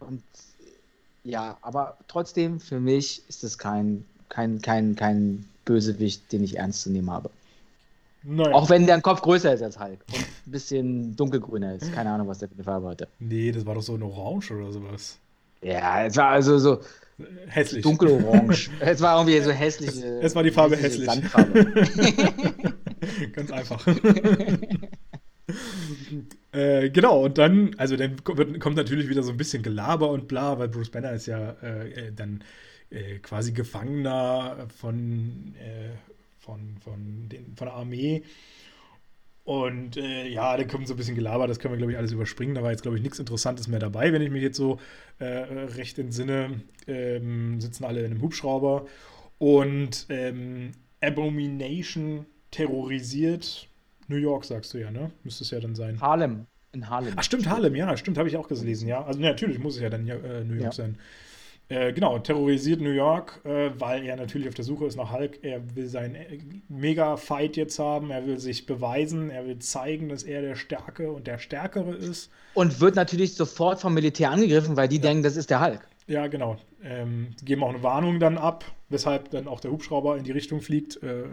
[0.00, 0.22] Und
[1.28, 6.82] ja, aber trotzdem, für mich ist es kein, kein, kein, kein Bösewicht, den ich ernst
[6.82, 7.30] zu nehmen habe.
[8.22, 8.52] Nein.
[8.52, 11.92] Auch wenn der Kopf größer ist als Hulk und ein bisschen dunkelgrüner ist.
[11.92, 13.08] Keine Ahnung, was der für eine Farbe hatte.
[13.18, 15.18] Nee, das war doch so ein Orange oder sowas.
[15.62, 16.80] Ja, es war also so.
[17.48, 17.82] Hässlich.
[17.82, 18.56] Dunkelorange.
[18.80, 19.90] es war irgendwie so hässlich.
[19.90, 21.04] Es, es war die Farbe hässlich.
[21.04, 21.64] Sandfarbe.
[23.32, 23.86] Ganz einfach.
[26.52, 30.58] Äh, genau, und dann, also dann kommt natürlich wieder so ein bisschen Gelaber und bla,
[30.58, 32.42] weil Bruce Banner ist ja äh, äh, dann
[32.90, 35.90] äh, quasi Gefangener von, äh,
[36.38, 38.22] von, von, den, von der Armee.
[39.44, 42.12] Und äh, ja, da kommt so ein bisschen Gelaber, das können wir, glaube ich, alles
[42.12, 42.54] überspringen.
[42.54, 44.78] Da war jetzt, glaube ich, nichts Interessantes mehr dabei, wenn ich mich jetzt so
[45.20, 46.60] recht entsinne.
[46.86, 48.86] Ähm, sitzen alle in einem Hubschrauber.
[49.38, 53.67] Und ähm, Abomination terrorisiert
[54.08, 55.10] New York, sagst du ja, ne?
[55.24, 56.00] Müsste es ja dann sein.
[56.00, 56.46] Harlem.
[56.72, 57.14] In Harlem.
[57.16, 59.02] Ach, stimmt, Harlem, ja, stimmt, habe ich auch gelesen, ja.
[59.04, 60.72] Also, natürlich muss es ja dann äh, New York ja.
[60.72, 60.98] sein.
[61.70, 65.40] Äh, genau, terrorisiert New York, äh, weil er natürlich auf der Suche ist nach Hulk.
[65.42, 70.22] Er will seinen äh, Mega-Fight jetzt haben, er will sich beweisen, er will zeigen, dass
[70.22, 72.30] er der Starke und der Stärkere ist.
[72.54, 75.02] Und wird natürlich sofort vom Militär angegriffen, weil die ja.
[75.02, 75.86] denken, das ist der Hulk.
[76.06, 76.56] Ja, genau.
[76.82, 80.62] Ähm, geben auch eine Warnung dann ab, weshalb dann auch der Hubschrauber in die Richtung
[80.62, 81.02] fliegt.
[81.02, 81.24] Äh,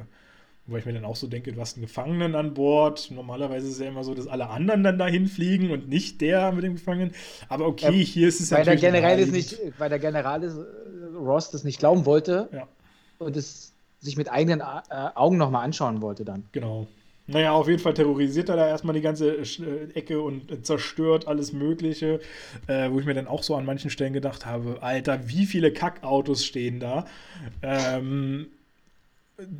[0.67, 3.11] Wobei ich mir dann auch so denke, du hast einen Gefangenen an Bord.
[3.11, 6.51] Normalerweise ist es ja immer so, dass alle anderen dann dahin fliegen und nicht der
[6.53, 7.13] mit dem Gefangenen.
[7.49, 8.81] Aber okay, ja, hier ist es weil natürlich.
[8.81, 12.67] Der General ist nicht, weil der General ist, äh, Ross das nicht glauben wollte ja.
[13.19, 14.63] und es sich mit eigenen äh,
[15.13, 16.45] Augen nochmal anschauen wollte dann.
[16.51, 16.87] Genau.
[17.27, 21.53] Naja, auf jeden Fall terrorisiert er da erstmal die ganze äh, Ecke und zerstört alles
[21.53, 22.19] Mögliche,
[22.67, 25.71] äh, wo ich mir dann auch so an manchen Stellen gedacht habe, Alter, wie viele
[25.71, 27.05] Kackautos stehen da?
[27.63, 28.47] Ähm,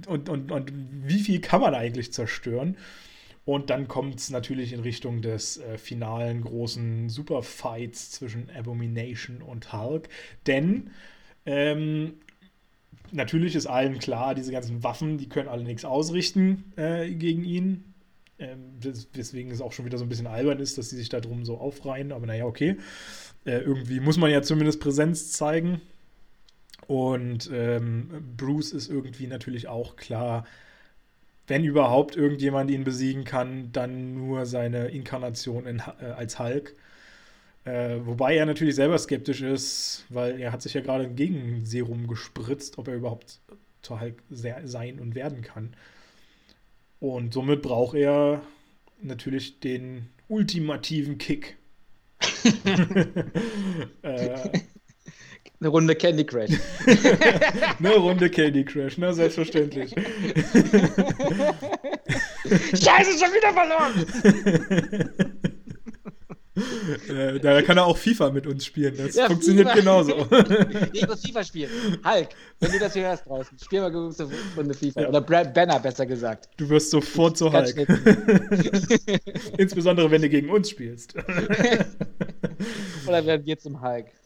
[0.07, 0.72] und, und, und
[1.07, 2.77] wie viel kann man eigentlich zerstören?
[3.45, 9.72] Und dann kommt es natürlich in Richtung des äh, finalen großen Superfights zwischen Abomination und
[9.72, 10.10] Hulk.
[10.47, 10.89] Denn
[11.45, 12.15] ähm,
[13.11, 17.93] natürlich ist allen klar, diese ganzen Waffen, die können alle nichts ausrichten äh, gegen ihn.
[18.39, 21.45] Ähm, es auch schon wieder so ein bisschen albern ist, dass sie sich da drum
[21.45, 22.11] so aufreihen.
[22.11, 22.77] Aber naja, okay.
[23.45, 25.81] Äh, irgendwie muss man ja zumindest Präsenz zeigen.
[26.87, 30.45] Und ähm, Bruce ist irgendwie natürlich auch klar,
[31.47, 36.75] wenn überhaupt irgendjemand ihn besiegen kann, dann nur seine Inkarnation in, äh, als Hulk.
[37.65, 42.07] Äh, wobei er natürlich selber skeptisch ist, weil er hat sich ja gerade ein Gegenserum
[42.07, 43.39] gespritzt, ob er überhaupt
[43.81, 45.75] zu Hulk sein und werden kann.
[46.99, 48.41] Und somit braucht er
[49.01, 51.57] natürlich den ultimativen Kick.
[54.01, 54.59] äh,
[55.60, 56.52] eine Runde Candy Crush.
[57.80, 59.91] Eine Runde Candy Crush, na selbstverständlich.
[62.73, 63.94] Scheiße, schon wieder verloren!
[67.10, 68.95] Äh, da kann er auch FIFA mit uns spielen.
[68.95, 69.80] Das ja, funktioniert FIFA.
[69.80, 70.27] genauso.
[70.94, 71.69] ich muss FIFA spielen.
[72.06, 72.30] Hulk,
[72.61, 74.14] wenn du das hier hörst draußen, spiel mal eine
[74.56, 75.02] Runde FIFA.
[75.02, 75.10] Ja.
[75.10, 76.48] Oder Brad Banner, besser gesagt.
[76.56, 77.76] Du wirst sofort zu Hulk.
[79.57, 81.14] Insbesondere, wenn du gegen uns spielst.
[83.07, 84.07] Oder werden wir zum Hulk.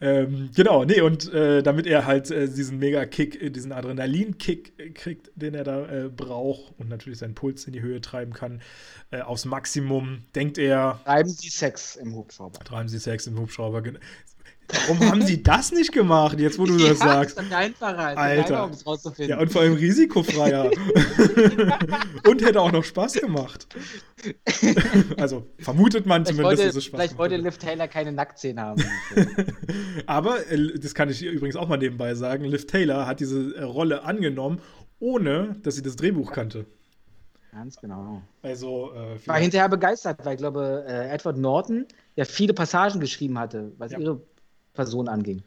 [0.00, 5.32] Ähm, genau, nee, und äh, damit er halt äh, diesen Mega-Kick, äh, diesen Adrenalin-Kick kriegt,
[5.34, 8.62] den er da äh, braucht und natürlich seinen Puls in die Höhe treiben kann,
[9.10, 11.00] äh, aufs Maximum, denkt er.
[11.04, 12.60] Treiben Sie Sex im Hubschrauber.
[12.60, 13.82] Treiben Sie Sex im Hubschrauber.
[14.70, 17.40] Warum haben sie das nicht gemacht, jetzt wo du ja, das sagst?
[17.40, 18.64] Ist einfacher, Alter.
[18.64, 19.30] um es rauszufinden.
[19.30, 20.70] Ja, und vor allem risikofreier.
[22.28, 23.66] und hätte auch noch Spaß gemacht.
[25.16, 28.62] also vermutet man vielleicht zumindest, wollte, dass es Spaß Vielleicht wollte Liv Taylor keine Nacktszenen
[28.62, 28.84] haben.
[30.06, 33.62] Aber, äh, das kann ich übrigens auch mal nebenbei sagen, Liv Taylor hat diese äh,
[33.62, 34.60] Rolle angenommen,
[35.00, 36.66] ohne dass sie das Drehbuch kannte.
[37.52, 38.22] Ganz genau.
[38.42, 41.86] Also, äh, war hinterher begeistert, weil ich glaube, äh, Edward Norton
[42.16, 43.98] ja viele Passagen geschrieben hatte, was ja.
[43.98, 44.20] ihre
[44.78, 45.42] Person anging.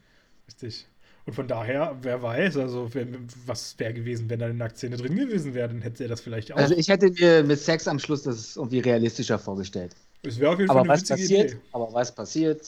[0.46, 0.86] Richtig.
[1.24, 3.06] Und von daher, wer weiß, also wer,
[3.46, 6.52] was wäre gewesen, wenn da eine Nacktszene drin gewesen wäre, dann hätte er das vielleicht
[6.52, 6.56] auch.
[6.58, 9.96] Also ich hätte mir mit Sex am Schluss das irgendwie realistischer vorgestellt.
[10.22, 11.60] Es wäre auf jeden Fall aber eine was passiert, Idee.
[11.72, 12.60] Aber was passiert?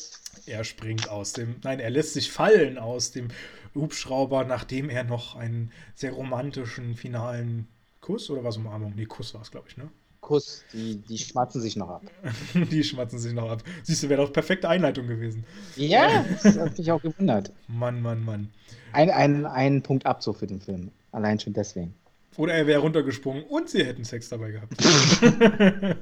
[0.47, 3.29] Er springt aus dem, nein, er lässt sich fallen aus dem
[3.75, 7.69] Hubschrauber, nachdem er noch einen sehr romantischen finalen
[8.01, 8.95] Kuss oder was Umarmung?
[8.97, 9.91] Nee, Kuss war es, glaube ich, ne?
[10.25, 12.03] Kuss, die, die schmatzen sich noch ab.
[12.55, 13.63] die schmatzen sich noch ab.
[13.83, 15.45] Siehst du, wäre doch perfekte Einleitung gewesen.
[15.77, 17.53] Ja, das hat mich auch gewundert.
[17.69, 18.49] Mann, Mann, Mann.
[18.93, 20.91] Ein, ein, ein Punkt Abzug für den Film.
[21.13, 21.95] Allein schon deswegen.
[22.39, 24.73] Oder er wäre runtergesprungen und sie hätten Sex dabei gehabt.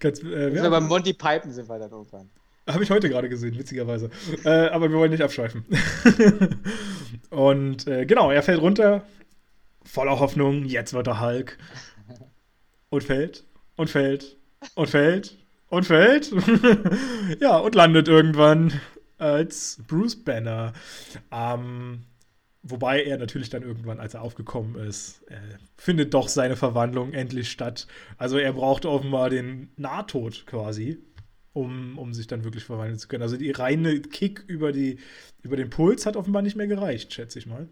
[0.00, 0.68] Ganz, äh, ja.
[0.70, 2.30] beim Monty Python sind wir dann irgendwann.
[2.66, 4.08] Habe ich heute gerade gesehen, witzigerweise.
[4.44, 5.66] Äh, aber wir wollen nicht abschweifen.
[7.30, 9.04] und äh, genau, er fällt runter,
[9.94, 11.56] voller Hoffnung, jetzt wird er Hulk.
[12.90, 13.44] Und fällt,
[13.76, 14.36] und fällt,
[14.74, 15.38] und fällt,
[15.68, 16.32] und fällt.
[17.40, 18.72] ja, und landet irgendwann
[19.18, 20.72] als Bruce Banner.
[21.30, 22.06] Ähm,
[22.62, 25.36] wobei er natürlich dann irgendwann, als er aufgekommen ist, äh,
[25.76, 27.86] findet doch seine Verwandlung endlich statt.
[28.18, 30.98] Also er braucht offenbar den Nahtod quasi,
[31.52, 33.22] um, um sich dann wirklich verwandeln zu können.
[33.22, 34.98] Also die reine Kick über, die,
[35.42, 37.68] über den Puls hat offenbar nicht mehr gereicht, schätze ich mal.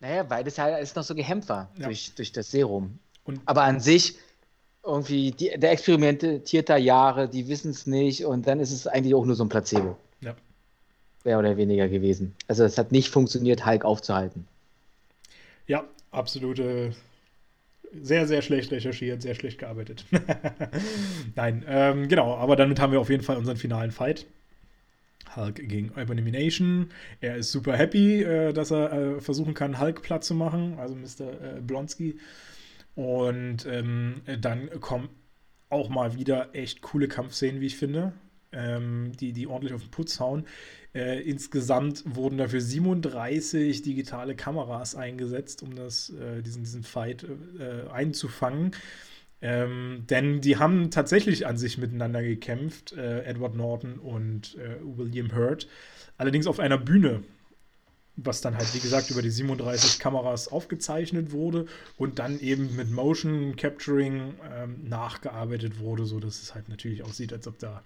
[0.00, 1.86] Naja, weil das ja alles noch so gehemmt war ja.
[1.86, 2.98] durch, durch das Serum.
[3.24, 4.16] Und Aber an sich,
[4.84, 9.14] irgendwie, die, der experimentiert da Jahre, die wissen es nicht und dann ist es eigentlich
[9.14, 9.96] auch nur so ein Placebo.
[10.20, 10.34] Ja.
[11.24, 12.34] Mehr oder weniger gewesen.
[12.46, 14.46] Also es hat nicht funktioniert, Hulk aufzuhalten.
[15.66, 16.94] Ja, absolute
[18.02, 20.04] sehr, sehr schlecht recherchiert, sehr schlecht gearbeitet.
[21.34, 24.26] Nein, ähm, genau, aber damit haben wir auf jeden Fall unseren finalen Fight.
[25.36, 26.90] Hulk gegen Abomination.
[27.20, 30.94] Er ist super happy, äh, dass er äh, versuchen kann, Hulk platt zu machen, also
[30.94, 31.56] Mr.
[31.56, 32.18] Äh, Blonsky.
[32.94, 35.08] Und ähm, dann kommen
[35.70, 38.12] auch mal wieder echt coole Kampfszenen, wie ich finde,
[38.52, 40.46] ähm, die, die ordentlich auf den Putz hauen.
[40.94, 47.24] Äh, insgesamt wurden dafür 37 digitale Kameras eingesetzt, um das, äh, diesen, diesen Fight
[47.58, 48.72] äh, einzufangen.
[49.40, 55.34] Ähm, denn die haben tatsächlich an sich miteinander gekämpft, äh, Edward Norton und äh, William
[55.34, 55.68] Hurt.
[56.16, 57.22] Allerdings auf einer Bühne,
[58.16, 61.66] was dann halt, wie gesagt, über die 37 Kameras aufgezeichnet wurde
[61.96, 67.46] und dann eben mit Motion Capturing ähm, nachgearbeitet wurde, sodass es halt natürlich aussieht, als
[67.46, 67.84] ob da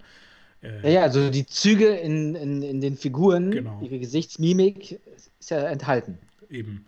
[0.63, 3.79] äh, ja, also die Züge in, in, in den Figuren, genau.
[3.81, 4.99] ihre Gesichtsmimik
[5.39, 6.17] ist ja enthalten.
[6.49, 6.85] Eben.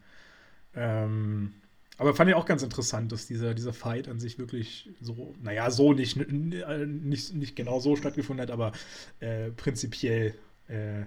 [0.75, 1.53] Ähm,
[1.97, 5.72] aber fand ich auch ganz interessant, dass dieser, dieser Fight an sich wirklich so, naja,
[5.72, 8.73] so nicht, nicht, nicht genau so stattgefunden hat, aber
[9.19, 10.35] äh, prinzipiell
[10.67, 11.03] äh,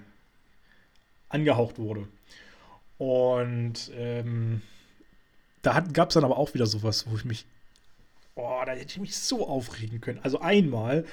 [1.28, 2.08] angehaucht wurde.
[2.96, 4.62] Und ähm,
[5.62, 7.44] da gab es dann aber auch wieder sowas, wo ich mich,
[8.34, 10.20] oh, da hätte ich mich so aufregen können.
[10.22, 11.04] Also einmal,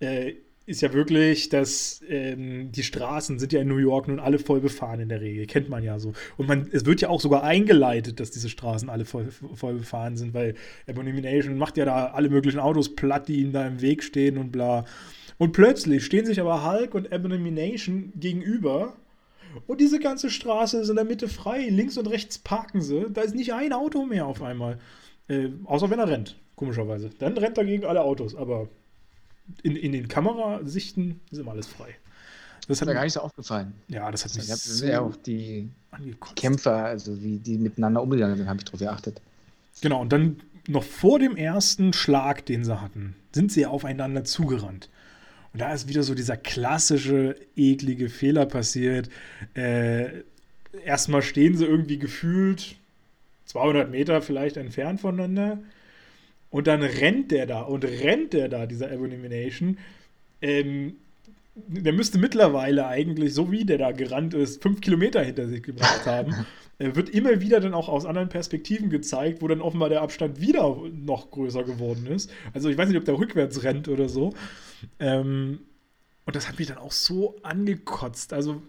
[0.00, 0.34] äh,
[0.66, 4.60] ist ja wirklich, dass ähm, die Straßen sind ja in New York nun alle voll
[4.60, 6.12] befahren in der Regel, kennt man ja so.
[6.36, 10.16] Und man, es wird ja auch sogar eingeleitet, dass diese Straßen alle voll, voll befahren
[10.16, 10.54] sind, weil
[10.88, 14.52] Abomination macht ja da alle möglichen Autos platt, die ihm da im Weg stehen und
[14.52, 14.84] bla.
[15.38, 18.96] Und plötzlich stehen sich aber Hulk und Abomination gegenüber
[19.66, 23.22] und diese ganze Straße ist in der Mitte frei, links und rechts parken sie, da
[23.22, 24.78] ist nicht ein Auto mehr auf einmal.
[25.28, 27.10] Äh, außer wenn er rennt, komischerweise.
[27.18, 28.68] Dann rennt er gegen alle Autos, aber
[29.62, 31.94] in, in den Kamerasichten ist immer alles frei.
[32.68, 33.74] Das hat mir gar nicht so aufgefallen.
[33.88, 38.02] Ja, das hat mich ich so sehr auf die, die, Kämpfer, also wie die miteinander
[38.02, 39.20] umgegangen sind, habe ich drauf geachtet.
[39.80, 44.88] Genau, und dann noch vor dem ersten Schlag, den sie hatten, sind sie aufeinander zugerannt.
[45.52, 49.10] Und da ist wieder so dieser klassische, eklige Fehler passiert.
[49.54, 50.22] Äh,
[50.84, 52.76] erstmal stehen sie irgendwie gefühlt
[53.46, 55.58] 200 Meter vielleicht entfernt voneinander.
[56.52, 59.78] Und dann rennt der da und rennt der da, dieser Abomination.
[60.42, 60.96] Ähm,
[61.54, 66.06] der müsste mittlerweile eigentlich, so wie der da gerannt ist, fünf Kilometer hinter sich gebracht
[66.06, 66.46] haben.
[66.78, 70.40] Er wird immer wieder dann auch aus anderen Perspektiven gezeigt, wo dann offenbar der Abstand
[70.40, 72.32] wieder noch größer geworden ist.
[72.54, 74.34] Also ich weiß nicht, ob der rückwärts rennt oder so.
[74.98, 75.60] Ähm,
[76.26, 78.32] und das hat mich dann auch so angekotzt.
[78.32, 78.62] Also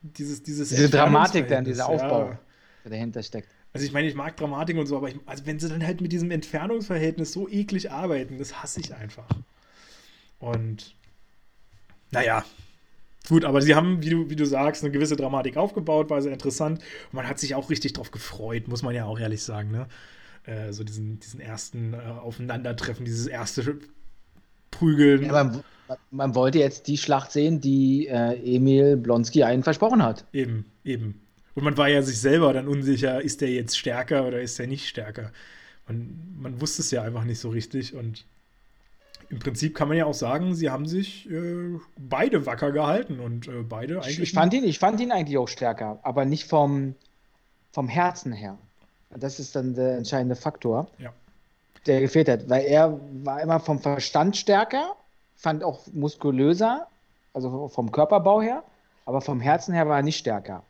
[0.00, 2.38] dieses, dieses diese Dramatik dann, dieser Aufbau, ja.
[2.84, 3.48] der dahinter steckt.
[3.76, 6.00] Also ich meine, ich mag Dramatik und so, aber ich, also wenn sie dann halt
[6.00, 9.28] mit diesem Entfernungsverhältnis so eklig arbeiten, das hasse ich einfach.
[10.38, 10.94] Und
[12.10, 12.42] naja,
[13.28, 16.32] gut, aber sie haben, wie du, wie du sagst, eine gewisse Dramatik aufgebaut, war sehr
[16.32, 16.78] interessant.
[16.78, 19.88] Und man hat sich auch richtig drauf gefreut, muss man ja auch ehrlich sagen, ne?
[20.44, 23.78] Äh, so diesen, diesen ersten äh, Aufeinandertreffen, dieses erste
[24.70, 25.22] Prügeln.
[25.22, 25.62] Ja, man,
[26.10, 30.24] man, wollte jetzt die Schlacht sehen, die äh, Emil Blonsky einen versprochen hat.
[30.32, 31.25] Eben, eben.
[31.56, 34.66] Und man war ja sich selber dann unsicher, ist der jetzt stärker oder ist der
[34.66, 35.32] nicht stärker.
[35.88, 38.26] Man, man wusste es ja einfach nicht so richtig und
[39.30, 43.48] im Prinzip kann man ja auch sagen, sie haben sich äh, beide wacker gehalten und
[43.48, 44.20] äh, beide eigentlich.
[44.20, 46.94] Ich fand, ihn, ich fand ihn eigentlich auch stärker, aber nicht vom,
[47.72, 48.58] vom Herzen her.
[49.10, 51.12] Das ist dann der entscheidende Faktor, ja.
[51.86, 54.94] der gefehlt hat, weil er war immer vom Verstand stärker,
[55.36, 56.86] fand auch muskulöser,
[57.32, 58.62] also vom Körperbau her,
[59.06, 60.62] aber vom Herzen her war er nicht stärker.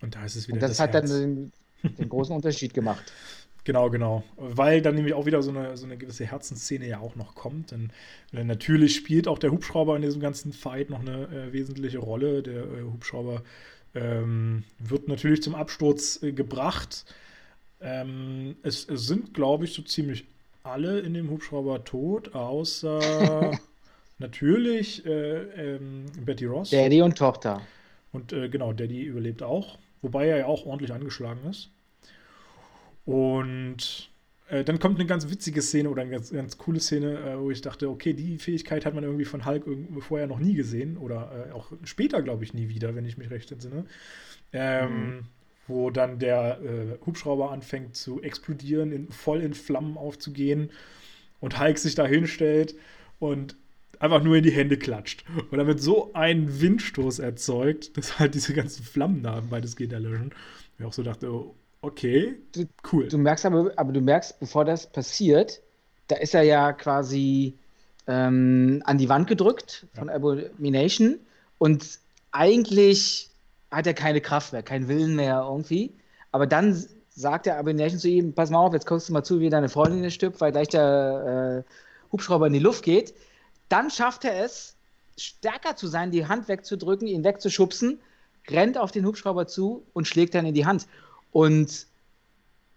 [0.00, 0.56] Und da ist es wieder.
[0.56, 1.10] Und das, das hat Herz.
[1.10, 1.52] dann
[1.82, 3.12] den, den großen Unterschied gemacht.
[3.66, 4.22] Genau, genau.
[4.36, 7.72] Weil dann nämlich auch wieder so eine, so eine gewisse Herzensszene ja auch noch kommt.
[7.72, 7.90] Denn
[8.32, 12.44] äh, natürlich spielt auch der Hubschrauber in diesem ganzen Fight noch eine äh, wesentliche Rolle.
[12.44, 13.42] Der äh, Hubschrauber
[13.96, 17.06] ähm, wird natürlich zum Absturz äh, gebracht.
[17.80, 20.26] Ähm, es, es, sind, glaube ich, so ziemlich
[20.62, 23.58] alle in dem Hubschrauber tot, außer
[24.18, 26.70] natürlich äh, ähm, Betty Ross.
[26.70, 27.62] Daddy und Tochter.
[28.12, 29.76] Und äh, genau, Daddy überlebt auch.
[30.02, 31.70] Wobei er ja auch ordentlich angeschlagen ist.
[33.04, 34.10] Und
[34.48, 37.50] äh, dann kommt eine ganz witzige Szene oder eine ganz, ganz coole Szene, äh, wo
[37.50, 39.64] ich dachte, okay, die Fähigkeit hat man irgendwie von Hulk
[40.00, 43.30] vorher noch nie gesehen oder äh, auch später, glaube ich, nie wieder, wenn ich mich
[43.30, 43.86] recht entsinne.
[44.52, 45.20] Ähm, mhm.
[45.68, 50.70] Wo dann der äh, Hubschrauber anfängt zu explodieren, in, voll in Flammen aufzugehen
[51.40, 52.76] und Hulk sich da hinstellt
[53.18, 53.56] und
[54.00, 55.24] einfach nur in die Hände klatscht.
[55.50, 60.32] Und damit so einen Windstoß erzeugt, dass halt diese ganzen Flammen da weitestgehend erlöschen.
[60.78, 61.30] Ich auch so dachte,
[61.82, 62.36] okay,
[62.92, 63.08] cool.
[63.08, 65.60] Du merkst aber, aber du merkst, bevor das passiert,
[66.08, 67.54] da ist er ja quasi
[68.06, 70.14] ähm, an die Wand gedrückt von ja.
[70.14, 71.18] Abomination
[71.58, 71.98] und
[72.32, 73.30] eigentlich
[73.70, 75.92] hat er keine Kraft mehr, keinen Willen mehr irgendwie.
[76.32, 79.40] Aber dann sagt der Abomination zu ihm, pass mal auf, jetzt guckst du mal zu,
[79.40, 81.72] wie deine Freundin stirbt, weil gleich der äh,
[82.12, 83.14] Hubschrauber in die Luft geht.
[83.68, 84.76] Dann schafft er es,
[85.18, 88.00] stärker zu sein, die Hand wegzudrücken, ihn wegzuschubsen,
[88.48, 90.86] rennt auf den Hubschrauber zu und schlägt dann in die Hand.
[91.32, 91.86] Und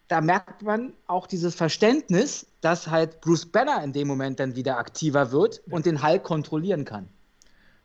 [0.07, 4.78] da merkt man auch dieses Verständnis, dass halt Bruce Banner in dem Moment dann wieder
[4.78, 7.07] aktiver wird und den Hulk kontrollieren kann.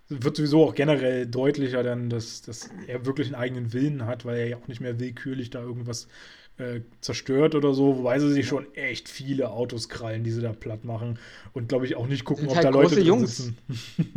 [0.09, 4.37] Wird sowieso auch generell deutlicher dann, dass, dass er wirklich einen eigenen Willen hat, weil
[4.37, 6.09] er ja auch nicht mehr willkürlich da irgendwas
[6.57, 10.53] äh, zerstört oder so, wobei sie sich schon echt viele Autos krallen, die sie da
[10.53, 11.19] platt machen
[11.53, 13.37] und glaube ich auch nicht gucken, ob halt da Leute drin Jungs.
[13.39, 13.59] sitzen.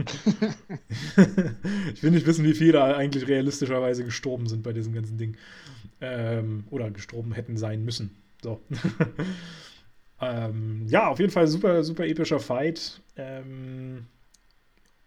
[1.94, 5.36] ich will nicht wissen, wie viele da eigentlich realistischerweise gestorben sind bei diesem ganzen Ding.
[6.00, 8.16] Ähm, oder gestorben hätten sein müssen.
[8.44, 8.62] So.
[10.22, 13.02] ähm, ja, auf jeden Fall super, super epischer Fight.
[13.16, 14.06] Ähm,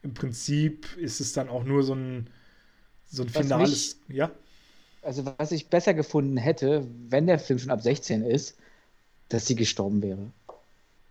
[0.03, 2.27] Im Prinzip ist es dann auch nur so ein,
[3.07, 4.01] so ein finales.
[4.09, 4.33] Mich, ja
[5.03, 8.57] also was ich besser gefunden hätte, wenn der Film schon ab 16 ist,
[9.29, 10.31] dass sie gestorben wäre.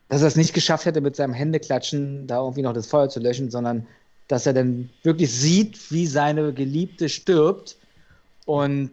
[0.10, 3.20] Dass er es nicht geschafft hätte, mit seinem Händeklatschen da irgendwie noch das Feuer zu
[3.20, 3.88] löschen, sondern
[4.28, 7.78] dass er dann wirklich sieht, wie seine Geliebte stirbt
[8.46, 8.92] und,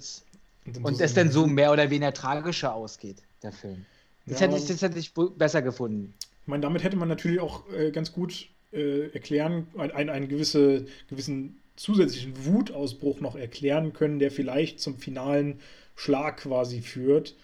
[0.67, 3.85] und, und es dann so mehr oder weniger tragischer ausgeht, der Film.
[4.27, 6.15] Das, ja, hätte, ich, das hätte ich besser gefunden.
[6.43, 10.87] Ich meine, damit hätte man natürlich auch äh, ganz gut äh, erklären, einen, einen gewisse,
[11.09, 15.61] gewissen zusätzlichen Wutausbruch noch erklären können, der vielleicht zum finalen
[15.95, 17.35] Schlag quasi führt.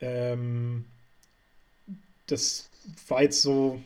[0.00, 0.84] Ähm,
[2.26, 2.68] das
[3.08, 3.80] war jetzt so.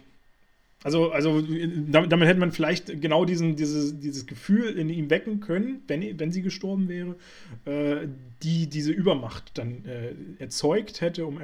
[0.83, 5.41] Also, also damit, damit, hätte man vielleicht genau diesen, dieses, dieses Gefühl in ihm wecken
[5.41, 7.17] können, wenn, wenn sie gestorben wäre,
[7.65, 8.07] äh,
[8.43, 11.39] die diese Übermacht dann äh, erzeugt hätte, um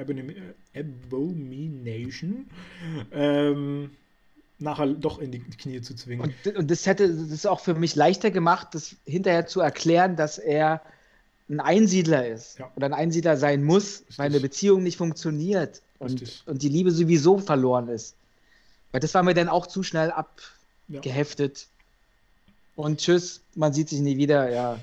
[0.75, 2.45] Abomination.
[3.11, 3.89] Ähm,
[4.61, 6.33] nachher doch in die Knie zu zwingen.
[6.45, 10.37] Und, und das hätte es auch für mich leichter gemacht, das hinterher zu erklären, dass
[10.37, 10.81] er
[11.49, 12.71] ein Einsiedler ist ja.
[12.75, 14.19] oder ein Einsiedler sein muss, Richtig.
[14.19, 18.15] weil eine Beziehung nicht funktioniert und, und die Liebe sowieso verloren ist.
[18.91, 21.59] Weil das war mir dann auch zu schnell abgeheftet.
[21.59, 22.83] Ja.
[22.83, 24.79] Und tschüss, man sieht sich nie wieder, ja.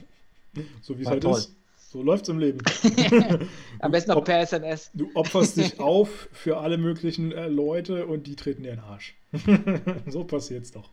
[0.82, 1.38] So wie es halt toll.
[1.38, 1.54] ist.
[1.90, 2.58] So läuft es im Leben.
[3.78, 4.90] Am besten noch per SMS.
[4.92, 8.84] Du opferst dich auf für alle möglichen äh, Leute und die treten dir in den
[8.84, 9.16] Arsch.
[10.08, 10.90] so passiert es doch.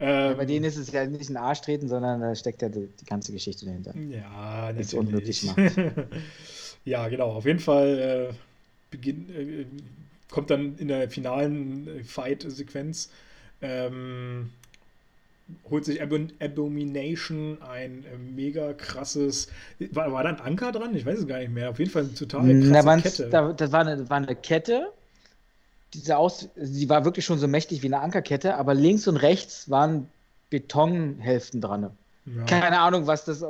[0.00, 2.68] Ähm, ja, bei denen ist es ja nicht ein Arsch treten, sondern da steckt ja
[2.68, 3.94] die, die ganze Geschichte dahinter.
[3.96, 4.72] Ja.
[4.72, 5.58] Das unmöglich macht.
[6.84, 7.32] ja, genau.
[7.32, 8.34] Auf jeden Fall äh,
[8.90, 9.66] beginn, äh,
[10.30, 13.10] kommt dann in der finalen äh, Fight-Sequenz
[13.60, 14.50] ähm,
[15.70, 19.48] holt sich Abomination ein äh, mega krasses.
[19.90, 20.94] War, war da ein Anker dran?
[20.94, 21.70] Ich weiß es gar nicht mehr.
[21.70, 23.28] Auf jeden Fall eine total krasse da Kette.
[23.28, 24.92] Da, das war eine, war eine Kette.
[25.94, 29.70] Diese Aus, sie war wirklich schon so mächtig wie eine Ankerkette, aber links und rechts
[29.70, 30.08] waren
[30.50, 31.90] Betonhälften dran.
[32.26, 32.44] Ja.
[32.44, 33.46] Keine Ahnung, was das, äh,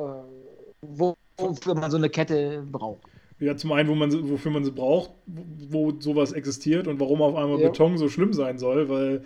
[0.83, 3.03] wofür man so eine Kette braucht.
[3.41, 7.35] Ja, zum einen, wo man, wofür man sie braucht, wo sowas existiert und warum auf
[7.35, 7.69] einmal ja.
[7.69, 9.25] Beton so schlimm sein soll, weil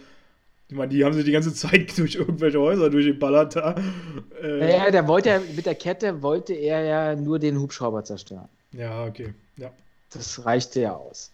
[0.69, 3.75] ich meine, die haben sich die ganze Zeit durch irgendwelche Häuser durchgeballert da.
[4.43, 8.49] Äh, ja, der wollte ja, mit der Kette wollte er ja nur den Hubschrauber zerstören.
[8.73, 9.35] Ja, okay.
[9.57, 9.71] Ja.
[10.11, 11.31] Das reichte ja aus.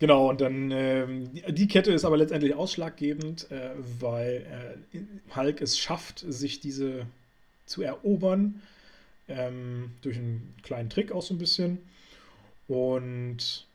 [0.00, 4.98] Genau, und dann ähm, die Kette ist aber letztendlich ausschlaggebend, äh, weil äh,
[5.36, 7.06] Hulk es schafft, sich diese
[7.66, 8.62] zu erobern.
[9.28, 11.78] Ähm, durch einen kleinen Trick auch so ein bisschen.
[12.66, 13.66] Und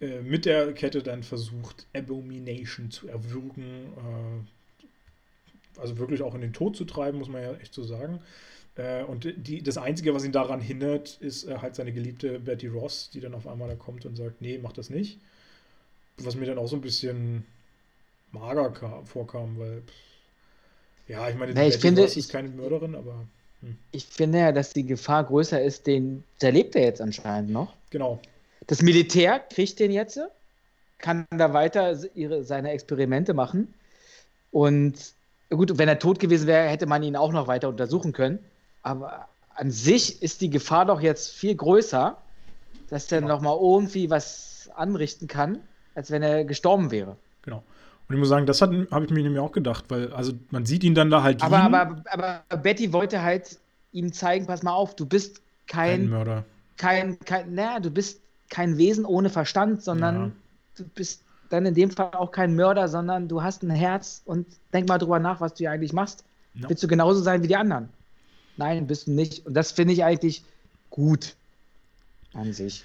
[0.00, 3.92] äh, mit der Kette dann versucht, Abomination zu erwürgen.
[5.76, 8.20] Äh, also wirklich auch in den Tod zu treiben, muss man ja echt so sagen.
[8.76, 12.68] Äh, und die, das Einzige, was ihn daran hindert, ist äh, halt seine geliebte Betty
[12.68, 15.18] Ross, die dann auf einmal da kommt und sagt, nee, mach das nicht.
[16.18, 17.44] Was mir dann auch so ein bisschen
[18.32, 19.82] mager kam, vorkam, weil
[21.08, 23.26] ja, ich meine, nee, ich Betty finde, Ross ist keine Mörderin, aber
[23.60, 23.76] hm.
[23.92, 27.74] ich finde ja, dass die Gefahr größer ist, den lebt er jetzt anscheinend noch.
[27.90, 28.20] Genau.
[28.68, 30.18] Das Militär kriegt den jetzt,
[30.98, 33.74] kann da weiter ihre, seine Experimente machen.
[34.50, 34.94] Und
[35.50, 38.38] gut, wenn er tot gewesen wäre, hätte man ihn auch noch weiter untersuchen können.
[38.82, 42.16] Aber an sich ist die Gefahr doch jetzt viel größer,
[42.88, 43.34] dass der genau.
[43.34, 45.58] nochmal irgendwie was anrichten kann,
[45.94, 47.16] als wenn er gestorben wäre.
[47.42, 47.62] Genau.
[48.08, 50.84] Und ich muss sagen, das habe ich mir nämlich auch gedacht, weil also man sieht
[50.84, 51.42] ihn dann da halt.
[51.42, 53.58] Aber, aber, aber Betty wollte halt
[53.92, 56.44] ihm zeigen, pass mal auf, du bist kein, kein Mörder.
[56.76, 60.30] Kein, kein, naja, du bist kein Wesen ohne Verstand, sondern ja.
[60.76, 64.46] du bist dann in dem Fall auch kein Mörder, sondern du hast ein Herz und
[64.72, 66.24] denk mal drüber nach, was du hier eigentlich machst.
[66.54, 66.68] Ja.
[66.68, 67.88] Willst du genauso sein wie die anderen?
[68.56, 69.46] Nein, bist du nicht.
[69.46, 70.42] Und das finde ich eigentlich
[70.90, 71.34] gut
[72.34, 72.84] an sich.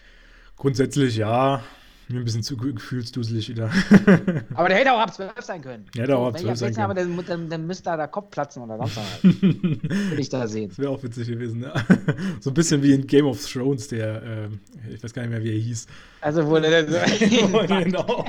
[0.55, 1.63] Grundsätzlich ja.
[2.09, 3.69] Mir ein bisschen zu gefühlsduselig wieder.
[4.53, 5.85] aber der hätte auch ab 12 sein können.
[5.93, 6.85] Ja, hätte auch ab 12 sein können.
[6.85, 9.23] Aber dann, dann, dann müsste da der Kopf platzen oder sonst was.
[9.41, 10.69] Will ich da sehen.
[10.69, 11.73] Das wäre auch witzig gewesen, ja.
[12.39, 15.43] So ein bisschen wie in Game of Thrones, der, äh, ich weiß gar nicht mehr,
[15.43, 15.85] wie er hieß.
[16.21, 16.97] Also, wo der so.
[17.67, 18.25] genau.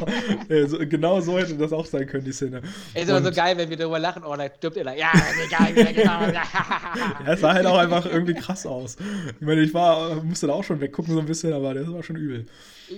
[0.66, 2.62] so, genau so hätte das auch sein können, die Szene.
[2.94, 4.94] Ist aber so geil, wenn wir darüber lachen, oh, da stirbt er da.
[4.94, 5.12] Ja,
[5.46, 6.22] egal, genau.
[6.32, 6.42] ja,
[7.32, 8.96] es sah halt auch einfach irgendwie krass aus.
[9.38, 12.02] Ich meine, ich war, musste da auch schon weggucken, so ein bisschen, aber das war
[12.02, 12.46] schon übel.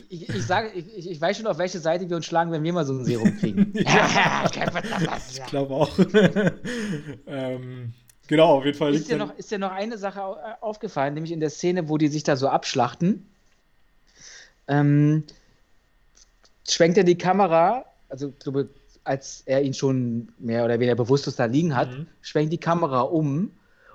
[0.08, 2.72] Ich, ich, sage, ich, ich, weiß schon, auf welche Seite wir uns schlagen, wenn wir
[2.72, 3.72] mal so ein Serum kriegen.
[3.74, 5.98] ich glaube auch.
[7.26, 7.92] ähm,
[8.28, 8.94] genau, auf jeden Fall.
[8.94, 10.22] Ist dir, noch, ist dir noch eine Sache
[10.62, 13.26] aufgefallen, nämlich in der Szene, wo die sich da so abschlachten?
[14.68, 15.24] Ähm,
[16.68, 18.32] schwenkt er die Kamera, also
[19.02, 22.06] als er ihn schon mehr oder weniger bewusstlos da liegen hat, mhm.
[22.22, 23.50] schwenkt die Kamera um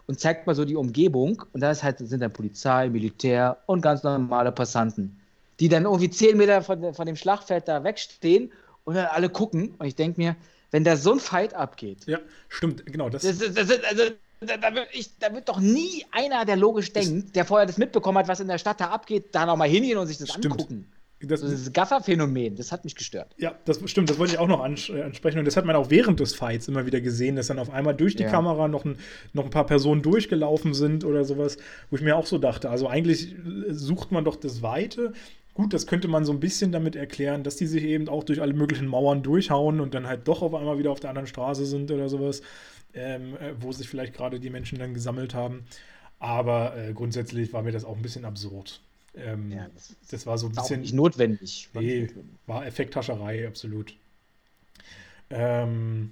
[0.07, 1.43] und zeigt mal so die Umgebung.
[1.53, 5.17] Und da halt, sind dann Polizei, Militär und ganz normale Passanten
[5.60, 8.52] die dann irgendwie zehn Meter von, von dem Schlachtfeld da wegstehen
[8.84, 9.76] und dann alle gucken.
[9.77, 10.36] Und ich denke mir,
[10.72, 12.06] wenn da so ein Fight abgeht.
[12.06, 12.19] Ja,
[12.49, 13.10] stimmt, genau.
[13.10, 14.03] Das, das, das, das also,
[14.41, 17.77] da, da, wird ich, da, wird doch nie einer, der logisch denkt, der vorher das
[17.77, 20.52] mitbekommen hat, was in der Stadt da abgeht, da nochmal hingehen und sich das stimmt.
[20.53, 20.91] angucken.
[21.22, 23.34] Das, also das Gaffer-Phänomen, das hat mich gestört.
[23.38, 25.40] Ja, das stimmt, das wollte ich auch noch äh, ansprechen.
[25.40, 27.95] Und das hat man auch während des Fights immer wieder gesehen, dass dann auf einmal
[27.95, 28.30] durch die ja.
[28.30, 28.98] Kamera noch ein,
[29.34, 31.57] noch ein paar Personen durchgelaufen sind oder sowas,
[31.90, 33.34] wo ich mir auch so dachte, also eigentlich
[33.69, 35.14] sucht man doch das Weite
[35.56, 38.41] Gut, das könnte man so ein bisschen damit erklären, dass die sich eben auch durch
[38.41, 41.65] alle möglichen Mauern durchhauen und dann halt doch auf einmal wieder auf der anderen Straße
[41.65, 42.41] sind oder sowas,
[42.94, 45.65] ähm, äh, wo sich vielleicht gerade die Menschen dann gesammelt haben.
[46.19, 48.82] Aber äh, grundsätzlich war mir das auch ein bisschen absurd.
[49.15, 50.82] Ähm, ja, das, das, war so ein bisschen.
[50.82, 51.69] nicht notwendig.
[51.72, 52.34] War, nee, notwendig.
[52.48, 53.95] war Effekthascherei, absolut.
[55.30, 56.11] Ähm,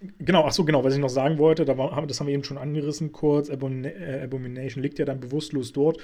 [0.00, 2.44] Genau, ach so, genau, was ich noch sagen wollte, da war, das haben wir eben
[2.44, 5.98] schon angerissen kurz, äh, Abomination liegt ja dann bewusstlos dort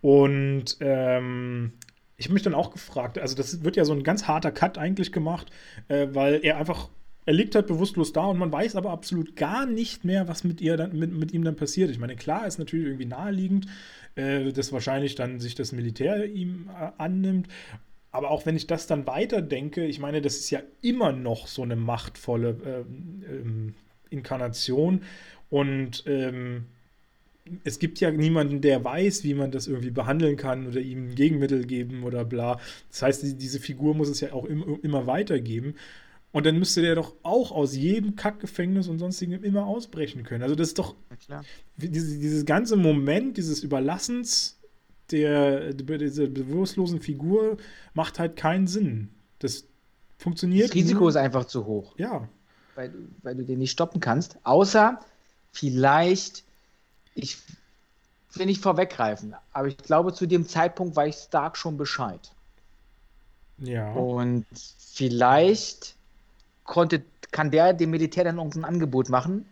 [0.00, 1.72] und ähm,
[2.16, 4.78] ich habe mich dann auch gefragt, also das wird ja so ein ganz harter Cut
[4.78, 5.50] eigentlich gemacht,
[5.88, 6.90] äh, weil er einfach,
[7.26, 10.60] er liegt halt bewusstlos da und man weiß aber absolut gar nicht mehr, was mit,
[10.60, 11.90] ihr dann, mit, mit ihm dann passiert.
[11.90, 13.66] Ich meine, klar ist natürlich irgendwie naheliegend,
[14.14, 17.48] äh, dass wahrscheinlich dann sich das Militär ihm äh, annimmt
[18.12, 21.62] aber auch wenn ich das dann weiterdenke, ich meine, das ist ja immer noch so
[21.62, 23.74] eine machtvolle ähm, ähm,
[24.10, 25.02] Inkarnation
[25.48, 26.66] und ähm,
[27.64, 31.14] es gibt ja niemanden, der weiß, wie man das irgendwie behandeln kann oder ihm ein
[31.14, 32.60] Gegenmittel geben oder bla.
[32.90, 35.74] Das heißt, die, diese Figur muss es ja auch im, immer weitergeben.
[36.32, 40.44] Und dann müsste der doch auch aus jedem Kackgefängnis und sonstigem immer ausbrechen können.
[40.44, 40.94] Also das ist doch
[41.28, 41.42] ja,
[41.76, 44.59] diese, dieses ganze Moment dieses Überlassens
[45.12, 47.56] der, dieser bewusstlosen Figur
[47.94, 49.10] macht halt keinen Sinn.
[49.38, 49.64] Das
[50.18, 50.68] funktioniert.
[50.68, 51.08] Das Risiko nur.
[51.10, 51.94] ist einfach zu hoch.
[51.96, 52.28] Ja.
[52.74, 52.92] Weil,
[53.22, 54.38] weil du den nicht stoppen kannst.
[54.44, 55.00] Außer
[55.52, 56.44] vielleicht,
[57.14, 57.38] ich
[58.34, 62.32] will nicht vorweggreifen, aber ich glaube, zu dem Zeitpunkt weiß Stark schon Bescheid.
[63.58, 63.92] Ja.
[63.92, 64.46] Und
[64.78, 65.96] vielleicht
[66.64, 69.46] konnte, kann der dem Militär dann irgendein Angebot machen,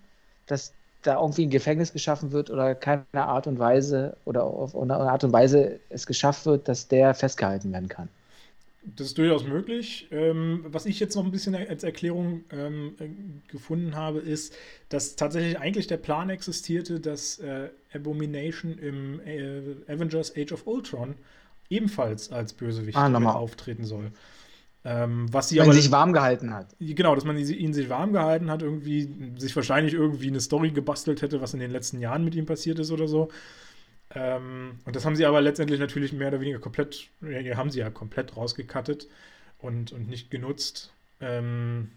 [0.47, 0.73] dass
[1.03, 5.25] da irgendwie ein Gefängnis geschaffen wird oder keine Art und Weise oder auf eine Art
[5.25, 8.09] und Weise es geschafft wird, dass der festgehalten werden kann.
[8.97, 10.09] Das ist durchaus möglich.
[10.11, 12.95] Ähm, was ich jetzt noch ein bisschen als Erklärung ähm,
[13.49, 14.55] gefunden habe, ist,
[14.89, 21.15] dass tatsächlich eigentlich der Plan existierte, dass äh, Abomination im äh, Avengers Age of Ultron
[21.69, 24.11] ebenfalls als Bösewicht ah, auftreten soll.
[24.91, 26.75] Ähm, was sie Wenn aber, sich warm gehalten hat.
[26.81, 31.21] Genau, dass man ihn sich warm gehalten hat, irgendwie sich wahrscheinlich irgendwie eine Story gebastelt
[31.21, 33.29] hätte, was in den letzten Jahren mit ihm passiert ist oder so.
[34.15, 37.81] Ähm, und das haben sie aber letztendlich natürlich mehr oder weniger komplett, ja, haben sie
[37.81, 39.09] ja komplett rausgekattet
[39.59, 40.91] und, und nicht genutzt.
[41.21, 41.91] Ähm,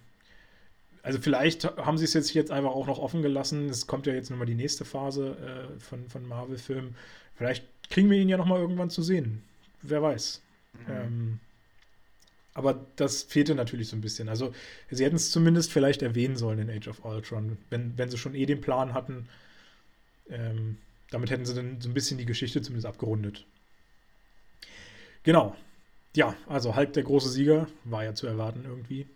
[1.02, 3.70] also vielleicht haben sie es jetzt, jetzt einfach auch noch offen gelassen.
[3.70, 6.96] Es kommt ja jetzt nochmal die nächste Phase äh, von, von Marvel-Filmen.
[7.36, 9.44] Vielleicht kriegen wir ihn ja nochmal irgendwann zu sehen.
[9.82, 10.42] Wer weiß.
[10.74, 10.92] Mhm.
[10.94, 11.40] Ähm,
[12.54, 14.30] aber das fehlte natürlich so ein bisschen.
[14.30, 14.54] Also,
[14.90, 18.36] sie hätten es zumindest vielleicht erwähnen sollen in Age of Ultron, wenn, wenn sie schon
[18.36, 19.30] eh den Plan hatten.
[20.30, 20.78] Ähm,
[21.10, 23.46] damit hätten sie dann so ein bisschen die Geschichte zumindest abgerundet.
[25.24, 25.56] Genau.
[26.16, 29.08] Ja, also Hulk der große Sieger, war ja zu erwarten irgendwie.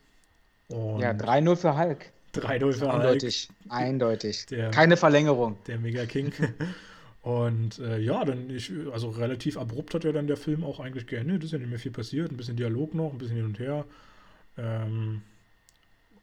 [0.69, 2.11] Und ja, 3-0 für Hulk.
[2.33, 3.49] 3-0 für Eindeutig.
[3.49, 3.71] Hulk.
[3.71, 4.45] Eindeutig.
[4.47, 5.57] Der, Keine Verlängerung.
[5.67, 6.31] Der Mega King.
[7.25, 11.07] Und äh, ja, dann ich, also relativ abrupt hat ja dann der Film auch eigentlich
[11.07, 11.43] geendet.
[11.43, 12.31] Ist ja nicht mehr viel passiert.
[12.31, 13.83] Ein bisschen Dialog noch, ein bisschen hin und her.
[14.59, 15.23] Ähm,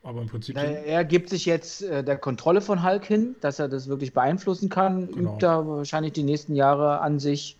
[0.05, 0.55] aber im Prinzip.
[0.55, 4.13] Na, er gibt sich jetzt äh, der Kontrolle von Hulk hin, dass er das wirklich
[4.13, 5.09] beeinflussen kann.
[5.09, 5.33] Genau.
[5.33, 7.57] Übt da wahrscheinlich die nächsten Jahre an sich,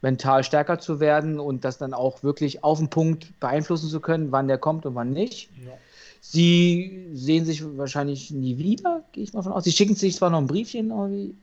[0.00, 4.30] mental stärker zu werden und das dann auch wirklich auf den Punkt beeinflussen zu können,
[4.30, 5.50] wann der kommt und wann nicht.
[5.66, 5.72] Ja.
[6.20, 9.64] Sie sehen sich wahrscheinlich nie wieder, gehe ich mal von aus.
[9.64, 11.34] Sie schicken sich zwar noch ein Briefchen irgendwie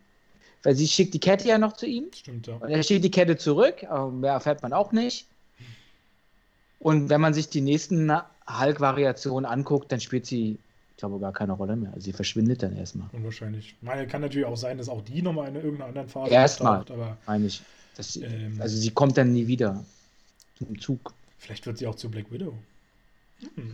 [0.64, 2.06] weil sie schickt die Kette ja noch zu ihm.
[2.14, 2.56] Stimmt, ja.
[2.56, 5.28] Und er schickt die Kette zurück, aber mehr erfährt man auch nicht.
[6.80, 8.12] Und wenn man sich die nächsten
[8.48, 10.58] Hulk-Variationen anguckt, dann spielt sie,
[10.92, 11.92] ich glaube, gar keine Rolle mehr.
[11.94, 13.10] Also sie verschwindet dann erstmal.
[13.12, 13.76] Unwahrscheinlich.
[13.82, 16.86] Meine, kann natürlich auch sein, dass auch die nochmal in irgendeiner anderen Phase Erstmal,
[17.26, 17.62] meine ich.
[17.96, 18.58] Das, Ähm.
[18.62, 19.84] also sie kommt dann nie wieder
[20.58, 21.14] zum Zug.
[21.38, 22.54] vielleicht wird sie auch zu Black Widow.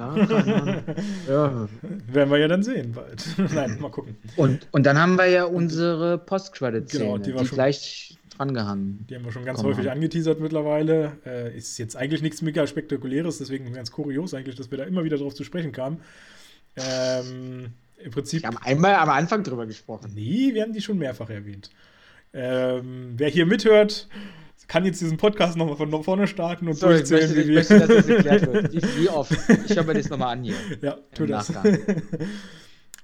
[1.28, 1.68] Ja.
[2.08, 3.26] Werden wir ja dann sehen bald.
[3.54, 4.16] Nein, mal gucken.
[4.36, 9.06] Und, und dann haben wir ja unsere Post-Credit-Szene, Genau, die die, war schon- gleich drangehangen.
[9.10, 9.92] Die haben wir schon ganz Komm häufig mal.
[9.92, 11.14] angeteasert mittlerweile.
[11.26, 15.04] Äh, ist jetzt eigentlich nichts mega spektakuläres, deswegen ganz kurios eigentlich, dass wir da immer
[15.04, 16.02] wieder drauf zu sprechen kamen.
[16.76, 18.42] Ähm, Im Prinzip.
[18.44, 20.12] Wir haben einmal am Anfang drüber gesprochen.
[20.14, 21.70] Nee, wir haben die schon mehrfach erwähnt.
[22.34, 24.10] Ähm, wer hier mithört,
[24.68, 27.50] kann jetzt diesen Podcast nochmal von vorne starten und So, ich durchzählen, möchte, ich wie
[27.50, 27.56] wir.
[27.56, 28.74] möchte, dass das erklärt wird.
[28.74, 29.32] Wie, wie oft?
[29.68, 30.56] Ich höre mir das nochmal an hier.
[30.82, 31.52] Ja, tu das.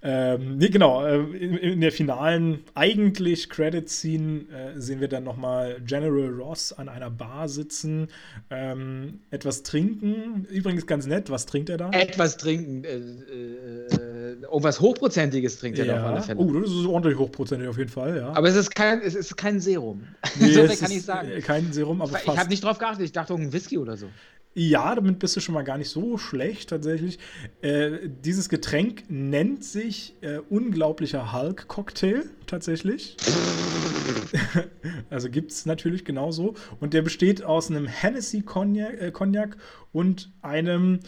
[0.04, 1.06] Ähm, nee, genau.
[1.06, 6.90] Äh, in, in der finalen, eigentlich Credit-Scene äh, sehen wir dann nochmal General Ross an
[6.90, 8.08] einer Bar sitzen,
[8.50, 10.46] ähm, etwas trinken.
[10.50, 11.92] Übrigens ganz nett, was trinkt er da?
[11.92, 12.84] Etwas trinken.
[12.84, 14.01] Äh, äh,
[14.50, 16.40] oh, was Hochprozentiges trinkt er doch auf alle Fälle.
[16.40, 18.30] Oh, das ist ordentlich hochprozentig auf jeden Fall, ja.
[18.34, 20.04] Aber es ist kein, es ist kein Serum.
[20.40, 21.30] Nee, so viel kann ich sagen.
[21.30, 22.38] äh, Kein Serum, aber ich fast.
[22.38, 23.06] habe nicht drauf geachtet.
[23.06, 24.08] Ich dachte, ein Whisky oder so.
[24.54, 27.20] Ja, damit bist du schon mal gar nicht so schlecht tatsächlich.
[27.62, 33.16] Äh, dieses Getränk nennt sich äh, unglaublicher Hulk-Cocktail tatsächlich.
[35.10, 36.56] also gibt es natürlich genauso.
[36.82, 39.56] Und der besteht aus einem Hennessy Cognac, äh, Cognac
[39.94, 41.00] und einem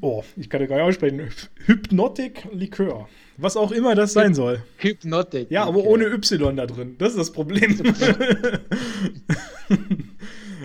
[0.00, 1.30] Oh, ich kann ja gar nicht aussprechen.
[1.66, 3.08] Hypnotic Likör.
[3.38, 4.62] Was auch immer das sein soll.
[4.78, 5.50] Hypnotic.
[5.50, 6.96] Ja, aber ohne Y da drin.
[6.98, 7.82] Das ist das Problem.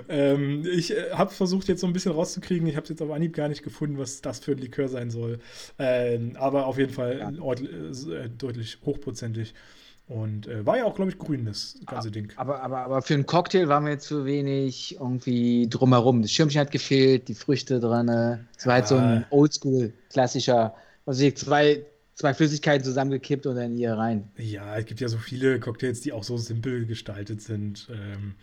[0.10, 2.68] ähm, ich äh, habe versucht, jetzt so ein bisschen rauszukriegen.
[2.68, 5.40] Ich habe jetzt auf Anhieb gar nicht gefunden, was das für ein Likör sein soll.
[5.80, 7.30] Ähm, aber auf jeden Fall Ja.
[7.32, 9.54] äh, deutlich hochprozentig.
[10.08, 12.32] Und äh, war ja auch, glaube ich, grün, das ganze Ding.
[12.38, 16.22] Aber, aber, aber für einen Cocktail waren wir zu wenig irgendwie drumherum.
[16.22, 18.08] Das Schirmchen hat gefehlt, die Früchte drin.
[18.58, 23.58] Es war halt so ein oldschool, klassischer, was weiß ich, zwei, zwei Flüssigkeiten zusammengekippt und
[23.58, 24.30] dann hier rein.
[24.38, 27.90] Ja, es gibt ja so viele Cocktails, die auch so simpel gestaltet sind.
[27.92, 28.36] Ähm,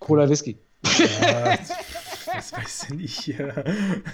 [0.00, 0.58] Cola Whisky.
[0.98, 1.56] Ja,
[2.36, 3.64] was weiß denn ich hier?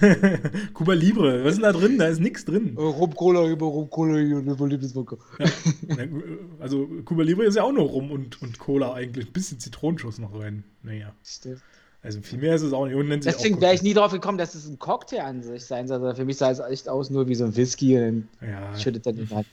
[0.74, 1.99] Cuba Libre, was ist denn da drin?
[1.99, 2.76] Da ist nichts drin.
[2.76, 5.16] Rum Cola über Rum Cola über Liebeswodka.
[5.89, 5.97] Na,
[6.58, 9.26] Also Cuba Libre ist ja auch nur Rum und, und Cola eigentlich.
[9.26, 10.65] Ein bisschen Zitronenschuss noch rein.
[10.82, 11.60] Naja, Stimmt.
[12.02, 12.94] also viel mehr ist es auch nicht.
[12.97, 15.65] Und nennt sich Deswegen wäre ich nie drauf gekommen, dass es ein Cocktail an sich
[15.65, 16.15] sein soll.
[16.15, 19.07] Für mich sah es echt aus nur wie so ein Whisky und Ja, dann schüttet
[19.07, 19.44] er den rein.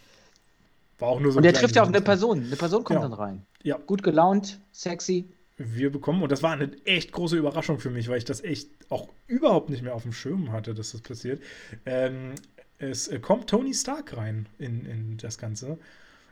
[0.99, 2.43] war auch nur so Und der trifft ja auch eine Person.
[2.45, 3.07] Eine Person kommt Ja.
[3.07, 3.41] dann rein.
[3.63, 5.25] Ja, Gut gelaunt, sexy.
[5.57, 8.69] Wir bekommen, und das war eine echt große Überraschung für mich, weil ich das echt
[8.89, 11.41] auch überhaupt nicht mehr auf dem Schirm hatte, dass das passiert.
[11.85, 12.35] Ähm,
[12.79, 15.79] es äh, kommt Tony Stark rein in, in das ganze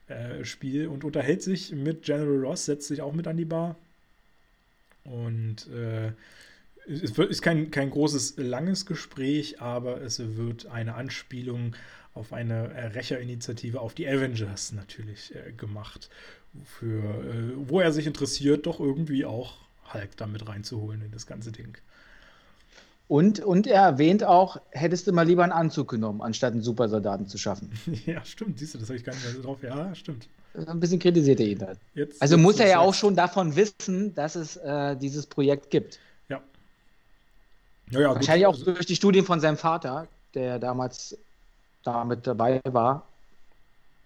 [0.07, 3.75] äh, Spiel und unterhält sich mit General Ross, setzt sich auch mit an die Bar.
[5.03, 6.11] Und äh,
[6.87, 11.75] es ist kein, kein großes, langes Gespräch, aber es wird eine Anspielung
[12.13, 16.09] auf eine äh, Rächerinitiative auf die Avengers natürlich äh, gemacht,
[16.63, 19.53] für, äh, wo er sich interessiert, doch irgendwie auch
[19.93, 21.77] Hulk damit reinzuholen in das ganze Ding.
[23.07, 27.27] Und, und er erwähnt auch, hättest du mal lieber einen Anzug genommen, anstatt einen Supersoldaten
[27.27, 27.71] zu schaffen.
[28.05, 29.61] ja, stimmt, siehst du, das habe ich gar nicht mehr so drauf.
[29.61, 30.27] Ja, stimmt.
[30.55, 31.79] Ein bisschen kritisiert er ihn halt.
[31.93, 35.69] Jetzt, Also jetzt muss er ja auch schon davon wissen, dass es äh, dieses Projekt
[35.69, 35.99] gibt.
[36.29, 36.41] Ja.
[37.91, 41.17] Ja, ja, gut, Wahrscheinlich auch also- durch die Studien von seinem Vater, der damals
[41.83, 43.05] damit dabei war.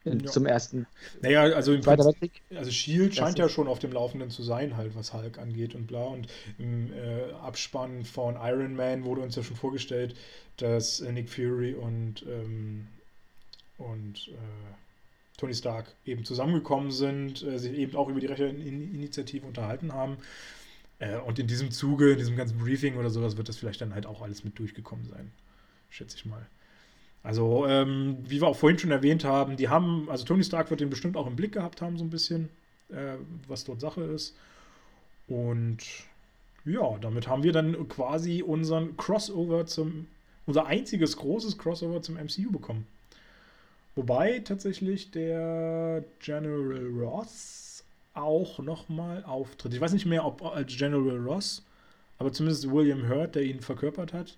[0.10, 0.32] In, Ja.
[0.32, 0.88] Zum ersten
[1.22, 2.42] Naja, also im Zweiter Weltkrieg.
[2.56, 5.88] also Shield scheint ja schon auf dem Laufenden zu sein, halt, was Hulk angeht und
[5.88, 6.04] bla.
[6.04, 10.16] Und im äh, Abspann von Iron Man wurde uns ja schon vorgestellt,
[10.58, 12.88] dass äh, Nick Fury und, ähm,
[13.78, 14.32] und äh,
[15.38, 20.18] Tony Stark eben zusammengekommen sind, äh, sich eben auch über die Rächerinitiative unterhalten haben.
[21.00, 23.94] Äh, und in diesem Zuge, in diesem ganzen Briefing oder sowas, wird das vielleicht dann
[23.94, 25.32] halt auch alles mit durchgekommen sein.
[25.90, 26.46] Schätze ich mal.
[27.24, 30.80] Also, ähm, wie wir auch vorhin schon erwähnt haben, die haben, also Tony Stark wird
[30.80, 32.50] den bestimmt auch im Blick gehabt haben, so ein bisschen,
[32.90, 33.16] äh,
[33.48, 34.36] was dort Sache ist.
[35.28, 35.80] Und
[36.66, 40.08] ja, damit haben wir dann quasi unseren Crossover zum,
[40.46, 42.88] unser einziges großes Crossover zum MCU bekommen.
[43.96, 47.84] Wobei tatsächlich der General Ross
[48.14, 49.74] auch nochmal auftritt.
[49.74, 51.64] Ich weiß nicht mehr, ob als General Ross,
[52.18, 54.38] aber zumindest William Hurt, der ihn verkörpert hat,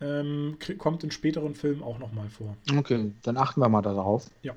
[0.00, 2.56] ähm, kommt in späteren Filmen auch nochmal vor.
[2.76, 4.26] Okay, dann achten wir mal darauf.
[4.42, 4.54] Ja.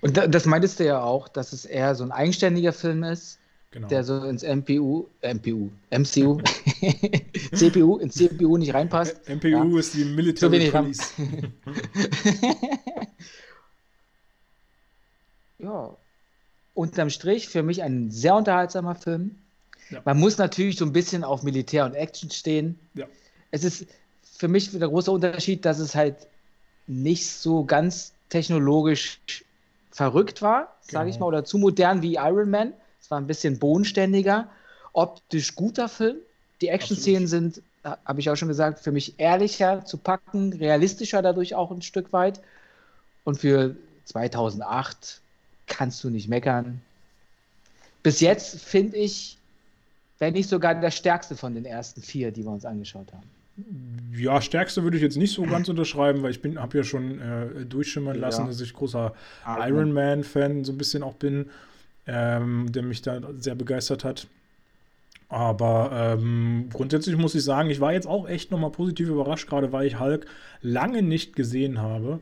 [0.00, 3.38] Und da, das meintest du ja auch, dass es eher so ein eigenständiger Film ist,
[3.70, 3.88] Genau.
[3.88, 6.42] der so ins MPU, MPU, MCU,
[7.54, 9.26] CPU, ins CPU nicht reinpasst.
[9.26, 9.78] MPU Ja.
[9.78, 11.12] ist die So Military Ram- Police.
[15.58, 15.96] ja.
[16.74, 19.36] unterm Strich für mich ein sehr unterhaltsamer Film.
[19.90, 20.02] Ja.
[20.04, 22.78] Man muss natürlich so ein bisschen auf Militär und Action stehen.
[22.94, 23.06] Ja.
[23.50, 23.86] Es ist
[24.42, 26.16] für mich der große Unterschied, dass es halt
[26.88, 29.20] nicht so ganz technologisch
[29.92, 31.26] verrückt war, sage ich genau.
[31.26, 32.72] mal, oder zu modern wie Iron Man.
[33.00, 34.48] Es war ein bisschen bodenständiger,
[34.94, 36.16] optisch guter Film.
[36.60, 41.54] Die Action-Szenen sind, habe ich auch schon gesagt, für mich ehrlicher zu packen, realistischer dadurch
[41.54, 42.40] auch ein Stück weit.
[43.22, 45.20] Und für 2008
[45.68, 46.82] kannst du nicht meckern.
[48.02, 49.38] Bis jetzt finde ich,
[50.18, 53.41] wenn nicht sogar der stärkste von den ersten vier, die wir uns angeschaut haben.
[54.16, 57.20] Ja, stärkste würde ich jetzt nicht so ganz unterschreiben, weil ich bin, habe ja schon
[57.20, 58.46] äh, durchschimmern lassen, ja.
[58.48, 59.14] dass ich großer
[59.46, 61.50] Iron Man-Fan so ein bisschen auch bin,
[62.06, 64.26] ähm, der mich da sehr begeistert hat.
[65.28, 69.72] Aber ähm, grundsätzlich muss ich sagen, ich war jetzt auch echt nochmal positiv überrascht, gerade
[69.72, 70.26] weil ich Hulk
[70.60, 72.20] lange nicht gesehen habe.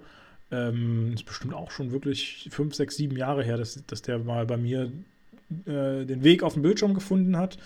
[0.52, 4.46] Ähm, ist bestimmt auch schon wirklich fünf, sechs, sieben Jahre her, dass, dass der mal
[4.46, 4.92] bei mir
[5.66, 7.58] äh, den Weg auf den Bildschirm gefunden hat.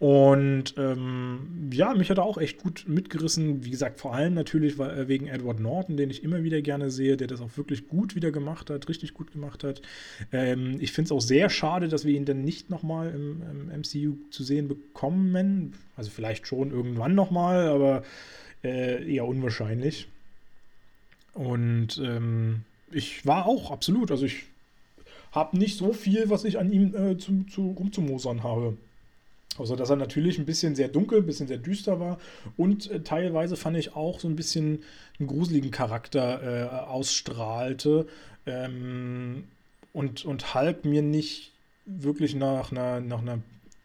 [0.00, 3.66] Und ähm, ja, mich hat er auch echt gut mitgerissen.
[3.66, 7.18] Wie gesagt, vor allem natürlich äh, wegen Edward Norton, den ich immer wieder gerne sehe,
[7.18, 9.82] der das auch wirklich gut wieder gemacht hat, richtig gut gemacht hat.
[10.32, 13.80] Ähm, ich finde es auch sehr schade, dass wir ihn dann nicht nochmal im, im
[13.80, 15.74] MCU zu sehen bekommen.
[15.96, 18.02] Also vielleicht schon irgendwann nochmal, aber
[18.64, 20.08] äh, eher unwahrscheinlich.
[21.34, 24.44] Und ähm, ich war auch absolut, also ich
[25.32, 28.78] habe nicht so viel, was ich an ihm äh, zu, zu rumzumosern habe.
[29.58, 32.18] Außer dass er natürlich ein bisschen sehr dunkel, ein bisschen sehr düster war
[32.56, 34.82] und äh, teilweise fand ich auch so ein bisschen
[35.18, 38.06] einen gruseligen Charakter äh, ausstrahlte
[38.46, 39.44] ähm,
[39.92, 41.52] und, und Hulk mir nicht
[41.84, 43.40] wirklich nach einer, nach einer,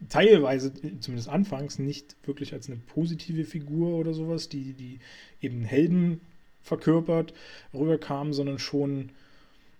[0.09, 4.99] teilweise, zumindest anfangs, nicht wirklich als eine positive Figur oder sowas, die, die
[5.41, 6.21] eben Helden
[6.61, 7.33] verkörpert,
[7.73, 9.09] rüberkam, sondern schon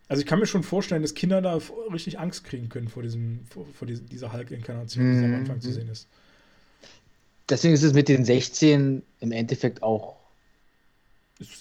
[0.08, 1.60] also ich kann mir schon vorstellen, dass Kinder da
[1.92, 5.36] richtig Angst kriegen können vor, diesem, vor, vor dieser Hulk-Inkarnation, die am mhm.
[5.38, 6.08] Anfang zu sehen ist.
[7.50, 10.16] Deswegen ist es mit den 16 im Endeffekt auch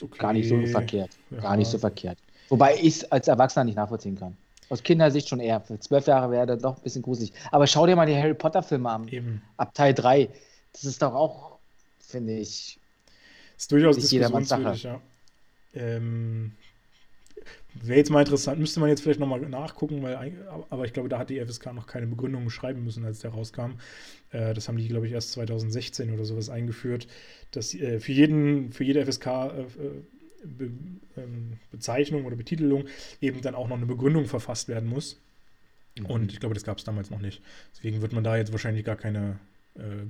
[0.01, 0.19] okay.
[0.19, 1.11] gar nicht so verkehrt.
[1.31, 1.41] Ja.
[1.41, 2.19] Gar nicht so verkehrt.
[2.49, 4.37] Wobei ich es als Erwachsener nicht nachvollziehen kann.
[4.71, 5.61] Aus Kindersicht schon eher.
[5.61, 7.33] Für zwölf Jahre wäre das doch ein bisschen gruselig.
[7.51, 9.09] Aber schau dir mal die Harry Potter-Filme an.
[9.09, 9.43] Eben.
[9.57, 10.29] Ab Teil 3.
[10.73, 11.59] Das ist doch auch,
[12.01, 12.79] finde ich.
[13.57, 15.01] Ist durchaus diskussionswürdig, ja.
[15.75, 16.53] Ähm,
[17.75, 20.33] Wäre jetzt mal interessant, müsste man jetzt vielleicht nochmal nachgucken, weil,
[20.71, 23.73] aber ich glaube, da hat die FSK noch keine Begründung schreiben müssen, als der rauskam.
[24.31, 27.09] Äh, das haben die, glaube ich, erst 2016 oder sowas eingeführt,
[27.51, 29.65] dass äh, für, jeden, für jede FSK äh,
[30.47, 30.71] Be
[31.17, 32.85] ähm, Bezeichnung oder Betitelung
[33.23, 35.19] eben dann auch noch eine Begründung verfasst werden muss.
[35.99, 36.07] Mhm.
[36.07, 37.41] Und ich glaube, das gab es damals noch nicht.
[37.75, 39.39] Deswegen wird man da jetzt wahrscheinlich gar keine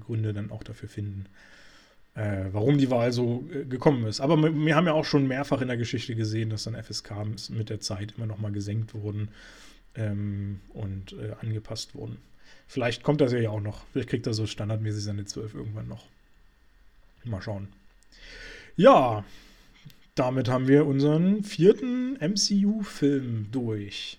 [0.01, 1.25] Gründe dann auch dafür finden
[2.15, 4.21] äh, warum die Wahl so äh, gekommen ist.
[4.21, 7.13] Aber wir haben ja auch schon mehrfach in der Geschichte gesehen, dass dann FSK
[7.51, 9.29] mit der Zeit immer noch mal gesenkt wurden
[9.97, 12.19] ähm, und äh, angepasst wurden.
[12.69, 13.85] Vielleicht kommt das ja auch noch.
[13.93, 16.07] Vielleicht kriegt er so standardmäßig seine 12 irgendwann noch.
[17.25, 17.69] Mal schauen.
[18.77, 19.25] Ja,
[20.15, 24.19] damit haben wir unseren vierten MCU-Film durch.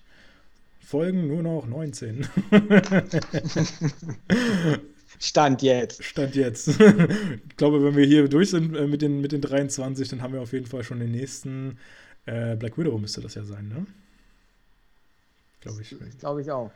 [0.80, 2.26] Folgen nur noch 19.
[5.18, 6.04] Stand jetzt.
[6.04, 6.68] Stand jetzt.
[7.48, 10.34] ich glaube, wenn wir hier durch sind äh, mit, den, mit den 23, dann haben
[10.34, 11.78] wir auf jeden Fall schon den nächsten.
[12.26, 13.86] Äh, Black Widow müsste das ja sein, ne?
[15.60, 15.94] Glaube ich.
[16.18, 16.70] Glaube ich auch.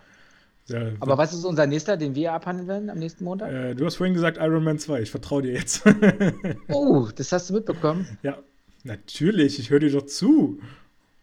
[0.66, 3.52] Ja, Aber was ist unser nächster, den wir abhandeln werden am nächsten Montag?
[3.52, 5.02] Äh, du hast vorhin gesagt Iron Man 2.
[5.02, 5.82] Ich vertraue dir jetzt.
[6.68, 8.06] oh, das hast du mitbekommen?
[8.22, 8.38] Ja,
[8.84, 9.58] natürlich.
[9.58, 10.60] Ich höre dir doch zu.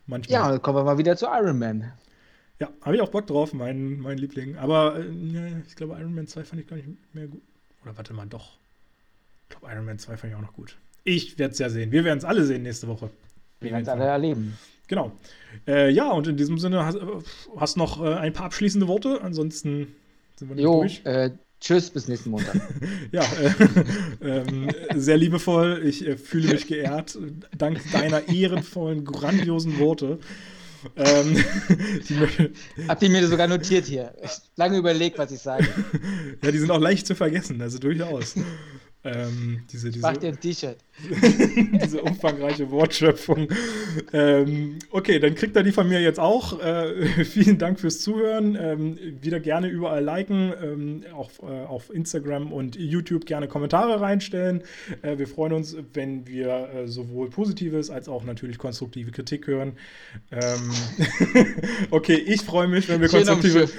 [0.06, 0.34] Manchmal.
[0.34, 1.92] Ja, dann kommen wir mal wieder zu Iron Man.
[2.60, 4.58] Ja, habe ich auch Bock drauf, mein, mein Liebling.
[4.58, 7.42] Aber äh, ich glaube, Iron Man 2 fand ich gar nicht mehr gut.
[7.84, 8.58] Oder warte mal, doch.
[9.44, 10.76] Ich glaube, Iron Man 2 fand ich auch noch gut.
[11.04, 11.92] Ich werde es ja sehen.
[11.92, 13.10] Wir werden es alle sehen nächste Woche.
[13.60, 14.58] Wir werden es alle erleben.
[14.88, 15.12] Genau.
[15.68, 19.22] Äh, ja, und in diesem Sinne hast, du noch äh, ein paar abschließende Worte.
[19.22, 19.96] Ansonsten
[20.36, 21.02] sind wir nicht jo, durch.
[21.06, 22.56] Äh, tschüss, bis nächsten Montag.
[23.12, 25.82] ja, äh, ähm, sehr liebevoll.
[25.86, 27.18] Ich äh, fühle mich geehrt.
[27.58, 30.20] Dank deiner ehrenvollen, grandiosen Worte.
[30.96, 31.44] Ähm,
[32.88, 34.14] Habt ihr mir sogar notiert hier.
[34.24, 35.68] Ich lange überlegt, was ich sage.
[36.42, 38.36] ja, die sind auch leicht zu vergessen, also durchaus.
[39.04, 40.80] Ähm, diese, diese, Mach dir ein T-Shirt.
[41.84, 43.50] diese umfangreiche Wortschöpfung.
[44.14, 46.60] Ähm, okay, dann kriegt er die von mir jetzt auch.
[46.60, 48.58] Äh, vielen Dank fürs Zuhören.
[48.60, 54.64] Ähm, wieder gerne überall liken, ähm, auch äh, auf Instagram und YouTube gerne Kommentare reinstellen.
[55.04, 59.74] Äh, wir freuen uns, wenn wir äh, sowohl positives als auch natürlich konstruktive Kritik hören.
[60.32, 61.54] Ähm,
[61.92, 63.70] okay, ich freue mich, wenn wir konstruktive.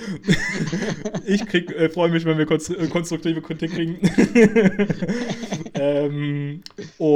[1.27, 3.99] ich äh, freue mich, wenn wir konstruktive Kritik kriegen.
[5.75, 6.63] ähm,
[6.99, 7.08] und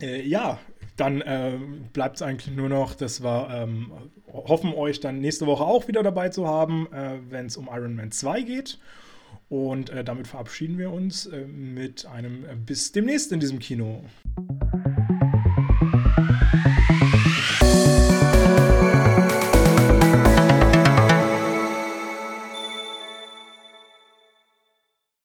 [0.00, 0.58] äh, ja,
[0.96, 1.58] dann äh,
[1.92, 3.92] bleibt es eigentlich nur noch, dass wir ähm,
[4.32, 7.94] hoffen, euch dann nächste Woche auch wieder dabei zu haben, äh, wenn es um Iron
[7.94, 8.78] Man 2 geht.
[9.48, 14.04] Und äh, damit verabschieden wir uns äh, mit einem äh, bis demnächst in diesem Kino.